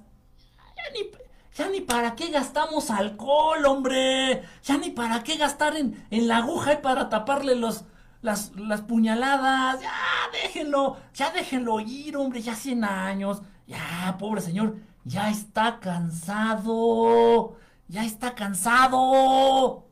Ya 0.76 0.84
ni, 0.92 1.10
ya 1.80 1.86
para 1.86 2.14
qué 2.14 2.30
gastamos 2.30 2.88
alcohol, 2.90 3.66
hombre. 3.66 4.44
Ya 4.62 4.78
ni 4.78 4.90
para 4.90 5.24
qué 5.24 5.36
gastar 5.36 5.74
en, 5.76 6.06
la 6.10 6.36
aguja 6.36 6.74
y 6.74 6.76
para 6.76 7.08
taparle 7.08 7.56
los, 7.56 7.84
las, 8.22 8.52
las 8.54 8.82
puñaladas. 8.82 9.80
Ya, 9.80 9.92
déjenlo. 10.32 10.98
Ya 11.14 11.32
déjenlo 11.32 11.80
ir, 11.80 12.16
hombre. 12.16 12.42
Ya 12.42 12.54
100 12.54 12.84
años. 12.84 13.42
Ya, 13.66 14.14
pobre 14.20 14.40
señor. 14.40 14.76
Ya 15.04 15.30
está 15.30 15.80
cansado. 15.80 17.56
Ya 17.88 18.04
está 18.04 18.34
cansado. 18.34 19.86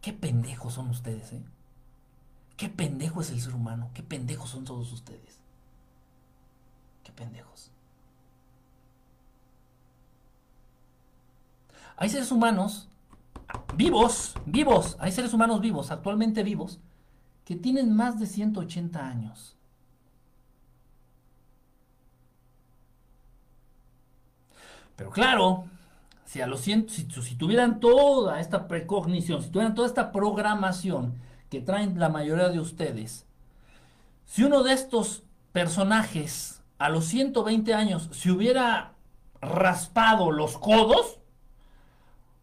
Qué 0.00 0.12
pendejos 0.12 0.74
son 0.74 0.90
ustedes, 0.90 1.32
¿eh? 1.32 1.44
Qué 2.56 2.68
pendejo 2.68 3.20
es 3.20 3.30
el 3.30 3.40
ser 3.40 3.54
humano. 3.54 3.90
Qué 3.94 4.02
pendejos 4.02 4.50
son 4.50 4.64
todos 4.64 4.92
ustedes. 4.92 5.38
Qué 7.04 7.12
pendejos. 7.12 7.70
Hay 11.96 12.08
seres 12.08 12.30
humanos 12.30 12.88
vivos, 13.74 14.34
vivos, 14.46 14.96
hay 15.00 15.12
seres 15.12 15.32
humanos 15.32 15.60
vivos, 15.60 15.90
actualmente 15.90 16.42
vivos, 16.42 16.80
que 17.44 17.56
tienen 17.56 17.94
más 17.94 18.18
de 18.20 18.26
180 18.26 19.06
años. 19.06 19.57
Pero 24.98 25.10
claro, 25.10 25.64
si 26.24 26.40
a 26.40 26.48
los 26.48 26.60
si, 26.60 26.82
tuvieran 27.38 27.78
toda 27.78 28.40
esta 28.40 28.66
precognición, 28.66 29.44
si 29.44 29.48
tuvieran 29.48 29.76
toda 29.76 29.86
esta 29.86 30.10
programación 30.10 31.14
que 31.48 31.60
traen 31.60 32.00
la 32.00 32.08
mayoría 32.08 32.48
de 32.48 32.58
ustedes, 32.58 33.24
si 34.26 34.42
uno 34.42 34.64
de 34.64 34.72
estos 34.72 35.22
personajes 35.52 36.62
a 36.78 36.88
los 36.88 37.04
120 37.04 37.72
años 37.74 38.08
se 38.10 38.32
hubiera 38.32 38.94
raspado 39.40 40.32
los 40.32 40.58
codos, 40.58 41.20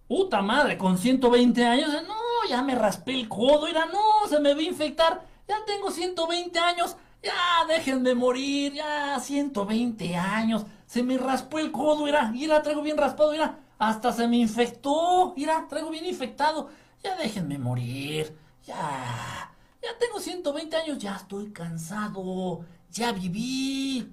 puta 0.08 0.42
madre, 0.42 0.78
con 0.78 0.98
120 0.98 1.66
años, 1.66 1.90
no, 2.08 2.50
ya 2.50 2.62
me 2.62 2.76
raspé 2.76 3.16
el 3.16 3.28
codo, 3.28 3.68
era, 3.68 3.86
no, 3.88 4.30
se 4.30 4.40
me 4.40 4.54
va 4.54 4.62
a 4.62 4.64
infectar, 4.64 5.26
ya 5.46 5.58
tengo 5.66 5.92
120 5.92 6.58
años, 6.58 6.96
ya 7.26 7.66
déjenme 7.68 8.14
morir, 8.14 8.74
ya 8.74 9.20
120 9.20 10.16
años, 10.16 10.66
se 10.86 11.04
me 11.04 11.18
raspó 11.18 11.60
el 11.60 11.72
codo, 11.72 12.06
mira, 12.06 12.32
mira, 12.32 12.62
traigo 12.62 12.82
bien 12.84 12.98
raspado, 12.98 13.32
mira, 13.32 13.60
hasta 13.80 14.14
se 14.14 14.28
me 14.28 14.38
infectó, 14.38 15.34
mira, 15.36 15.66
traigo 15.68 15.90
bien 15.90 16.06
infectado. 16.06 16.70
Ya 17.04 17.16
déjenme 17.18 17.58
morir, 17.58 18.36
ya, 18.66 19.52
ya 19.82 19.98
tengo 20.00 20.20
120 20.20 20.76
años, 20.76 20.98
ya 21.00 21.16
estoy 21.16 21.52
cansado, 21.52 22.66
ya 22.92 23.12
viví. 23.12 24.12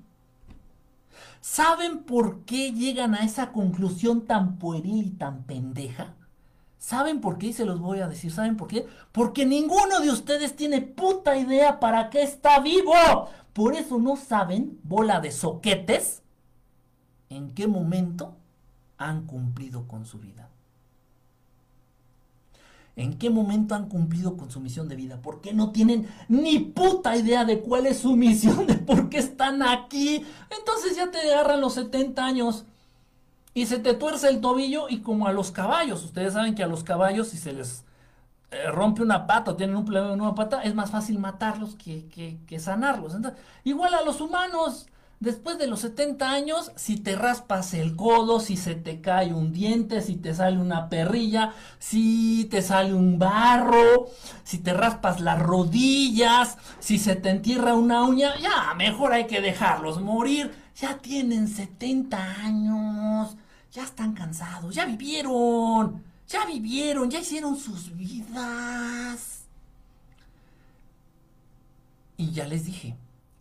¿Saben 1.40 2.04
por 2.04 2.44
qué 2.44 2.72
llegan 2.72 3.14
a 3.14 3.24
esa 3.24 3.52
conclusión 3.52 4.26
tan 4.26 4.58
pueril 4.58 5.06
y 5.06 5.10
tan 5.10 5.42
pendeja? 5.44 6.14
¿Saben 6.82 7.20
por 7.20 7.38
qué? 7.38 7.46
Y 7.46 7.52
se 7.52 7.64
los 7.64 7.78
voy 7.78 8.00
a 8.00 8.08
decir. 8.08 8.32
¿Saben 8.32 8.56
por 8.56 8.66
qué? 8.66 8.88
Porque 9.12 9.46
ninguno 9.46 10.00
de 10.00 10.10
ustedes 10.10 10.56
tiene 10.56 10.80
puta 10.80 11.38
idea 11.38 11.78
para 11.78 12.10
qué 12.10 12.24
está 12.24 12.58
vivo. 12.58 12.92
Por 13.52 13.76
eso 13.76 14.00
no 14.00 14.16
saben, 14.16 14.80
bola 14.82 15.20
de 15.20 15.30
soquetes, 15.30 16.22
en 17.28 17.54
qué 17.54 17.68
momento 17.68 18.34
han 18.98 19.28
cumplido 19.28 19.86
con 19.86 20.06
su 20.06 20.18
vida. 20.18 20.50
¿En 22.96 23.16
qué 23.16 23.30
momento 23.30 23.76
han 23.76 23.88
cumplido 23.88 24.36
con 24.36 24.50
su 24.50 24.58
misión 24.58 24.88
de 24.88 24.96
vida? 24.96 25.22
¿Por 25.22 25.40
qué 25.40 25.54
no 25.54 25.70
tienen 25.70 26.08
ni 26.28 26.58
puta 26.58 27.16
idea 27.16 27.44
de 27.44 27.60
cuál 27.60 27.86
es 27.86 27.98
su 27.98 28.16
misión, 28.16 28.66
de 28.66 28.74
por 28.74 29.08
qué 29.08 29.18
están 29.18 29.62
aquí? 29.62 30.24
Entonces 30.50 30.96
ya 30.96 31.12
te 31.12 31.20
agarran 31.20 31.60
los 31.60 31.74
70 31.74 32.24
años 32.24 32.64
y 33.54 33.66
se 33.66 33.78
te 33.78 33.94
tuerce 33.94 34.28
el 34.28 34.40
tobillo 34.40 34.88
y 34.88 35.00
como 35.00 35.26
a 35.26 35.32
los 35.32 35.50
caballos. 35.50 36.04
Ustedes 36.04 36.34
saben 36.34 36.54
que 36.54 36.62
a 36.62 36.68
los 36.68 36.84
caballos 36.84 37.28
si 37.28 37.38
se 37.38 37.52
les 37.52 37.84
eh, 38.50 38.70
rompe 38.70 39.02
una 39.02 39.26
pata 39.26 39.52
o 39.52 39.56
tienen 39.56 39.76
un 39.76 39.84
problema 39.84 40.12
en 40.12 40.20
una 40.20 40.34
pata, 40.34 40.62
es 40.62 40.74
más 40.74 40.90
fácil 40.90 41.18
matarlos 41.18 41.74
que, 41.76 42.38
que 42.46 42.58
sanarlos. 42.58 43.14
igual 43.64 43.94
a 43.94 44.02
los 44.02 44.20
humanos 44.20 44.86
después 45.22 45.56
de 45.56 45.68
los 45.68 45.80
70 45.80 46.30
años, 46.32 46.72
si 46.74 46.96
te 46.96 47.14
raspas 47.14 47.74
el 47.74 47.94
codo, 47.94 48.40
si 48.40 48.56
se 48.56 48.74
te 48.74 49.00
cae 49.00 49.32
un 49.32 49.52
diente, 49.52 50.00
si 50.02 50.16
te 50.16 50.34
sale 50.34 50.58
una 50.58 50.88
perrilla, 50.88 51.52
si 51.78 52.48
te 52.50 52.60
sale 52.60 52.92
un 52.92 53.20
barro, 53.20 54.08
si 54.42 54.58
te 54.58 54.74
raspas 54.74 55.20
las 55.20 55.40
rodillas, 55.40 56.58
si 56.80 56.98
se 56.98 57.14
te 57.14 57.30
entierra 57.30 57.74
una 57.74 58.02
uña, 58.02 58.36
ya, 58.40 58.74
mejor 58.74 59.12
hay 59.12 59.26
que 59.26 59.40
dejarlos 59.40 60.00
morir. 60.00 60.52
Ya 60.74 60.98
tienen 60.98 61.46
70 61.46 62.18
años, 62.44 63.36
ya 63.72 63.84
están 63.84 64.12
cansados, 64.12 64.74
ya 64.74 64.84
vivieron, 64.84 66.02
ya 66.28 66.46
vivieron, 66.46 67.10
ya 67.10 67.20
hicieron 67.20 67.56
sus 67.56 67.96
vidas. 67.96 69.46
Y 72.16 72.30
ya 72.32 72.46
les 72.46 72.66
dije, 72.66 72.96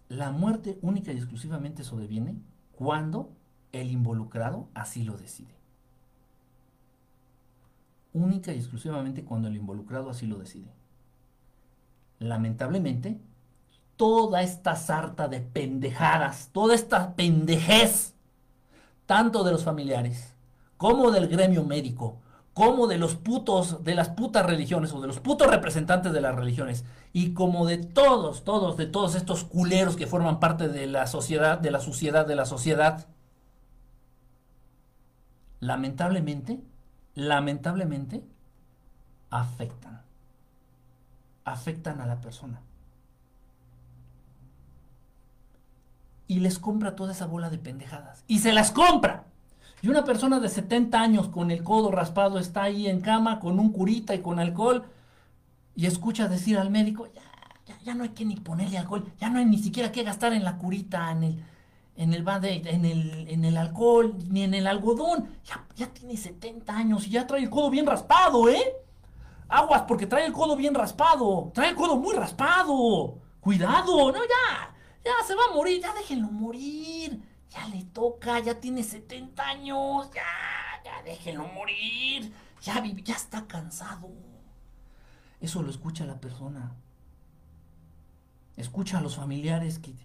la 0.08 0.32
muerte 0.32 0.80
única 0.82 1.12
y 1.12 1.18
exclusivamente 1.18 1.84
sobreviene 1.84 2.36
cuando 2.72 3.30
el 3.74 3.92
involucrado 3.92 4.68
así 4.74 5.04
lo 5.04 5.18
decide. 5.18 5.54
Única 8.14 8.54
y 8.54 8.58
exclusivamente 8.58 9.24
cuando 9.24 9.50
el 9.50 9.56
involucrado 9.56 10.10
así 10.10 10.26
lo 10.26 10.38
decide. 10.38 10.72
Lamentablemente, 12.20 13.20
toda 13.98 14.42
esta 14.42 14.76
sarta 14.76 15.28
de 15.28 15.42
pendejadas, 15.42 16.50
toda 16.52 16.76
esta 16.76 17.16
pendejez, 17.16 18.14
tanto 19.12 19.43
de 19.43 19.51
los 19.51 19.66
familiares 19.66 20.38
como 20.78 21.12
del 21.12 21.28
gremio 21.28 21.66
médico, 21.66 22.22
como 22.53 22.88
de 22.88 22.97
los 22.97 23.16
putos, 23.16 23.84
de 23.84 23.93
las 23.93 24.07
putas 24.07 24.45
religiones 24.45 24.93
o 24.93 25.01
de 25.01 25.07
los 25.07 25.20
putos 25.20 25.49
representantes 25.49 26.14
de 26.14 26.22
las 26.22 26.34
religiones 26.34 26.86
y 27.12 27.34
como 27.34 27.66
de 27.66 27.78
todos, 27.78 28.45
todos, 28.45 28.78
de 28.78 28.86
todos 28.86 29.16
estos 29.16 29.43
culeros 29.43 29.97
que 29.97 30.07
forman 30.07 30.39
parte 30.39 30.70
de 30.70 30.88
la 30.88 31.07
sociedad, 31.07 31.59
de 31.59 31.72
la 31.72 31.82
suciedad 31.82 32.26
de 32.26 32.36
la 32.38 32.45
sociedad, 32.45 33.05
lamentablemente, 35.59 36.62
lamentablemente, 37.14 38.24
afectan, 39.30 40.03
afectan 41.43 41.99
a 41.99 42.05
la 42.05 42.22
persona. 42.22 42.62
Y 46.32 46.40
les 46.40 46.60
compra 46.60 46.96
toda 46.96 47.12
esa 47.12 47.26
bola 47.26 47.50
de 47.50 47.58
pendejadas. 47.58 48.24
Y 48.26 48.40
se 48.40 48.54
las 48.54 48.72
compra. 48.72 49.26
Y 49.82 49.90
una 49.90 50.06
persona 50.06 50.40
de 50.40 50.48
70 50.48 50.98
años 50.98 51.28
con 51.28 51.52
el 51.52 51.62
codo 51.62 51.92
raspado 51.92 52.40
está 52.40 52.64
ahí 52.64 52.88
en 52.88 53.02
cama 53.02 53.42
con 53.42 53.60
un 53.60 53.74
curita 53.74 54.16
y 54.16 54.22
con 54.22 54.40
alcohol 54.40 54.86
y 55.76 55.88
escucha 55.88 56.30
decir 56.30 56.58
al 56.58 56.70
médico, 56.70 57.10
ya, 57.14 57.22
ya, 57.66 57.78
ya 57.84 57.96
no 57.96 58.04
hay 58.04 58.12
que 58.12 58.24
ni 58.24 58.38
ponerle 58.38 58.78
alcohol, 58.78 59.12
ya 59.20 59.30
no 59.30 59.40
hay 59.40 59.46
ni 59.46 59.58
siquiera 59.58 59.92
que 59.92 60.04
gastar 60.04 60.32
en 60.32 60.46
la 60.46 60.58
curita, 60.58 61.12
en 61.12 61.24
el, 61.24 61.44
en 61.98 62.14
el, 62.14 62.26
en 62.26 62.86
el, 62.86 63.28
en 63.28 63.44
el 63.44 63.58
alcohol, 63.58 64.16
ni 64.30 64.44
en 64.44 64.54
el 64.54 64.68
algodón. 64.68 65.28
Ya, 65.44 65.66
ya 65.76 65.88
tiene 65.88 66.16
70 66.16 66.74
años 66.74 67.08
y 67.08 67.10
ya 67.10 67.28
trae 67.28 67.44
el 67.44 67.50
codo 67.50 67.70
bien 67.70 67.88
raspado, 67.88 68.48
¿eh? 68.48 68.78
Aguas, 69.50 69.82
porque 69.86 70.08
trae 70.08 70.26
el 70.26 70.32
codo 70.32 70.56
bien 70.56 70.76
raspado. 70.76 71.52
Trae 71.54 71.72
el 71.72 71.76
codo 71.76 71.98
muy 71.98 72.16
raspado. 72.16 73.18
Cuidado, 73.42 74.14
no, 74.14 74.20
ya. 74.20 74.71
Ya 75.04 75.12
se 75.26 75.36
va 75.36 75.41
a 75.49 75.54
morir, 75.56 75.82
ya 75.82 75.93
déjenlo 75.93 76.28
morir. 76.28 77.22
Ya 77.49 77.68
le 77.68 77.84
toca, 77.86 78.39
ya 78.39 78.60
tiene 78.60 78.84
70 78.84 79.43
años. 79.43 80.10
Ya, 80.14 80.84
ya 80.86 81.04
déjenlo 81.04 81.47
morir. 81.47 82.32
Ya, 82.62 82.84
ya 82.84 83.16
está 83.16 83.47
cansado. 83.47 84.10
Eso 85.39 85.62
lo 85.62 85.72
escucha 85.72 86.06
la 86.06 86.20
persona. 86.20 86.72
Escucha 88.58 88.99
a 88.99 89.02
los 89.02 89.16
familiares 89.16 89.80
que 89.80 89.95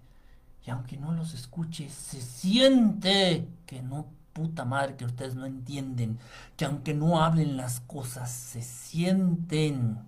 y 0.66 0.70
aunque 0.70 0.96
no 0.96 1.12
los 1.12 1.32
escuche, 1.32 1.88
se 1.88 2.20
siente 2.20 3.46
que 3.66 3.82
no, 3.82 4.06
puta 4.32 4.64
madre, 4.64 4.96
que 4.96 5.04
ustedes 5.04 5.36
no 5.36 5.46
entienden, 5.46 6.18
que 6.56 6.64
aunque 6.64 6.92
no 6.92 7.22
hablen 7.22 7.56
las 7.56 7.80
cosas, 7.80 8.32
se 8.32 8.62
sienten. 8.62 9.98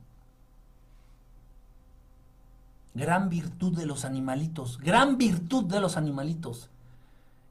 Gran 2.98 3.28
virtud 3.28 3.78
de 3.78 3.86
los 3.86 4.04
animalitos, 4.04 4.78
gran 4.78 5.18
virtud 5.18 5.66
de 5.66 5.78
los 5.78 5.96
animalitos. 5.96 6.68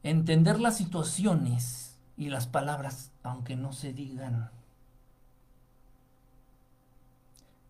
Entender 0.02 0.60
las 0.60 0.76
situaciones 0.76 1.96
y 2.18 2.28
las 2.28 2.46
palabras, 2.46 3.12
aunque 3.22 3.56
no 3.56 3.72
se 3.72 3.94
digan. 3.94 4.50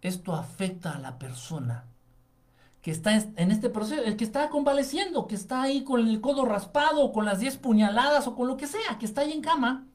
Esto 0.02 0.34
afecta 0.34 0.96
a 0.96 0.98
la 0.98 1.20
persona 1.20 1.84
que 2.82 2.90
está 2.90 3.14
en 3.14 3.52
este 3.52 3.70
proceso, 3.70 4.02
el 4.02 4.16
que 4.16 4.24
está 4.24 4.48
convaleciendo, 4.48 5.28
que 5.28 5.36
está 5.36 5.62
ahí 5.62 5.84
con 5.84 6.00
el 6.08 6.20
codo 6.20 6.44
raspado, 6.44 7.12
con 7.12 7.24
las 7.24 7.38
10 7.38 7.58
puñaladas 7.58 8.26
o 8.26 8.34
con 8.34 8.48
lo 8.48 8.56
que 8.56 8.66
sea, 8.66 8.98
que 8.98 9.06
está 9.06 9.20
ahí 9.20 9.30
en 9.30 9.40
cama. 9.40 9.86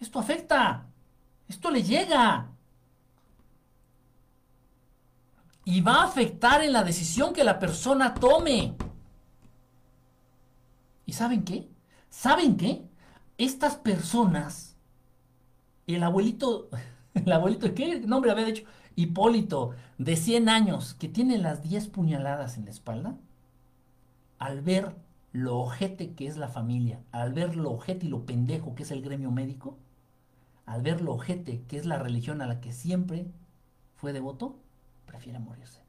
Esto 0.00 0.18
afecta, 0.18 0.86
esto 1.48 1.70
le 1.70 1.84
llega. 1.84 2.49
Y 5.70 5.82
va 5.82 6.00
a 6.00 6.04
afectar 6.06 6.64
en 6.64 6.72
la 6.72 6.82
decisión 6.82 7.32
que 7.32 7.44
la 7.44 7.60
persona 7.60 8.12
tome. 8.12 8.74
¿Y 11.06 11.12
saben 11.12 11.44
qué? 11.44 11.68
¿Saben 12.08 12.56
qué? 12.56 12.88
Estas 13.38 13.76
personas, 13.76 14.76
el 15.86 16.02
abuelito, 16.02 16.70
el 17.14 17.30
abuelito, 17.30 17.72
¿qué 17.72 18.00
nombre 18.00 18.32
había 18.32 18.46
dicho? 18.46 18.64
Hipólito, 18.96 19.70
de 19.96 20.16
100 20.16 20.48
años, 20.48 20.94
que 20.94 21.06
tiene 21.06 21.38
las 21.38 21.62
10 21.62 21.86
puñaladas 21.86 22.58
en 22.58 22.64
la 22.64 22.72
espalda, 22.72 23.16
al 24.40 24.62
ver 24.62 24.96
lo 25.30 25.56
ojete 25.56 26.14
que 26.14 26.26
es 26.26 26.36
la 26.36 26.48
familia, 26.48 27.00
al 27.12 27.32
ver 27.32 27.54
lo 27.54 27.70
ojete 27.70 28.06
y 28.06 28.08
lo 28.08 28.26
pendejo 28.26 28.74
que 28.74 28.82
es 28.82 28.90
el 28.90 29.02
gremio 29.02 29.30
médico, 29.30 29.78
al 30.66 30.82
ver 30.82 31.00
lo 31.00 31.12
ojete 31.12 31.62
que 31.68 31.76
es 31.76 31.86
la 31.86 32.00
religión 32.00 32.42
a 32.42 32.48
la 32.48 32.60
que 32.60 32.72
siempre 32.72 33.30
fue 33.94 34.12
devoto, 34.12 34.58
prefiere 35.10 35.38
morirse. 35.38 35.80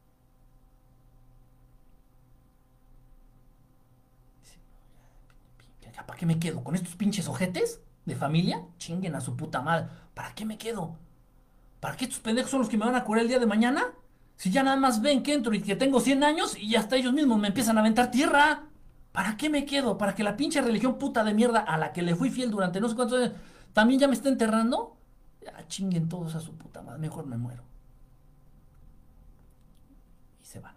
¿Para 6.07 6.17
qué 6.17 6.25
me 6.25 6.39
quedo? 6.39 6.63
¿Con 6.63 6.75
estos 6.75 6.95
pinches 6.95 7.27
ojetes 7.27 7.81
de 8.05 8.15
familia? 8.15 8.63
Chinguen 8.77 9.15
a 9.15 9.21
su 9.21 9.35
puta 9.37 9.61
madre. 9.61 9.87
¿Para 10.15 10.33
qué 10.33 10.45
me 10.45 10.57
quedo? 10.57 10.97
¿Para 11.79 11.95
qué 11.95 12.05
estos 12.05 12.19
pendejos 12.19 12.51
son 12.51 12.61
los 12.61 12.69
que 12.69 12.77
me 12.77 12.85
van 12.85 12.95
a 12.95 13.03
curar 13.03 13.23
el 13.23 13.27
día 13.27 13.39
de 13.39 13.45
mañana? 13.45 13.93
Si 14.35 14.49
ya 14.49 14.63
nada 14.63 14.77
más 14.77 15.01
ven 15.01 15.21
que 15.21 15.33
entro 15.33 15.53
y 15.53 15.61
que 15.61 15.75
tengo 15.75 15.99
100 15.99 16.23
años 16.23 16.57
y 16.57 16.75
hasta 16.75 16.95
ellos 16.95 17.13
mismos 17.13 17.39
me 17.39 17.49
empiezan 17.49 17.77
a 17.77 17.81
aventar 17.81 18.09
tierra. 18.09 18.63
¿Para 19.11 19.37
qué 19.37 19.49
me 19.49 19.65
quedo? 19.65 19.97
¿Para 19.97 20.15
que 20.15 20.23
la 20.23 20.37
pinche 20.37 20.61
religión 20.61 20.97
puta 20.97 21.23
de 21.23 21.33
mierda 21.33 21.59
a 21.59 21.77
la 21.77 21.93
que 21.93 22.01
le 22.01 22.15
fui 22.15 22.31
fiel 22.31 22.49
durante 22.49 22.81
no 22.81 22.89
sé 22.89 22.95
cuántos 22.95 23.21
años 23.21 23.33
también 23.73 23.99
ya 23.99 24.07
me 24.07 24.13
esté 24.13 24.29
enterrando? 24.29 24.97
Ya 25.45 25.67
chinguen 25.67 26.09
todos 26.09 26.33
a 26.35 26.39
su 26.39 26.57
puta 26.57 26.81
madre. 26.81 26.99
Mejor 26.99 27.27
me 27.27 27.37
muero. 27.37 27.70
Se 30.51 30.59
van. 30.59 30.73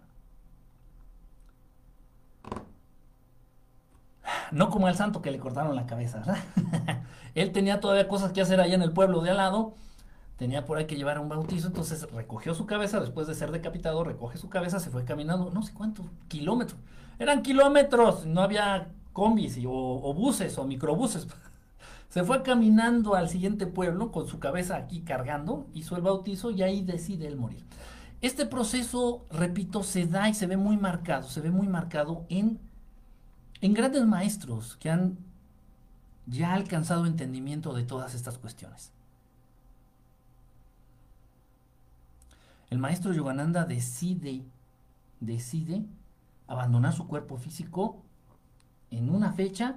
No 4.51 4.69
como 4.69 4.87
al 4.87 4.95
santo 4.95 5.21
que 5.21 5.31
le 5.31 5.39
cortaron 5.39 5.75
la 5.75 5.85
cabeza, 5.85 6.19
¿verdad? 6.19 6.37
Él 7.35 7.51
tenía 7.51 7.81
todavía 7.81 8.07
cosas 8.07 8.31
que 8.31 8.39
hacer 8.39 8.61
allá 8.61 8.75
en 8.75 8.83
el 8.83 8.93
pueblo 8.93 9.21
de 9.21 9.31
al 9.31 9.37
lado 9.37 9.73
tenía 10.37 10.65
por 10.65 10.77
ahí 10.77 10.85
que 10.85 10.95
llevar 10.95 11.19
un 11.19 11.27
bautizo, 11.27 11.67
entonces 11.67 12.09
recogió 12.11 12.53
su 12.53 12.65
cabeza 12.65 12.99
después 12.99 13.27
de 13.27 13.35
ser 13.35 13.51
decapitado, 13.51 14.03
recoge 14.03 14.37
su 14.37 14.49
cabeza, 14.49 14.79
se 14.79 14.89
fue 14.89 15.03
caminando, 15.03 15.49
no 15.49 15.61
sé 15.61 15.73
cuántos 15.73 16.05
kilómetros, 16.27 16.79
eran 17.19 17.41
kilómetros, 17.41 18.25
no 18.25 18.41
había 18.41 18.89
combis 19.13 19.57
o, 19.65 20.13
buses 20.13 20.57
o 20.57 20.65
microbuses. 20.65 21.27
se 22.09 22.23
fue 22.23 22.43
caminando 22.43 23.15
al 23.15 23.29
siguiente 23.29 23.67
pueblo 23.67 24.11
con 24.11 24.27
su 24.27 24.39
cabeza 24.39 24.75
aquí 24.75 25.01
cargando, 25.01 25.67
hizo 25.73 25.95
el 25.95 26.01
bautizo 26.01 26.51
y 26.51 26.63
ahí 26.63 26.81
decide 26.81 27.27
él 27.27 27.37
morir. 27.37 27.63
Este 28.25 28.47
proceso, 28.47 29.23
repito, 29.29 29.83
se 29.83 30.07
da 30.07 30.27
y 30.27 30.33
se 30.33 30.47
ve 30.47 30.57
muy 30.57 30.77
marcado, 30.77 31.29
se 31.29 31.41
ve 31.41 31.51
muy 31.51 31.67
marcado 31.67 32.25
en, 32.29 32.59
en 33.61 33.73
grandes 33.75 34.03
maestros 34.07 34.77
que 34.77 34.89
han 34.89 35.19
ya 36.25 36.55
alcanzado 36.55 37.05
entendimiento 37.05 37.71
de 37.73 37.83
todas 37.83 38.15
estas 38.15 38.39
cuestiones. 38.39 38.91
el 42.71 42.79
maestro 42.79 43.13
Yogananda 43.13 43.63
decide, 43.63 44.43
decide 45.19 45.85
abandonar 46.47 46.93
su 46.93 47.07
cuerpo 47.07 47.37
físico 47.37 48.01
en 48.89 49.11
una 49.11 49.33
fecha, 49.33 49.75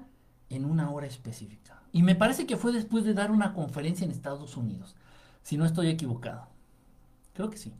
en 0.48 0.64
una 0.64 0.90
hora 0.90 1.06
específica. 1.06 1.82
Y 1.92 2.02
me 2.02 2.14
parece 2.14 2.46
que 2.46 2.56
fue 2.56 2.72
después 2.72 3.04
de 3.04 3.12
dar 3.12 3.30
una 3.30 3.52
conferencia 3.52 4.06
en 4.06 4.10
Estados 4.10 4.56
Unidos, 4.56 4.96
si 5.42 5.58
no 5.58 5.66
estoy 5.66 5.88
equivocado. 5.88 6.48
Creo 7.34 7.50
que 7.50 7.58
sí. 7.58 7.74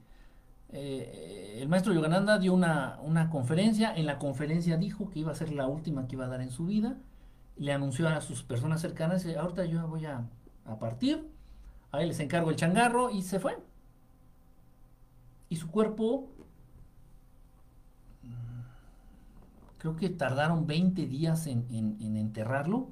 Eh, 0.71 1.59
el 1.63 1.69
maestro 1.69 1.93
Yogananda 1.93 2.39
dio 2.39 2.53
una, 2.53 2.99
una, 3.03 3.31
conferencia, 3.31 3.95
en 3.95 4.07
la 4.07 4.19
conferencia 4.19 4.77
dijo 4.77 5.09
que 5.11 5.21
iba 5.21 5.33
a 5.33 5.35
ser 5.35 5.53
la 5.53 5.67
última 5.67 6.07
que 6.07 6.17
iba 6.17 6.27
a 6.27 6.29
dar 6.29 6.41
en 6.43 6.51
su 6.51 6.67
vida, 6.67 6.99
le 7.57 7.73
anunció 7.73 8.09
a 8.09 8.21
sus 8.21 8.43
personas 8.43 8.81
cercanas, 8.81 9.27
ahorita 9.27 9.65
yo 9.65 9.87
voy 9.89 10.05
a, 10.07 10.29
a 10.67 10.79
partir, 10.79 11.29
ahí 11.91 12.07
les 12.07 12.21
encargo 12.21 12.51
el 12.51 12.57
changarro 12.57 13.11
y 13.11 13.23
se 13.23 13.41
fue. 13.41 13.59
Y 15.49 15.57
su 15.57 15.71
cuerpo, 15.71 16.29
creo 19.79 19.97
que 19.97 20.11
tardaron 20.11 20.67
20 20.67 21.07
días 21.07 21.47
en, 21.47 21.67
enterrarlo, 22.01 22.91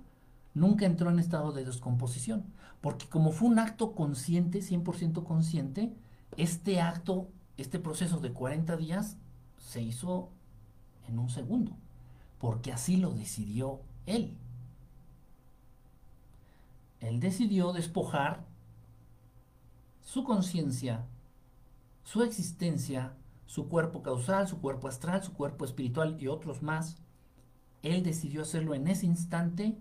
nunca 0.55 0.87
entró 0.87 1.11
en 1.11 1.19
estado 1.19 1.53
de 1.53 1.65
descomposición. 1.65 2.45
Porque 2.81 3.07
como 3.09 3.33
fue 3.33 3.49
un 3.49 3.59
acto 3.59 3.95
consciente, 3.95 4.61
100% 4.61 5.25
consciente, 5.25 5.93
este 6.37 6.81
acto, 6.81 7.29
este 7.57 7.79
proceso 7.79 8.19
de 8.21 8.33
40 8.33 8.77
días 8.77 9.17
se 9.59 9.83
hizo 9.83 10.31
en 11.09 11.19
un 11.19 11.31
segundo, 11.31 11.77
porque 12.39 12.73
así 12.73 12.97
lo 12.97 13.13
decidió 13.13 13.81
él. 14.07 14.37
Él 17.01 17.21
decidió 17.21 17.73
despojar 17.73 18.45
su 20.03 20.25
conciencia 20.25 21.05
su 22.07 22.23
existencia, 22.23 23.17
su 23.47 23.69
cuerpo 23.69 24.01
causal, 24.01 24.47
su 24.47 24.61
cuerpo 24.61 24.87
astral, 24.87 25.25
su 25.25 25.33
cuerpo 25.33 25.65
espiritual 25.65 26.17
y 26.21 26.29
otros 26.29 26.63
más, 26.63 26.99
él 27.83 28.05
decidió 28.05 28.43
hacerlo 28.43 28.75
en 28.75 28.87
ese 28.87 29.07
instante 29.07 29.77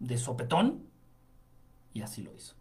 de 0.00 0.18
sopetón 0.18 0.82
y 1.94 2.02
así 2.02 2.22
lo 2.22 2.34
hizo. 2.34 2.56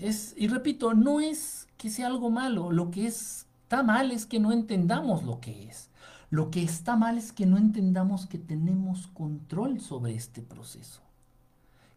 Es, 0.00 0.34
y 0.36 0.48
repito, 0.48 0.94
no 0.94 1.20
es 1.20 1.68
que 1.76 1.90
sea 1.90 2.06
algo 2.06 2.30
malo, 2.30 2.70
lo 2.70 2.90
que 2.90 3.06
está 3.06 3.82
mal 3.82 4.10
es 4.10 4.26
que 4.26 4.40
no 4.40 4.52
entendamos 4.52 5.24
lo 5.24 5.40
que 5.40 5.68
es. 5.68 5.90
Lo 6.30 6.50
que 6.50 6.62
está 6.62 6.96
mal 6.96 7.18
es 7.18 7.32
que 7.32 7.46
no 7.46 7.58
entendamos 7.58 8.26
que 8.26 8.38
tenemos 8.38 9.06
control 9.08 9.80
sobre 9.80 10.14
este 10.14 10.42
proceso 10.42 11.02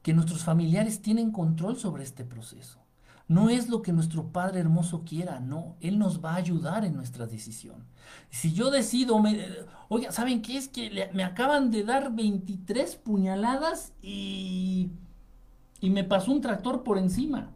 que 0.05 0.13
nuestros 0.13 0.43
familiares 0.43 1.01
tienen 1.01 1.31
control 1.31 1.77
sobre 1.77 2.03
este 2.03 2.23
proceso. 2.23 2.77
No 3.27 3.49
es 3.49 3.69
lo 3.69 3.81
que 3.81 3.91
nuestro 3.91 4.27
Padre 4.27 4.59
hermoso 4.59 5.01
quiera, 5.03 5.39
no. 5.39 5.77
Él 5.81 5.97
nos 5.97 6.23
va 6.23 6.33
a 6.33 6.35
ayudar 6.35 6.85
en 6.85 6.93
nuestra 6.93 7.25
decisión. 7.25 7.83
Si 8.29 8.53
yo 8.53 8.69
decido, 8.69 9.17
me, 9.17 9.43
oiga, 9.89 10.11
¿saben 10.11 10.43
qué 10.43 10.57
es? 10.57 10.67
Que 10.67 11.09
me 11.11 11.23
acaban 11.23 11.71
de 11.71 11.83
dar 11.83 12.13
23 12.13 12.97
puñaladas 12.97 13.93
y, 14.03 14.91
y 15.85 15.91
me 15.91 16.03
pasó 16.03 16.31
un 16.31 16.41
tractor 16.41 16.81
por 16.81 16.97
encima. 16.97 17.51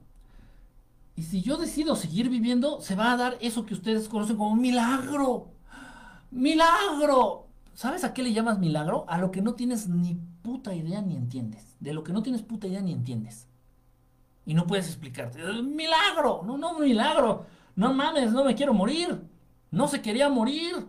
Y 1.15 1.23
si 1.23 1.41
yo 1.41 1.57
decido 1.57 1.95
seguir 1.95 2.29
viviendo, 2.29 2.79
se 2.79 2.95
va 2.95 3.11
a 3.11 3.17
dar 3.17 3.37
eso 3.41 3.65
que 3.65 3.73
ustedes 3.73 4.07
conocen 4.07 4.37
como 4.37 4.55
milagro. 4.55 5.47
Milagro. 6.29 7.47
¿Sabes 7.73 8.03
a 8.03 8.13
qué 8.13 8.21
le 8.21 8.31
llamas 8.31 8.59
milagro? 8.59 9.05
A 9.07 9.17
lo 9.17 9.31
que 9.31 9.41
no 9.41 9.55
tienes 9.55 9.89
ni 9.89 10.13
puta 10.43 10.75
idea 10.75 11.01
ni 11.01 11.15
entiendes. 11.15 11.75
De 11.79 11.91
lo 11.91 12.03
que 12.03 12.13
no 12.13 12.21
tienes 12.21 12.43
puta 12.43 12.67
idea 12.67 12.81
ni 12.81 12.93
entiendes. 12.93 13.47
Y 14.45 14.53
no 14.53 14.67
puedes 14.67 14.85
explicarte. 14.85 15.39
Milagro. 15.63 16.43
No, 16.45 16.59
no, 16.59 16.77
milagro. 16.77 17.47
No 17.75 17.95
mames, 17.95 18.31
no 18.31 18.43
me 18.43 18.53
quiero 18.53 18.75
morir. 18.75 19.19
No 19.71 19.87
se 19.87 20.03
quería 20.03 20.29
morir. 20.29 20.87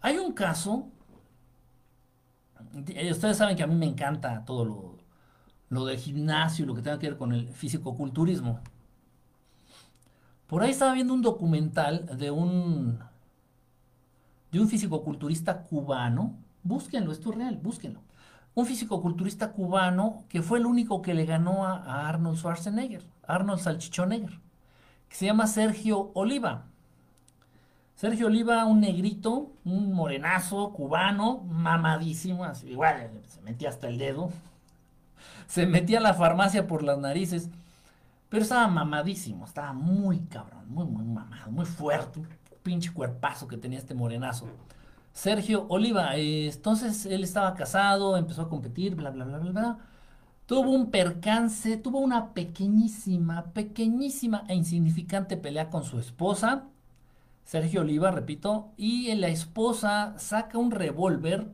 Hay 0.00 0.16
un 0.16 0.32
caso. 0.32 0.88
Ustedes 3.10 3.36
saben 3.36 3.56
que 3.56 3.62
a 3.62 3.66
mí 3.66 3.74
me 3.74 3.86
encanta 3.86 4.42
todo 4.46 4.64
lo, 4.64 4.89
lo 5.70 5.84
del 5.86 5.98
gimnasio 5.98 6.64
y 6.64 6.68
lo 6.68 6.74
que 6.74 6.82
tenga 6.82 6.98
que 6.98 7.08
ver 7.08 7.16
con 7.16 7.32
el 7.32 7.48
físico-culturismo. 7.48 8.60
Por 10.46 10.62
ahí 10.62 10.72
estaba 10.72 10.92
viendo 10.92 11.14
un 11.14 11.22
documental 11.22 12.18
de 12.18 12.30
un 12.30 12.98
de 14.50 14.60
un 14.60 14.68
físico-culturista 14.68 15.62
cubano. 15.62 16.34
Búsquenlo, 16.64 17.12
esto 17.12 17.30
es 17.30 17.36
real, 17.36 17.56
búsquenlo. 17.62 18.00
Un 18.54 18.66
físico-culturista 18.66 19.52
cubano 19.52 20.24
que 20.28 20.42
fue 20.42 20.58
el 20.58 20.66
único 20.66 21.02
que 21.02 21.14
le 21.14 21.24
ganó 21.24 21.64
a, 21.64 22.08
Arnold 22.08 22.36
Schwarzenegger, 22.36 23.04
Arnold 23.28 23.60
Salchichonegger, 23.60 24.40
que 25.08 25.14
se 25.14 25.26
llama 25.26 25.46
Sergio 25.46 26.10
Oliva. 26.14 26.64
Sergio 27.94 28.26
Oliva, 28.26 28.64
un 28.64 28.80
negrito, 28.80 29.52
un 29.64 29.92
morenazo 29.92 30.72
cubano, 30.72 31.44
mamadísimo, 31.44 32.44
igual 32.66 33.10
se 33.28 33.40
metía 33.42 33.68
hasta 33.68 33.86
el 33.88 33.98
dedo, 33.98 34.30
se 35.50 35.66
metía 35.66 35.98
a 35.98 36.02
la 36.02 36.14
farmacia 36.14 36.68
por 36.68 36.84
las 36.84 36.98
narices, 36.98 37.50
pero 38.28 38.44
estaba 38.44 38.68
mamadísimo, 38.68 39.44
estaba 39.44 39.72
muy 39.72 40.20
cabrón, 40.20 40.64
muy, 40.68 40.84
muy 40.84 41.04
mamado, 41.04 41.50
muy 41.50 41.66
fuerte, 41.66 42.20
un 42.20 42.28
pinche 42.62 42.92
cuerpazo 42.92 43.48
que 43.48 43.56
tenía 43.56 43.80
este 43.80 43.92
morenazo. 43.92 44.46
Sergio 45.12 45.66
Oliva, 45.68 46.14
entonces 46.14 47.04
él 47.04 47.24
estaba 47.24 47.54
casado, 47.54 48.16
empezó 48.16 48.42
a 48.42 48.48
competir, 48.48 48.94
bla, 48.94 49.10
bla, 49.10 49.24
bla, 49.24 49.38
bla, 49.38 49.50
bla. 49.50 49.78
Tuvo 50.46 50.70
un 50.70 50.92
percance, 50.92 51.76
tuvo 51.76 51.98
una 51.98 52.32
pequeñísima, 52.32 53.46
pequeñísima 53.46 54.44
e 54.46 54.54
insignificante 54.54 55.36
pelea 55.36 55.68
con 55.68 55.82
su 55.82 55.98
esposa, 55.98 56.68
Sergio 57.44 57.80
Oliva, 57.80 58.12
repito, 58.12 58.68
y 58.76 59.12
la 59.16 59.26
esposa 59.26 60.14
saca 60.16 60.58
un 60.58 60.70
revólver 60.70 61.48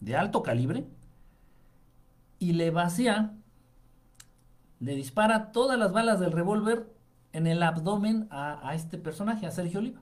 de 0.00 0.16
alto 0.16 0.42
calibre 0.42 0.86
y 2.42 2.54
le 2.54 2.72
vacía, 2.72 3.36
le 4.80 4.96
dispara 4.96 5.52
todas 5.52 5.78
las 5.78 5.92
balas 5.92 6.18
del 6.18 6.32
revólver 6.32 6.92
en 7.32 7.46
el 7.46 7.62
abdomen 7.62 8.26
a, 8.32 8.74
este 8.74 8.98
personaje, 8.98 9.46
a 9.46 9.52
Sergio 9.52 9.78
Oliva. 9.78 10.00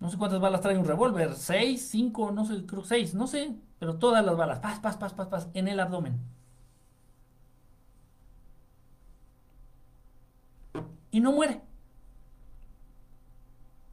No 0.00 0.10
sé 0.10 0.18
cuántas 0.18 0.40
balas 0.40 0.60
trae 0.60 0.76
un 0.76 0.84
revólver, 0.84 1.36
seis, 1.36 1.88
cinco, 1.88 2.32
no 2.32 2.44
sé, 2.44 2.66
creo 2.66 2.82
seis, 2.82 3.14
no 3.14 3.28
sé, 3.28 3.54
pero 3.78 3.96
todas 4.00 4.24
las 4.24 4.36
balas, 4.36 4.58
paz, 4.58 4.80
paz, 4.80 4.96
paz, 4.96 5.14
paz, 5.14 5.28
paz, 5.28 5.48
en 5.54 5.68
el 5.68 5.78
abdomen. 5.78 6.18
Y 11.12 11.20
no 11.20 11.30
muere. 11.30 11.62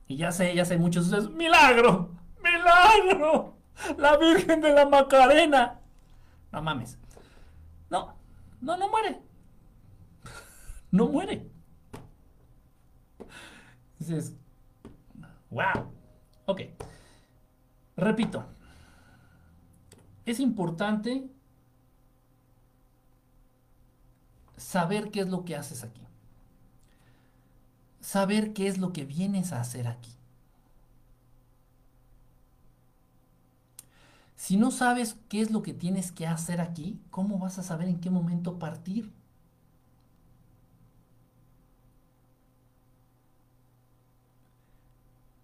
Y 0.08 0.18
ya 0.18 0.32
sé, 0.32 0.56
ya 0.56 0.66
sé, 0.66 0.80
muchos 0.80 1.12
de 1.12 1.22
milagro, 1.30 2.16
milagro, 2.42 3.58
la 4.00 4.18
Virgen 4.18 4.62
de 4.62 4.74
la 4.74 4.88
Macarena. 4.88 5.77
No 6.52 6.62
mames. 6.62 6.98
No, 7.90 8.16
no, 8.62 8.78
no 8.78 8.90
muere. 8.90 9.22
No 10.92 11.08
muere. 11.08 11.50
Dices, 14.00 14.34
wow. 15.50 15.92
Ok. 16.46 16.62
Repito. 17.96 18.46
Es 20.26 20.40
importante 20.40 21.30
saber 24.58 25.12
qué 25.12 25.22
es 25.22 25.30
lo 25.30 25.46
que 25.46 25.56
haces 25.56 25.84
aquí. 25.84 26.02
Saber 28.02 28.54
qué 28.54 28.68
es 28.68 28.78
lo 28.78 28.94
que 28.94 29.06
vienes 29.06 29.54
a 29.54 29.62
hacer 29.62 29.88
aquí. 29.88 30.17
Si 34.38 34.56
no 34.56 34.72
sabes 34.72 35.18
qué 35.28 35.42
es 35.42 35.52
lo 35.52 35.62
que 35.64 35.74
tienes 35.74 36.14
que 36.14 36.28
hacer 36.28 36.62
aquí, 36.62 36.98
¿cómo 37.10 37.40
vas 37.40 37.60
a 37.60 37.64
saber 37.64 37.90
en 37.90 38.00
qué 38.00 38.10
momento 38.10 38.58
partir? 38.58 39.12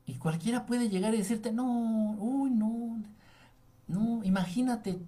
Y 0.06 0.16
cualquiera 0.16 0.66
puede 0.66 0.90
llegar 0.90 1.14
y 1.14 1.18
decirte, 1.18 1.52
no, 1.52 2.16
uy, 2.20 2.50
no, 2.52 3.02
no, 3.88 4.24
imagínate, 4.24 5.00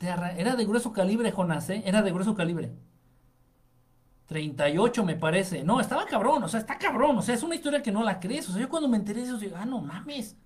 era 0.00 0.56
de 0.56 0.66
grueso 0.66 0.92
calibre, 0.92 1.32
Jonás, 1.32 1.70
¿eh? 1.70 1.82
Era 1.86 2.02
de 2.02 2.12
grueso 2.12 2.34
calibre. 2.34 2.72
38 4.26 5.04
me 5.04 5.16
parece. 5.16 5.64
No, 5.64 5.80
estaba 5.80 6.06
cabrón, 6.06 6.42
o 6.44 6.48
sea, 6.48 6.60
está 6.60 6.78
cabrón, 6.78 7.18
o 7.18 7.22
sea, 7.22 7.34
es 7.34 7.42
una 7.42 7.54
historia 7.54 7.82
que 7.82 7.92
no 7.92 8.02
la 8.02 8.20
crees. 8.20 8.48
O 8.48 8.52
sea, 8.52 8.60
yo 8.60 8.68
cuando 8.68 8.88
me 8.88 8.96
enteré 8.96 9.20
de 9.22 9.26
eso, 9.28 9.38
digo, 9.38 9.56
ah, 9.58 9.66
no 9.66 9.80
mames. 9.80 10.36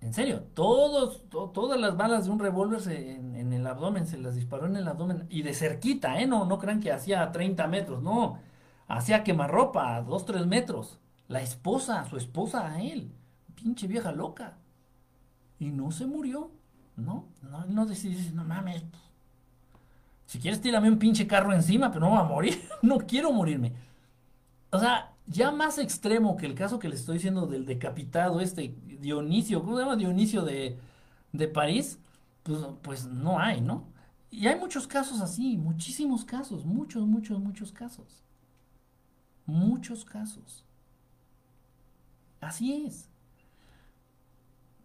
En 0.00 0.14
serio, 0.14 0.44
todos, 0.54 1.28
todas 1.28 1.80
las 1.80 1.96
balas 1.96 2.26
de 2.26 2.30
un 2.30 2.38
revólver 2.38 2.80
en, 2.88 3.52
el 3.52 3.66
abdomen, 3.66 4.06
se 4.06 4.16
las 4.18 4.36
disparó 4.36 4.66
en 4.66 4.76
el 4.76 4.86
abdomen 4.86 5.26
y 5.28 5.42
de 5.42 5.54
cerquita, 5.54 6.20
¿eh? 6.20 6.26
No, 6.26 6.44
no 6.44 6.58
crean 6.58 6.80
que 6.80 6.92
hacía 6.92 7.32
30 7.32 7.66
metros, 7.66 8.02
no. 8.02 8.38
Hacía 8.86 9.24
quemarropa 9.24 9.96
a 9.96 10.02
2, 10.02 10.24
3 10.24 10.46
metros. 10.46 11.00
La 11.26 11.42
esposa, 11.42 12.04
su 12.08 12.16
esposa 12.16 12.72
a 12.72 12.80
él. 12.80 13.12
Pinche 13.56 13.88
vieja 13.88 14.12
loca. 14.12 14.58
Y 15.58 15.70
no 15.70 15.90
se 15.90 16.06
murió. 16.06 16.52
No, 16.96 17.26
no, 17.42 17.66
no 17.66 17.84
decidió, 17.86 18.18
no 18.32 18.44
mames. 18.44 18.84
Si 20.26 20.38
quieres, 20.38 20.60
tírame 20.60 20.88
un 20.88 20.98
pinche 20.98 21.26
carro 21.26 21.52
encima, 21.52 21.90
pero 21.90 22.06
no 22.06 22.12
va 22.12 22.20
a 22.20 22.24
morir. 22.24 22.62
no 22.82 22.98
quiero 22.98 23.32
morirme. 23.32 23.72
O 24.70 24.78
sea, 24.78 25.12
ya 25.28 25.50
más 25.50 25.78
extremo 25.78 26.36
que 26.36 26.46
el 26.46 26.54
caso 26.54 26.78
que 26.78 26.88
le 26.88 26.94
estoy 26.96 27.14
diciendo 27.14 27.46
del 27.46 27.66
decapitado, 27.66 28.40
este 28.40 28.74
Dionisio, 29.00 29.62
¿cómo 29.62 29.76
se 29.76 29.82
llama? 29.82 29.96
Dionisio 29.96 30.42
de, 30.42 30.78
de 31.32 31.48
París, 31.48 31.98
pues, 32.42 32.60
pues 32.82 33.06
no 33.06 33.38
hay, 33.38 33.60
¿no? 33.60 33.86
Y 34.30 34.46
hay 34.46 34.58
muchos 34.58 34.86
casos 34.86 35.20
así, 35.20 35.56
muchísimos 35.56 36.24
casos, 36.24 36.64
muchos, 36.64 37.06
muchos, 37.06 37.40
muchos 37.40 37.72
casos. 37.72 38.22
Muchos 39.46 40.04
casos. 40.04 40.64
Así 42.40 42.84
es. 42.86 43.08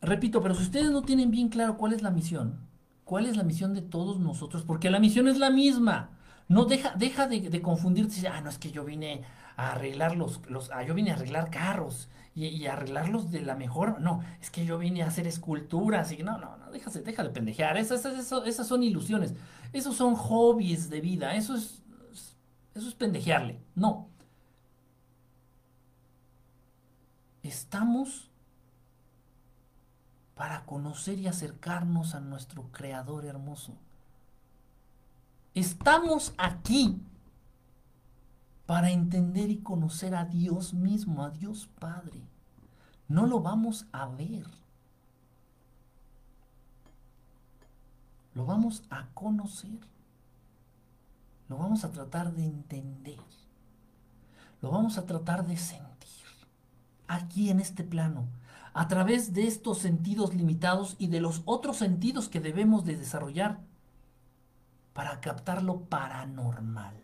Repito, 0.01 0.41
pero 0.41 0.55
si 0.55 0.63
ustedes 0.63 0.91
no 0.91 1.01
tienen 1.03 1.31
bien 1.31 1.49
claro 1.49 1.77
cuál 1.77 1.93
es 1.93 2.01
la 2.01 2.11
misión, 2.11 2.59
cuál 3.05 3.25
es 3.25 3.37
la 3.37 3.43
misión 3.43 3.73
de 3.73 3.81
todos 3.81 4.19
nosotros, 4.19 4.63
porque 4.63 4.89
la 4.89 4.99
misión 4.99 5.27
es 5.27 5.37
la 5.37 5.49
misma. 5.49 6.11
No 6.49 6.65
deja, 6.65 6.93
deja 6.95 7.27
de, 7.27 7.49
de 7.49 7.61
confundirte, 7.61 8.27
ah, 8.27 8.41
no 8.41 8.49
es 8.49 8.57
que 8.57 8.71
yo 8.71 8.83
vine 8.83 9.23
a 9.55 9.71
arreglar 9.71 10.15
los, 10.15 10.41
los 10.49 10.71
ah, 10.71 10.83
yo 10.83 10.93
vine 10.93 11.11
a 11.11 11.15
arreglar 11.15 11.49
carros 11.49 12.09
y, 12.35 12.65
arreglarlos 12.65 13.29
de 13.29 13.41
la 13.41 13.55
mejor, 13.55 14.01
no, 14.01 14.23
es 14.41 14.49
que 14.49 14.65
yo 14.65 14.79
vine 14.79 15.03
a 15.03 15.07
hacer 15.07 15.27
esculturas 15.27 16.11
y 16.11 16.23
no, 16.23 16.39
no, 16.39 16.57
no, 16.57 16.71
déjase, 16.71 17.01
deja 17.01 17.23
de 17.23 17.29
pendejear, 17.29 17.77
esas, 17.77 18.03
esas, 18.05 18.47
esas 18.47 18.67
son 18.67 18.81
ilusiones, 18.81 19.35
esos 19.71 19.95
son 19.95 20.15
hobbies 20.15 20.89
de 20.89 20.99
vida, 20.99 21.35
eso 21.35 21.55
es, 21.55 21.83
eso 22.73 22.87
es 22.87 22.95
pendejearle, 22.95 23.61
no. 23.75 24.09
Estamos 27.43 28.31
para 30.33 30.65
conocer 30.65 31.19
y 31.19 31.27
acercarnos 31.27 32.15
a 32.15 32.19
nuestro 32.19 32.71
Creador 32.71 33.25
hermoso. 33.25 33.77
Estamos 35.53 36.33
aquí 36.37 36.99
para 38.65 38.91
entender 38.91 39.49
y 39.49 39.57
conocer 39.57 40.15
a 40.15 40.25
Dios 40.25 40.73
mismo, 40.73 41.23
a 41.23 41.29
Dios 41.29 41.69
Padre. 41.79 42.21
No 43.07 43.27
lo 43.27 43.41
vamos 43.41 43.87
a 43.91 44.07
ver. 44.07 44.47
Lo 48.33 48.45
vamos 48.45 48.83
a 48.89 49.07
conocer. 49.13 49.79
Lo 51.49 51.57
vamos 51.57 51.83
a 51.83 51.91
tratar 51.91 52.33
de 52.33 52.45
entender. 52.45 53.19
Lo 54.61 54.71
vamos 54.71 54.97
a 54.97 55.05
tratar 55.05 55.45
de 55.45 55.57
sentir. 55.57 56.09
Aquí 57.07 57.49
en 57.49 57.59
este 57.59 57.83
plano. 57.83 58.27
A 58.73 58.87
través 58.87 59.33
de 59.33 59.45
estos 59.45 59.79
sentidos 59.79 60.33
limitados 60.33 60.95
y 60.97 61.07
de 61.07 61.19
los 61.19 61.43
otros 61.45 61.77
sentidos 61.77 62.29
que 62.29 62.39
debemos 62.39 62.85
de 62.85 62.95
desarrollar 62.95 63.59
para 64.93 65.19
captar 65.19 65.61
lo 65.61 65.81
paranormal 65.81 67.02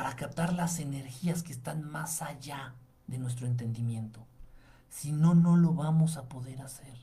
para 0.00 0.16
captar 0.16 0.54
las 0.54 0.78
energías 0.78 1.42
que 1.42 1.52
están 1.52 1.82
más 1.82 2.22
allá 2.22 2.72
de 3.06 3.18
nuestro 3.18 3.46
entendimiento. 3.46 4.26
Si 4.88 5.12
no, 5.12 5.34
no 5.34 5.58
lo 5.58 5.74
vamos 5.74 6.16
a 6.16 6.22
poder 6.22 6.62
hacer. 6.62 6.94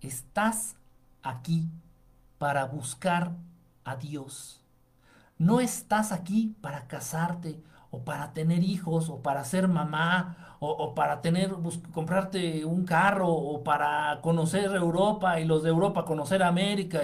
Estás 0.00 0.74
aquí 1.22 1.68
para 2.38 2.64
buscar 2.64 3.30
a 3.84 3.94
Dios. 3.94 4.60
No 5.38 5.60
estás 5.60 6.10
aquí 6.10 6.56
para 6.60 6.88
casarte 6.88 7.62
o 7.92 8.00
para 8.00 8.32
tener 8.32 8.64
hijos 8.64 9.08
o 9.08 9.22
para 9.22 9.44
ser 9.44 9.68
mamá 9.68 10.56
o, 10.58 10.96
para 10.96 11.20
tener 11.20 11.54
comprarte 11.92 12.64
un 12.64 12.84
carro 12.84 13.28
o 13.28 13.62
para 13.62 14.18
conocer 14.20 14.74
Europa 14.74 15.38
y 15.38 15.44
los 15.44 15.62
de 15.62 15.68
Europa 15.68 16.04
conocer 16.04 16.42
América 16.42 17.02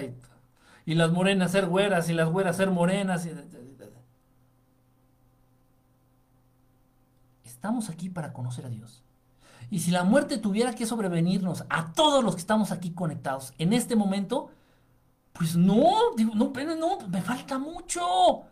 y 0.84 0.94
las 0.94 1.12
morenas 1.12 1.52
ser 1.52 1.66
güeras 1.66 2.08
y 2.08 2.14
las 2.14 2.28
güeras 2.28 2.56
ser 2.56 2.70
morenas. 2.70 3.28
Estamos 7.44 7.90
aquí 7.90 8.08
para 8.08 8.32
conocer 8.32 8.66
a 8.66 8.68
Dios. 8.68 9.04
Y 9.70 9.80
si 9.80 9.90
la 9.90 10.04
muerte 10.04 10.38
tuviera 10.38 10.74
que 10.74 10.84
sobrevenirnos 10.84 11.64
a 11.70 11.92
todos 11.92 12.22
los 12.22 12.34
que 12.34 12.40
estamos 12.40 12.72
aquí 12.72 12.92
conectados 12.92 13.54
en 13.58 13.72
este 13.72 13.96
momento, 13.96 14.50
pues 15.32 15.56
no, 15.56 16.14
digo, 16.16 16.34
no, 16.34 16.52
no, 16.76 17.08
me 17.08 17.22
falta 17.22 17.58
mucho. 17.58 18.42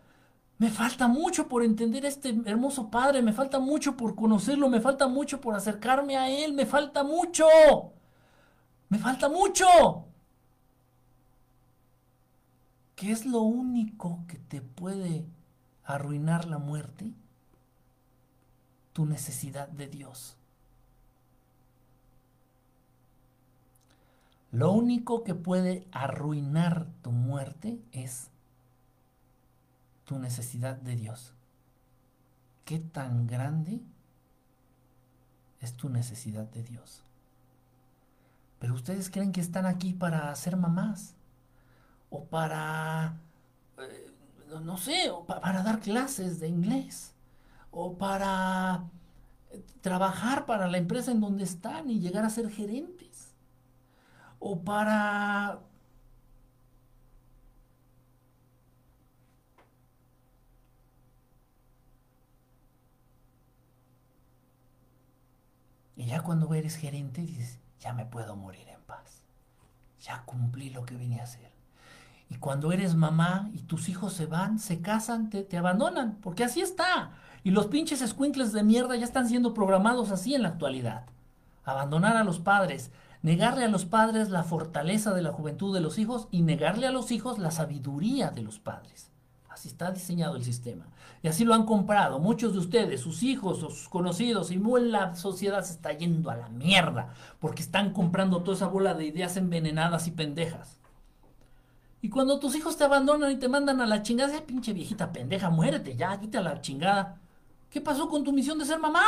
Me 0.57 0.69
falta 0.69 1.07
mucho 1.07 1.47
por 1.47 1.63
entender 1.63 2.05
a 2.05 2.07
este 2.07 2.39
hermoso 2.45 2.89
Padre, 2.89 3.21
me 3.21 3.33
falta 3.33 3.59
mucho 3.59 3.97
por 3.97 4.15
conocerlo, 4.15 4.69
me 4.69 4.79
falta 4.79 5.07
mucho 5.07 5.41
por 5.41 5.55
acercarme 5.55 6.17
a 6.17 6.29
Él, 6.29 6.53
me 6.53 6.65
falta 6.65 7.03
mucho. 7.03 7.45
Me 8.89 8.99
falta 8.99 9.27
mucho. 9.27 9.65
¿Qué 13.01 13.11
es 13.11 13.25
lo 13.25 13.41
único 13.41 14.19
que 14.27 14.37
te 14.37 14.61
puede 14.61 15.25
arruinar 15.83 16.45
la 16.45 16.59
muerte? 16.59 17.11
Tu 18.93 19.07
necesidad 19.07 19.67
de 19.69 19.87
Dios. 19.87 20.35
Lo 24.51 24.71
único 24.71 25.23
que 25.23 25.33
puede 25.33 25.87
arruinar 25.91 26.85
tu 27.01 27.11
muerte 27.11 27.79
es 27.91 28.29
tu 30.05 30.19
necesidad 30.19 30.75
de 30.75 30.95
Dios. 30.95 31.33
¿Qué 32.65 32.77
tan 32.77 33.25
grande 33.25 33.81
es 35.59 35.73
tu 35.73 35.89
necesidad 35.89 36.45
de 36.51 36.61
Dios? 36.61 37.01
Pero 38.59 38.75
ustedes 38.75 39.09
creen 39.09 39.31
que 39.31 39.41
están 39.41 39.65
aquí 39.65 39.91
para 39.91 40.35
ser 40.35 40.55
mamás 40.55 41.15
o 42.11 42.25
para, 42.25 43.15
eh, 43.79 44.11
no 44.63 44.77
sé, 44.77 45.11
para 45.27 45.63
dar 45.63 45.79
clases 45.79 46.39
de 46.39 46.47
inglés 46.49 47.13
o 47.71 47.97
para 47.97 48.83
eh, 49.51 49.63
trabajar 49.81 50.45
para 50.45 50.67
la 50.67 50.77
empresa 50.77 51.11
en 51.11 51.21
donde 51.21 51.43
están 51.45 51.89
y 51.89 51.99
llegar 51.99 52.25
a 52.25 52.29
ser 52.29 52.49
gerentes 52.51 53.33
o 54.39 54.59
para 54.61 55.59
Y 65.95 66.07
ya 66.07 66.23
cuando 66.23 66.51
eres 66.55 66.77
gerente 66.77 67.21
dices, 67.21 67.59
ya 67.79 67.93
me 67.93 68.05
puedo 68.07 68.35
morir 68.35 68.67
en 68.69 68.81
paz. 68.81 69.21
Ya 70.01 70.23
cumplí 70.25 70.71
lo 70.71 70.83
que 70.83 70.95
vine 70.95 71.19
a 71.19 71.25
hacer. 71.25 71.50
Y 72.31 72.37
cuando 72.37 72.71
eres 72.71 72.95
mamá 72.95 73.49
y 73.53 73.59
tus 73.63 73.89
hijos 73.89 74.13
se 74.13 74.25
van, 74.25 74.57
se 74.57 74.79
casan, 74.79 75.29
te, 75.29 75.43
te 75.43 75.57
abandonan, 75.57 76.17
porque 76.21 76.45
así 76.45 76.61
está. 76.61 77.11
Y 77.43 77.51
los 77.51 77.67
pinches 77.67 78.01
escuincles 78.01 78.53
de 78.53 78.63
mierda 78.63 78.95
ya 78.95 79.03
están 79.03 79.27
siendo 79.27 79.53
programados 79.53 80.11
así 80.11 80.33
en 80.33 80.43
la 80.43 80.47
actualidad. 80.47 81.07
Abandonar 81.65 82.15
a 82.15 82.23
los 82.23 82.39
padres, 82.39 82.89
negarle 83.21 83.65
a 83.65 83.67
los 83.67 83.83
padres 83.83 84.29
la 84.29 84.45
fortaleza 84.45 85.13
de 85.13 85.21
la 85.21 85.33
juventud 85.33 85.73
de 85.73 85.81
los 85.81 85.99
hijos 85.99 86.29
y 86.31 86.41
negarle 86.41 86.87
a 86.87 86.91
los 86.91 87.11
hijos 87.11 87.37
la 87.37 87.51
sabiduría 87.51 88.31
de 88.31 88.43
los 88.43 88.59
padres. 88.59 89.11
Así 89.49 89.67
está 89.67 89.91
diseñado 89.91 90.37
el 90.37 90.45
sistema. 90.45 90.85
Y 91.21 91.27
así 91.27 91.43
lo 91.43 91.53
han 91.53 91.65
comprado 91.65 92.19
muchos 92.19 92.53
de 92.53 92.59
ustedes, 92.59 93.01
sus 93.01 93.23
hijos 93.23 93.61
o 93.61 93.69
sus 93.69 93.89
conocidos, 93.89 94.51
y 94.51 94.57
la 94.57 95.15
sociedad 95.15 95.63
se 95.63 95.73
está 95.73 95.91
yendo 95.91 96.31
a 96.31 96.37
la 96.37 96.47
mierda, 96.47 97.09
porque 97.41 97.61
están 97.61 97.91
comprando 97.91 98.41
toda 98.41 98.55
esa 98.55 98.67
bola 98.67 98.93
de 98.93 99.05
ideas 99.05 99.35
envenenadas 99.35 100.07
y 100.07 100.11
pendejas. 100.11 100.80
Y 102.01 102.09
cuando 102.09 102.39
tus 102.39 102.55
hijos 102.55 102.77
te 102.77 102.83
abandonan 102.83 103.31
y 103.31 103.35
te 103.37 103.47
mandan 103.47 103.79
a 103.81 103.85
la 103.85 104.01
chingada, 104.01 104.33
esa 104.33 104.43
pinche 104.45 104.73
viejita 104.73 105.11
pendeja, 105.11 105.49
muérete 105.49 105.95
ya, 105.95 106.19
quita 106.19 106.41
la 106.41 106.59
chingada. 106.61 107.19
¿Qué 107.69 107.79
pasó 107.79 108.09
con 108.09 108.23
tu 108.23 108.33
misión 108.33 108.57
de 108.57 108.65
ser 108.65 108.79
mamá? 108.79 109.05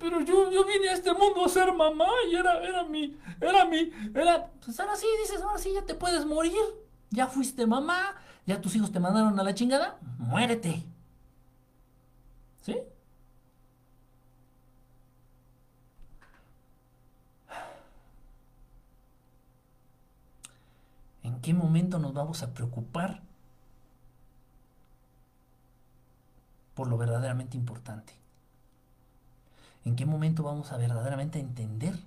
Pero 0.00 0.20
yo, 0.22 0.50
yo 0.50 0.64
vine 0.64 0.88
a 0.88 0.94
este 0.94 1.12
mundo 1.12 1.44
a 1.44 1.48
ser 1.48 1.72
mamá 1.72 2.06
y 2.30 2.34
era, 2.34 2.62
era 2.62 2.84
mi, 2.84 3.16
era 3.40 3.64
mi, 3.66 3.90
era... 4.14 4.50
Pues 4.64 4.80
ahora 4.80 4.96
sí, 4.96 5.06
dices, 5.20 5.42
ahora 5.42 5.58
sí 5.58 5.72
ya 5.72 5.82
te 5.82 5.94
puedes 5.94 6.24
morir. 6.24 6.52
Ya 7.10 7.26
fuiste 7.26 7.66
mamá, 7.66 8.16
ya 8.46 8.60
tus 8.60 8.74
hijos 8.74 8.90
te 8.90 8.98
mandaron 9.00 9.38
a 9.38 9.42
la 9.42 9.54
chingada, 9.54 9.98
muérete. 10.18 10.82
¿Sí? 12.62 12.76
¿En 21.22 21.31
qué 21.42 21.52
momento 21.52 21.98
nos 21.98 22.14
vamos 22.14 22.42
a 22.42 22.54
preocupar 22.54 23.20
por 26.74 26.88
lo 26.88 26.96
verdaderamente 26.96 27.56
importante? 27.56 28.14
¿En 29.84 29.96
qué 29.96 30.06
momento 30.06 30.42
vamos 30.44 30.72
a 30.72 30.78
verdaderamente 30.78 31.38
entender 31.40 31.98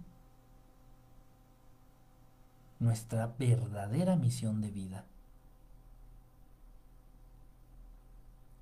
nuestra 2.79 3.27
verdadera 3.37 4.15
misión 4.15 4.61
de 4.61 4.71
vida? 4.71 5.05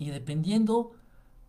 y 0.04 0.10
dependiendo 0.10 0.92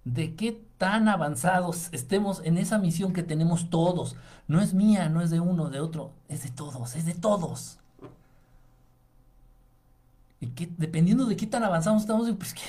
de 0.04 0.36
qué 0.36 0.64
tan 0.78 1.08
avanzados 1.08 1.88
estemos 1.92 2.42
en 2.44 2.58
esa 2.58 2.78
misión 2.78 3.12
que 3.12 3.22
tenemos 3.22 3.70
todos, 3.70 4.16
no 4.48 4.60
es 4.60 4.74
mía, 4.74 5.08
no 5.08 5.22
es 5.22 5.30
de 5.30 5.40
uno, 5.40 5.70
de 5.70 5.80
otro, 5.80 6.12
es 6.28 6.42
de 6.42 6.50
todos, 6.50 6.94
es 6.94 7.06
de 7.06 7.14
todos. 7.14 7.78
Dependiendo 10.78 11.26
de 11.26 11.36
qué 11.36 11.47
tan 11.47 11.64
avanzados 11.64 12.03
estamos, 12.03 12.30
pues 12.36 12.55
que 12.55 12.62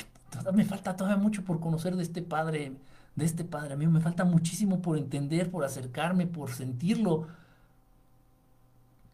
me 0.54 0.66
falta 0.66 0.96
todavía 0.96 1.22
mucho 1.22 1.44
por 1.44 1.60
conocer 1.60 1.96
de 1.96 2.04
este 2.04 2.22
padre, 2.22 2.74
de 3.16 3.26
este 3.26 3.44
padre. 3.44 3.74
A 3.74 3.78
mí 3.78 3.88
me 3.88 4.02
falta 4.02 4.24
muchísimo 4.26 4.82
por 4.82 4.98
entender, 4.98 5.50
por 5.52 5.64
acercarme, 5.64 6.28
por 6.28 6.52
sentirlo. 6.52 7.28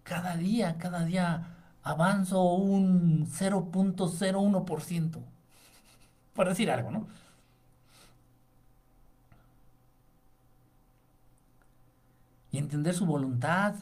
Cada 0.03 0.35
día, 0.35 0.77
cada 0.77 1.05
día 1.05 1.57
avanzo 1.83 2.43
un 2.43 3.27
0.01% 3.27 5.19
por 6.33 6.47
decir 6.49 6.71
algo, 6.71 6.91
¿no? 6.91 7.07
Y 12.51 12.57
entender 12.57 12.93
su 12.93 13.05
voluntad. 13.05 13.75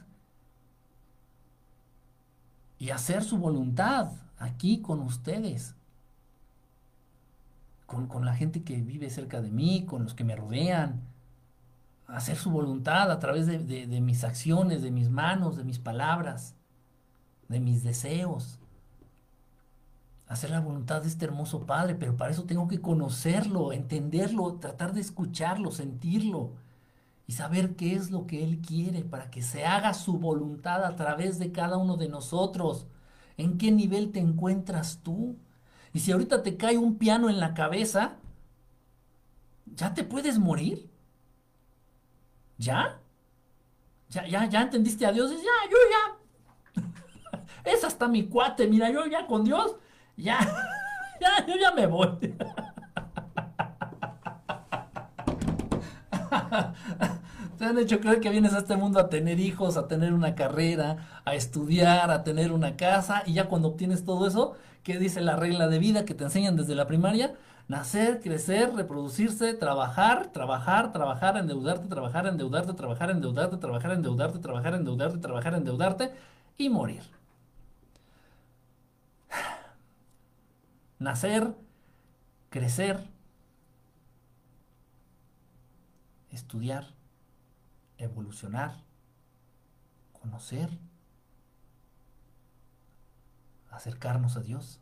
Y 2.78 2.92
hacer 2.92 3.24
su 3.24 3.38
voluntad 3.38 4.12
aquí 4.40 4.82
con 4.82 5.02
ustedes. 5.02 5.76
Con, 7.86 8.26
la 8.26 8.36
gente 8.36 8.64
que 8.64 8.82
vive 8.82 9.10
cerca 9.10 9.42
de 9.42 9.52
mí, 9.52 9.86
con 9.86 10.04
los 10.04 10.14
que 10.14 10.24
me 10.24 10.36
rodean. 10.36 11.02
Hacer 12.08 12.38
su 12.38 12.50
voluntad 12.50 13.12
a 13.12 13.20
través 13.20 13.46
de 13.46 14.02
mis 14.02 14.24
acciones, 14.24 14.82
de 14.82 14.90
mis 14.90 15.10
manos, 15.10 15.58
de 15.58 15.64
mis 15.64 15.78
palabras, 15.78 16.56
de 17.48 17.60
mis 17.60 17.84
deseos 17.84 18.60
hacer 20.30 20.52
la 20.52 20.62
voluntad 20.62 21.02
de 21.02 21.08
este 21.08 21.26
hermoso 21.26 21.66
Padre, 21.66 21.96
pero 21.96 22.16
para 22.16 22.32
eso 22.32 22.44
tengo 22.44 22.68
que 22.68 22.80
conocerlo, 22.80 23.74
entenderlo, 23.74 24.54
tratar 24.54 24.94
de 24.94 25.02
escucharlo, 25.02 25.72
sentirlo 25.72 26.52
y 27.26 27.34
saber 27.34 27.76
qué 27.76 27.96
es 27.96 28.12
lo 28.12 28.28
que 28.28 28.44
Él 28.44 28.62
quiere 28.62 29.04
para 29.04 29.32
que 29.32 29.42
se 29.42 29.66
haga 29.66 29.94
su 29.96 30.20
voluntad 30.20 30.86
a 30.86 30.96
través 30.96 31.40
de 31.40 31.52
cada 31.52 31.78
uno 31.78 31.98
de 31.98 32.10
nosotros. 32.10 32.86
¿En 33.40 33.58
qué 33.58 33.72
nivel 33.72 34.12
te 34.12 34.20
encuentras 34.20 35.00
tú? 35.02 35.38
Y 35.94 36.00
si 36.02 36.12
ahorita 36.12 36.44
te 36.44 36.58
cae 36.58 36.78
un 36.78 36.98
piano 36.98 37.30
en 37.30 37.40
la 37.40 37.54
cabeza, 37.54 38.18
¿ya 39.66 39.94
te 39.94 40.04
puedes 40.04 40.38
morir? 40.38 40.90
¿Ya? 42.58 43.00
¿Ya, 44.10 44.28
ya, 44.28 44.46
ya 44.50 44.64
entendiste 44.64 45.06
a 45.06 45.14
Dios? 45.14 45.32
Ya, 45.32 45.38
yo 45.72 45.78
ya. 46.76 46.84
es 47.72 47.84
hasta 47.86 48.10
mi 48.10 48.28
cuate, 48.28 48.68
mira, 48.68 48.92
yo 48.92 49.06
ya 49.06 49.26
con 49.26 49.46
Dios 49.46 49.78
ya, 50.18 50.40
ya, 51.22 51.46
yo 51.48 51.56
ya 51.56 51.72
me 51.72 51.88
voy. 51.88 52.36
Te 57.60 57.66
han 57.66 57.78
hecho 57.78 58.00
creer 58.00 58.22
que 58.22 58.30
vienes 58.30 58.54
a 58.54 58.60
este 58.60 58.78
mundo 58.78 59.00
a 59.02 59.10
tener 59.10 59.40
hijos, 59.42 59.76
a 59.76 59.90
tener 59.90 60.14
una 60.14 60.34
carrera, 60.34 61.22
a 61.26 61.36
estudiar, 61.36 62.10
a 62.10 62.24
tener 62.24 62.54
una 62.54 62.78
casa, 62.78 63.22
y 63.26 63.34
ya 63.34 63.50
cuando 63.50 63.68
obtienes 63.68 64.06
todo 64.06 64.28
eso, 64.28 64.56
¿qué 64.82 64.98
dice 64.98 65.20
la 65.20 65.36
regla 65.36 65.68
de 65.68 65.78
vida 65.78 66.06
que 66.06 66.14
te 66.14 66.24
enseñan 66.24 66.56
desde 66.56 66.74
la 66.74 66.88
primaria? 66.88 67.36
Nacer, 67.68 68.22
crecer, 68.22 68.74
reproducirse, 68.74 69.54
trabajar, 69.56 70.32
trabajar, 70.32 70.94
trabajar, 70.94 71.36
endeudarte, 71.36 71.90
trabajar, 71.90 72.28
endeudarte, 72.28 72.74
trabajar, 72.74 73.10
endeudarte, 73.12 73.58
trabajar, 73.58 73.92
endeudarte, 73.92 74.40
trabajar, 74.40 74.74
endeudarte, 74.76 75.18
trabajar, 75.20 75.54
endeudarte 75.56 76.12
y 76.58 76.70
morir. 76.70 77.04
nacer, 81.00 81.54
crecer, 82.50 83.04
estudiar, 86.32 86.99
evolucionar, 88.00 88.84
conocer, 90.14 90.70
acercarnos 93.70 94.36
a 94.38 94.42
Dios, 94.42 94.80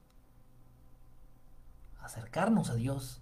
acercarnos 1.99 2.69
a 2.69 2.75
Dios, 2.75 3.21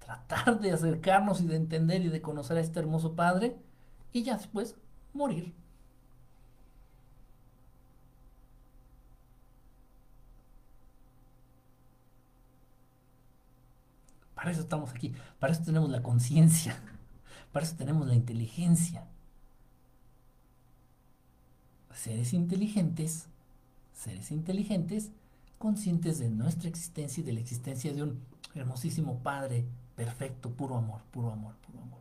tratar 0.00 0.60
de 0.60 0.72
acercarnos 0.72 1.40
y 1.40 1.46
de 1.46 1.56
entender 1.56 2.02
y 2.02 2.08
de 2.08 2.20
conocer 2.20 2.56
a 2.56 2.60
este 2.60 2.80
hermoso 2.80 3.14
Padre 3.14 3.56
y 4.12 4.22
ya 4.22 4.36
después 4.36 4.76
morir. 5.12 5.54
Para 14.34 14.50
eso 14.50 14.60
estamos 14.60 14.90
aquí, 14.90 15.14
para 15.38 15.52
eso 15.52 15.62
tenemos 15.62 15.88
la 15.88 16.02
conciencia, 16.02 16.76
para 17.54 17.66
eso 17.66 17.76
tenemos 17.76 18.08
la 18.08 18.16
inteligencia. 18.16 19.06
Seres 21.94 22.32
inteligentes, 22.32 23.28
seres 23.92 24.32
inteligentes, 24.32 25.12
conscientes 25.58 26.18
de 26.18 26.30
nuestra 26.30 26.68
existencia 26.68 27.20
y 27.20 27.24
de 27.24 27.32
la 27.32 27.38
existencia 27.38 27.94
de 27.94 28.02
un 28.02 28.20
hermosísimo 28.56 29.20
Padre 29.20 29.64
perfecto, 29.94 30.50
puro 30.50 30.76
amor, 30.76 31.02
puro 31.12 31.30
amor, 31.30 31.54
puro 31.64 31.80
amor. 31.80 32.00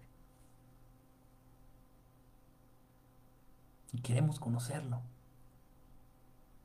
Y 3.92 4.00
queremos 4.00 4.40
conocerlo. 4.40 5.02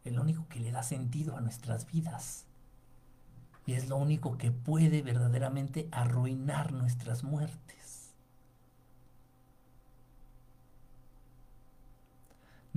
El 0.07 0.19
único 0.19 0.49
que 0.49 0.61
le 0.61 0.73
da 0.73 0.83
sentido 0.83 1.37
a 1.37 1.43
nuestras 1.43 1.87
vidas. 1.87 2.47
Y 3.67 3.75
es 3.75 3.91
lo 3.91 3.99
único 3.99 4.39
que 4.39 4.51
puede 4.51 5.03
verdaderamente 5.03 5.89
arruinar 5.93 6.73
nuestras 6.73 7.23
muertes. 7.23 7.98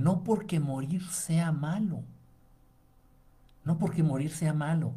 No 0.01 0.23
porque 0.23 0.59
morir 0.59 1.07
sea 1.07 1.51
malo. 1.51 2.03
No 3.63 3.77
porque 3.77 4.01
morir 4.01 4.31
sea 4.31 4.53
malo. 4.53 4.93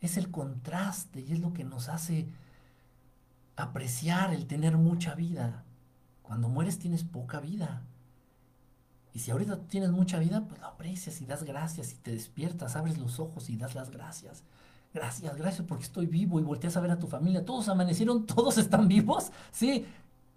Es 0.00 0.16
el 0.16 0.30
contraste 0.30 1.20
y 1.20 1.32
es 1.32 1.38
lo 1.38 1.52
que 1.52 1.62
nos 1.62 1.88
hace 1.88 2.26
apreciar 3.56 4.34
el 4.34 4.46
tener 4.46 4.76
mucha 4.76 5.14
vida. 5.14 5.62
Cuando 6.22 6.48
mueres 6.48 6.80
tienes 6.80 7.04
poca 7.04 7.38
vida. 7.38 7.82
Y 9.14 9.20
si 9.20 9.30
ahorita 9.30 9.60
tienes 9.68 9.90
mucha 9.90 10.18
vida, 10.18 10.44
pues 10.48 10.60
lo 10.60 10.66
aprecias 10.66 11.20
y 11.20 11.26
das 11.26 11.44
gracias 11.44 11.92
y 11.92 11.96
te 11.96 12.10
despiertas, 12.10 12.74
abres 12.74 12.98
los 12.98 13.20
ojos 13.20 13.50
y 13.50 13.56
das 13.56 13.76
las 13.76 13.90
gracias. 13.90 14.42
Gracias, 14.92 15.36
gracias 15.36 15.66
porque 15.66 15.84
estoy 15.84 16.06
vivo 16.06 16.40
y 16.40 16.42
volteas 16.42 16.76
a 16.76 16.80
ver 16.80 16.90
a 16.90 16.98
tu 16.98 17.06
familia. 17.06 17.44
Todos 17.44 17.68
amanecieron, 17.68 18.26
todos 18.34 18.58
están 18.58 18.88
vivos. 18.88 19.30
Sí, 19.52 19.86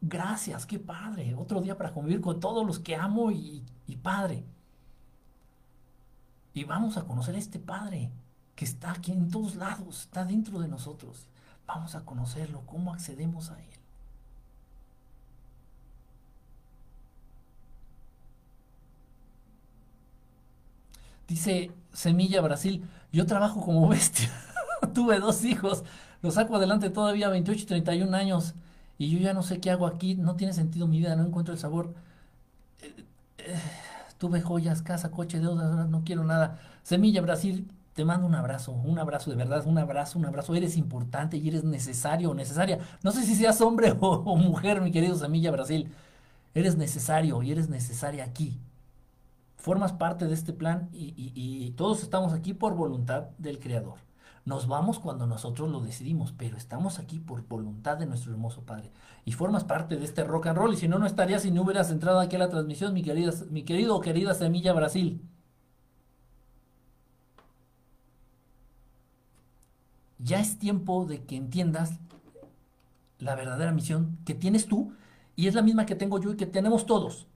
gracias, 0.04 0.66
qué 0.66 0.80
padre. 0.80 1.34
Otro 1.36 1.62
día 1.62 1.78
para 1.78 1.94
convivir 1.94 2.22
con 2.22 2.40
todos 2.40 2.66
los 2.66 2.80
que 2.80 2.96
amo 2.96 3.32
y, 3.32 3.64
padre. 4.02 4.44
Y 6.54 6.66
vamos 6.66 6.98
a 6.98 7.06
conocer 7.06 7.36
a 7.36 7.38
este 7.40 7.58
Padre 7.58 8.12
que 8.56 8.66
está 8.66 8.92
aquí 8.92 9.12
en 9.12 9.32
todos 9.32 9.56
lados, 9.56 10.02
está 10.02 10.26
dentro 10.26 10.60
de 10.60 10.68
nosotros. 10.68 11.28
Vamos 11.66 11.96
a 11.96 12.04
conocerlo, 12.04 12.62
cómo 12.66 12.94
accedemos 12.94 13.50
a 13.50 13.60
Él. 13.60 13.70
Dice 21.28 21.72
Semilla 21.94 22.42
Brasil, 22.42 22.88
yo 23.12 23.26
trabajo 23.26 23.62
como 23.62 23.88
bestia. 23.90 24.30
Tuve 24.94 25.20
dos 25.20 25.46
hijos, 25.46 25.84
los 26.22 26.34
saco 26.36 26.58
adelante 26.58 26.90
todavía 26.90 27.30
28 27.30 27.64
y 27.64 27.66
31 27.66 28.16
años 28.16 28.54
y 28.98 29.10
yo 29.10 29.20
ya 29.20 29.34
no 29.34 29.44
sé 29.44 29.60
qué 29.60 29.72
hago 29.72 29.88
aquí, 29.88 30.16
no 30.16 30.36
tiene 30.36 30.54
sentido 30.54 30.88
mi 30.88 31.00
vida, 31.00 31.16
no 31.16 31.26
encuentro 31.26 31.54
el 31.54 31.60
sabor. 31.60 31.94
Eh, 32.82 33.06
eh, 33.40 33.56
tuve 34.18 34.42
joyas, 34.42 34.82
casa, 34.82 35.12
coche, 35.12 35.40
deudas, 35.40 35.90
no 35.90 36.04
quiero 36.04 36.24
nada. 36.24 36.60
Semilla 36.84 37.22
Brasil, 37.22 37.68
te 37.94 38.06
mando 38.06 38.28
un 38.28 38.36
abrazo, 38.36 38.72
un 38.72 39.00
abrazo 39.00 39.32
de 39.32 39.38
verdad, 39.38 39.66
un 39.66 39.78
abrazo, 39.78 40.20
un 40.20 40.26
abrazo. 40.26 40.56
Eres 40.56 40.78
importante 40.78 41.38
y 41.38 41.48
eres 41.48 41.64
necesario 41.64 42.32
o 42.32 42.34
necesaria. 42.34 42.80
No 43.04 43.12
sé 43.12 43.24
si 43.24 43.36
seas 43.36 43.62
hombre 43.62 43.96
o, 44.00 44.10
o 44.10 44.36
mujer, 44.38 44.82
mi 44.82 44.92
querido 44.92 45.16
Semilla 45.16 45.52
Brasil. 45.52 45.92
Eres 46.54 46.78
necesario 46.78 47.42
y 47.44 47.52
eres 47.52 47.70
necesaria 47.70 48.24
aquí 48.24 48.60
formas 49.64 49.94
parte 49.94 50.28
de 50.28 50.34
este 50.34 50.52
plan 50.52 50.90
y, 50.92 51.72
todos 51.78 52.04
estamos 52.04 52.34
aquí 52.34 52.54
por 52.54 52.76
voluntad 52.76 53.30
del 53.38 53.60
Creador. 53.60 53.96
Nos 54.46 54.68
vamos 54.68 55.00
cuando 55.00 55.26
nosotros 55.26 55.70
lo 55.70 55.80
decidimos, 55.80 56.34
pero 56.34 56.58
estamos 56.58 57.00
aquí 57.00 57.20
por 57.20 57.48
voluntad 57.48 57.98
de 57.98 58.06
nuestro 58.06 58.32
hermoso 58.32 58.64
Padre. 58.64 58.92
Y 59.24 59.32
formas 59.32 59.64
parte 59.64 59.96
de 59.96 60.04
este 60.04 60.24
rock 60.26 60.48
and 60.48 60.58
roll. 60.58 60.74
Y 60.74 60.78
si 60.78 60.88
no, 60.90 61.00
no 61.00 61.06
estarías 61.06 61.44
si 61.44 61.52
no 61.52 61.62
hubieras 61.62 61.92
entrado 61.92 62.20
aquí 62.20 62.36
a 62.36 62.40
la 62.40 62.50
transmisión, 62.50 62.94
mi, 62.94 63.04
querida, 63.04 63.32
mi 63.50 63.64
querido 63.64 63.96
o 63.96 64.02
querida 64.02 64.34
Semilla 64.34 64.74
Brasil. 64.74 65.22
Ya 70.20 70.40
es 70.40 70.58
tiempo 70.60 71.06
de 71.06 71.24
que 71.26 71.36
entiendas 71.38 72.00
la 73.20 73.36
verdadera 73.36 73.72
misión 73.72 74.18
que 74.26 74.34
tienes 74.34 74.68
tú 74.68 74.94
y 75.36 75.48
es 75.48 75.56
la 75.56 75.62
misma 75.62 75.86
que 75.86 75.96
tengo 75.96 76.20
yo 76.20 76.34
y 76.34 76.38
que 76.38 76.46
tenemos 76.46 76.86
todos. 76.86 77.28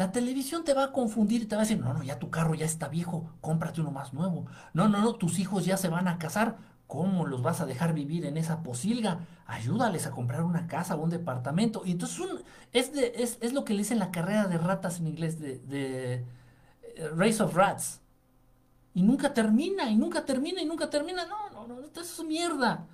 La 0.00 0.12
televisión 0.12 0.64
te 0.64 0.72
va 0.72 0.84
a 0.84 0.92
confundir 0.92 1.42
y 1.42 1.44
te 1.44 1.56
va 1.56 1.60
a 1.60 1.66
decir, 1.66 1.78
no, 1.78 1.92
no, 1.92 2.02
ya 2.02 2.18
tu 2.18 2.30
carro 2.30 2.54
ya 2.54 2.64
está 2.64 2.88
viejo, 2.88 3.34
cómprate 3.42 3.82
uno 3.82 3.90
más 3.90 4.14
nuevo. 4.14 4.46
No, 4.72 4.88
no, 4.88 5.02
no, 5.02 5.16
tus 5.16 5.38
hijos 5.38 5.66
ya 5.66 5.76
se 5.76 5.90
van 5.90 6.08
a 6.08 6.16
casar, 6.16 6.56
¿cómo 6.86 7.26
los 7.26 7.42
vas 7.42 7.60
a 7.60 7.66
dejar 7.66 7.92
vivir 7.92 8.24
en 8.24 8.38
esa 8.38 8.62
posilga? 8.62 9.26
Ayúdales 9.46 10.06
a 10.06 10.10
comprar 10.10 10.42
una 10.42 10.66
casa 10.68 10.96
o 10.96 11.02
un 11.02 11.10
departamento. 11.10 11.82
Y 11.84 11.90
entonces 11.90 12.18
es, 12.72 13.36
es, 13.42 13.52
lo 13.52 13.66
que 13.66 13.74
le 13.74 13.80
dicen 13.80 13.98
la 13.98 14.10
carrera 14.10 14.46
de 14.46 14.56
ratas 14.56 15.00
en 15.00 15.08
inglés, 15.08 15.38
de, 15.38 15.58
de 15.58 16.14
eh, 16.14 17.08
Race 17.14 17.42
of 17.42 17.54
Rats. 17.54 18.00
Y 18.94 19.02
nunca 19.02 19.34
termina, 19.34 19.90
y 19.90 19.98
nunca 19.98 20.24
termina, 20.24 20.62
y 20.62 20.64
nunca 20.64 20.88
termina. 20.88 21.26
No, 21.26 21.50
no, 21.50 21.66
no, 21.66 21.80
eso 21.84 22.00
es 22.00 22.24
mierda. 22.26 22.86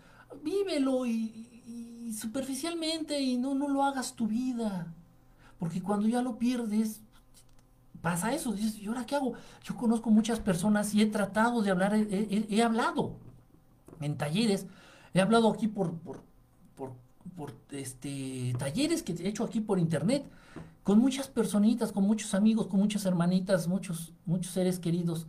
Vívelo 0.42 1.06
y, 1.06 1.62
y 1.68 2.12
superficialmente 2.14 3.20
y 3.20 3.36
no, 3.36 3.54
no 3.54 3.68
lo 3.68 3.84
hagas 3.84 4.16
tu 4.16 4.26
vida. 4.26 4.92
Porque 5.58 5.82
cuando 5.82 6.08
ya 6.08 6.22
lo 6.22 6.38
pierdes, 6.38 7.00
pasa 8.02 8.32
eso. 8.32 8.52
Dices, 8.52 8.78
¿y 8.78 8.86
ahora 8.86 9.06
qué 9.06 9.16
hago? 9.16 9.34
Yo 9.64 9.76
conozco 9.76 10.10
muchas 10.10 10.40
personas 10.40 10.94
y 10.94 11.02
he 11.02 11.06
tratado 11.06 11.62
de 11.62 11.70
hablar, 11.70 11.94
he, 11.94 12.62
hablado 12.62 13.16
en 14.00 14.16
talleres, 14.16 14.66
he 15.14 15.20
hablado 15.20 15.50
aquí 15.50 15.68
por, 15.68 15.94
por, 15.98 16.22
por, 17.34 17.54
este, 17.70 18.54
talleres 18.58 19.02
que 19.02 19.12
he 19.12 19.28
hecho 19.28 19.44
aquí 19.44 19.60
por 19.60 19.78
internet, 19.78 20.24
con 20.84 20.98
muchas 20.98 21.28
personitas, 21.28 21.90
con 21.90 22.04
muchos 22.04 22.34
amigos, 22.34 22.68
con 22.68 22.78
muchas 22.78 23.04
hermanitas, 23.06 23.66
muchos, 23.66 24.12
muchos 24.24 24.52
seres 24.52 24.78
queridos 24.78 25.26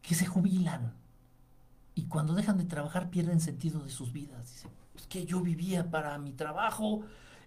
que 0.00 0.14
se 0.14 0.26
jubilan 0.26 0.92
y 1.94 2.06
cuando 2.06 2.34
dejan 2.34 2.58
de 2.58 2.64
trabajar 2.64 3.10
pierden 3.10 3.40
sentido 3.40 3.80
de 3.80 3.90
sus 3.90 4.12
vidas. 4.12 4.50
Dicen, 4.50 4.70
es 4.96 5.06
que 5.06 5.24
yo 5.24 5.40
vivía 5.40 5.90
para 5.90 6.18
mi 6.18 6.32
trabajo, 6.32 7.02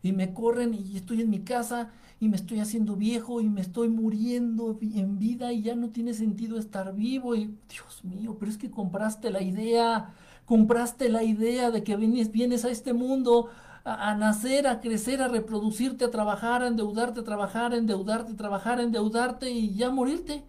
y 0.06 0.14
me 0.14 0.34
corren 0.34 0.76
y 0.76 0.96
estoy 0.96 1.22
en 1.22 1.32
mi 1.32 1.40
casa 1.40 1.90
y 2.20 2.30
me 2.30 2.36
estoy 2.36 2.60
haciendo 2.60 2.96
viejo 2.96 3.42
y 3.42 3.50
me 3.50 3.62
estoy 3.62 3.90
muriendo 3.90 4.78
en 4.80 5.18
vida 5.18 5.52
y 5.52 5.64
ya 5.64 5.76
no 5.76 5.90
tiene 5.90 6.14
sentido 6.14 6.60
estar 6.60 6.94
vivo 6.94 7.36
y 7.36 7.58
Dios 7.68 8.04
mío, 8.04 8.38
pero 8.40 8.52
es 8.52 8.58
que 8.58 8.70
compraste 8.70 9.32
la 9.32 9.42
idea, 9.42 10.14
compraste 10.46 11.10
la 11.10 11.24
idea 11.24 11.72
de 11.72 11.84
que 11.84 11.96
vienes, 11.96 12.32
vienes 12.32 12.66
a 12.66 12.70
este 12.70 12.94
mundo 12.94 13.50
a, 13.84 14.16
nacer, 14.16 14.68
a 14.68 14.80
crecer, 14.80 15.24
a 15.24 15.28
reproducirte, 15.28 16.06
a 16.06 16.12
trabajar, 16.12 16.62
a 16.62 16.68
endeudarte, 16.68 17.22
a 17.22 17.24
trabajar, 17.24 17.74
a 17.74 17.78
endeudarte, 17.78 18.34
a 18.34 18.36
trabajar, 18.36 18.80
a 18.80 18.84
endeudarte 18.84 19.50
y 19.50 19.74
ya 19.74 19.90
morirte. 19.90 20.44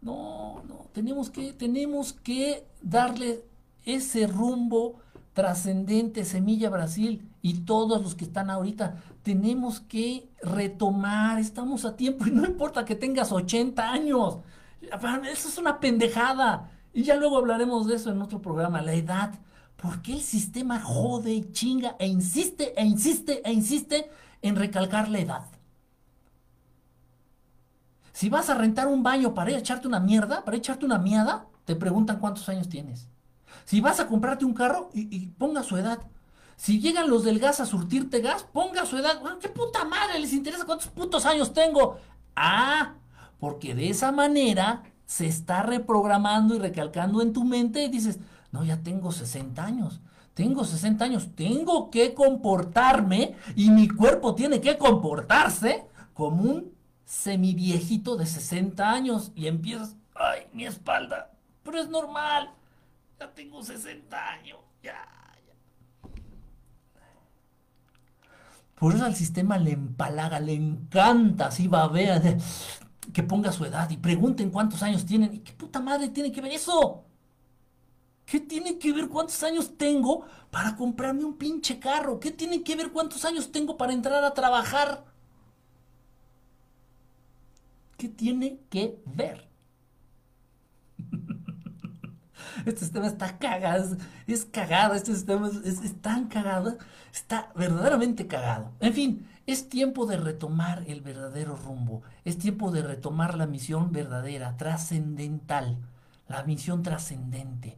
No, 0.00 0.62
no, 0.68 0.88
tenemos 0.92 1.30
que, 1.30 1.52
tenemos 1.52 2.12
que 2.12 2.64
darle 2.82 3.44
ese 3.84 4.26
rumbo 4.26 4.96
trascendente, 5.32 6.24
Semilla 6.24 6.70
Brasil 6.70 7.22
y 7.46 7.60
todos 7.60 8.02
los 8.02 8.16
que 8.16 8.24
están 8.24 8.50
ahorita, 8.50 8.96
tenemos 9.22 9.78
que 9.78 10.28
retomar, 10.42 11.38
estamos 11.38 11.84
a 11.84 11.94
tiempo 11.94 12.26
y 12.26 12.32
no 12.32 12.44
importa 12.44 12.84
que 12.84 12.96
tengas 12.96 13.30
80 13.30 13.88
años, 13.88 14.38
eso 14.80 15.48
es 15.48 15.56
una 15.56 15.78
pendejada. 15.78 16.72
Y 16.92 17.04
ya 17.04 17.14
luego 17.14 17.38
hablaremos 17.38 17.86
de 17.86 17.94
eso 17.94 18.10
en 18.10 18.20
otro 18.20 18.42
programa, 18.42 18.82
la 18.82 18.94
edad. 18.94 19.32
¿Por 19.76 20.02
qué 20.02 20.14
el 20.14 20.22
sistema 20.22 20.80
jode 20.80 21.34
y 21.34 21.52
chinga 21.52 21.94
e 22.00 22.08
insiste 22.08 22.74
e 22.76 22.84
insiste 22.84 23.42
e 23.44 23.52
insiste 23.52 24.10
en 24.42 24.56
recalcar 24.56 25.08
la 25.08 25.20
edad? 25.20 25.46
Si 28.12 28.28
vas 28.28 28.50
a 28.50 28.54
rentar 28.54 28.88
un 28.88 29.04
baño 29.04 29.34
para 29.34 29.56
echarte 29.56 29.86
una 29.86 30.00
mierda, 30.00 30.44
para 30.44 30.56
echarte 30.56 30.84
una 30.84 30.98
miada, 30.98 31.46
te 31.64 31.76
preguntan 31.76 32.18
cuántos 32.18 32.48
años 32.48 32.68
tienes. 32.68 33.06
Si 33.66 33.80
vas 33.80 34.00
a 34.00 34.08
comprarte 34.08 34.44
un 34.44 34.52
carro 34.52 34.90
y, 34.92 35.16
y 35.16 35.28
ponga 35.28 35.62
su 35.62 35.76
edad. 35.76 36.00
Si 36.56 36.80
llegan 36.80 37.10
los 37.10 37.24
del 37.24 37.38
gas 37.38 37.60
a 37.60 37.66
surtirte 37.66 38.20
gas, 38.20 38.44
ponga 38.44 38.86
su 38.86 38.96
edad. 38.96 39.20
¿Qué 39.40 39.48
puta 39.48 39.84
madre 39.84 40.18
les 40.18 40.32
interesa 40.32 40.64
cuántos 40.64 40.88
putos 40.88 41.26
años 41.26 41.52
tengo? 41.52 41.98
Ah, 42.34 42.94
porque 43.38 43.74
de 43.74 43.90
esa 43.90 44.10
manera 44.12 44.82
se 45.04 45.26
está 45.26 45.62
reprogramando 45.62 46.54
y 46.54 46.58
recalcando 46.58 47.22
en 47.22 47.32
tu 47.32 47.44
mente 47.44 47.84
y 47.84 47.88
dices, 47.88 48.18
no, 48.50 48.64
ya 48.64 48.82
tengo 48.82 49.12
60 49.12 49.64
años, 49.64 50.00
tengo 50.34 50.64
60 50.64 51.04
años, 51.04 51.28
tengo 51.34 51.90
que 51.90 52.14
comportarme 52.14 53.36
y 53.54 53.70
mi 53.70 53.88
cuerpo 53.88 54.34
tiene 54.34 54.60
que 54.60 54.78
comportarse 54.78 55.86
como 56.14 56.42
un 56.42 56.72
semiviejito 57.04 58.16
de 58.16 58.26
60 58.26 58.90
años 58.90 59.30
y 59.34 59.46
empiezas, 59.46 59.94
ay, 60.14 60.46
mi 60.52 60.66
espalda, 60.66 61.30
pero 61.62 61.78
es 61.78 61.88
normal, 61.88 62.50
ya 63.20 63.32
tengo 63.32 63.62
60 63.62 64.30
años, 64.30 64.58
ya. 64.82 65.25
Por 68.76 68.94
eso 68.94 69.04
al 69.04 69.16
sistema 69.16 69.58
le 69.58 69.72
empalaga, 69.72 70.38
le 70.40 70.54
encanta, 70.54 71.46
así 71.46 71.66
va 71.66 71.84
a 71.84 71.88
ver, 71.88 72.38
que 73.12 73.22
ponga 73.22 73.52
su 73.52 73.64
edad 73.64 73.88
y 73.90 73.96
pregunten 73.96 74.50
cuántos 74.50 74.82
años 74.82 75.06
tienen. 75.06 75.34
¿Y 75.34 75.38
qué 75.40 75.52
puta 75.52 75.80
madre 75.80 76.08
tiene 76.10 76.30
que 76.32 76.40
ver 76.42 76.52
eso? 76.52 77.04
¿Qué 78.26 78.40
tiene 78.40 78.78
que 78.78 78.92
ver 78.92 79.08
cuántos 79.08 79.42
años 79.44 79.76
tengo 79.78 80.26
para 80.50 80.76
comprarme 80.76 81.24
un 81.24 81.38
pinche 81.38 81.78
carro? 81.78 82.20
¿Qué 82.20 82.30
tiene 82.32 82.62
que 82.62 82.76
ver 82.76 82.92
cuántos 82.92 83.24
años 83.24 83.52
tengo 83.52 83.76
para 83.76 83.92
entrar 83.92 84.22
a 84.24 84.34
trabajar? 84.34 85.04
¿Qué 87.96 88.08
tiene 88.08 88.60
que 88.70 89.00
ver? 89.06 89.45
Este 92.66 92.80
sistema 92.80 93.06
está 93.06 93.38
cagado, 93.38 93.96
es, 94.26 94.44
cagado, 94.44 94.94
este 94.94 95.14
sistema 95.14 95.48
es, 95.64 96.02
tan 96.02 96.26
cagado, 96.26 96.76
está 97.14 97.52
verdaderamente 97.54 98.26
cagado. 98.26 98.72
En 98.80 98.92
fin, 98.92 99.26
es 99.46 99.68
tiempo 99.68 100.04
de 100.04 100.16
retomar 100.16 100.82
el 100.88 101.00
verdadero 101.00 101.54
rumbo, 101.54 102.02
es 102.24 102.38
tiempo 102.38 102.72
de 102.72 102.82
retomar 102.82 103.36
la 103.36 103.46
misión 103.46 103.92
verdadera, 103.92 104.56
trascendental, 104.56 105.78
la 106.26 106.42
misión 106.42 106.82
trascendente. 106.82 107.76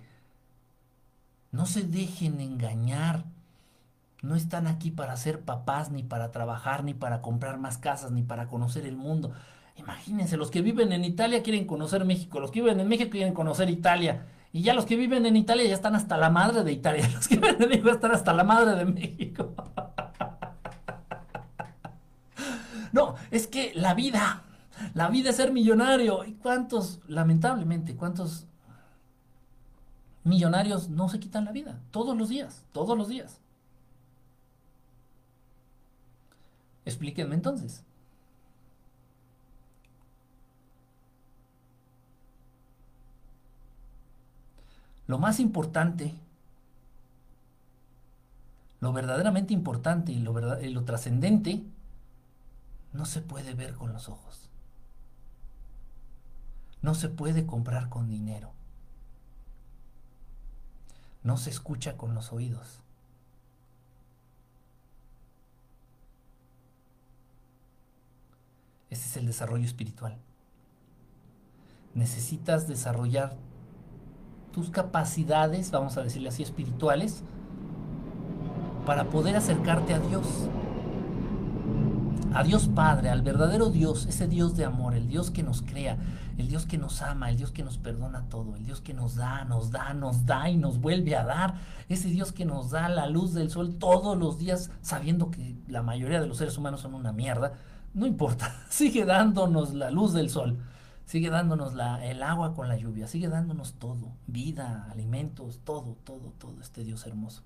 No 1.52 1.66
se 1.66 1.82
dejen 1.82 2.40
engañar. 2.40 3.24
No 4.22 4.34
están 4.34 4.66
aquí 4.66 4.90
para 4.90 5.16
ser 5.16 5.42
papás, 5.42 5.90
ni 5.90 6.02
para 6.02 6.32
trabajar, 6.32 6.82
ni 6.82 6.92
para 6.92 7.20
comprar 7.20 7.58
más 7.58 7.78
casas, 7.78 8.10
ni 8.10 8.22
para 8.22 8.48
conocer 8.48 8.86
el 8.86 8.96
mundo. 8.96 9.32
Imagínense, 9.76 10.36
los 10.36 10.50
que 10.50 10.62
viven 10.62 10.92
en 10.92 11.04
Italia 11.04 11.42
quieren 11.42 11.66
conocer 11.66 12.04
México, 12.04 12.40
los 12.40 12.50
que 12.50 12.62
viven 12.62 12.80
en 12.80 12.88
México 12.88 13.10
quieren 13.10 13.34
conocer 13.34 13.70
Italia. 13.70 14.26
Y 14.52 14.62
ya 14.62 14.74
los 14.74 14.86
que 14.86 14.96
viven 14.96 15.26
en 15.26 15.36
Italia 15.36 15.66
ya 15.66 15.74
están 15.74 15.94
hasta 15.94 16.16
la 16.16 16.30
madre 16.30 16.64
de 16.64 16.72
Italia. 16.72 17.08
Los 17.12 17.28
que 17.28 17.36
viven 17.36 17.62
en 17.62 17.68
México 17.68 17.90
están 17.90 18.12
hasta 18.12 18.32
la 18.32 18.44
madre 18.44 18.74
de 18.76 18.84
México. 18.84 19.54
No, 22.90 23.16
es 23.30 23.46
que 23.46 23.72
la 23.74 23.92
vida, 23.92 24.44
la 24.94 25.10
vida 25.10 25.28
es 25.28 25.36
ser 25.36 25.52
millonario. 25.52 26.24
¿Y 26.24 26.32
cuántos, 26.32 27.00
lamentablemente, 27.06 27.94
cuántos 27.94 28.46
millonarios 30.24 30.88
no 30.88 31.10
se 31.10 31.20
quitan 31.20 31.44
la 31.44 31.52
vida? 31.52 31.78
Todos 31.90 32.16
los 32.16 32.30
días, 32.30 32.64
todos 32.72 32.96
los 32.96 33.08
días. 33.08 33.42
Explíquenme 36.86 37.34
entonces. 37.34 37.84
Lo 45.08 45.18
más 45.18 45.40
importante, 45.40 46.14
lo 48.80 48.92
verdaderamente 48.92 49.54
importante 49.54 50.12
y 50.12 50.18
lo, 50.18 50.84
trascendente, 50.84 51.64
no 52.92 53.06
se 53.06 53.22
puede 53.22 53.54
ver 53.54 53.74
con 53.74 53.94
los 53.94 54.10
ojos. 54.10 54.50
No 56.82 56.94
se 56.94 57.08
puede 57.08 57.46
comprar 57.46 57.88
con 57.88 58.10
dinero. 58.10 58.52
No 61.24 61.38
se 61.38 61.48
escucha 61.48 61.96
con 61.96 62.14
los 62.14 62.30
oídos. 62.30 62.80
Ese 68.90 69.08
es 69.08 69.16
el 69.16 69.26
desarrollo 69.26 69.64
espiritual. 69.64 70.18
Necesitas 71.94 72.68
desarrollar 72.68 73.47
tus 74.52 74.70
capacidades, 74.70 75.70
vamos 75.70 75.96
a 75.96 76.02
decirle 76.02 76.28
así, 76.28 76.42
espirituales, 76.42 77.22
para 78.86 79.04
poder 79.04 79.36
acercarte 79.36 79.94
a 79.94 79.98
Dios. 79.98 80.26
A 82.34 82.42
Dios 82.42 82.68
Padre, 82.68 83.10
al 83.10 83.22
verdadero 83.22 83.70
Dios, 83.70 84.06
ese 84.06 84.28
Dios 84.28 84.56
de 84.56 84.64
amor, 84.64 84.94
el 84.94 85.08
Dios 85.08 85.30
que 85.30 85.42
nos 85.42 85.62
crea, 85.62 85.98
el 86.36 86.48
Dios 86.48 86.66
que 86.66 86.78
nos 86.78 87.02
ama, 87.02 87.30
el 87.30 87.36
Dios 87.36 87.50
que 87.50 87.64
nos 87.64 87.78
perdona 87.78 88.28
todo, 88.28 88.54
el 88.56 88.64
Dios 88.64 88.80
que 88.80 88.94
nos 88.94 89.16
da, 89.16 89.44
nos 89.44 89.70
da, 89.70 89.92
nos 89.94 90.24
da 90.24 90.48
y 90.48 90.56
nos 90.56 90.78
vuelve 90.78 91.16
a 91.16 91.24
dar, 91.24 91.54
ese 91.88 92.08
Dios 92.08 92.32
que 92.32 92.44
nos 92.44 92.70
da 92.70 92.88
la 92.88 93.08
luz 93.08 93.34
del 93.34 93.50
sol 93.50 93.76
todos 93.78 94.16
los 94.16 94.38
días, 94.38 94.70
sabiendo 94.82 95.30
que 95.30 95.56
la 95.68 95.82
mayoría 95.82 96.20
de 96.20 96.26
los 96.26 96.36
seres 96.36 96.56
humanos 96.58 96.80
son 96.80 96.94
una 96.94 97.12
mierda, 97.12 97.54
no 97.94 98.06
importa, 98.06 98.54
sigue 98.68 99.04
dándonos 99.04 99.74
la 99.74 99.90
luz 99.90 100.12
del 100.12 100.30
sol 100.30 100.58
sigue 101.08 101.30
dándonos 101.30 101.72
el 102.02 102.22
agua 102.22 102.54
con 102.54 102.68
la 102.68 102.76
lluvia, 102.76 103.06
sigue 103.06 103.28
dándonos 103.28 103.72
todo, 103.74 104.12
vida, 104.26 104.86
alimentos, 104.90 105.58
todo, 105.64 105.96
todo, 106.04 106.34
todo, 106.38 106.60
este 106.60 106.84
Dios 106.84 107.06
hermoso. 107.06 107.42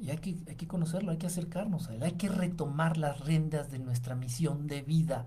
Y 0.00 0.08
hay 0.08 0.16
que, 0.16 0.38
hay 0.48 0.54
que 0.54 0.66
conocerlo, 0.66 1.10
hay 1.10 1.18
que 1.18 1.26
acercarnos 1.26 1.88
a 1.88 1.94
Él, 1.94 2.02
hay 2.02 2.12
que 2.12 2.30
retomar 2.30 2.96
las 2.96 3.20
riendas 3.20 3.70
de 3.70 3.78
nuestra 3.78 4.14
misión 4.14 4.66
de 4.68 4.80
vida. 4.80 5.26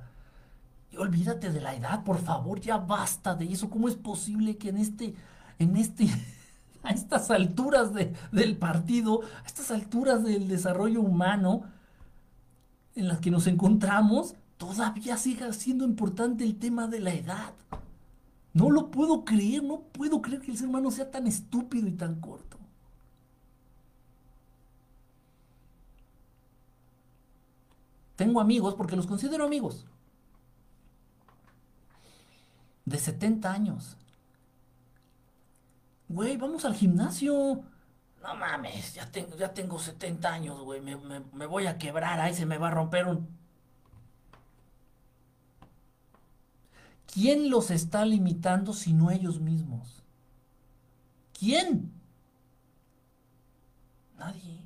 Y 0.89 0.97
olvídate 0.97 1.51
de 1.51 1.61
la 1.61 1.75
edad, 1.75 2.03
por 2.03 2.17
favor, 2.17 2.59
ya 2.59 2.77
basta 2.77 3.35
de 3.35 3.45
eso. 3.45 3.69
¿Cómo 3.69 3.89
es 3.89 3.95
posible 3.95 4.57
que 4.57 4.69
en 4.69 4.77
este, 4.77 5.13
en 5.59 5.77
este, 5.77 6.07
a 6.83 6.89
estas 6.89 7.29
alturas 7.29 7.91
del 7.93 8.57
partido, 8.57 9.21
a 9.43 9.45
estas 9.45 9.69
alturas 9.69 10.23
del 10.23 10.47
desarrollo 10.47 10.99
humano 10.99 11.61
en 12.95 13.07
las 13.07 13.19
que 13.19 13.29
nos 13.29 13.45
encontramos, 13.45 14.33
todavía 14.61 15.17
siga 15.17 15.51
siendo 15.53 15.85
importante 15.85 16.43
el 16.43 16.59
tema 16.59 16.87
de 16.87 16.99
la 16.99 17.11
edad. 17.11 17.55
No 18.53 18.69
lo 18.69 18.91
puedo 18.91 19.25
creer, 19.25 19.63
no 19.63 19.79
puedo 19.79 20.21
creer 20.21 20.39
que 20.39 20.51
el 20.51 20.57
ser 20.57 20.67
humano 20.67 20.91
sea 20.91 21.09
tan 21.09 21.25
estúpido 21.25 21.87
y 21.87 21.93
tan 21.93 22.21
corto. 22.21 22.59
Tengo 28.15 28.39
amigos, 28.39 28.75
porque 28.75 28.95
los 28.95 29.07
considero 29.07 29.45
amigos, 29.45 29.87
de 32.85 32.99
70 32.99 33.51
años. 33.51 33.97
Güey, 36.07 36.37
vamos 36.37 36.65
al 36.65 36.75
gimnasio. 36.75 37.63
No 38.21 38.35
mames, 38.35 38.93
ya 38.93 39.11
tengo, 39.11 39.35
ya 39.35 39.55
tengo 39.55 39.79
70 39.79 40.31
años, 40.31 40.61
güey. 40.61 40.81
Me, 40.81 40.95
me 41.33 41.47
voy 41.47 41.65
a 41.65 41.79
quebrar, 41.79 42.19
ahí 42.19 42.35
se 42.35 42.45
me 42.45 42.59
va 42.59 42.67
a 42.67 42.71
romper 42.71 43.07
un 43.07 43.40
¿Quién 47.11 47.49
los 47.49 47.71
está 47.71 48.05
limitando 48.05 48.73
sino 48.73 49.11
ellos 49.11 49.39
mismos? 49.39 50.01
¿Quién? 51.37 51.91
Nadie. 54.17 54.61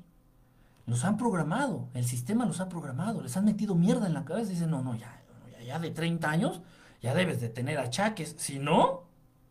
Los 0.86 1.04
han 1.04 1.16
programado, 1.16 1.88
el 1.94 2.04
sistema 2.04 2.46
los 2.46 2.60
ha 2.60 2.68
programado, 2.68 3.20
les 3.20 3.36
han 3.36 3.44
metido 3.44 3.74
mierda 3.74 4.06
en 4.06 4.14
la 4.14 4.24
cabeza 4.24 4.50
y 4.50 4.54
dicen, 4.54 4.70
no, 4.70 4.82
no, 4.82 4.94
ya, 4.94 5.20
ya, 5.66 5.80
de 5.80 5.90
30 5.90 6.30
años 6.30 6.60
ya 7.02 7.14
debes 7.14 7.40
de 7.40 7.48
tener 7.48 7.78
achaques, 7.78 8.36
si 8.38 8.60
no, 8.60 9.02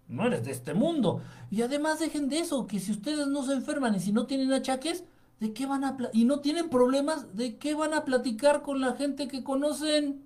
no 0.08 0.28
eres 0.28 0.46
de 0.46 0.52
este 0.52 0.74
mundo. 0.74 1.22
Y 1.52 1.62
además 1.64 2.00
dejen 2.00 2.30
de 2.30 2.40
eso, 2.40 2.66
que 2.68 2.80
si 2.80 2.92
ustedes 2.92 3.28
no 3.28 3.44
se 3.44 3.54
enferman 3.54 3.96
y 3.96 4.00
si 4.00 4.14
no 4.14 4.26
tienen 4.26 4.54
achaques, 4.54 5.04
¿de 5.42 5.52
qué 5.52 5.66
van 5.66 5.84
a 5.84 5.98
y 6.14 6.24
no 6.24 6.40
tienen 6.40 6.70
problemas, 6.70 7.36
¿de 7.36 7.58
qué 7.58 7.76
van 7.76 7.94
a 7.94 8.06
platicar 8.06 8.62
con 8.62 8.80
la 8.80 8.94
gente 8.94 9.28
que 9.28 9.44
conocen? 9.44 10.25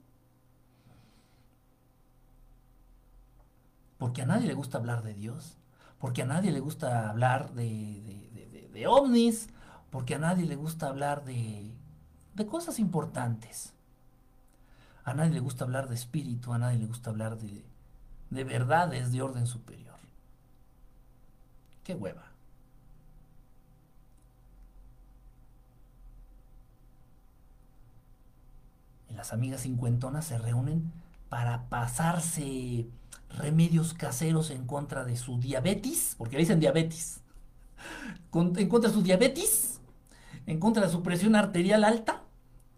Porque 3.99 4.21
a 4.21 4.25
nadie 4.25 4.47
le 4.47 4.53
gusta 4.55 4.77
hablar 4.77 5.03
de 5.03 5.13
Dios, 5.13 5.57
porque 5.99 6.23
a 6.23 6.25
nadie 6.25 6.51
le 6.51 6.61
gusta 6.61 7.09
hablar 7.09 7.51
de, 7.53 8.87
ovnis, 8.87 9.49
porque 9.91 10.15
a 10.15 10.19
nadie 10.19 10.45
le 10.45 10.55
gusta 10.55 10.87
hablar 10.87 11.25
de, 11.25 11.69
de 12.33 12.45
cosas 12.47 12.79
importantes. 12.79 13.73
A 15.03 15.13
nadie 15.13 15.31
le 15.31 15.41
gusta 15.41 15.65
hablar 15.65 15.89
de 15.89 15.95
espíritu, 15.95 16.53
a 16.53 16.57
nadie 16.57 16.79
le 16.79 16.85
gusta 16.85 17.09
hablar 17.09 17.37
de, 17.37 17.65
de 18.29 18.43
verdades 18.45 19.11
de 19.11 19.21
orden 19.21 19.45
superior. 19.45 19.97
Qué 21.83 21.93
hueva. 21.93 22.23
Y 29.09 29.13
las 29.15 29.33
amigas 29.33 29.61
cincuentonas 29.61 30.25
se 30.25 30.37
reúnen 30.37 30.93
para 31.27 31.67
pasarse 31.67 32.87
remedios 33.37 33.93
caseros 33.93 34.49
en 34.51 34.65
contra 34.65 35.05
de 35.05 35.15
su 35.15 35.39
diabetes, 35.39 36.15
porque 36.17 36.35
le 36.35 36.43
dicen 36.43 36.59
diabetes, 36.59 37.21
en 38.31 38.69
contra 38.69 38.89
de 38.89 38.95
su 38.95 39.01
diabetes, 39.01 39.79
en 40.45 40.59
contra 40.59 40.85
de 40.85 40.91
su 40.91 41.03
presión 41.03 41.35
arterial 41.35 41.83
alta, 41.83 42.23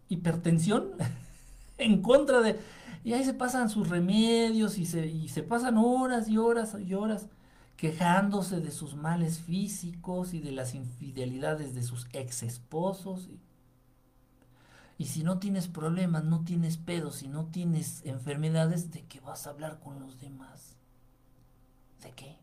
hipertensión, 0.10 0.90
en 1.78 2.02
contra 2.02 2.42
de, 2.42 2.60
Y 3.04 3.14
ahí 3.14 3.24
se 3.24 3.34
pasan 3.34 3.70
sus 3.70 3.90
remedios 3.90 4.78
y 4.78 4.86
se, 4.86 5.08
y 5.08 5.30
se 5.30 5.44
pasan 5.44 5.78
horas 5.78 6.28
y 6.28 6.38
horas 6.38 6.76
y 6.80 6.94
horas 6.94 7.28
quejándose 7.78 8.60
de 8.60 8.70
sus 8.70 8.96
males 8.96 9.40
físicos 9.40 10.36
y 10.36 10.40
de 10.40 10.52
las 10.52 10.76
infidelidades 10.76 11.74
de 11.74 11.82
sus 11.82 12.08
ex 12.14 12.44
esposos. 12.44 13.28
Y, 13.28 13.40
y 15.02 15.06
si 15.06 15.24
no 15.24 15.40
tienes 15.40 15.68
problemas, 15.68 16.26
no 16.26 16.44
tienes 16.44 16.78
pedos 16.78 17.24
y 17.24 17.28
no 17.28 17.48
tienes 17.48 18.06
enfermedades, 18.06 18.92
¿de 18.92 19.04
qué 19.08 19.20
vas 19.20 19.48
a 19.48 19.50
hablar 19.50 19.80
con 19.80 20.00
los 20.00 20.20
demás? 20.20 20.76
¿De 22.04 22.12
qué? 22.12 22.38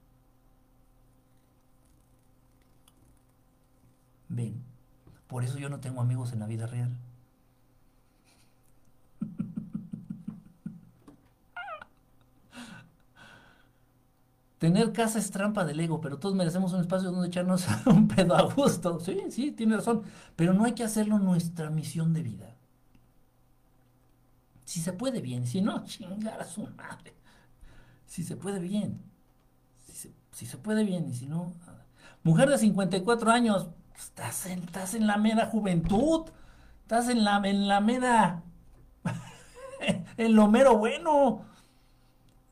Ven, 4.29 4.61
por 5.29 5.45
eso 5.45 5.57
yo 5.59 5.69
no 5.69 5.79
tengo 5.79 6.01
amigos 6.01 6.33
en 6.33 6.41
la 6.41 6.49
vida 6.49 6.67
real. 6.67 6.91
Tener 14.59 14.93
casa 14.93 15.21
es 15.21 15.31
trampa 15.31 15.65
del 15.65 15.79
ego, 15.79 16.01
pero 16.01 16.19
todos 16.19 16.35
merecemos 16.35 16.73
un 16.73 16.81
espacio 16.81 17.13
donde 17.13 17.29
echarnos 17.29 17.67
un 17.87 18.09
pedo 18.09 18.35
a 18.35 18.43
gusto. 18.43 18.99
Sí, 18.99 19.23
sí, 19.31 19.53
tiene 19.53 19.77
razón. 19.77 20.03
Pero 20.35 20.53
no 20.53 20.65
hay 20.65 20.73
que 20.73 20.83
hacerlo 20.83 21.19
nuestra 21.19 21.71
misión 21.71 22.13
de 22.13 22.23
vida. 22.23 22.57
Si 24.65 24.81
se 24.81 24.93
puede 24.93 25.21
bien, 25.21 25.47
si 25.47 25.63
no, 25.63 25.85
chingar 25.87 26.41
a 26.41 26.45
su 26.45 26.67
madre. 26.77 27.15
Si 28.07 28.25
se 28.25 28.37
puede 28.37 28.59
bien. 28.59 29.01
Si 30.33 30.47
se, 30.47 30.59
puede 30.59 30.85
bien, 30.85 31.09
y 31.09 31.15
si 31.15 31.27
no. 31.27 31.55
Mujer 32.23 32.49
de 32.49 32.59
54 32.59 33.31
años, 33.31 33.69
estás 33.97 34.47
en, 34.47 34.61
estás 34.61 34.95
en 34.95 35.07
la 35.07 35.17
mera 35.17 35.47
juventud. 35.47 36.31
Estás 36.83 37.09
en 37.09 37.25
la, 37.25 37.41
en 37.45 37.69
la 37.69 37.81
mera. 37.81 38.43
en 40.17 40.35
lo 40.35 40.49
mero 40.49 40.79
bueno 40.79 41.48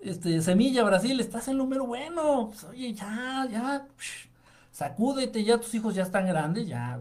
este, 0.07 0.41
Semilla 0.41 0.85
Brasil, 0.85 1.19
estás 1.21 1.49
en 1.49 1.59
número 1.59 1.87
bueno. 1.87 2.49
Pues, 2.49 2.65
oye, 2.65 2.95
ya, 2.95 3.47
ya, 3.51 3.87
sacúdete, 4.71 5.45
ya 5.45 5.59
tus 5.59 5.75
hijos 5.75 5.95
ya 5.95 6.03
están 6.03 6.27
grandes, 6.27 6.69
ya, 6.69 7.01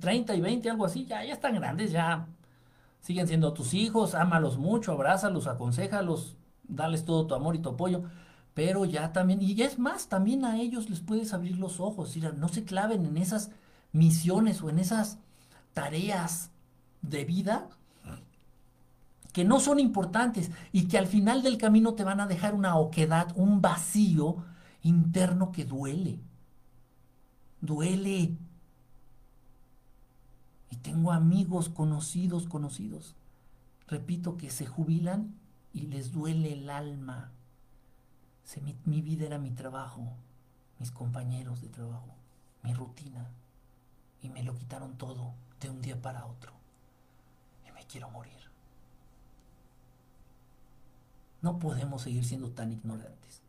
30 0.00 0.34
y 0.34 0.40
20, 0.40 0.70
algo 0.70 0.84
así, 0.84 1.06
ya, 1.06 1.24
ya 1.24 1.34
están 1.34 1.54
grandes, 1.54 1.92
ya. 1.92 2.26
Siguen 3.00 3.26
siendo 3.28 3.52
tus 3.52 3.74
hijos, 3.74 4.14
ámalos 4.14 4.58
mucho, 4.58 4.92
abrázalos, 4.92 5.46
aconsejalos, 5.46 6.36
dales 6.64 7.04
todo 7.04 7.26
tu 7.26 7.34
amor 7.34 7.56
y 7.56 7.60
tu 7.60 7.70
apoyo. 7.70 8.04
Pero 8.54 8.84
ya 8.84 9.12
también, 9.12 9.40
y 9.42 9.60
es 9.62 9.78
más, 9.78 10.08
también 10.08 10.44
a 10.44 10.58
ellos 10.60 10.90
les 10.90 11.00
puedes 11.00 11.32
abrir 11.32 11.58
los 11.58 11.80
ojos, 11.80 12.16
no 12.36 12.48
se 12.48 12.64
claven 12.64 13.06
en 13.06 13.16
esas 13.16 13.50
misiones 13.92 14.62
o 14.62 14.70
en 14.70 14.78
esas 14.78 15.18
tareas 15.74 16.50
de 17.02 17.24
vida 17.24 17.68
que 19.32 19.44
no 19.44 19.60
son 19.60 19.80
importantes 19.80 20.50
y 20.72 20.88
que 20.88 20.98
al 20.98 21.06
final 21.06 21.42
del 21.42 21.58
camino 21.58 21.94
te 21.94 22.04
van 22.04 22.20
a 22.20 22.26
dejar 22.26 22.54
una 22.54 22.76
oquedad, 22.76 23.32
un 23.34 23.62
vacío 23.62 24.44
interno 24.82 25.52
que 25.52 25.64
duele. 25.64 26.20
Duele. 27.60 28.36
Y 30.70 30.76
tengo 30.76 31.12
amigos 31.12 31.68
conocidos, 31.68 32.46
conocidos, 32.46 33.14
repito, 33.86 34.36
que 34.36 34.50
se 34.50 34.66
jubilan 34.66 35.34
y 35.72 35.82
les 35.82 36.12
duele 36.12 36.52
el 36.52 36.68
alma. 36.70 37.32
mi, 38.62 38.76
mi 38.84 39.00
vida 39.00 39.26
era 39.26 39.38
mi 39.38 39.50
trabajo, 39.50 40.12
mis 40.78 40.90
compañeros 40.90 41.62
de 41.62 41.68
trabajo, 41.68 42.14
mi 42.62 42.74
rutina. 42.74 43.30
Y 44.22 44.28
me 44.28 44.42
lo 44.42 44.54
quitaron 44.54 44.96
todo 44.98 45.34
de 45.60 45.70
un 45.70 45.80
día 45.80 46.00
para 46.00 46.26
otro. 46.26 46.52
Y 47.66 47.72
me 47.72 47.84
quiero 47.86 48.10
morir. 48.10 48.41
No 51.42 51.58
podemos 51.58 52.02
seguir 52.02 52.24
siendo 52.24 52.50
tan 52.50 52.72
ignorantes. 52.72 53.42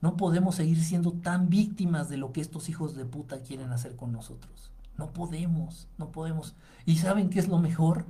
No 0.00 0.16
podemos 0.16 0.56
seguir 0.56 0.82
siendo 0.82 1.12
tan 1.12 1.48
víctimas 1.48 2.08
de 2.08 2.18
lo 2.18 2.32
que 2.32 2.40
estos 2.40 2.68
hijos 2.68 2.94
de 2.94 3.04
puta 3.04 3.40
quieren 3.42 3.72
hacer 3.72 3.96
con 3.96 4.12
nosotros. 4.12 4.70
No 4.98 5.12
podemos, 5.12 5.88
no 5.96 6.12
podemos. 6.12 6.54
¿Y 6.84 6.98
saben 6.98 7.30
qué 7.30 7.38
es 7.38 7.48
lo 7.48 7.58
mejor? 7.58 8.04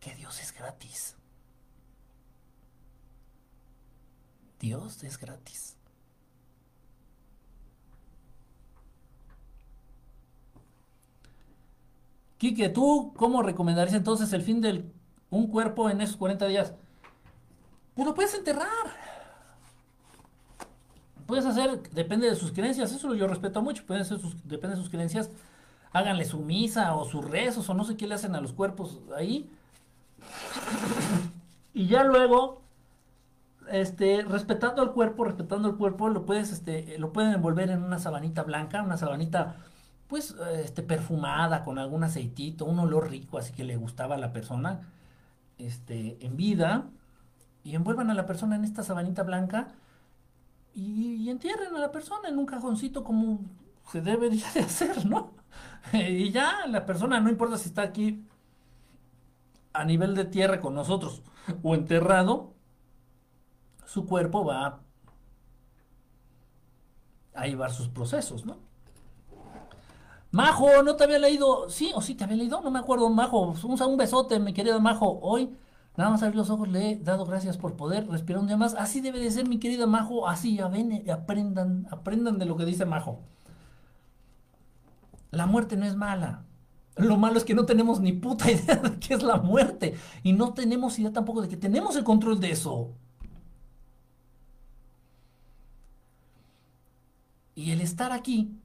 Que 0.00 0.14
Dios 0.14 0.40
es 0.40 0.54
gratis. 0.54 1.16
Dios 4.60 5.02
es 5.02 5.18
gratis. 5.18 5.76
Quique, 12.38 12.68
¿tú 12.68 13.12
cómo 13.16 13.42
recomendarías 13.42 13.96
entonces 13.96 14.32
el 14.32 14.42
fin 14.42 14.60
de 14.60 14.84
un 15.30 15.48
cuerpo 15.48 15.90
en 15.90 16.00
esos 16.00 16.16
40 16.16 16.46
días? 16.46 16.74
Pues 17.98 18.06
lo 18.06 18.14
puedes 18.14 18.32
enterrar. 18.34 18.68
Puedes 21.26 21.44
hacer, 21.44 21.82
depende 21.90 22.30
de 22.30 22.36
sus 22.36 22.52
creencias, 22.52 22.92
eso 22.92 23.12
yo 23.12 23.26
respeto 23.26 23.60
mucho, 23.60 23.84
pueden 23.84 24.04
ser 24.04 24.20
depende 24.44 24.76
de 24.76 24.82
sus 24.82 24.88
creencias, 24.88 25.30
háganle 25.90 26.24
su 26.24 26.38
misa 26.38 26.94
o 26.94 27.04
sus 27.06 27.28
rezos 27.28 27.68
o 27.68 27.74
no 27.74 27.82
sé 27.82 27.96
qué 27.96 28.06
le 28.06 28.14
hacen 28.14 28.36
a 28.36 28.40
los 28.40 28.52
cuerpos 28.52 29.00
ahí. 29.16 29.50
Y 31.74 31.88
ya 31.88 32.04
luego, 32.04 32.62
este, 33.68 34.22
respetando 34.22 34.80
el 34.84 34.92
cuerpo, 34.92 35.24
respetando 35.24 35.68
el 35.68 35.74
cuerpo, 35.74 36.08
lo 36.08 36.24
puedes, 36.24 36.52
este, 36.52 36.98
lo 36.98 37.12
pueden 37.12 37.32
envolver 37.32 37.68
en 37.68 37.82
una 37.82 37.98
sabanita 37.98 38.44
blanca, 38.44 38.80
una 38.80 38.96
sabanita, 38.96 39.56
pues, 40.06 40.36
este, 40.54 40.84
perfumada 40.84 41.64
con 41.64 41.80
algún 41.80 42.04
aceitito, 42.04 42.64
un 42.64 42.78
olor 42.78 43.10
rico, 43.10 43.38
así 43.38 43.52
que 43.52 43.64
le 43.64 43.74
gustaba 43.74 44.14
a 44.14 44.18
la 44.18 44.32
persona, 44.32 44.88
este, 45.58 46.24
en 46.24 46.36
vida 46.36 46.90
y 47.68 47.74
envuelvan 47.74 48.08
a 48.10 48.14
la 48.14 48.24
persona 48.24 48.56
en 48.56 48.64
esta 48.64 48.82
sabanita 48.82 49.24
blanca 49.24 49.68
y, 50.72 51.28
entierren 51.28 51.76
a 51.76 51.78
la 51.78 51.92
persona 51.92 52.30
en 52.30 52.38
un 52.38 52.46
cajoncito 52.46 53.04
como 53.04 53.40
se 53.92 54.00
debería 54.00 54.50
de 54.54 54.60
hacer, 54.64 55.04
¿no? 55.04 55.32
y 55.92 56.30
ya 56.30 56.66
la 56.66 56.86
persona, 56.86 57.20
no 57.20 57.28
importa 57.28 57.58
si 57.58 57.68
está 57.68 57.82
aquí 57.82 58.24
a 59.74 59.84
nivel 59.84 60.14
de 60.14 60.24
tierra 60.24 60.62
con 60.62 60.74
nosotros 60.74 61.22
o 61.62 61.74
enterrado, 61.74 62.54
su 63.84 64.06
cuerpo 64.06 64.46
va 64.46 64.80
a 67.34 67.46
llevar 67.46 67.70
sus 67.70 67.88
procesos, 67.88 68.46
¿no? 68.46 68.56
Majo, 70.30 70.82
no 70.82 70.96
te 70.96 71.04
había 71.04 71.18
leído, 71.18 71.68
sí 71.68 71.92
o 71.94 72.00
sí 72.00 72.14
te 72.14 72.24
había 72.24 72.36
leído, 72.36 72.62
no 72.62 72.70
me 72.70 72.78
acuerdo, 72.78 73.10
Majo, 73.10 73.54
un, 73.62 73.82
un 73.82 73.96
besote, 73.98 74.38
mi 74.38 74.54
querido 74.54 74.80
Majo, 74.80 75.18
hoy 75.20 75.54
Nada 75.98 76.10
más 76.10 76.22
abrir 76.22 76.36
los 76.36 76.48
ojos, 76.48 76.68
le 76.68 76.92
he 76.92 76.96
dado 76.96 77.26
gracias 77.26 77.56
por 77.58 77.74
poder 77.74 78.06
respirar 78.06 78.40
un 78.40 78.46
día 78.46 78.56
más. 78.56 78.74
Así 78.74 79.00
debe 79.00 79.18
de 79.18 79.32
ser, 79.32 79.48
mi 79.48 79.58
querida 79.58 79.84
Majo. 79.88 80.28
Así, 80.28 80.54
ya 80.54 80.68
ven, 80.68 80.92
eh, 80.92 81.10
aprendan, 81.10 81.88
aprendan 81.90 82.38
de 82.38 82.46
lo 82.46 82.56
que 82.56 82.64
dice 82.64 82.84
Majo. 82.84 83.18
La 85.32 85.46
muerte 85.46 85.76
no 85.76 85.86
es 85.86 85.96
mala. 85.96 86.44
Lo 86.94 87.16
malo 87.16 87.36
es 87.36 87.44
que 87.44 87.56
no 87.56 87.66
tenemos 87.66 87.98
ni 87.98 88.12
puta 88.12 88.48
idea 88.50 88.76
de 88.76 88.96
qué 89.00 89.14
es 89.14 89.24
la 89.24 89.38
muerte. 89.38 89.96
Y 90.22 90.34
no 90.34 90.54
tenemos 90.54 90.96
idea 91.00 91.12
tampoco 91.12 91.42
de 91.42 91.48
que 91.48 91.56
tenemos 91.56 91.96
el 91.96 92.04
control 92.04 92.38
de 92.38 92.52
eso. 92.52 92.94
Y 97.56 97.72
el 97.72 97.80
estar 97.80 98.12
aquí 98.12 98.56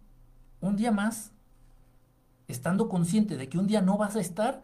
un 0.62 0.76
día 0.76 0.92
más, 0.92 1.32
estando 2.48 2.90
consciente 2.90 3.38
de 3.38 3.50
que 3.50 3.58
un 3.58 3.66
día 3.66 3.82
no 3.82 3.98
vas 3.98 4.16
a 4.16 4.22
estar, 4.22 4.62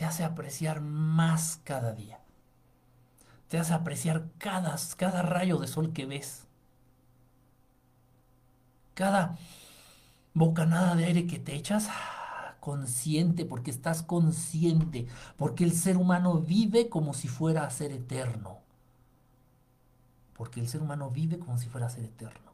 te 0.00 0.06
hace 0.06 0.24
apreciar 0.24 0.80
más 0.80 1.60
cada 1.62 1.92
día. 1.92 2.20
Te 3.48 3.58
hace 3.58 3.74
apreciar 3.74 4.30
cada, 4.38 4.74
cada 4.96 5.20
rayo 5.20 5.58
de 5.58 5.66
sol 5.66 5.92
que 5.92 6.06
ves. 6.06 6.46
Cada 8.94 9.36
bocanada 10.32 10.94
de 10.94 11.04
aire 11.04 11.26
que 11.26 11.38
te 11.38 11.54
echas, 11.54 11.90
consciente, 12.60 13.44
porque 13.44 13.70
estás 13.70 14.02
consciente, 14.02 15.06
porque 15.36 15.64
el 15.64 15.72
ser 15.72 15.98
humano 15.98 16.38
vive 16.38 16.88
como 16.88 17.12
si 17.12 17.28
fuera 17.28 17.66
a 17.66 17.70
ser 17.70 17.92
eterno. 17.92 18.56
Porque 20.32 20.60
el 20.60 20.68
ser 20.68 20.80
humano 20.80 21.10
vive 21.10 21.38
como 21.38 21.58
si 21.58 21.68
fuera 21.68 21.88
a 21.88 21.90
ser 21.90 22.06
eterno. 22.06 22.52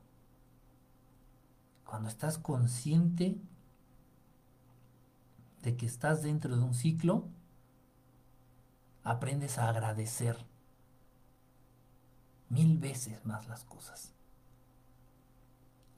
Cuando 1.84 2.08
estás 2.08 2.38
consciente 2.38 3.36
de 5.62 5.76
que 5.76 5.86
estás 5.86 6.24
dentro 6.24 6.56
de 6.56 6.64
un 6.64 6.74
ciclo, 6.74 7.28
aprendes 9.06 9.56
a 9.58 9.68
agradecer 9.68 10.36
mil 12.48 12.76
veces 12.76 13.24
más 13.24 13.46
las 13.46 13.62
cosas. 13.62 14.12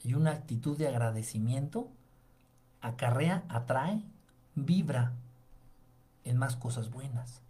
Y 0.03 0.13
una 0.13 0.33
actitud 0.33 0.77
de 0.77 0.89
agradecimiento 0.89 1.89
acarrea, 2.83 3.45
atrae, 3.49 4.05
vibra 4.55 5.15
en 6.25 6.37
más 6.37 6.55
cosas 6.57 6.91
buenas. 6.91 7.41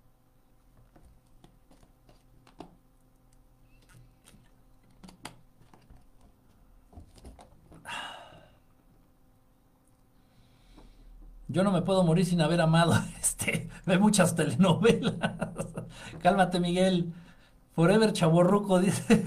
Yo 11.49 11.65
no 11.65 11.73
me 11.73 11.83
puedo 11.83 12.05
morir 12.05 12.27
sin 12.27 12.41
haber 12.41 12.61
amado, 12.61 12.95
este, 13.21 13.69
ve 13.87 13.99
muchas 13.99 14.35
telenovelas. 14.35 15.15
Cálmate, 16.23 16.61
Miguel. 16.61 17.13
Forever 17.75 18.13
chaborruco, 18.13 18.81
dice. 18.81 19.23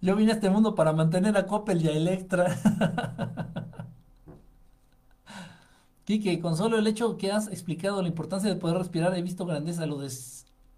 Yo 0.00 0.16
vine 0.16 0.32
a 0.32 0.34
este 0.34 0.50
mundo 0.50 0.74
para 0.74 0.92
mantener 0.92 1.36
a 1.36 1.46
Coppel 1.46 1.82
y 1.82 1.88
a 1.88 1.92
Electra. 1.92 2.56
Kike, 6.04 6.40
con 6.40 6.56
solo 6.56 6.78
el 6.78 6.86
hecho 6.86 7.16
que 7.16 7.30
has 7.30 7.48
explicado 7.48 8.02
la 8.02 8.08
importancia 8.08 8.50
de 8.50 8.56
poder 8.56 8.78
respirar, 8.78 9.14
he 9.16 9.22
visto 9.22 9.46
grandeza 9.46 9.86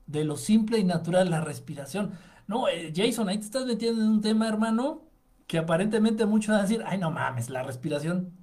de 0.06 0.24
lo 0.24 0.36
simple 0.36 0.78
y 0.78 0.84
natural, 0.84 1.30
la 1.30 1.40
respiración. 1.40 2.12
No, 2.46 2.68
eh, 2.68 2.92
Jason, 2.94 3.28
ahí 3.28 3.38
te 3.38 3.44
estás 3.44 3.64
metiendo 3.66 4.02
en 4.02 4.08
un 4.08 4.20
tema, 4.20 4.48
hermano, 4.48 5.02
que 5.46 5.58
aparentemente 5.58 6.26
muchos 6.26 6.48
van 6.52 6.60
a 6.60 6.62
decir, 6.62 6.82
ay, 6.86 6.98
no 6.98 7.10
mames, 7.10 7.48
la 7.50 7.62
respiración. 7.62 8.41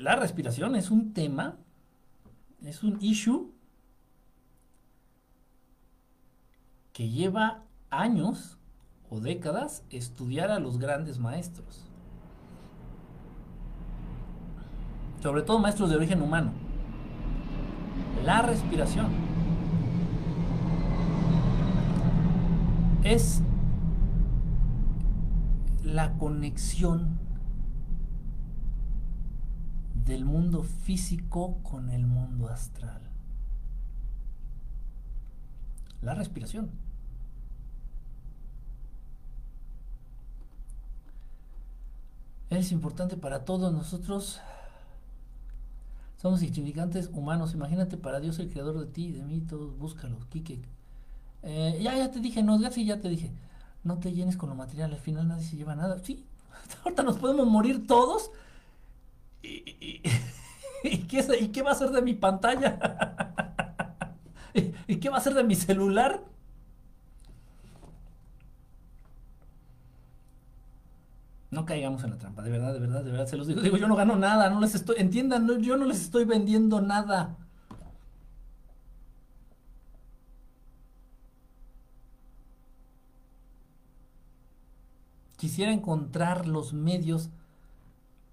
La 0.00 0.16
respiración 0.16 0.76
es 0.76 0.90
un 0.90 1.12
tema, 1.12 1.58
es 2.62 2.82
un 2.82 2.96
issue 3.02 3.52
que 6.94 7.10
lleva 7.10 7.64
años 7.90 8.56
o 9.10 9.20
décadas 9.20 9.84
estudiar 9.90 10.50
a 10.50 10.58
los 10.58 10.78
grandes 10.78 11.18
maestros. 11.18 11.84
Sobre 15.22 15.42
todo 15.42 15.58
maestros 15.58 15.90
de 15.90 15.96
origen 15.96 16.22
humano. 16.22 16.52
La 18.24 18.40
respiración 18.40 19.10
es 23.04 23.42
la 25.84 26.16
conexión 26.16 27.18
del 30.10 30.24
mundo 30.24 30.64
físico 30.64 31.58
con 31.62 31.88
el 31.90 32.04
mundo 32.04 32.48
astral. 32.48 33.00
La 36.02 36.14
respiración. 36.14 36.68
Es 42.50 42.72
importante 42.72 43.16
para 43.16 43.44
todos 43.44 43.72
nosotros. 43.72 44.40
Somos 46.16 46.42
insignificantes 46.42 47.08
humanos. 47.12 47.54
Imagínate 47.54 47.96
para 47.96 48.18
Dios 48.18 48.40
el 48.40 48.50
creador 48.50 48.80
de 48.80 48.86
ti 48.86 49.12
de 49.12 49.22
mí. 49.22 49.40
Todos 49.40 49.78
búscalos. 49.78 50.26
Kike. 50.26 50.60
Eh, 51.44 51.78
ya, 51.80 51.96
ya 51.96 52.10
te 52.10 52.18
dije, 52.18 52.42
no, 52.42 52.60
ya 52.60 52.72
sí, 52.72 52.84
ya 52.84 53.00
te 53.00 53.08
dije. 53.08 53.30
No 53.84 54.00
te 54.00 54.12
llenes 54.12 54.36
con 54.36 54.48
lo 54.48 54.56
material. 54.56 54.92
Al 54.92 54.98
final 54.98 55.28
nadie 55.28 55.44
se 55.44 55.56
lleva 55.56 55.76
nada. 55.76 56.00
Sí, 56.00 56.26
ahorita 56.84 57.04
nos 57.04 57.18
podemos 57.18 57.46
morir 57.46 57.86
todos. 57.86 58.32
¿Y, 60.82 60.98
qué, 61.08 61.24
¿y 61.40 61.48
qué 61.48 61.62
va 61.62 61.72
a 61.72 61.74
ser 61.74 61.90
de 61.90 62.02
mi 62.02 62.14
pantalla? 62.14 62.78
¿Y 64.86 64.96
qué 64.96 65.08
va 65.08 65.18
a 65.18 65.20
ser 65.20 65.34
de 65.34 65.44
mi 65.44 65.54
celular? 65.54 66.22
No 71.50 71.64
caigamos 71.64 72.04
en 72.04 72.10
la 72.10 72.18
trampa, 72.18 72.42
de 72.42 72.50
verdad, 72.50 72.72
de 72.72 72.78
verdad, 72.78 73.02
de 73.02 73.10
verdad, 73.10 73.26
se 73.26 73.36
los 73.36 73.46
digo. 73.46 73.60
Digo, 73.60 73.76
yo 73.76 73.88
no 73.88 73.96
gano 73.96 74.14
nada, 74.16 74.50
no 74.50 74.60
les 74.60 74.74
estoy, 74.76 74.96
entiendan, 74.98 75.48
yo 75.60 75.76
no 75.76 75.84
les 75.84 76.00
estoy 76.00 76.24
vendiendo 76.24 76.80
nada. 76.80 77.36
Quisiera 85.36 85.72
encontrar 85.72 86.46
los 86.46 86.72
medios 86.72 87.30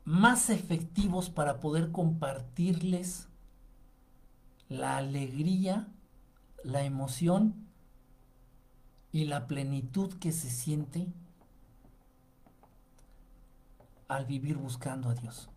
más 0.08 0.50
efectivos 0.50 1.30
para 1.30 1.60
poder 1.60 1.92
compartirles 1.92 3.28
la 4.70 4.96
alegría, 4.96 5.90
la 6.64 6.84
emoción 6.84 7.68
y 9.12 9.26
la 9.26 9.48
plenitud 9.48 10.14
que 10.14 10.32
se 10.32 10.50
siente 10.50 11.10
al 14.08 14.26
vivir 14.26 14.56
buscando 14.56 15.10
a 15.10 15.14
Dios. 15.14 15.50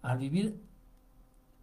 Al 0.00 0.18
vivir 0.18 0.62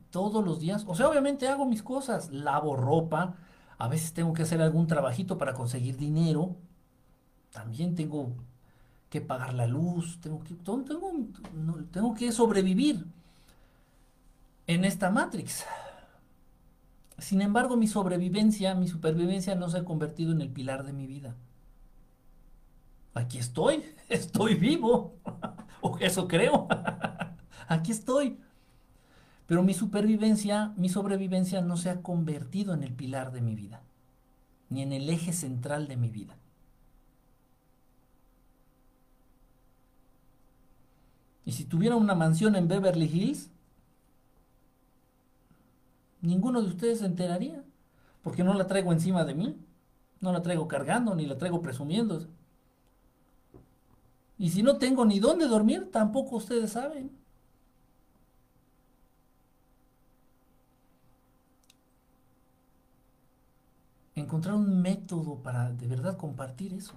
todos 0.09 0.43
los 0.43 0.59
días, 0.59 0.83
o 0.85 0.93
sea, 0.93 1.07
obviamente 1.07 1.47
hago 1.47 1.65
mis 1.65 1.83
cosas, 1.83 2.31
lavo 2.33 2.75
ropa, 2.75 3.37
a 3.77 3.87
veces 3.87 4.11
tengo 4.11 4.33
que 4.33 4.41
hacer 4.41 4.61
algún 4.61 4.87
trabajito 4.87 5.37
para 5.37 5.53
conseguir 5.53 5.95
dinero, 5.95 6.57
también 7.49 7.95
tengo 7.95 8.35
que 9.09 9.21
pagar 9.21 9.53
la 9.53 9.67
luz, 9.67 10.19
tengo 10.21 10.43
que, 10.43 10.53
tengo, 10.55 11.11
tengo 11.91 12.13
que 12.13 12.31
sobrevivir 12.31 13.05
en 14.67 14.85
esta 14.85 15.09
Matrix. 15.09 15.65
Sin 17.17 17.41
embargo, 17.41 17.75
mi 17.75 17.87
sobrevivencia, 17.87 18.75
mi 18.75 18.87
supervivencia 18.87 19.55
no 19.55 19.69
se 19.69 19.79
ha 19.79 19.85
convertido 19.85 20.31
en 20.31 20.41
el 20.41 20.49
pilar 20.49 20.83
de 20.83 20.93
mi 20.93 21.07
vida 21.07 21.35
aquí 23.19 23.37
estoy, 23.37 23.83
estoy 24.09 24.55
vivo, 24.55 25.15
o 25.81 25.97
eso 25.99 26.27
creo, 26.27 26.67
aquí 27.67 27.91
estoy. 27.91 28.39
Pero 29.45 29.63
mi 29.63 29.73
supervivencia, 29.73 30.73
mi 30.77 30.89
sobrevivencia 30.89 31.61
no 31.61 31.75
se 31.75 31.89
ha 31.89 32.01
convertido 32.01 32.73
en 32.73 32.83
el 32.83 32.93
pilar 32.93 33.31
de 33.31 33.41
mi 33.41 33.55
vida, 33.55 33.81
ni 34.69 34.83
en 34.83 34.93
el 34.93 35.09
eje 35.09 35.33
central 35.33 35.87
de 35.87 35.97
mi 35.97 36.09
vida. 36.09 36.37
Y 41.49 41.51
si 41.51 41.65
tuviera 41.65 41.95
una 41.95 42.13
mansión 42.13 42.55
en 42.55 42.67
Beverly 42.67 43.05
Hills, 43.05 43.49
ninguno 46.21 46.61
de 46.61 46.67
ustedes 46.67 46.99
se 46.99 47.07
enteraría, 47.07 47.63
porque 48.21 48.43
no 48.43 48.53
la 48.53 48.67
traigo 48.67 48.93
encima 48.93 49.25
de 49.25 49.33
mí, 49.33 49.57
no 50.21 50.31
la 50.31 50.43
traigo 50.43 50.67
cargando, 50.67 51.15
ni 51.15 51.25
la 51.25 51.39
traigo 51.39 51.59
presumiendo. 51.59 52.23
Y 54.37 54.51
si 54.51 54.61
no 54.61 54.77
tengo 54.77 55.05
ni 55.05 55.19
dónde 55.19 55.47
dormir, 55.47 55.89
tampoco 55.91 56.35
ustedes 56.35 56.73
saben. 56.73 57.09
Encontrar 64.13 64.53
un 64.53 64.83
método 64.83 65.41
para 65.41 65.71
de 65.71 65.87
verdad 65.87 66.15
compartir 66.15 66.75
eso. 66.75 66.93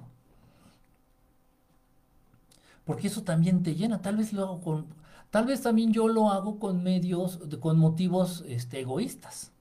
Porque 2.85 3.07
eso 3.09 3.23
también 3.23 3.63
te 3.63 3.75
llena. 3.75 4.03
Tal 4.03 4.17
vez 4.17 4.33
lo 4.33 4.43
hago 4.43 4.61
con. 4.61 4.87
Tal 5.31 5.47
vez 5.47 5.63
también 5.63 5.93
yo 5.93 6.09
lo 6.09 6.31
hago 6.31 6.59
con 6.59 6.83
medios, 6.83 7.41
con 7.61 7.79
motivos 7.79 8.45
este, 8.47 8.81
egoístas. 8.81 9.53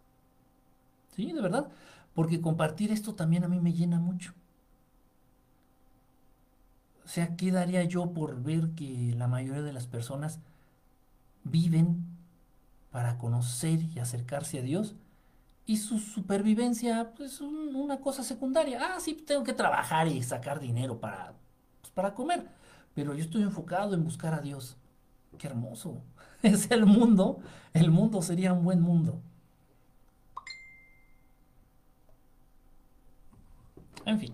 Sí, 1.16 1.32
de 1.32 1.42
verdad. 1.42 1.70
Porque 2.14 2.42
compartir 2.42 2.92
esto 2.92 3.16
también 3.16 3.44
a 3.44 3.48
mí 3.48 3.60
me 3.60 3.74
llena 3.74 4.00
mucho. 4.00 4.34
O 7.06 7.08
sea, 7.08 7.36
¿qué 7.36 7.52
daría 7.52 7.84
yo 7.84 8.14
por 8.14 8.42
ver 8.42 8.70
que 8.72 9.14
la 9.18 9.28
mayoría 9.28 9.62
de 9.62 9.74
las 9.74 9.88
personas 9.88 10.40
viven 11.44 12.06
para 12.92 13.18
conocer 13.18 13.80
y 13.96 14.00
acercarse 14.00 14.60
a 14.60 14.62
Dios? 14.62 14.96
Y 15.66 15.78
su 15.78 16.00
supervivencia, 16.00 17.14
pues 17.16 17.40
una 17.42 18.00
cosa 18.00 18.24
secundaria. 18.24 18.80
Ah, 18.82 19.00
sí, 19.00 19.14
tengo 19.14 19.44
que 19.44 19.54
trabajar 19.54 20.08
y 20.08 20.22
sacar 20.24 20.60
dinero 20.60 21.00
para, 21.00 21.34
pues, 21.82 21.92
para 21.94 22.14
comer. 22.14 22.48
Pero 22.94 23.14
yo 23.14 23.24
estoy 23.24 23.44
enfocado 23.44 23.94
en 23.94 24.04
buscar 24.04 24.34
a 24.34 24.42
Dios. 24.42 24.78
Qué 25.38 25.48
hermoso. 25.48 26.02
Es 26.44 26.72
el 26.72 26.86
mundo. 26.86 27.40
El 27.74 27.92
mundo 27.92 28.22
sería 28.22 28.54
un 28.54 28.64
buen 28.64 28.82
mundo. 28.82 29.22
En 34.06 34.20
fin. 34.20 34.34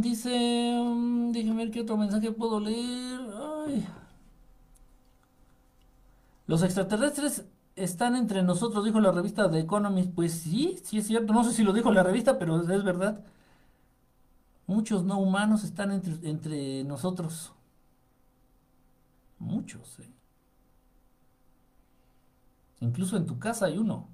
Dice, 0.00 0.30
déjeme 1.32 1.64
ver 1.64 1.70
qué 1.70 1.80
otro 1.82 1.96
mensaje 1.96 2.32
puedo 2.32 2.58
leer. 2.60 3.20
Los 6.46 6.62
extraterrestres 6.62 7.44
están 7.74 8.16
entre 8.16 8.42
nosotros, 8.42 8.84
dijo 8.84 9.00
la 9.00 9.12
revista 9.12 9.50
The 9.50 9.60
Economist. 9.60 10.12
Pues 10.14 10.32
sí, 10.32 10.76
sí 10.82 10.98
es 10.98 11.06
cierto. 11.06 11.32
No 11.32 11.44
sé 11.44 11.52
si 11.52 11.62
lo 11.64 11.72
dijo 11.72 11.92
la 11.92 12.02
revista, 12.02 12.38
pero 12.38 12.60
es 12.60 12.84
verdad. 12.84 13.20
Muchos 14.66 15.04
no 15.04 15.18
humanos 15.18 15.64
están 15.64 15.92
entre, 15.92 16.28
entre 16.28 16.84
nosotros. 16.84 17.52
Muchos, 19.38 19.98
¿eh? 20.00 20.12
Incluso 22.80 23.16
en 23.16 23.26
tu 23.26 23.38
casa 23.38 23.66
hay 23.66 23.78
uno. 23.78 24.08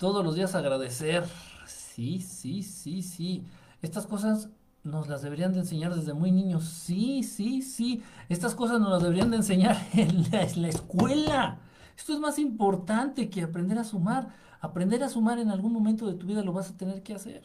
todos 0.00 0.24
los 0.24 0.34
días 0.34 0.54
agradecer. 0.54 1.24
Sí, 1.66 2.20
sí, 2.20 2.62
sí, 2.62 3.02
sí. 3.02 3.44
Estas 3.82 4.06
cosas 4.06 4.48
nos 4.82 5.08
las 5.08 5.20
deberían 5.20 5.52
de 5.52 5.60
enseñar 5.60 5.94
desde 5.94 6.14
muy 6.14 6.32
niños. 6.32 6.64
Sí, 6.64 7.22
sí, 7.22 7.60
sí. 7.60 8.02
Estas 8.30 8.54
cosas 8.54 8.80
nos 8.80 8.88
las 8.88 9.02
deberían 9.02 9.30
de 9.30 9.36
enseñar 9.36 9.76
en 9.92 10.22
la, 10.30 10.42
en 10.44 10.62
la, 10.62 10.68
escuela. 10.68 11.58
Esto 11.98 12.14
es 12.14 12.18
más 12.18 12.38
importante 12.38 13.28
que 13.28 13.42
aprender 13.42 13.78
a 13.78 13.84
sumar. 13.84 14.28
Aprender 14.60 15.02
a 15.02 15.08
sumar 15.08 15.38
en 15.38 15.50
algún 15.50 15.72
momento 15.72 16.06
de 16.06 16.14
tu 16.14 16.26
vida 16.26 16.42
lo 16.42 16.52
vas 16.52 16.70
a 16.70 16.76
tener 16.76 17.02
que 17.02 17.14
hacer. 17.14 17.42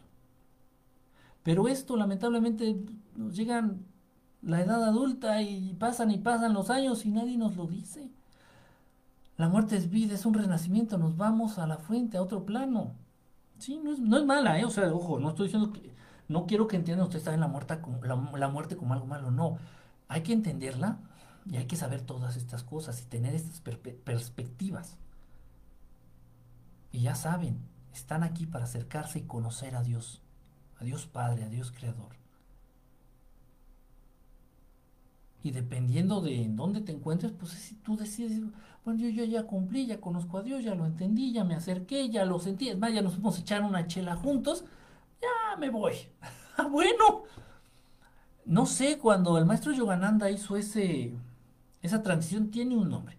Pero 1.43 1.67
esto 1.67 1.95
lamentablemente 1.95 2.75
nos 3.15 3.35
llegan 3.35 3.85
la 4.41 4.61
edad 4.61 4.83
adulta 4.83 5.41
y 5.41 5.73
pasan 5.75 6.11
y 6.11 6.17
pasan 6.17 6.53
los 6.53 6.69
años 6.69 7.05
y 7.05 7.11
nadie 7.11 7.37
nos 7.37 7.55
lo 7.55 7.67
dice. 7.67 8.09
La 9.37 9.49
muerte 9.49 9.75
es 9.75 9.89
vida, 9.89 10.13
es 10.13 10.25
un 10.25 10.33
renacimiento, 10.33 10.97
nos 10.97 11.17
vamos 11.17 11.57
a 11.57 11.67
la 11.67 11.77
fuente, 11.77 12.17
a 12.17 12.21
otro 12.21 12.45
plano. 12.45 12.93
Sí, 13.59 13.79
no 13.83 13.91
es, 13.91 13.99
no 13.99 14.17
es 14.17 14.25
mala, 14.25 14.59
¿eh? 14.59 14.65
O 14.65 14.69
sea, 14.69 14.93
ojo, 14.93 15.19
no 15.19 15.29
estoy 15.29 15.47
diciendo 15.47 15.71
que, 15.73 15.93
no 16.27 16.45
quiero 16.45 16.67
que 16.67 16.77
entiendan 16.77 17.07
ustedes 17.07 17.25
la 17.25 17.37
la, 17.37 18.47
muerte 18.47 18.77
como 18.77 18.93
algo 18.93 19.05
malo, 19.05 19.31
no. 19.31 19.57
Hay 20.07 20.21
que 20.21 20.33
entenderla 20.33 20.99
y 21.49 21.57
hay 21.57 21.65
que 21.65 21.75
saber 21.75 22.01
todas 22.01 22.37
estas 22.37 22.63
cosas 22.63 23.01
y 23.01 23.05
tener 23.05 23.35
estas 23.35 23.61
perspectivas. 23.61 24.97
Y 26.95 27.01
ya 27.01 27.13
saben, 27.13 27.59
están 27.93 28.23
aquí 28.23 28.45
para 28.45 28.63
acercarse 28.63 29.19
y 29.19 29.23
conocer 29.23 29.75
a 29.75 29.83
Dios, 29.83 30.21
a 30.79 30.85
Dios 30.85 31.07
Padre, 31.07 31.43
a 31.43 31.49
Dios 31.49 31.73
Creador. 31.77 32.15
Y 35.43 35.51
dependiendo 35.51 36.21
de 36.21 36.41
en 36.41 36.55
dónde 36.55 36.79
te 36.79 36.93
encuentres, 36.93 37.33
pues 37.33 37.51
si 37.51 37.75
tú 37.75 37.97
decides, 37.97 38.41
bueno, 38.85 39.05
yo, 39.09 39.25
ya 39.25 39.43
cumplí, 39.43 39.87
ya 39.87 39.99
conozco 39.99 40.37
a 40.37 40.41
Dios, 40.41 40.63
ya 40.63 40.73
lo 40.73 40.85
entendí, 40.85 41.33
ya 41.33 41.43
me 41.43 41.55
acerqué, 41.55 42.09
ya 42.09 42.23
lo 42.23 42.39
sentí, 42.39 42.69
es 42.69 42.77
más, 42.77 42.93
ya 42.93 43.01
nos 43.01 43.15
fuimos 43.15 43.37
a 43.37 43.41
echar 43.41 43.61
una 43.61 43.87
chela 43.87 44.15
juntos, 44.15 44.63
ya 45.21 45.57
me 45.57 45.69
voy. 45.69 45.95
Ah, 46.57 46.69
bueno, 46.69 47.23
no 48.45 48.65
sé, 48.65 48.97
cuando 48.97 49.37
el 49.37 49.45
maestro 49.45 49.73
Yogananda 49.73 50.31
hizo 50.31 50.55
ese, 50.55 51.13
esa 51.81 52.01
transición, 52.01 52.49
tiene 52.49 52.77
un 52.77 52.87
nombre. 52.87 53.17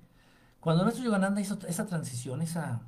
Cuando 0.61 0.81
el 0.81 0.87
maestro 0.87 1.05
Yogananda 1.05 1.43
hizo 1.43 1.59
esa 1.69 1.85
transición, 1.85 2.41
esa, 2.41 2.81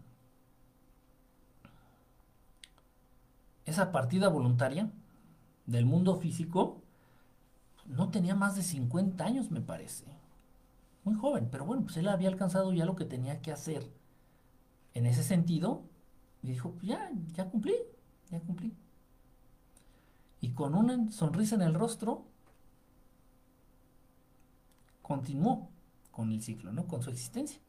esa 3.69 3.93
partida 3.93 4.28
voluntaria 4.28 4.90
del 5.66 5.85
mundo 5.85 6.16
físico, 6.16 6.81
no 7.86 8.11
tenía 8.11 8.35
más 8.35 8.57
de 8.57 8.62
50 8.62 9.24
años, 9.24 9.51
me 9.51 9.61
parece. 9.61 10.05
Muy 11.05 11.15
joven, 11.15 11.49
pero 11.51 11.65
bueno, 11.65 11.82
pues 11.82 11.97
él 11.97 12.09
había 12.09 12.28
alcanzado 12.28 12.73
ya 12.73 12.85
lo 12.85 12.97
que 12.97 13.05
tenía 13.05 13.40
que 13.40 13.53
hacer. 13.53 13.90
En 14.95 15.07
ese 15.07 15.23
sentido, 15.23 15.82
y 16.43 16.49
dijo, 16.49 16.73
pues 16.73 16.86
ya, 16.86 17.11
ya 17.35 17.49
cumplí, 17.49 17.74
ya 18.31 18.40
cumplí. 18.40 18.74
Y 20.40 20.51
con 20.51 20.74
una 20.74 21.11
sonrisa 21.11 21.55
en 21.55 21.62
el 21.62 21.74
rostro, 21.74 22.24
continuó 25.03 25.69
con 26.11 26.32
el 26.32 26.43
ciclo, 26.43 26.73
¿no? 26.73 26.86
Con 26.86 27.03
su 27.03 27.11
existencia. 27.11 27.61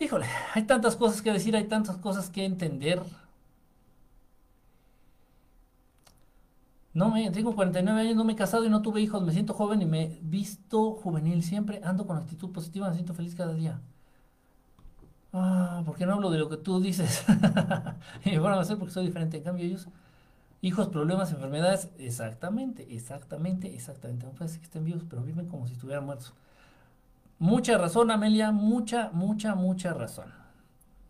Híjole, 0.00 0.26
hay 0.54 0.64
tantas 0.64 0.96
cosas 0.96 1.22
que 1.22 1.32
decir, 1.32 1.54
hay 1.54 1.68
tantas 1.68 1.96
cosas 1.98 2.28
que 2.30 2.44
entender. 2.44 3.00
No 6.94 7.10
me, 7.10 7.30
tengo 7.30 7.54
49 7.54 8.00
años, 8.00 8.16
no 8.16 8.24
me 8.24 8.32
he 8.32 8.36
casado 8.36 8.64
y 8.64 8.68
no 8.70 8.82
tuve 8.82 9.00
hijos, 9.00 9.22
me 9.22 9.32
siento 9.32 9.54
joven 9.54 9.82
y 9.82 9.86
me 9.86 10.02
he 10.04 10.18
visto 10.22 10.92
juvenil 10.92 11.42
siempre, 11.42 11.80
ando 11.84 12.06
con 12.06 12.16
actitud 12.16 12.50
positiva, 12.52 12.88
me 12.88 12.94
siento 12.94 13.14
feliz 13.14 13.34
cada 13.34 13.54
día. 13.54 13.80
Ah, 15.32 15.82
¿por 15.86 15.96
qué 15.96 16.06
no 16.06 16.14
hablo 16.14 16.30
de 16.30 16.38
lo 16.38 16.48
que 16.48 16.56
tú 16.56 16.80
dices? 16.80 17.24
y 18.24 18.36
bueno, 18.38 18.56
va 18.56 18.62
a 18.62 18.64
ser 18.64 18.78
porque 18.78 18.92
soy 18.92 19.06
diferente. 19.06 19.36
En 19.36 19.44
cambio, 19.44 19.64
ellos, 19.64 19.88
hijos, 20.62 20.88
problemas, 20.88 21.32
enfermedades, 21.32 21.90
exactamente, 21.98 22.86
exactamente, 22.94 23.74
exactamente. 23.74 24.26
No 24.26 24.48
ser 24.48 24.58
que 24.60 24.66
estén 24.66 24.84
vivos, 24.84 25.04
pero 25.08 25.22
viven 25.22 25.48
como 25.48 25.66
si 25.68 25.74
estuvieran 25.74 26.06
muertos. 26.06 26.34
Mucha 27.40 27.76
razón, 27.76 28.12
Amelia, 28.12 28.52
mucha, 28.52 29.10
mucha, 29.12 29.56
mucha 29.56 29.92
razón. 29.94 30.32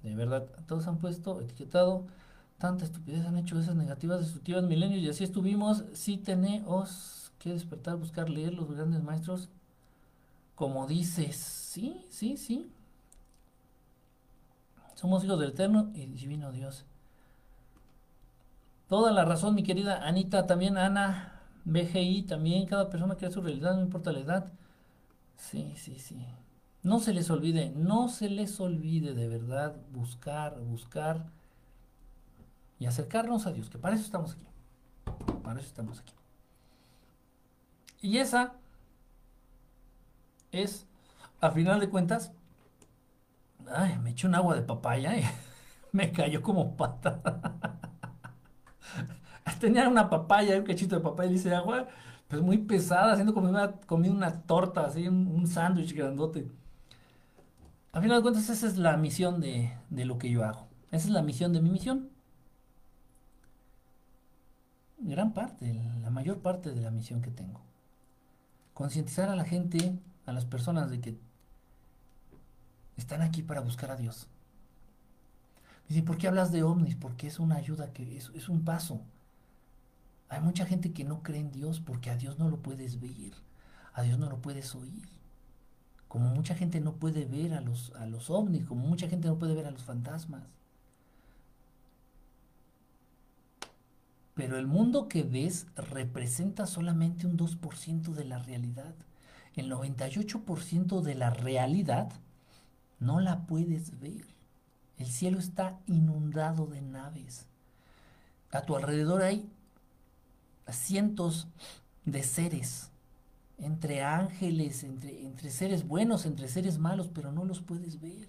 De 0.02 0.15
verdad, 0.15 0.47
todos 0.66 0.86
han 0.86 0.97
puesto, 0.97 1.43
etiquetado 1.43 2.07
tanta 2.61 2.85
estupidez 2.85 3.27
han 3.27 3.39
hecho 3.39 3.59
esas 3.59 3.74
negativas, 3.74 4.20
destructivas 4.20 4.62
milenios 4.65 5.02
y 5.02 5.09
así 5.09 5.24
estuvimos. 5.24 5.85
Sí 5.93 6.19
tenemos 6.19 7.32
que 7.39 7.55
despertar, 7.55 7.97
buscar, 7.97 8.31
leer 8.31 8.55
los 8.55 8.70
grandes 8.70 9.02
maestros. 9.02 9.48
Como 10.55 10.86
dices, 10.86 11.36
sí, 11.36 12.07
sí, 12.11 12.36
sí. 12.36 12.70
Somos 14.94 15.24
hijos 15.24 15.40
del 15.40 15.51
eterno 15.51 15.90
y 15.94 16.07
divino 16.07 16.52
Dios. 16.52 16.85
Toda 18.89 19.11
la 19.11 19.24
razón, 19.24 19.55
mi 19.55 19.62
querida 19.62 20.07
Anita, 20.07 20.47
también 20.47 20.77
Ana, 20.77 21.40
BGI, 21.65 22.24
también 22.24 22.66
cada 22.66 22.90
persona 22.90 23.16
crea 23.16 23.31
su 23.31 23.40
realidad, 23.40 23.74
no 23.74 23.82
importa 23.82 24.12
la 24.12 24.20
edad. 24.20 24.52
Sí, 25.40 25.74
sí, 25.76 25.98
sí. 25.98 26.26
No 26.82 27.00
se 27.00 27.12
les 27.12 27.30
olvide, 27.30 27.72
no 27.74 28.08
se 28.08 28.28
les 28.28 28.60
olvide 28.60 29.14
de 29.14 29.26
verdad 29.26 29.76
buscar, 29.90 30.60
buscar 30.60 31.26
y 32.78 32.86
acercarnos 32.86 33.46
a 33.46 33.52
Dios, 33.52 33.70
que 33.70 33.78
para 33.78 33.96
eso 33.96 34.04
estamos 34.04 34.34
aquí. 34.34 34.46
Para 35.42 35.58
eso 35.58 35.68
estamos 35.68 36.00
aquí. 36.00 36.12
Y 38.02 38.18
esa 38.18 38.54
es, 40.52 40.86
a 41.40 41.50
final 41.50 41.80
de 41.80 41.88
cuentas, 41.88 42.32
ay, 43.68 43.98
me 43.98 44.10
eché 44.10 44.26
un 44.26 44.34
agua 44.34 44.54
de 44.54 44.62
papaya 44.62 45.16
y 45.16 45.24
me 45.92 46.12
cayó 46.12 46.42
como 46.42 46.76
pata. 46.76 47.22
Tenía 49.60 49.88
una 49.88 50.08
papaya, 50.08 50.58
un 50.58 50.64
cachito 50.64 50.96
de 50.96 51.02
papaya 51.02 51.30
y 51.30 51.34
dice 51.34 51.54
agua, 51.54 51.88
pues 52.31 52.40
muy 52.40 52.59
pesada, 52.59 53.12
haciendo 53.12 53.35
como 53.35 53.51
una, 53.51 53.73
comí 53.73 54.09
una 54.09 54.43
torta, 54.43 54.86
así, 54.86 55.09
un, 55.09 55.47
sándwich 55.47 55.94
grandote. 55.94 56.51
A 57.93 58.01
final 58.01 58.19
de 58.19 58.23
cuentas, 58.23 58.48
esa 58.48 58.66
es 58.66 58.78
la 58.78 58.97
misión 58.97 59.40
de, 59.40 59.77
de 59.90 60.05
lo 60.07 60.16
que 60.16 60.31
yo 60.31 60.44
hago. 60.44 60.69
Esa 60.93 61.09
es 61.09 61.12
la 61.12 61.23
misión 61.23 61.52
de 61.52 61.61
mi 61.61 61.70
misión 61.70 62.09
gran 65.01 65.32
parte, 65.32 65.82
la 66.02 66.11
mayor 66.11 66.40
parte 66.40 66.73
de 66.73 66.81
la 66.81 66.90
misión 66.90 67.23
que 67.23 67.31
tengo. 67.31 67.61
Concientizar 68.74 69.28
a 69.28 69.36
la 69.36 69.44
gente, 69.44 69.98
a 70.27 70.32
las 70.32 70.44
personas 70.44 70.90
de 70.90 71.01
que 71.01 71.19
están 72.97 73.23
aquí 73.23 73.43
para 73.43 73.61
buscar 73.61 73.90
a 73.90 73.97
Dios. 73.97 74.28
Dicen, 75.89 76.05
¿por 76.05 76.19
qué 76.19 76.28
hablas 76.28 76.52
de 76.52 76.62
ovnis? 76.62 76.97
Porque 76.97 77.27
es 77.27 77.39
una 77.39 77.57
ayuda, 77.57 77.93
que 77.93 78.16
es, 78.16 78.31
es 78.35 78.48
un 78.48 78.65
paso. 78.65 79.01
Hay 80.31 80.40
mucha 80.40 80.65
gente 80.65 80.93
que 80.93 81.05
no 81.05 81.24
cree 81.24 81.40
en 81.40 81.51
Dios 81.51 81.81
porque 81.81 82.09
a 82.09 82.16
Dios 82.16 82.39
no 82.39 82.48
lo 82.48 82.62
puedes 82.62 83.01
ver, 83.01 83.32
a 83.93 84.02
Dios 84.02 84.16
no 84.16 84.31
lo 84.31 84.40
puedes 84.40 84.77
oír. 84.77 85.09
Como 86.07 86.28
mucha 86.28 86.55
gente 86.55 86.81
no 86.81 86.94
puede 86.94 87.24
ver 87.24 87.52
a 87.52 87.61
los, 87.61 87.93
a 87.97 88.07
los 88.07 88.31
ovnis, 88.31 88.65
como 88.65 88.86
mucha 88.86 89.09
gente 89.09 89.27
no 89.27 89.39
puede 89.39 89.55
ver 89.55 89.66
a 89.66 89.73
los 89.73 89.82
fantasmas. 89.82 90.44
Pero 94.35 94.57
el 94.57 94.69
mundo 94.69 95.09
que 95.09 95.24
ves 95.24 95.66
representa 95.74 96.66
solamente 96.66 97.27
un 97.27 97.36
2% 97.36 98.15
de 98.15 98.24
la 98.24 98.39
realidad. 98.39 98.94
El 99.57 99.69
98% 99.70 101.02
de 101.02 101.15
la 101.16 101.31
realidad 101.31 102.12
no 103.01 103.20
la 103.20 103.47
puedes 103.47 103.98
ver. 103.98 104.24
El 104.97 105.07
cielo 105.07 105.40
está 105.40 105.81
inundado 105.86 106.66
de 106.66 106.82
naves. 106.82 107.48
A 108.52 108.62
tu 108.62 108.77
alrededor 108.77 109.23
hay 109.23 109.51
cientos 110.76 111.48
de 112.05 112.22
seres, 112.22 112.90
entre 113.59 114.02
ángeles, 114.02 114.84
entre, 114.84 115.24
entre 115.24 115.51
seres 115.51 115.86
buenos, 115.86 116.26
entre 116.26 116.48
seres 116.48 116.78
malos, 116.78 117.09
pero 117.12 117.32
no 117.32 117.44
los 117.44 117.60
puedes 117.60 118.01
ver. 118.01 118.28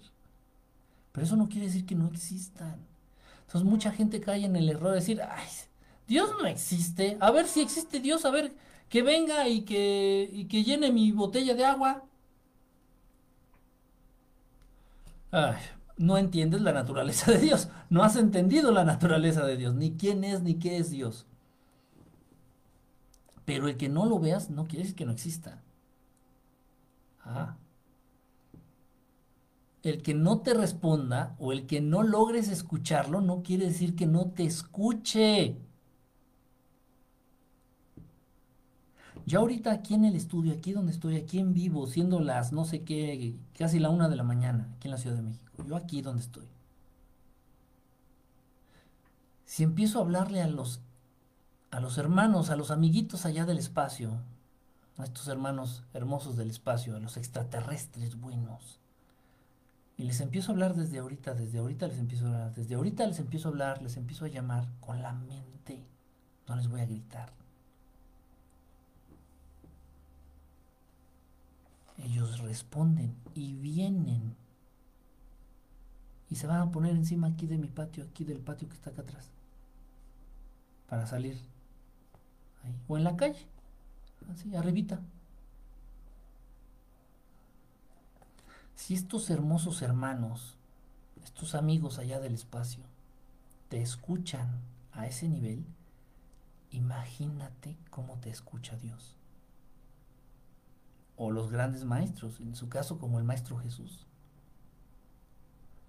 Pero 1.12 1.26
eso 1.26 1.36
no 1.36 1.48
quiere 1.48 1.66
decir 1.66 1.86
que 1.86 1.94
no 1.94 2.06
existan. 2.08 2.76
Entonces 3.46 3.68
mucha 3.68 3.92
gente 3.92 4.20
cae 4.20 4.44
en 4.44 4.56
el 4.56 4.68
error 4.68 4.90
de 4.90 4.96
decir, 4.96 5.20
ay, 5.22 5.46
Dios 6.06 6.30
no 6.40 6.46
existe. 6.46 7.16
A 7.20 7.30
ver 7.30 7.46
si 7.46 7.60
existe 7.60 8.00
Dios, 8.00 8.24
a 8.24 8.30
ver 8.30 8.54
que 8.88 9.02
venga 9.02 9.48
y 9.48 9.62
que, 9.62 10.28
y 10.32 10.46
que 10.46 10.64
llene 10.64 10.92
mi 10.92 11.12
botella 11.12 11.54
de 11.54 11.64
agua. 11.64 12.04
no 15.96 16.18
entiendes 16.18 16.60
la 16.60 16.72
naturaleza 16.72 17.32
de 17.32 17.38
Dios. 17.38 17.68
No 17.90 18.02
has 18.02 18.16
entendido 18.16 18.72
la 18.72 18.84
naturaleza 18.84 19.46
de 19.46 19.56
Dios, 19.56 19.74
ni 19.74 19.92
quién 19.92 20.24
es, 20.24 20.42
ni 20.42 20.54
qué 20.54 20.78
es 20.78 20.90
Dios. 20.90 21.26
Pero 23.44 23.68
el 23.68 23.76
que 23.76 23.88
no 23.88 24.06
lo 24.06 24.18
veas 24.18 24.50
no 24.50 24.64
quiere 24.64 24.82
decir 24.82 24.96
que 24.96 25.06
no 25.06 25.12
exista. 25.12 25.62
Ah. 27.24 27.56
El 29.82 30.02
que 30.02 30.14
no 30.14 30.40
te 30.40 30.54
responda 30.54 31.34
o 31.38 31.52
el 31.52 31.66
que 31.66 31.80
no 31.80 32.02
logres 32.02 32.48
escucharlo 32.48 33.20
no 33.20 33.42
quiere 33.42 33.66
decir 33.66 33.96
que 33.96 34.06
no 34.06 34.30
te 34.30 34.44
escuche. 34.44 35.56
Yo 39.26 39.40
ahorita 39.40 39.72
aquí 39.72 39.94
en 39.94 40.04
el 40.04 40.16
estudio, 40.16 40.52
aquí 40.52 40.72
donde 40.72 40.92
estoy, 40.92 41.16
aquí 41.16 41.38
en 41.38 41.54
vivo, 41.54 41.86
siendo 41.86 42.20
las 42.20 42.52
no 42.52 42.64
sé 42.64 42.82
qué, 42.82 43.36
casi 43.56 43.78
la 43.78 43.90
una 43.90 44.08
de 44.08 44.16
la 44.16 44.24
mañana, 44.24 44.68
aquí 44.76 44.88
en 44.88 44.92
la 44.92 44.98
Ciudad 44.98 45.16
de 45.16 45.22
México, 45.22 45.64
yo 45.66 45.76
aquí 45.76 46.02
donde 46.02 46.22
estoy. 46.22 46.46
Si 49.44 49.62
empiezo 49.62 49.98
a 49.98 50.02
hablarle 50.02 50.40
a 50.42 50.48
los, 50.48 50.80
a 51.72 51.80
los 51.80 51.96
hermanos, 51.96 52.50
a 52.50 52.56
los 52.56 52.70
amiguitos 52.70 53.24
allá 53.24 53.46
del 53.46 53.58
espacio, 53.58 54.20
a 54.98 55.04
estos 55.04 55.26
hermanos 55.26 55.82
hermosos 55.94 56.36
del 56.36 56.50
espacio, 56.50 56.94
a 56.94 57.00
los 57.00 57.16
extraterrestres 57.16 58.20
buenos, 58.20 58.78
Y 59.96 60.04
les 60.04 60.20
empiezo 60.20 60.50
a 60.50 60.54
hablar 60.54 60.74
desde 60.74 60.98
ahorita, 60.98 61.34
desde 61.34 61.58
ahorita 61.58 61.86
les 61.86 61.98
empiezo 61.98 62.26
a 62.26 62.28
hablar, 62.28 62.54
desde 62.54 62.74
ahorita 62.74 63.06
les 63.06 63.18
empiezo 63.18 63.48
a 63.48 63.50
hablar, 63.52 63.82
les 63.82 63.96
empiezo 63.96 64.24
a 64.24 64.28
llamar 64.28 64.68
con 64.80 65.00
la 65.00 65.12
mente. 65.12 65.82
No 66.48 66.56
les 66.56 66.68
voy 66.68 66.80
a 66.80 66.86
gritar. 66.86 67.32
Ellos 71.98 72.40
responden 72.40 73.14
y 73.34 73.54
vienen. 73.54 74.34
Y 76.28 76.36
se 76.36 76.46
van 76.46 76.60
a 76.60 76.70
poner 76.70 76.96
encima 76.96 77.28
aquí 77.28 77.46
de 77.46 77.58
mi 77.58 77.68
patio, 77.68 78.04
aquí 78.04 78.24
del 78.24 78.40
patio 78.40 78.68
que 78.68 78.74
está 78.74 78.90
acá 78.90 79.02
atrás. 79.02 79.30
Para 80.88 81.06
salir. 81.06 81.51
O 82.88 82.96
en 82.96 83.04
la 83.04 83.16
calle. 83.16 83.46
Así, 84.32 84.54
arribita. 84.54 85.00
Si 88.74 88.94
estos 88.94 89.30
hermosos 89.30 89.82
hermanos, 89.82 90.56
estos 91.22 91.54
amigos 91.54 91.98
allá 91.98 92.20
del 92.20 92.34
espacio, 92.34 92.82
te 93.68 93.80
escuchan 93.80 94.60
a 94.92 95.06
ese 95.06 95.28
nivel, 95.28 95.64
imagínate 96.70 97.76
cómo 97.90 98.18
te 98.18 98.30
escucha 98.30 98.76
Dios. 98.76 99.16
O 101.16 101.30
los 101.30 101.50
grandes 101.50 101.84
maestros, 101.84 102.40
en 102.40 102.56
su 102.56 102.68
caso 102.68 102.98
como 102.98 103.18
el 103.18 103.24
Maestro 103.24 103.56
Jesús. 103.58 104.06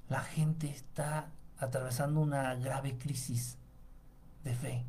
La 0.09 0.21
gente 0.21 0.69
está 0.69 1.31
atravesando 1.57 2.21
una 2.21 2.53
grave 2.55 2.97
crisis 2.97 3.57
de 4.43 4.53
fe. 4.53 4.85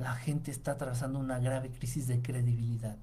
La 0.00 0.14
gente 0.14 0.50
está 0.50 0.72
atravesando 0.72 1.18
una 1.18 1.38
grave 1.38 1.70
crisis 1.70 2.06
de 2.06 2.22
credibilidad 2.22 2.96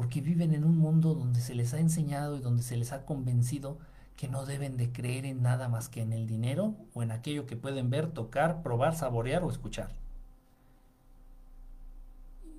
porque 0.00 0.22
viven 0.22 0.54
en 0.54 0.64
un 0.64 0.78
mundo 0.78 1.12
donde 1.12 1.42
se 1.42 1.54
les 1.54 1.74
ha 1.74 1.78
enseñado 1.78 2.38
y 2.38 2.40
donde 2.40 2.62
se 2.62 2.78
les 2.78 2.90
ha 2.92 3.04
convencido 3.04 3.76
que 4.16 4.28
no 4.28 4.46
deben 4.46 4.78
de 4.78 4.90
creer 4.92 5.26
en 5.26 5.42
nada 5.42 5.68
más 5.68 5.90
que 5.90 6.00
en 6.00 6.14
el 6.14 6.26
dinero 6.26 6.74
o 6.94 7.02
en 7.02 7.10
aquello 7.10 7.46
que 7.46 7.54
pueden 7.54 7.90
ver, 7.90 8.10
tocar, 8.10 8.62
probar, 8.62 8.96
saborear 8.96 9.44
o 9.44 9.50
escuchar. 9.50 9.92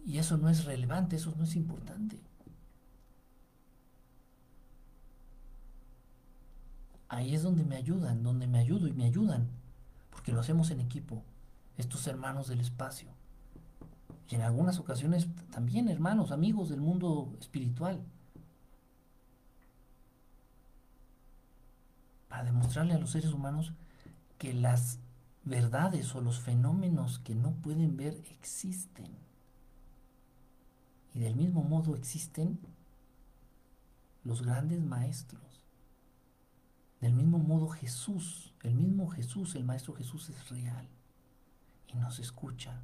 Y 0.06 0.20
eso 0.20 0.38
no 0.38 0.50
es 0.50 0.66
relevante, 0.66 1.16
eso 1.16 1.34
no 1.36 1.46
es 1.46 1.56
importante. 1.56 2.20
Ahí 7.10 7.34
es 7.34 7.42
donde 7.42 7.64
me 7.64 7.76
ayudan, 7.76 8.22
donde 8.22 8.46
me 8.46 8.60
ayudo 8.60 8.88
y 8.88 8.94
me 8.94 9.06
ayudan, 9.06 9.48
porque 10.12 10.32
lo 10.32 10.42
hacemos 10.42 10.70
en 10.70 10.80
equipo, 10.80 11.24
estos 11.82 12.08
hermanos 12.08 12.48
del 12.48 12.62
espacio 12.62 13.10
y 14.32 14.36
en 14.36 14.42
algunas 14.42 14.80
ocasiones 14.80 15.28
también 15.52 15.90
hermanos, 15.90 16.32
amigos 16.32 16.70
del 16.70 16.80
mundo 16.80 17.36
espiritual. 17.42 18.02
Para 22.30 22.46
demostrarle 22.46 22.94
a 22.94 22.98
los 22.98 23.12
seres 23.12 23.34
humanos 23.34 23.74
que 24.38 24.54
las 24.54 25.00
verdades 25.44 26.16
o 26.16 26.22
los 26.22 26.40
fenómenos 26.40 27.20
que 27.20 27.36
no 27.36 27.52
pueden 27.56 27.98
ver 27.98 28.24
existen. 28.30 29.10
Y 31.14 31.20
del 31.20 31.36
mismo 31.36 31.62
modo 31.62 31.98
existen 31.98 32.58
los 34.24 34.44
grandes 34.44 34.82
maestros. 34.82 35.66
Del 37.02 37.12
mismo 37.12 37.38
modo 37.38 37.68
Jesús, 37.68 38.54
el 38.62 38.76
mismo 38.76 39.10
Jesús, 39.10 39.56
el 39.56 39.66
Maestro 39.66 39.94
Jesús 39.94 40.30
es 40.30 40.50
real 40.50 40.88
y 41.94 41.98
nos 41.98 42.20
escucha 42.20 42.82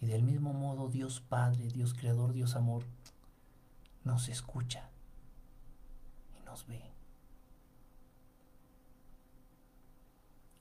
y 0.00 0.06
del 0.06 0.22
mismo 0.22 0.52
modo 0.52 0.88
Dios 0.88 1.20
Padre, 1.20 1.68
Dios 1.68 1.94
Creador, 1.94 2.32
Dios 2.32 2.54
Amor, 2.54 2.84
nos 4.04 4.28
escucha 4.28 4.90
y 6.38 6.44
nos 6.44 6.66
ve. 6.66 6.82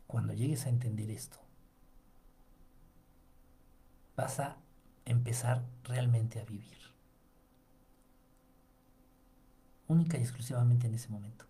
Cuando 0.08 0.34
llegues 0.34 0.66
a 0.66 0.70
entender 0.70 1.10
esto, 1.10 1.38
vas 4.16 4.40
a 4.40 4.58
empezar 5.04 5.66
realmente 5.84 6.40
a 6.40 6.46
vivir. 6.46 6.78
Única 9.88 10.18
y 10.18 10.22
exclusivamente 10.22 10.88
en 10.88 10.96
ese 10.96 11.10
momento. 11.10 11.46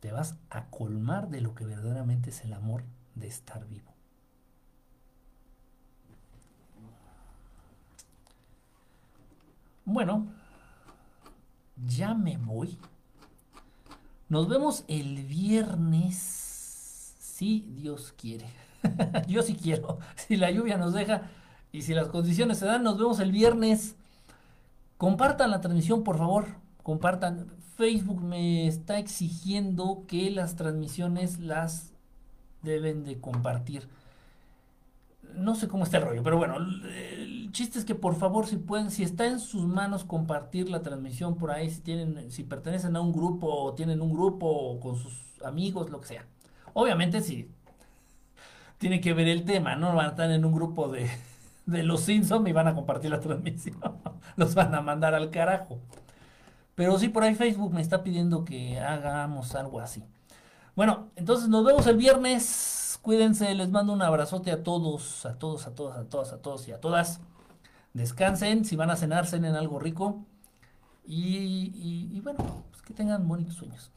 Te 0.00 0.12
vas 0.12 0.36
a 0.48 0.66
colmar 0.70 1.28
de 1.28 1.40
lo 1.40 1.54
que 1.54 1.64
verdaderamente 1.64 2.30
es 2.30 2.44
el 2.44 2.54
amor 2.54 2.84
de 3.14 3.28
estar 3.28 3.66
vivo. 3.66 3.92
Bueno, 9.84 10.26
ya 11.86 12.14
me 12.14 12.36
voy. 12.36 12.78
Nos 14.28 14.48
vemos 14.48 14.84
el 14.86 15.24
viernes, 15.24 16.16
si 17.18 17.66
Dios 17.74 18.14
quiere. 18.16 18.46
Yo 19.28 19.42
sí 19.42 19.54
quiero. 19.54 19.98
Si 20.14 20.36
la 20.36 20.50
lluvia 20.50 20.76
nos 20.76 20.94
deja 20.94 21.22
y 21.72 21.82
si 21.82 21.94
las 21.94 22.08
condiciones 22.08 22.58
se 22.58 22.66
dan, 22.66 22.84
nos 22.84 22.96
vemos 22.96 23.18
el 23.20 23.32
viernes. 23.32 23.96
Compartan 24.96 25.50
la 25.50 25.60
transmisión, 25.60 26.04
por 26.04 26.18
favor. 26.18 26.46
Compartan. 26.82 27.59
Facebook 27.80 28.20
me 28.20 28.66
está 28.66 28.98
exigiendo 28.98 30.04
que 30.06 30.30
las 30.30 30.54
transmisiones 30.54 31.38
las 31.38 31.94
deben 32.60 33.04
de 33.04 33.18
compartir. 33.18 33.88
No 35.34 35.54
sé 35.54 35.66
cómo 35.66 35.84
está 35.84 35.96
el 35.96 36.04
rollo, 36.04 36.22
pero 36.22 36.36
bueno, 36.36 36.56
el 36.58 37.48
chiste 37.52 37.78
es 37.78 37.86
que 37.86 37.94
por 37.94 38.16
favor, 38.16 38.46
si 38.46 38.58
pueden, 38.58 38.90
si 38.90 39.02
está 39.02 39.24
en 39.24 39.40
sus 39.40 39.66
manos 39.66 40.04
compartir 40.04 40.68
la 40.68 40.82
transmisión 40.82 41.38
por 41.38 41.52
ahí, 41.52 41.70
si 41.70 41.80
tienen, 41.80 42.30
si 42.30 42.44
pertenecen 42.44 42.96
a 42.96 43.00
un 43.00 43.12
grupo, 43.12 43.46
o 43.46 43.72
tienen 43.72 44.02
un 44.02 44.12
grupo, 44.12 44.46
o 44.46 44.78
con 44.78 44.96
sus 44.96 45.40
amigos, 45.42 45.88
lo 45.88 46.02
que 46.02 46.08
sea. 46.08 46.26
Obviamente 46.74 47.22
si 47.22 47.48
tiene 48.76 49.00
que 49.00 49.14
ver 49.14 49.26
el 49.26 49.46
tema, 49.46 49.74
no 49.76 49.94
van 49.94 50.04
a 50.04 50.10
estar 50.10 50.30
en 50.30 50.44
un 50.44 50.52
grupo 50.52 50.88
de, 50.88 51.08
de 51.64 51.82
los 51.82 52.02
Simpsons 52.02 52.46
y 52.46 52.52
van 52.52 52.68
a 52.68 52.74
compartir 52.74 53.10
la 53.10 53.20
transmisión. 53.20 53.80
Los 54.36 54.54
van 54.54 54.74
a 54.74 54.82
mandar 54.82 55.14
al 55.14 55.30
carajo. 55.30 55.80
Pero 56.74 56.98
sí, 56.98 57.08
por 57.08 57.22
ahí 57.22 57.34
Facebook 57.34 57.72
me 57.72 57.80
está 57.80 58.02
pidiendo 58.02 58.44
que 58.44 58.78
hagamos 58.78 59.54
algo 59.54 59.80
así. 59.80 60.04
Bueno, 60.76 61.10
entonces 61.16 61.48
nos 61.48 61.64
vemos 61.64 61.86
el 61.86 61.96
viernes. 61.96 62.98
Cuídense, 63.02 63.54
les 63.54 63.70
mando 63.70 63.92
un 63.92 64.02
abrazote 64.02 64.50
a 64.50 64.62
todos, 64.62 65.26
a 65.26 65.38
todos, 65.38 65.66
a 65.66 65.74
todas, 65.74 65.98
a 65.98 66.04
todas, 66.04 66.32
a 66.32 66.38
todos 66.38 66.68
y 66.68 66.72
a 66.72 66.80
todas. 66.80 67.20
Descansen, 67.92 68.64
si 68.64 68.76
van 68.76 68.90
a 68.90 68.96
cenar, 68.96 69.26
cenen 69.26 69.56
algo 69.56 69.78
rico. 69.78 70.24
Y, 71.04 72.20
bueno, 72.20 72.64
pues 72.70 72.82
que 72.82 72.94
tengan 72.94 73.26
bonitos 73.26 73.54
sueños. 73.56 73.90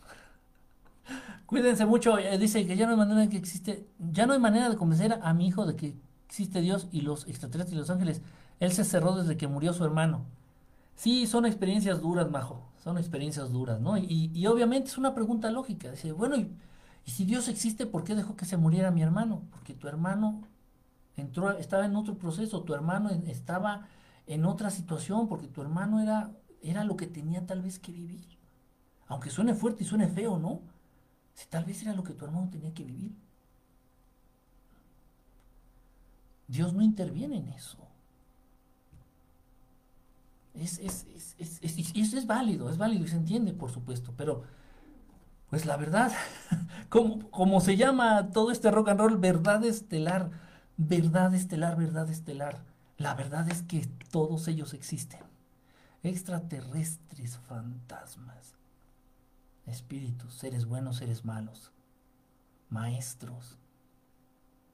Cuídense 1.46 1.86
mucho. 1.86 2.18
Eh, 2.18 2.38
dice 2.38 2.66
que 2.66 2.76
ya 2.76 2.86
no 2.86 2.94
hay 2.94 2.98
manera 2.98 3.30
que 3.30 3.38
existe, 3.38 3.88
ya 4.00 4.26
no 4.26 4.34
hay 4.34 4.40
manera 4.40 4.70
de 4.70 4.76
convencer 4.76 5.20
a 5.22 5.34
mi 5.34 5.48
hijo 5.48 5.66
de 5.66 5.76
que 5.76 5.96
existe 6.28 6.62
Dios 6.62 6.88
y 6.92 7.02
los 7.02 7.28
extraterrestres 7.28 7.76
y 7.76 7.80
los 7.80 7.90
ángeles. 7.90 8.22
Él 8.60 8.72
se 8.72 8.84
cerró 8.84 9.16
desde 9.16 9.38
que 9.38 9.48
murió 9.48 9.74
su 9.74 9.86
hermano. 9.86 10.26
Sí, 10.96 11.28
son 11.28 11.46
experiencias 11.46 12.02
duras, 12.02 12.30
Majo. 12.30 12.70
Son 12.84 12.98
experiencias 12.98 13.52
duras, 13.52 13.80
¿no? 13.80 13.98
Y, 13.98 14.46
obviamente 14.48 14.90
es 14.90 14.98
una 14.98 15.16
pregunta 15.16 15.50
lógica. 15.52 15.92
Dice, 15.92 16.12
bueno, 16.12 16.36
y, 16.38 16.52
si 17.06 17.26
Dios 17.26 17.48
existe, 17.48 17.86
¿por 17.86 18.04
qué 18.04 18.16
dejó 18.16 18.36
que 18.36 18.46
se 18.46 18.58
muriera 18.58 18.92
mi 18.92 19.02
hermano? 19.02 19.44
Porque 19.52 19.74
tu 19.74 19.88
hermano 19.88 20.42
entró, 21.18 21.52
estaba 21.52 21.86
en 21.86 21.96
otro 21.96 22.18
proceso, 22.18 22.64
tu 22.64 22.74
hermano 22.74 23.10
estaba 23.10 23.88
en 24.28 24.46
otra 24.46 24.70
situación, 24.70 25.28
porque 25.28 25.48
tu 25.48 25.62
hermano 25.62 26.02
era, 26.02 26.32
era 26.62 26.84
lo 26.84 26.96
que 26.98 27.08
tenía 27.08 27.46
tal 27.46 27.62
vez 27.62 27.80
que 27.80 27.92
vivir. 27.92 28.38
Aunque 29.08 29.30
suene 29.30 29.54
fuerte 29.54 29.84
y 29.84 29.88
suene 29.88 30.08
feo, 30.08 30.38
¿no? 30.40 30.62
Si 31.34 31.48
tal 31.48 31.66
vez 31.66 31.82
era 31.82 31.94
lo 31.94 32.04
que 32.04 32.14
tu 32.14 32.26
hermano 32.26 32.50
tenía 32.50 32.74
que 32.74 32.84
vivir. 32.84 33.16
Dios 36.48 36.74
no 36.74 36.82
interviene 36.82 37.38
en 37.38 37.50
eso. 37.50 37.78
Es, 40.54 40.80
es, 40.80 41.06
es, 41.40 41.96
y 41.96 42.02
eso 42.02 42.18
es 42.18 42.28
válido, 42.28 42.70
es 42.70 42.78
válido 42.78 43.06
y 43.06 43.08
se 43.08 43.16
entiende, 43.16 43.54
por 43.54 43.72
supuesto, 43.72 44.14
pero 44.16 44.44
pues 45.50 45.66
la 45.66 45.78
verdad, 45.78 46.12
como, 46.90 47.30
como 47.30 47.62
se 47.62 47.78
llama 47.78 48.30
todo 48.32 48.52
este 48.52 48.72
rock 48.72 48.90
and 48.90 49.00
roll, 49.00 49.18
verdad 49.18 49.64
estelar, 49.64 50.32
verdad 50.78 51.34
estelar, 51.34 51.78
verdad 51.78 52.10
estelar. 52.10 52.64
La 52.98 53.16
verdad 53.16 53.50
es 53.50 53.64
que 53.64 53.88
todos 54.12 54.48
ellos 54.48 54.74
existen. 54.74 55.20
Extraterrestres, 56.04 57.38
fantasmas, 57.38 58.56
espíritus, 59.66 60.34
seres 60.34 60.66
buenos, 60.66 60.98
seres 60.98 61.24
malos, 61.24 61.72
maestros, 62.70 63.58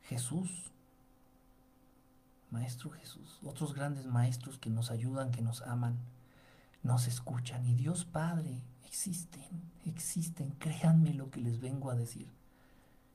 Jesús, 0.04 0.72
Maestro 2.52 2.90
Jesús, 2.90 3.40
otros 3.44 3.74
grandes 3.74 4.06
maestros 4.06 4.58
que 4.58 4.70
nos 4.70 4.92
ayudan, 4.92 5.32
que 5.32 5.42
nos 5.42 5.62
aman, 5.62 6.00
nos 6.84 7.08
escuchan. 7.08 7.66
Y 7.66 7.76
Dios 7.76 8.06
Padre, 8.06 8.62
existen, 8.86 9.62
existen, 9.86 10.52
créanme 10.60 11.14
lo 11.14 11.30
que 11.30 11.42
les 11.42 11.60
vengo 11.60 11.92
a 11.92 11.96
decir. 11.96 12.28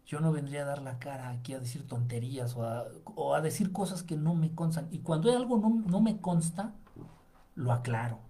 yo 0.07 0.21
no 0.21 0.33
vendría 0.33 0.63
a 0.63 0.67
dar 0.67 0.83
la 0.83 0.99
cara 0.99 1.31
aquí 1.31 1.55
a 1.55 1.59
decir 1.59 1.87
tonterías 1.89 2.55
o 2.57 3.35
a, 3.35 3.41
decir 3.41 3.73
cosas 3.73 4.03
que 4.03 4.17
no 4.17 4.35
me 4.35 4.55
constan. 4.55 4.87
Y 4.91 4.99
cuando 4.99 5.33
algo 5.33 5.59
no, 5.59 5.71
no 5.71 6.01
me 6.01 6.21
consta, 6.21 6.75
lo 7.55 7.73
aclaro. 7.73 8.21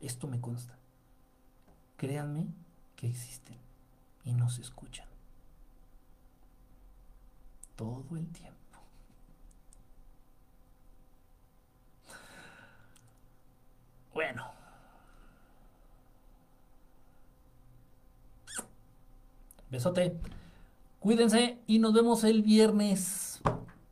Esto 0.00 0.28
me 0.28 0.40
consta. 0.40 0.78
Créanme 1.96 2.48
que 2.96 3.08
existen 3.08 3.56
y 4.24 4.34
no 4.34 4.50
se 4.50 4.60
escuchan. 4.60 5.08
Todo 7.76 8.16
el 8.16 8.26
tiempo. 8.28 8.55
Bueno. 14.16 14.44
Besote. 19.70 20.18
Cuídense 21.00 21.58
y 21.66 21.78
nos 21.80 21.92
vemos 21.92 22.24
el 22.24 22.40
viernes. 22.40 23.42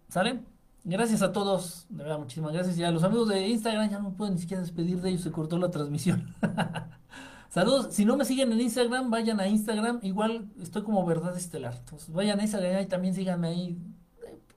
¿Sale? 0.08 0.40
Gracias 0.82 1.20
a 1.20 1.32
todos. 1.32 1.84
De 1.90 2.04
verdad, 2.04 2.18
muchísimas 2.18 2.54
gracias. 2.54 2.78
Ya 2.78 2.90
los 2.90 3.04
amigos 3.04 3.28
de 3.28 3.48
Instagram 3.48 3.90
ya 3.90 3.98
no 3.98 4.14
pueden 4.14 4.36
ni 4.36 4.40
siquiera 4.40 4.62
despedir 4.62 5.02
de 5.02 5.10
ellos. 5.10 5.20
Se 5.20 5.30
cortó 5.30 5.58
la 5.58 5.70
transmisión. 5.70 6.34
Saludos. 7.50 7.88
Si 7.90 8.06
no 8.06 8.16
me 8.16 8.24
siguen 8.24 8.50
en 8.50 8.62
Instagram, 8.62 9.10
vayan 9.10 9.40
a 9.40 9.46
Instagram. 9.46 9.98
Igual 10.00 10.48
estoy 10.58 10.84
como 10.84 11.04
Verdad 11.04 11.36
Estelar. 11.36 11.82
Vayan 12.08 12.40
a 12.40 12.44
Instagram 12.44 12.80
y 12.80 12.86
también 12.86 13.14
síganme 13.14 13.48
ahí. 13.48 13.78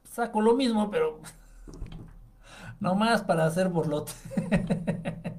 Saco 0.05 0.39
lo 0.39 0.55
mismo, 0.55 0.89
pero 0.89 1.19
no 2.79 2.95
más 2.95 3.21
para 3.21 3.45
hacer 3.45 3.67
borlote. 3.67 4.13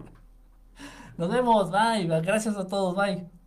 Nos 1.19 1.29
vemos. 1.31 1.71
Bye. 1.71 2.07
Gracias 2.23 2.57
a 2.57 2.67
todos. 2.67 2.95
Bye. 2.97 3.38